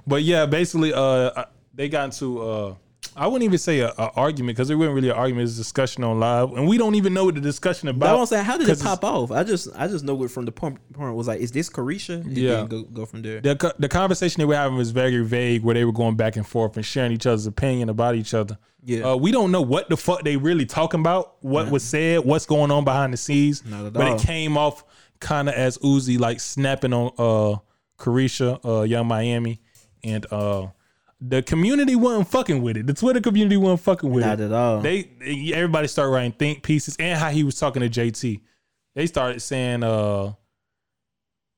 but 0.07 0.23
yeah, 0.23 0.45
basically, 0.45 0.93
uh, 0.93 1.45
they 1.73 1.89
got 1.89 2.05
into 2.05 2.41
uh, 2.41 2.75
I 3.15 3.27
wouldn't 3.27 3.43
even 3.43 3.57
say 3.57 3.79
a, 3.79 3.89
a 3.89 4.11
argument 4.15 4.55
because 4.55 4.69
it 4.69 4.75
wasn't 4.75 4.95
really 4.95 5.09
an 5.09 5.15
argument. 5.17 5.49
It's 5.49 5.55
a 5.55 5.61
discussion 5.61 6.03
on 6.03 6.19
live, 6.19 6.51
and 6.53 6.67
we 6.67 6.77
don't 6.77 6.95
even 6.95 7.13
know 7.13 7.25
what 7.25 7.35
the 7.35 7.41
discussion 7.41 7.89
about. 7.89 8.15
I 8.15 8.19
was 8.19 8.29
saying, 8.29 8.45
how 8.45 8.57
did 8.57 8.69
it 8.69 8.79
pop 8.79 9.03
off? 9.03 9.31
I 9.31 9.43
just, 9.43 9.67
I 9.75 9.87
just 9.87 10.05
know 10.05 10.21
it 10.23 10.31
from 10.31 10.45
the 10.45 10.51
point. 10.51 10.77
point 10.93 11.13
was 11.15 11.27
like, 11.27 11.41
is 11.41 11.51
this 11.51 11.69
Caresha? 11.69 12.23
Did 12.23 12.37
Yeah. 12.37 12.65
go, 12.69 12.83
go 12.83 13.05
from 13.05 13.21
there. 13.21 13.41
the 13.41 13.75
the 13.79 13.89
conversation 13.89 14.39
they 14.39 14.45
were 14.45 14.55
having 14.55 14.77
was 14.77 14.91
very 14.91 15.23
vague, 15.25 15.63
where 15.63 15.73
they 15.73 15.83
were 15.83 15.91
going 15.91 16.15
back 16.15 16.35
and 16.37 16.47
forth 16.47 16.77
and 16.77 16.85
sharing 16.85 17.11
each 17.11 17.25
other's 17.25 17.47
opinion 17.47 17.89
about 17.89 18.15
each 18.15 18.33
other. 18.33 18.57
Yeah. 18.83 19.11
Uh, 19.11 19.15
we 19.17 19.31
don't 19.31 19.51
know 19.51 19.61
what 19.61 19.89
the 19.89 19.97
fuck 19.97 20.23
they 20.23 20.37
really 20.37 20.65
talking 20.65 21.01
about, 21.01 21.35
what 21.41 21.69
was 21.69 21.83
said, 21.83 22.23
what's 22.23 22.45
going 22.45 22.71
on 22.71 22.83
behind 22.85 23.13
the 23.13 23.17
scenes. 23.17 23.65
Not 23.65 23.85
at 23.87 23.93
but 23.93 24.07
it 24.07 24.25
came 24.25 24.57
off 24.57 24.85
kind 25.19 25.49
of 25.49 25.55
as 25.55 25.77
Uzi 25.79 26.17
like 26.19 26.39
snapping 26.39 26.93
on 26.93 27.11
uh 27.17 27.57
Caresha, 27.97 28.59
uh 28.65 28.83
Young 28.83 29.07
Miami, 29.07 29.59
and 30.03 30.25
uh 30.31 30.67
the 31.23 31.43
community 31.43 31.95
wasn't 31.95 32.27
fucking 32.27 32.61
with 32.63 32.77
it. 32.77 32.87
The 32.87 32.93
Twitter 32.95 33.21
community 33.21 33.55
wasn't 33.57 33.81
fucking 33.81 34.09
with 34.09 34.25
Not 34.25 34.39
it. 34.39 34.45
at 34.45 34.51
all. 34.51 34.81
They 34.81 35.03
they- 35.19 35.51
everybody 35.53 35.87
started 35.87 36.11
writing 36.11 36.31
think 36.31 36.63
pieces 36.63 36.95
and 36.99 37.19
how 37.19 37.29
he 37.29 37.43
was 37.43 37.59
talking 37.59 37.81
to 37.81 37.89
JT. 37.89 38.41
They 38.95 39.05
started 39.07 39.39
saying 39.41 39.83
uh 39.83 40.33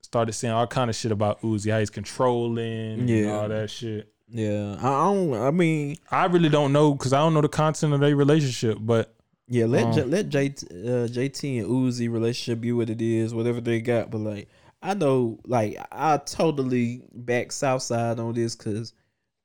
started 0.02 0.34
saying 0.34 0.53
all 0.53 0.68
kind 0.68 0.90
of 0.90 0.95
shit 0.95 1.11
about 1.11 1.41
Uzi, 1.41 1.72
how 1.72 1.80
he's 1.80 1.90
controlling 1.90 2.99
and 2.99 3.10
Yeah. 3.10 3.31
all 3.31 3.48
that 3.49 3.69
shit. 3.69 4.10
yeah, 4.30 4.76
I, 4.80 5.14
don't. 5.14 5.34
I 5.34 5.52
mean, 5.52 5.98
I 6.11 6.26
really 6.26 6.49
don't 6.49 6.73
know 6.73 6.94
because 6.94 7.14
I 7.14 7.19
don't 7.19 7.34
know 7.34 7.41
the 7.41 7.48
content 7.49 7.94
of 7.94 7.99
their 7.99 8.15
relationship, 8.15 8.77
but 8.81 9.14
yeah, 9.48 9.65
let 9.65 9.85
Um, 9.85 9.94
J, 9.94 10.03
let 10.03 10.30
JT, 10.30 10.64
uh, 10.72 11.07
JT 11.07 11.60
and 11.60 11.68
Uzi 11.68 12.11
relationship 12.11 12.61
be 12.61 12.72
what 12.72 12.90
it 12.90 13.02
is, 13.02 13.34
whatever 13.34 13.61
they 13.61 13.80
got. 13.81 14.11
But 14.11 14.19
like, 14.19 14.49
I 14.81 14.94
know, 14.94 15.40
like, 15.45 15.77
I 15.91 16.18
totally 16.18 17.03
back 17.14 17.52
Southside 17.52 18.19
on 18.19 18.34
this 18.34 18.56
because. 18.56 18.94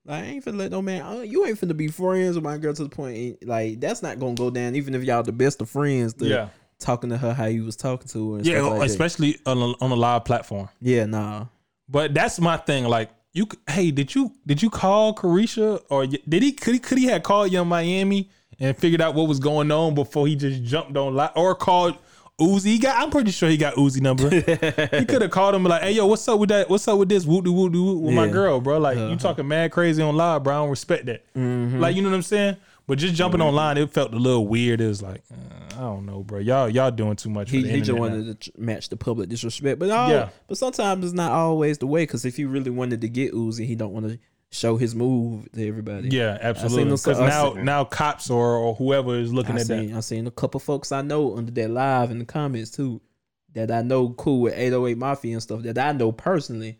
Like, 0.04 0.24
I 0.24 0.26
ain't 0.26 0.44
finna 0.44 0.56
let 0.56 0.70
no 0.70 0.80
man. 0.80 1.02
uh, 1.02 1.20
You 1.20 1.44
ain't 1.46 1.60
finna 1.60 1.76
be 1.76 1.88
friends 1.88 2.34
with 2.34 2.44
my 2.44 2.56
girl 2.56 2.72
to 2.74 2.82
the 2.84 2.88
point. 2.88 3.46
Like 3.46 3.80
that's 3.80 4.02
not 4.02 4.18
gonna 4.18 4.34
go 4.34 4.50
down. 4.50 4.74
Even 4.74 4.94
if 4.94 5.04
y'all 5.04 5.22
the 5.22 5.32
best 5.32 5.60
of 5.60 5.68
friends, 5.68 6.14
to 6.14 6.26
yeah, 6.26 6.48
talking 6.78 7.10
to 7.10 7.18
her 7.18 7.34
how 7.34 7.46
you 7.46 7.64
was 7.64 7.76
talking 7.76 8.08
to 8.08 8.32
her. 8.32 8.38
And 8.38 8.46
yeah, 8.46 8.58
stuff 8.60 8.70
like 8.70 8.80
that. 8.80 8.86
especially 8.86 9.38
on 9.44 9.58
a, 9.58 9.84
on 9.84 9.90
a 9.90 9.96
live 9.96 10.24
platform. 10.24 10.68
Yeah, 10.80 11.04
nah. 11.06 11.46
But 11.88 12.14
that's 12.14 12.40
my 12.40 12.56
thing. 12.56 12.84
Like 12.84 13.10
you, 13.32 13.46
hey, 13.68 13.90
did 13.90 14.14
you 14.14 14.32
did 14.46 14.62
you 14.62 14.70
call 14.70 15.14
Carisha 15.14 15.82
or 15.90 16.06
did 16.06 16.42
he 16.42 16.52
could 16.52 16.74
he 16.74 16.80
could 16.80 16.98
he 16.98 17.04
have 17.06 17.22
called 17.22 17.52
Young 17.52 17.68
Miami 17.68 18.30
and 18.58 18.76
figured 18.76 19.00
out 19.00 19.14
what 19.14 19.28
was 19.28 19.38
going 19.40 19.70
on 19.70 19.94
before 19.94 20.26
he 20.26 20.36
just 20.36 20.62
jumped 20.64 20.96
on 20.96 21.14
live 21.14 21.30
or 21.36 21.54
called 21.54 21.96
Uzi? 22.40 22.64
He 22.66 22.78
got, 22.78 23.02
I'm 23.02 23.10
pretty 23.10 23.30
sure 23.30 23.48
he 23.48 23.56
got 23.56 23.74
Uzi 23.74 24.00
number. 24.00 24.28
he 24.98 25.04
could 25.04 25.22
have 25.22 25.30
called 25.30 25.54
him 25.54 25.64
like, 25.64 25.82
hey 25.82 25.92
yo, 25.92 26.06
what's 26.06 26.26
up 26.28 26.38
with 26.38 26.50
that? 26.50 26.68
What's 26.70 26.86
up 26.86 26.98
with 26.98 27.08
this? 27.08 27.24
Woo 27.26 27.42
doo 27.42 27.52
woo 27.52 27.68
doo 27.68 27.98
with 27.98 28.14
my 28.14 28.28
girl, 28.28 28.60
bro. 28.60 28.78
Like 28.78 28.96
Uh-huh. 28.96 29.08
you 29.08 29.16
talking 29.16 29.46
mad 29.48 29.72
crazy 29.72 30.02
on 30.02 30.16
live, 30.16 30.44
bro. 30.44 30.54
I 30.54 30.56
don't 30.58 30.70
respect 30.70 31.06
that. 31.06 31.24
Mm-hmm. 31.34 31.80
Like 31.80 31.96
you 31.96 32.02
know 32.02 32.10
what 32.10 32.16
I'm 32.16 32.22
saying? 32.22 32.56
But 32.86 32.96
just 32.98 33.14
jumping 33.14 33.42
online, 33.42 33.76
it 33.76 33.90
felt 33.90 34.14
a 34.14 34.16
little 34.16 34.46
weird. 34.46 34.80
It 34.80 34.86
was 34.88 35.02
like, 35.02 35.22
uh, 35.30 35.74
I 35.76 35.80
don't 35.80 36.06
know, 36.06 36.22
bro. 36.22 36.38
Y'all 36.38 36.70
y'all 36.70 36.90
doing 36.90 37.16
too 37.16 37.28
much. 37.28 37.50
He, 37.50 37.60
for 37.60 37.66
the 37.66 37.72
he 37.74 37.78
just 37.80 37.90
internet 37.90 38.10
now. 38.12 38.16
wanted 38.18 38.40
to 38.40 38.52
match 38.56 38.88
the 38.88 38.96
public 38.96 39.28
disrespect, 39.28 39.78
but 39.78 39.90
all, 39.90 40.08
Yeah. 40.08 40.28
but 40.46 40.56
sometimes 40.56 41.04
it's 41.04 41.12
not 41.14 41.32
always 41.32 41.76
the 41.78 41.86
way. 41.86 42.04
Because 42.04 42.24
if 42.24 42.36
he 42.36 42.44
really 42.46 42.70
wanted 42.70 43.00
to 43.02 43.08
get 43.08 43.34
Uzi, 43.34 43.66
he 43.66 43.74
don't 43.74 43.92
want 43.92 44.08
to 44.08 44.18
show 44.50 44.76
his 44.76 44.94
move 44.94 45.50
to 45.52 45.68
everybody. 45.68 46.08
Yeah, 46.08 46.38
absolutely. 46.40 46.90
Because 46.92 47.18
now, 47.18 47.54
seen- 47.54 47.64
now 47.64 47.84
cops 47.84 48.30
or, 48.30 48.56
or 48.56 48.74
whoever 48.74 49.16
is 49.18 49.32
looking 49.32 49.56
I 49.56 49.60
at 49.60 49.66
seen 49.66 49.90
that. 49.90 49.96
I 49.96 50.00
seen 50.00 50.26
a 50.26 50.30
couple 50.30 50.60
folks 50.60 50.90
I 50.92 51.02
know 51.02 51.36
under 51.36 51.52
that 51.52 51.70
live 51.70 52.10
in 52.10 52.18
the 52.18 52.24
comments 52.24 52.70
too 52.70 53.00
that 53.54 53.70
I 53.70 53.82
know 53.82 54.10
cool 54.10 54.42
with 54.42 54.54
808 54.54 54.98
Mafia 54.98 55.32
and 55.32 55.42
stuff 55.42 55.62
that 55.62 55.78
I 55.78 55.92
know 55.92 56.12
personally. 56.12 56.78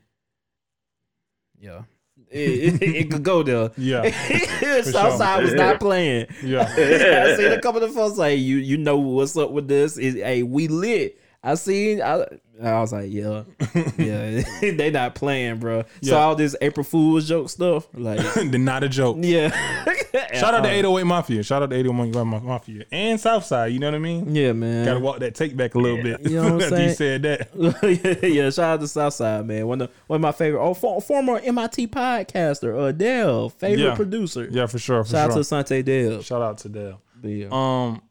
Yeah. 1.59 1.83
It, 2.31 2.83
it, 2.83 2.97
it 2.97 3.11
could 3.11 3.23
go 3.23 3.43
there. 3.43 3.71
Yeah, 3.79 4.11
Southside 4.83 5.43
was 5.43 5.55
not 5.55 5.81
playing. 5.81 6.27
yeah. 6.43 6.63
I 6.77 7.37
seen 7.37 7.53
a 7.53 7.61
couple 7.61 7.83
of 7.83 7.95
folks 7.95 8.19
like 8.19 8.39
you 8.39 8.57
you 8.57 8.77
know 8.77 8.99
what's 8.99 9.37
up 9.37 9.51
with 9.51 9.67
this. 9.69 9.97
It, 9.97 10.17
hey, 10.17 10.43
we 10.43 10.69
lit. 10.69 11.19
I 11.43 11.55
seen 11.55 12.03
I, 12.03 12.25
I 12.61 12.81
was 12.81 12.93
like, 12.93 13.13
yeah, 13.13 13.45
yeah, 13.97 14.43
they 14.61 14.91
not 14.91 15.15
playing, 15.15 15.59
bro. 15.59 15.85
So 16.03 16.17
all 16.19 16.35
this 16.35 16.57
April 16.61 16.83
Fool's 16.83 17.29
joke 17.29 17.49
stuff, 17.49 17.87
like, 17.95 18.19
They're 18.35 18.59
not 18.59 18.83
a 18.83 18.89
joke. 18.89 19.19
yeah. 19.21 19.49
Shout 20.35 20.55
out 20.55 20.63
to 20.65 20.69
Uh, 20.69 20.73
808 20.73 21.05
Mafia. 21.05 21.43
Shout 21.45 21.63
out 21.63 21.71
to 21.71 21.77
808 21.77 22.25
Mafia 22.43 22.85
and 22.91 23.21
Southside. 23.21 23.73
You 23.73 23.79
know 23.79 23.87
what 23.87 23.95
I 23.95 23.99
mean? 23.99 24.35
Yeah, 24.35 24.53
man. 24.53 24.85
Got 24.85 24.95
to 24.95 25.01
walk 25.01 25.19
that 25.21 25.37
take 25.37 25.57
back 25.57 25.77
a 25.77 25.79
little 25.79 26.03
bit. 26.03 26.21
You 26.29 26.43
know 26.43 26.55
what 26.55 26.65
I'm 26.65 26.71
saying? 26.71 26.89
you 26.89 26.95
said 26.97 27.23
that. 27.23 28.23
yeah, 28.23 28.27
yeah, 28.29 28.51
shout 28.51 28.75
out 28.75 28.81
to 28.81 28.89
Southside, 28.89 29.47
man. 29.47 29.67
One 29.69 29.81
of 29.83 29.91
one 30.09 30.17
of 30.17 30.23
my 30.23 30.33
favorite, 30.33 30.61
oh, 30.61 30.75
for, 30.75 31.01
former 31.01 31.39
MIT 31.39 31.87
podcaster, 31.89 32.89
Adele, 32.89 33.51
favorite 33.51 33.85
Yeah. 33.85 33.95
producer. 33.95 34.49
Yeah, 34.51 34.67
for 34.67 34.81
sure. 34.81 35.05
For 35.05 35.11
shout 35.11 35.31
sure. 35.31 35.33
out 35.33 35.37
to 35.37 35.45
Sante 35.45 35.83
Dale. 35.83 36.21
Shout 36.23 36.43
out 36.43 36.59
to 36.59 36.69
Dale. 36.69 37.01
Yeah. 37.23 37.49
Um, 37.53 38.03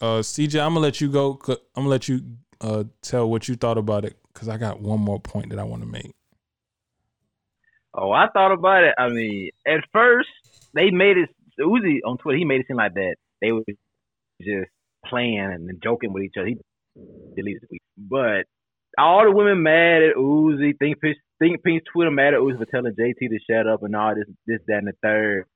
uh, 0.00 0.20
CJ, 0.20 0.60
I'm 0.60 0.74
gonna 0.74 0.80
let 0.80 1.00
you 1.00 1.10
go. 1.10 1.38
I'm 1.48 1.56
gonna 1.74 1.88
let 1.88 2.08
you 2.08 2.20
uh 2.60 2.84
tell 3.02 3.28
what 3.28 3.48
you 3.48 3.54
thought 3.54 3.78
about 3.78 4.04
it 4.04 4.16
because 4.32 4.48
I 4.48 4.56
got 4.56 4.80
one 4.80 5.00
more 5.00 5.20
point 5.20 5.50
that 5.50 5.58
I 5.58 5.64
want 5.64 5.82
to 5.82 5.88
make. 5.88 6.14
Oh, 7.94 8.12
I 8.12 8.26
thought 8.32 8.52
about 8.52 8.84
it. 8.84 8.94
I 8.98 9.08
mean, 9.08 9.50
at 9.66 9.80
first 9.92 10.28
they 10.74 10.90
made 10.90 11.16
it. 11.16 11.30
Uzi 11.58 12.00
on 12.04 12.18
Twitter, 12.18 12.36
he 12.36 12.44
made 12.44 12.60
it 12.60 12.66
seem 12.68 12.76
like 12.76 12.92
that 12.94 13.16
they 13.40 13.50
were 13.52 13.62
just 14.40 14.70
playing 15.06 15.38
and 15.38 15.82
joking 15.82 16.12
with 16.12 16.24
each 16.24 16.34
other. 16.38 16.48
He 16.48 16.58
deleted 17.34 17.62
tweet, 17.68 17.82
but 17.96 18.44
all 18.98 19.24
the 19.24 19.32
women 19.32 19.62
mad 19.62 20.02
at 20.02 20.16
Uzi. 20.16 20.76
Think 20.78 21.00
Pink's, 21.00 21.18
think 21.38 21.62
Pink's 21.62 21.84
Twitter 21.92 22.10
mad 22.10 22.34
at 22.34 22.40
Uzi 22.40 22.58
for 22.58 22.66
telling 22.66 22.92
JT 22.92 23.18
to 23.18 23.38
shut 23.48 23.66
up 23.66 23.82
and 23.82 23.94
all 23.94 24.14
this, 24.14 24.26
this, 24.46 24.60
that, 24.68 24.78
and 24.78 24.88
the 24.88 24.92
third. 25.02 25.46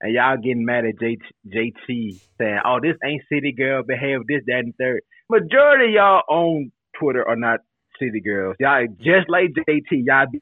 And 0.00 0.14
y'all 0.14 0.36
getting 0.36 0.64
mad 0.64 0.84
at 0.86 0.98
J, 0.98 1.18
JT 1.46 2.20
saying, 2.38 2.60
"Oh, 2.64 2.78
this 2.82 2.96
ain't 3.04 3.22
city 3.30 3.52
girl 3.52 3.82
behave 3.82 4.20
this, 4.26 4.42
that, 4.46 4.60
and 4.60 4.74
third. 4.76 5.02
Majority 5.28 5.88
of 5.88 5.94
y'all 5.94 6.22
on 6.28 6.72
Twitter 6.98 7.26
are 7.26 7.36
not 7.36 7.60
city 7.98 8.20
girls. 8.20 8.56
Y'all 8.58 8.86
just 8.98 9.28
like 9.28 9.50
JT. 9.68 9.84
Y'all 9.90 10.26
be 10.30 10.40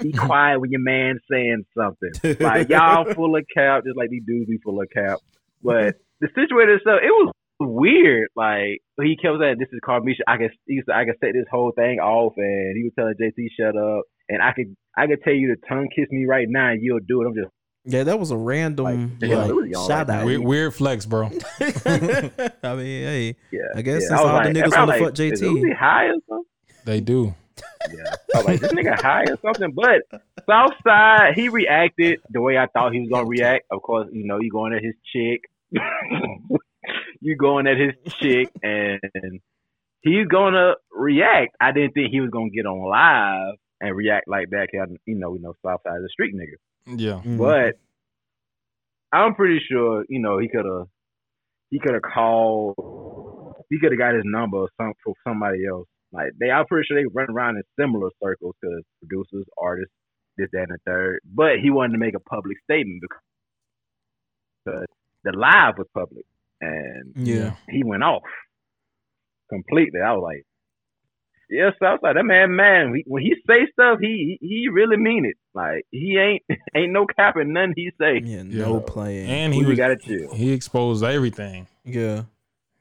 be 0.00 0.12
quiet 0.16 0.60
when 0.60 0.70
your 0.70 0.80
man 0.80 1.18
saying 1.30 1.64
something. 1.76 2.36
Like 2.40 2.68
y'all 2.68 3.12
full 3.14 3.36
of 3.36 3.44
cap, 3.54 3.84
just 3.84 3.96
like 3.96 4.10
these 4.10 4.22
dudes 4.26 4.48
be 4.48 4.58
full 4.58 4.80
of 4.80 4.88
cap. 4.90 5.18
But 5.62 5.96
the 6.20 6.28
situation 6.28 6.76
itself, 6.76 7.00
it 7.02 7.10
was 7.10 7.32
weird. 7.60 8.28
Like 8.36 8.82
he 9.00 9.16
kept 9.16 9.38
saying, 9.40 9.56
"This 9.58 9.68
is 9.72 9.80
Carmisha. 9.84 10.26
I 10.26 10.36
can, 10.36 10.50
he 10.66 10.74
used 10.74 10.88
to, 10.88 10.94
I 10.94 11.04
can 11.04 11.14
set 11.20 11.32
this 11.32 11.46
whole 11.50 11.72
thing 11.72 11.98
off," 11.98 12.34
and 12.36 12.76
he 12.76 12.84
was 12.84 12.92
telling 12.98 13.14
JT, 13.14 13.48
"Shut 13.58 13.76
up." 13.76 14.04
And 14.28 14.42
I 14.42 14.52
could, 14.52 14.76
I 14.96 15.06
could 15.06 15.22
tell 15.22 15.34
you 15.34 15.54
to 15.54 15.68
tongue 15.68 15.88
kiss 15.94 16.06
me 16.10 16.26
right 16.26 16.46
now, 16.48 16.70
and 16.70 16.82
you'll 16.82 16.98
do 17.06 17.22
it. 17.22 17.26
I'm 17.26 17.34
just, 17.34 17.52
yeah, 17.86 18.04
that 18.04 18.18
was 18.18 18.30
a 18.30 18.36
random 18.36 18.84
Like, 18.84 19.22
like, 19.22 19.30
yeah, 19.30 19.46
it 19.46 19.54
was 19.54 19.86
shout 19.86 20.10
out. 20.10 20.24
Weird, 20.24 20.40
weird 20.40 20.74
flex, 20.74 21.06
bro. 21.06 21.26
I 21.60 22.74
mean, 22.74 23.02
hey, 23.02 23.36
yeah. 23.50 23.60
I 23.74 23.82
guess 23.82 24.02
yeah. 24.02 24.08
since 24.08 24.12
I 24.12 24.22
was 24.22 24.32
all 24.32 24.42
the 24.42 24.60
niggas 24.60 24.76
on 24.76 24.86
the 24.88 24.92
was 24.92 25.00
fuck 25.00 25.18
like, 25.18 25.32
Is 25.32 25.40
JT. 25.40 25.62
Uzi 25.62 25.76
high 25.76 26.06
or 26.06 26.14
something? 26.28 26.44
They 26.84 27.00
do. 27.00 27.34
Yeah. 27.90 28.14
I 28.34 28.38
was 28.38 28.46
like, 28.46 28.60
this 28.60 28.72
nigga 28.72 29.00
high 29.00 29.24
or 29.24 29.38
something. 29.42 29.72
But 29.72 30.22
Southside, 30.46 31.34
he 31.34 31.48
reacted 31.48 32.20
the 32.30 32.40
way 32.40 32.58
I 32.58 32.66
thought 32.66 32.92
he 32.92 33.00
was 33.00 33.08
gonna 33.08 33.26
react. 33.26 33.66
Of 33.70 33.82
course, 33.82 34.08
you 34.12 34.26
know, 34.26 34.38
you 34.40 34.50
going 34.50 34.72
at 34.72 34.82
his 34.82 34.94
chick. 35.12 35.42
you 37.20 37.36
going 37.36 37.66
at 37.66 37.76
his 37.78 37.94
chick 38.14 38.50
and 38.62 39.00
he's 40.00 40.26
gonna 40.26 40.74
react. 40.92 41.56
I 41.60 41.72
didn't 41.72 41.92
think 41.92 42.10
he 42.10 42.20
was 42.20 42.30
gonna 42.30 42.50
get 42.50 42.66
on 42.66 42.88
live 42.88 43.56
and 43.80 43.96
react 43.96 44.28
like 44.28 44.50
that. 44.50 44.68
'cause, 44.72 44.96
you 45.06 45.14
know, 45.14 45.30
we 45.30 45.38
know 45.38 45.54
Southside 45.64 45.98
is 45.98 46.04
a 46.04 46.08
street 46.08 46.34
nigga. 46.34 46.56
Yeah. 46.98 47.20
Mm. 47.24 47.38
But 47.38 47.78
I'm 49.12 49.34
pretty 49.34 49.60
sure, 49.60 50.04
you 50.08 50.20
know, 50.20 50.38
he 50.38 50.48
could 50.48 50.64
have 50.64 50.88
he 51.70 51.78
could 51.80 51.94
have 51.94 52.02
called 52.02 53.54
he 53.70 53.78
could 53.80 53.92
have 53.92 53.98
got 53.98 54.14
his 54.14 54.24
number 54.24 54.58
or 54.58 54.68
some 54.76 54.92
for 55.04 55.14
somebody 55.26 55.66
else. 55.66 55.88
Like 56.12 56.32
they 56.38 56.50
I'm 56.50 56.66
pretty 56.66 56.86
sure 56.86 57.00
they 57.00 57.06
run 57.12 57.30
around 57.30 57.56
in 57.56 57.62
similar 57.78 58.10
circles 58.22 58.54
because 58.60 58.82
producers, 59.00 59.44
artists, 59.58 59.92
this, 60.36 60.48
that, 60.52 60.68
and 60.68 60.72
the 60.72 60.78
third. 60.86 61.20
But 61.24 61.58
he 61.62 61.70
wanted 61.70 61.92
to 61.92 61.98
make 61.98 62.14
a 62.14 62.20
public 62.20 62.56
statement 62.64 63.02
because 63.02 64.86
the 65.24 65.32
live 65.32 65.78
was 65.78 65.86
public 65.94 66.24
and 66.60 67.12
yeah. 67.16 67.56
he 67.68 67.82
went 67.84 68.02
off 68.02 68.22
completely. 69.50 70.00
I 70.00 70.12
was 70.12 70.22
like, 70.22 70.44
yeah, 71.48 71.70
Southside, 71.80 72.16
that 72.16 72.24
man, 72.24 72.54
man, 72.56 73.02
when 73.06 73.22
he 73.22 73.34
say 73.46 73.66
stuff, 73.72 73.98
he 74.00 74.38
he 74.40 74.48
he 74.48 74.68
really 74.68 74.96
mean 74.96 75.24
it. 75.24 75.36
Like 75.54 75.86
he 75.90 76.18
ain't 76.18 76.42
ain't 76.76 76.92
no 76.92 77.06
capping 77.06 77.52
nothing 77.52 77.74
he 77.76 77.90
say. 78.00 78.20
Yeah, 78.24 78.42
Yeah. 78.42 78.64
no 78.66 78.80
playing. 78.80 79.28
And 79.28 79.54
he 79.54 79.62
Uzi 79.62 79.66
was 79.68 79.76
gotta 79.78 79.96
chill. 79.96 80.34
he 80.34 80.52
exposed 80.52 81.04
everything. 81.04 81.66
yeah. 81.84 82.22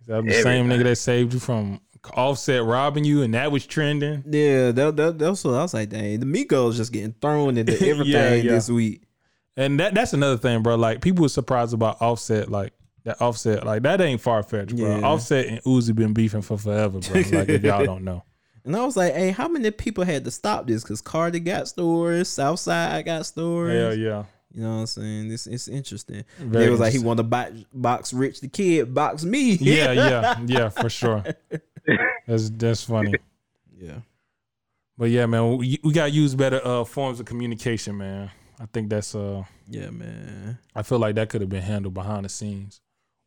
That 0.07 0.23
was 0.23 0.35
the 0.35 0.41
same 0.43 0.67
nigga 0.69 0.83
that 0.83 0.97
saved 0.97 1.33
you 1.33 1.39
from 1.39 1.81
Offset 2.13 2.63
robbing 2.63 3.03
you, 3.05 3.23
and 3.23 3.33
that 3.33 3.51
was 3.51 3.65
trending. 3.65 4.23
Yeah, 4.27 4.71
that, 4.71 4.95
that, 4.97 5.17
that's 5.17 5.43
what 5.43 5.55
I 5.55 5.63
was 5.63 5.73
like, 5.73 5.89
dang, 5.89 6.19
the 6.19 6.27
Migos 6.27 6.75
just 6.75 6.91
getting 6.93 7.15
thrown 7.19 7.57
into 7.57 7.73
everything 7.89 8.45
yeah. 8.45 8.51
this 8.51 8.69
week. 8.69 9.01
And 9.57 9.79
that 9.79 9.95
that's 9.95 10.13
another 10.13 10.37
thing, 10.37 10.61
bro. 10.61 10.75
Like 10.75 11.01
people 11.01 11.23
were 11.23 11.29
surprised 11.29 11.73
about 11.73 11.99
Offset, 12.01 12.51
like 12.51 12.73
that 13.05 13.19
Offset, 13.21 13.65
like 13.65 13.81
that 13.83 13.99
ain't 14.01 14.21
far 14.21 14.43
fetched, 14.43 14.75
bro. 14.75 14.97
Yeah. 14.99 15.07
Offset 15.07 15.47
and 15.47 15.63
Uzi 15.63 15.95
been 15.95 16.13
beefing 16.13 16.41
for 16.43 16.57
forever, 16.59 16.99
bro. 16.99 17.13
Like 17.15 17.49
if 17.49 17.63
y'all 17.63 17.83
don't 17.91 18.03
know. 18.03 18.23
And 18.65 18.75
I 18.75 18.83
was 18.83 18.97
like, 18.97 19.13
hey, 19.13 19.29
how 19.29 19.47
many 19.47 19.69
people 19.69 20.03
had 20.03 20.25
to 20.25 20.31
stop 20.31 20.65
this? 20.65 20.81
Because 20.83 20.99
Cardi 20.99 21.39
got 21.39 21.67
stores, 21.67 22.27
Southside 22.27 23.05
got 23.05 23.25
stores. 23.27 23.73
Yeah, 23.73 23.91
yeah. 23.91 24.23
You 24.51 24.63
know 24.63 24.69
what 24.73 24.79
I'm 24.79 24.85
saying? 24.87 25.31
It's 25.31 25.47
it's 25.47 25.67
interesting. 25.67 26.23
Very 26.39 26.65
They 26.65 26.71
was 26.71 26.79
like 26.79 26.93
he 26.93 26.99
wanted 26.99 27.23
to 27.23 27.29
box, 27.29 27.51
box 27.73 28.13
Rich 28.13 28.41
the 28.41 28.47
Kid, 28.47 28.93
box 28.93 29.23
me. 29.23 29.51
Yeah, 29.55 29.91
yeah, 29.91 30.39
yeah, 30.45 30.69
for 30.69 30.89
sure. 30.89 31.23
That's 32.25 32.49
that's 32.51 32.83
funny. 32.85 33.15
yeah. 33.77 33.99
But 34.97 35.09
yeah, 35.09 35.25
man, 35.25 35.57
we, 35.57 35.77
we 35.83 35.91
gotta 35.91 36.09
use 36.11 36.33
better 36.35 36.65
uh, 36.65 36.85
forms 36.85 37.19
of 37.19 37.25
communication, 37.25 37.97
man. 37.97 38.31
I 38.57 38.65
think 38.67 38.89
that's 38.89 39.13
uh, 39.13 39.43
Yeah, 39.67 39.89
man. 39.89 40.57
I 40.73 40.83
feel 40.83 40.99
like 40.99 41.15
that 41.15 41.27
could 41.29 41.41
have 41.41 41.49
been 41.49 41.61
handled 41.61 41.93
behind 41.93 42.23
the 42.23 42.29
scenes, 42.29 42.79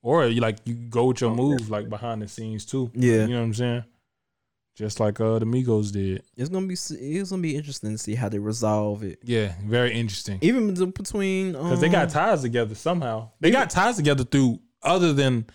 or 0.02 0.26
you 0.26 0.40
like 0.40 0.56
you 0.64 0.74
go 0.74 1.06
with 1.06 1.20
your 1.20 1.34
moves 1.34 1.70
like 1.70 1.90
behind 1.90 2.22
the 2.22 2.28
scenes 2.28 2.64
too. 2.64 2.90
Yeah. 2.94 3.26
you 3.26 3.28
know 3.28 3.40
what 3.40 3.44
I'm 3.44 3.54
saying. 3.54 3.84
Just 4.78 5.00
like 5.00 5.18
uh, 5.18 5.40
the 5.40 5.44
Migos 5.44 5.90
did. 5.90 6.22
It's 6.36 6.48
gonna 6.48 6.68
be 6.68 6.74
it's 6.74 7.30
gonna 7.30 7.42
be 7.42 7.56
interesting 7.56 7.90
to 7.90 7.98
see 7.98 8.14
how 8.14 8.28
they 8.28 8.38
resolve 8.38 9.02
it. 9.02 9.18
Yeah, 9.24 9.54
very 9.66 9.92
interesting. 9.92 10.38
Even 10.40 10.72
between 10.92 11.50
Because 11.50 11.72
um, 11.72 11.80
they 11.80 11.88
got 11.88 12.10
ties 12.10 12.42
together 12.42 12.76
somehow. 12.76 13.30
They 13.40 13.50
got 13.50 13.70
ties 13.70 13.96
together 13.96 14.22
through 14.22 14.60
other 14.80 15.12
than 15.12 15.46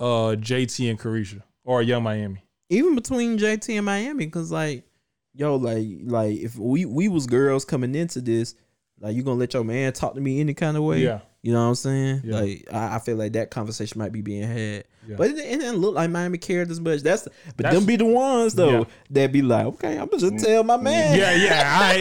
uh 0.00 0.34
JT 0.34 0.90
and 0.90 0.98
Caresha 0.98 1.42
or 1.62 1.80
Young 1.80 2.02
Miami. 2.02 2.42
even 2.68 2.96
between 2.96 3.38
JT 3.38 3.76
and 3.76 3.86
Miami, 3.86 4.26
because 4.26 4.50
like, 4.50 4.82
yo, 5.32 5.54
like, 5.54 5.86
like 6.02 6.36
if 6.38 6.58
we 6.58 6.84
we 6.84 7.06
was 7.06 7.28
girls 7.28 7.64
coming 7.64 7.94
into 7.94 8.20
this, 8.20 8.56
like, 8.98 9.14
you 9.14 9.22
gonna 9.22 9.38
let 9.38 9.54
your 9.54 9.62
man 9.62 9.92
talk 9.92 10.14
to 10.14 10.20
me 10.20 10.40
any 10.40 10.54
kind 10.54 10.76
of 10.76 10.82
way? 10.82 11.04
Yeah. 11.04 11.20
You 11.42 11.52
know 11.54 11.62
what 11.62 11.68
I'm 11.68 11.74
saying? 11.74 12.20
Yeah. 12.24 12.40
Like, 12.40 12.66
I, 12.70 12.96
I 12.96 12.98
feel 12.98 13.16
like 13.16 13.32
that 13.32 13.50
conversation 13.50 13.98
might 13.98 14.12
be 14.12 14.20
being 14.20 14.42
had, 14.46 14.84
Yeah. 15.08 15.16
but 15.16 15.30
it, 15.30 15.38
it 15.38 15.58
didn't 15.60 15.76
look 15.78 15.94
like 15.94 16.10
Miami 16.10 16.36
cared 16.36 16.70
as 16.70 16.78
much. 16.80 17.00
That's 17.00 17.26
but 17.56 17.62
That's- 17.64 17.74
them 17.74 17.86
be 17.86 17.96
the 17.96 18.04
ones 18.04 18.54
though 18.54 18.80
Yeah. 18.80 18.84
that 19.12 19.32
be 19.32 19.40
like, 19.40 19.64
okay, 19.66 19.98
I'm 19.98 20.08
gonna 20.08 20.30
just 20.30 20.44
tell 20.44 20.62
my 20.64 20.76
man. 20.76 21.16
Yeah, 21.18 21.34
yeah, 21.34 21.78
I, 21.80 21.92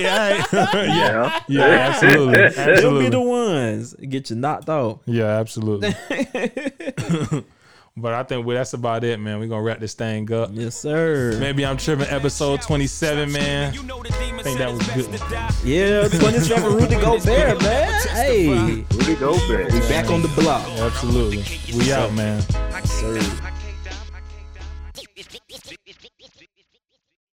I, 0.51 0.85
yeah, 0.85 1.39
Yeah. 1.47 1.67
yeah, 1.67 1.89
absolutely, 1.93 2.49
Them 2.81 2.99
be 2.99 3.09
the 3.09 3.21
ones 3.21 3.93
get 3.93 4.29
you 4.29 4.35
knocked 4.35 4.67
off. 4.67 4.99
yeah, 5.05 5.27
absolutely. 5.39 5.95
but 7.97 8.13
I 8.13 8.23
think 8.23 8.45
well, 8.45 8.57
that's 8.57 8.73
about 8.73 9.03
it, 9.03 9.19
man. 9.19 9.39
We're 9.39 9.47
gonna 9.47 9.61
wrap 9.61 9.79
this 9.79 9.93
thing 9.93 10.31
up. 10.31 10.49
yes, 10.53 10.75
sir. 10.75 11.37
Maybe 11.39 11.65
I'm 11.65 11.77
tripping. 11.77 12.07
Episode 12.07 12.61
27, 12.61 13.31
man. 13.31 13.73
I 13.73 14.41
think 14.41 14.57
that 14.57 14.71
was 14.71 14.87
a 14.87 14.93
good. 14.93 15.19
One. 15.19 15.53
Yeah, 15.63 16.07
27 16.07 16.73
Rudy 16.73 16.95
Gobert, 16.95 17.61
man. 17.61 18.01
Hey, 18.09 18.85
Rudy 18.91 19.15
Gobert. 19.15 19.71
we 19.73 19.79
back 19.81 20.09
on 20.09 20.21
the 20.21 20.29
block. 20.29 20.65
Absolutely, 20.79 21.43
we 21.77 21.91
out, 21.91 22.13
man. 22.13 22.41
Sir. 22.85 23.19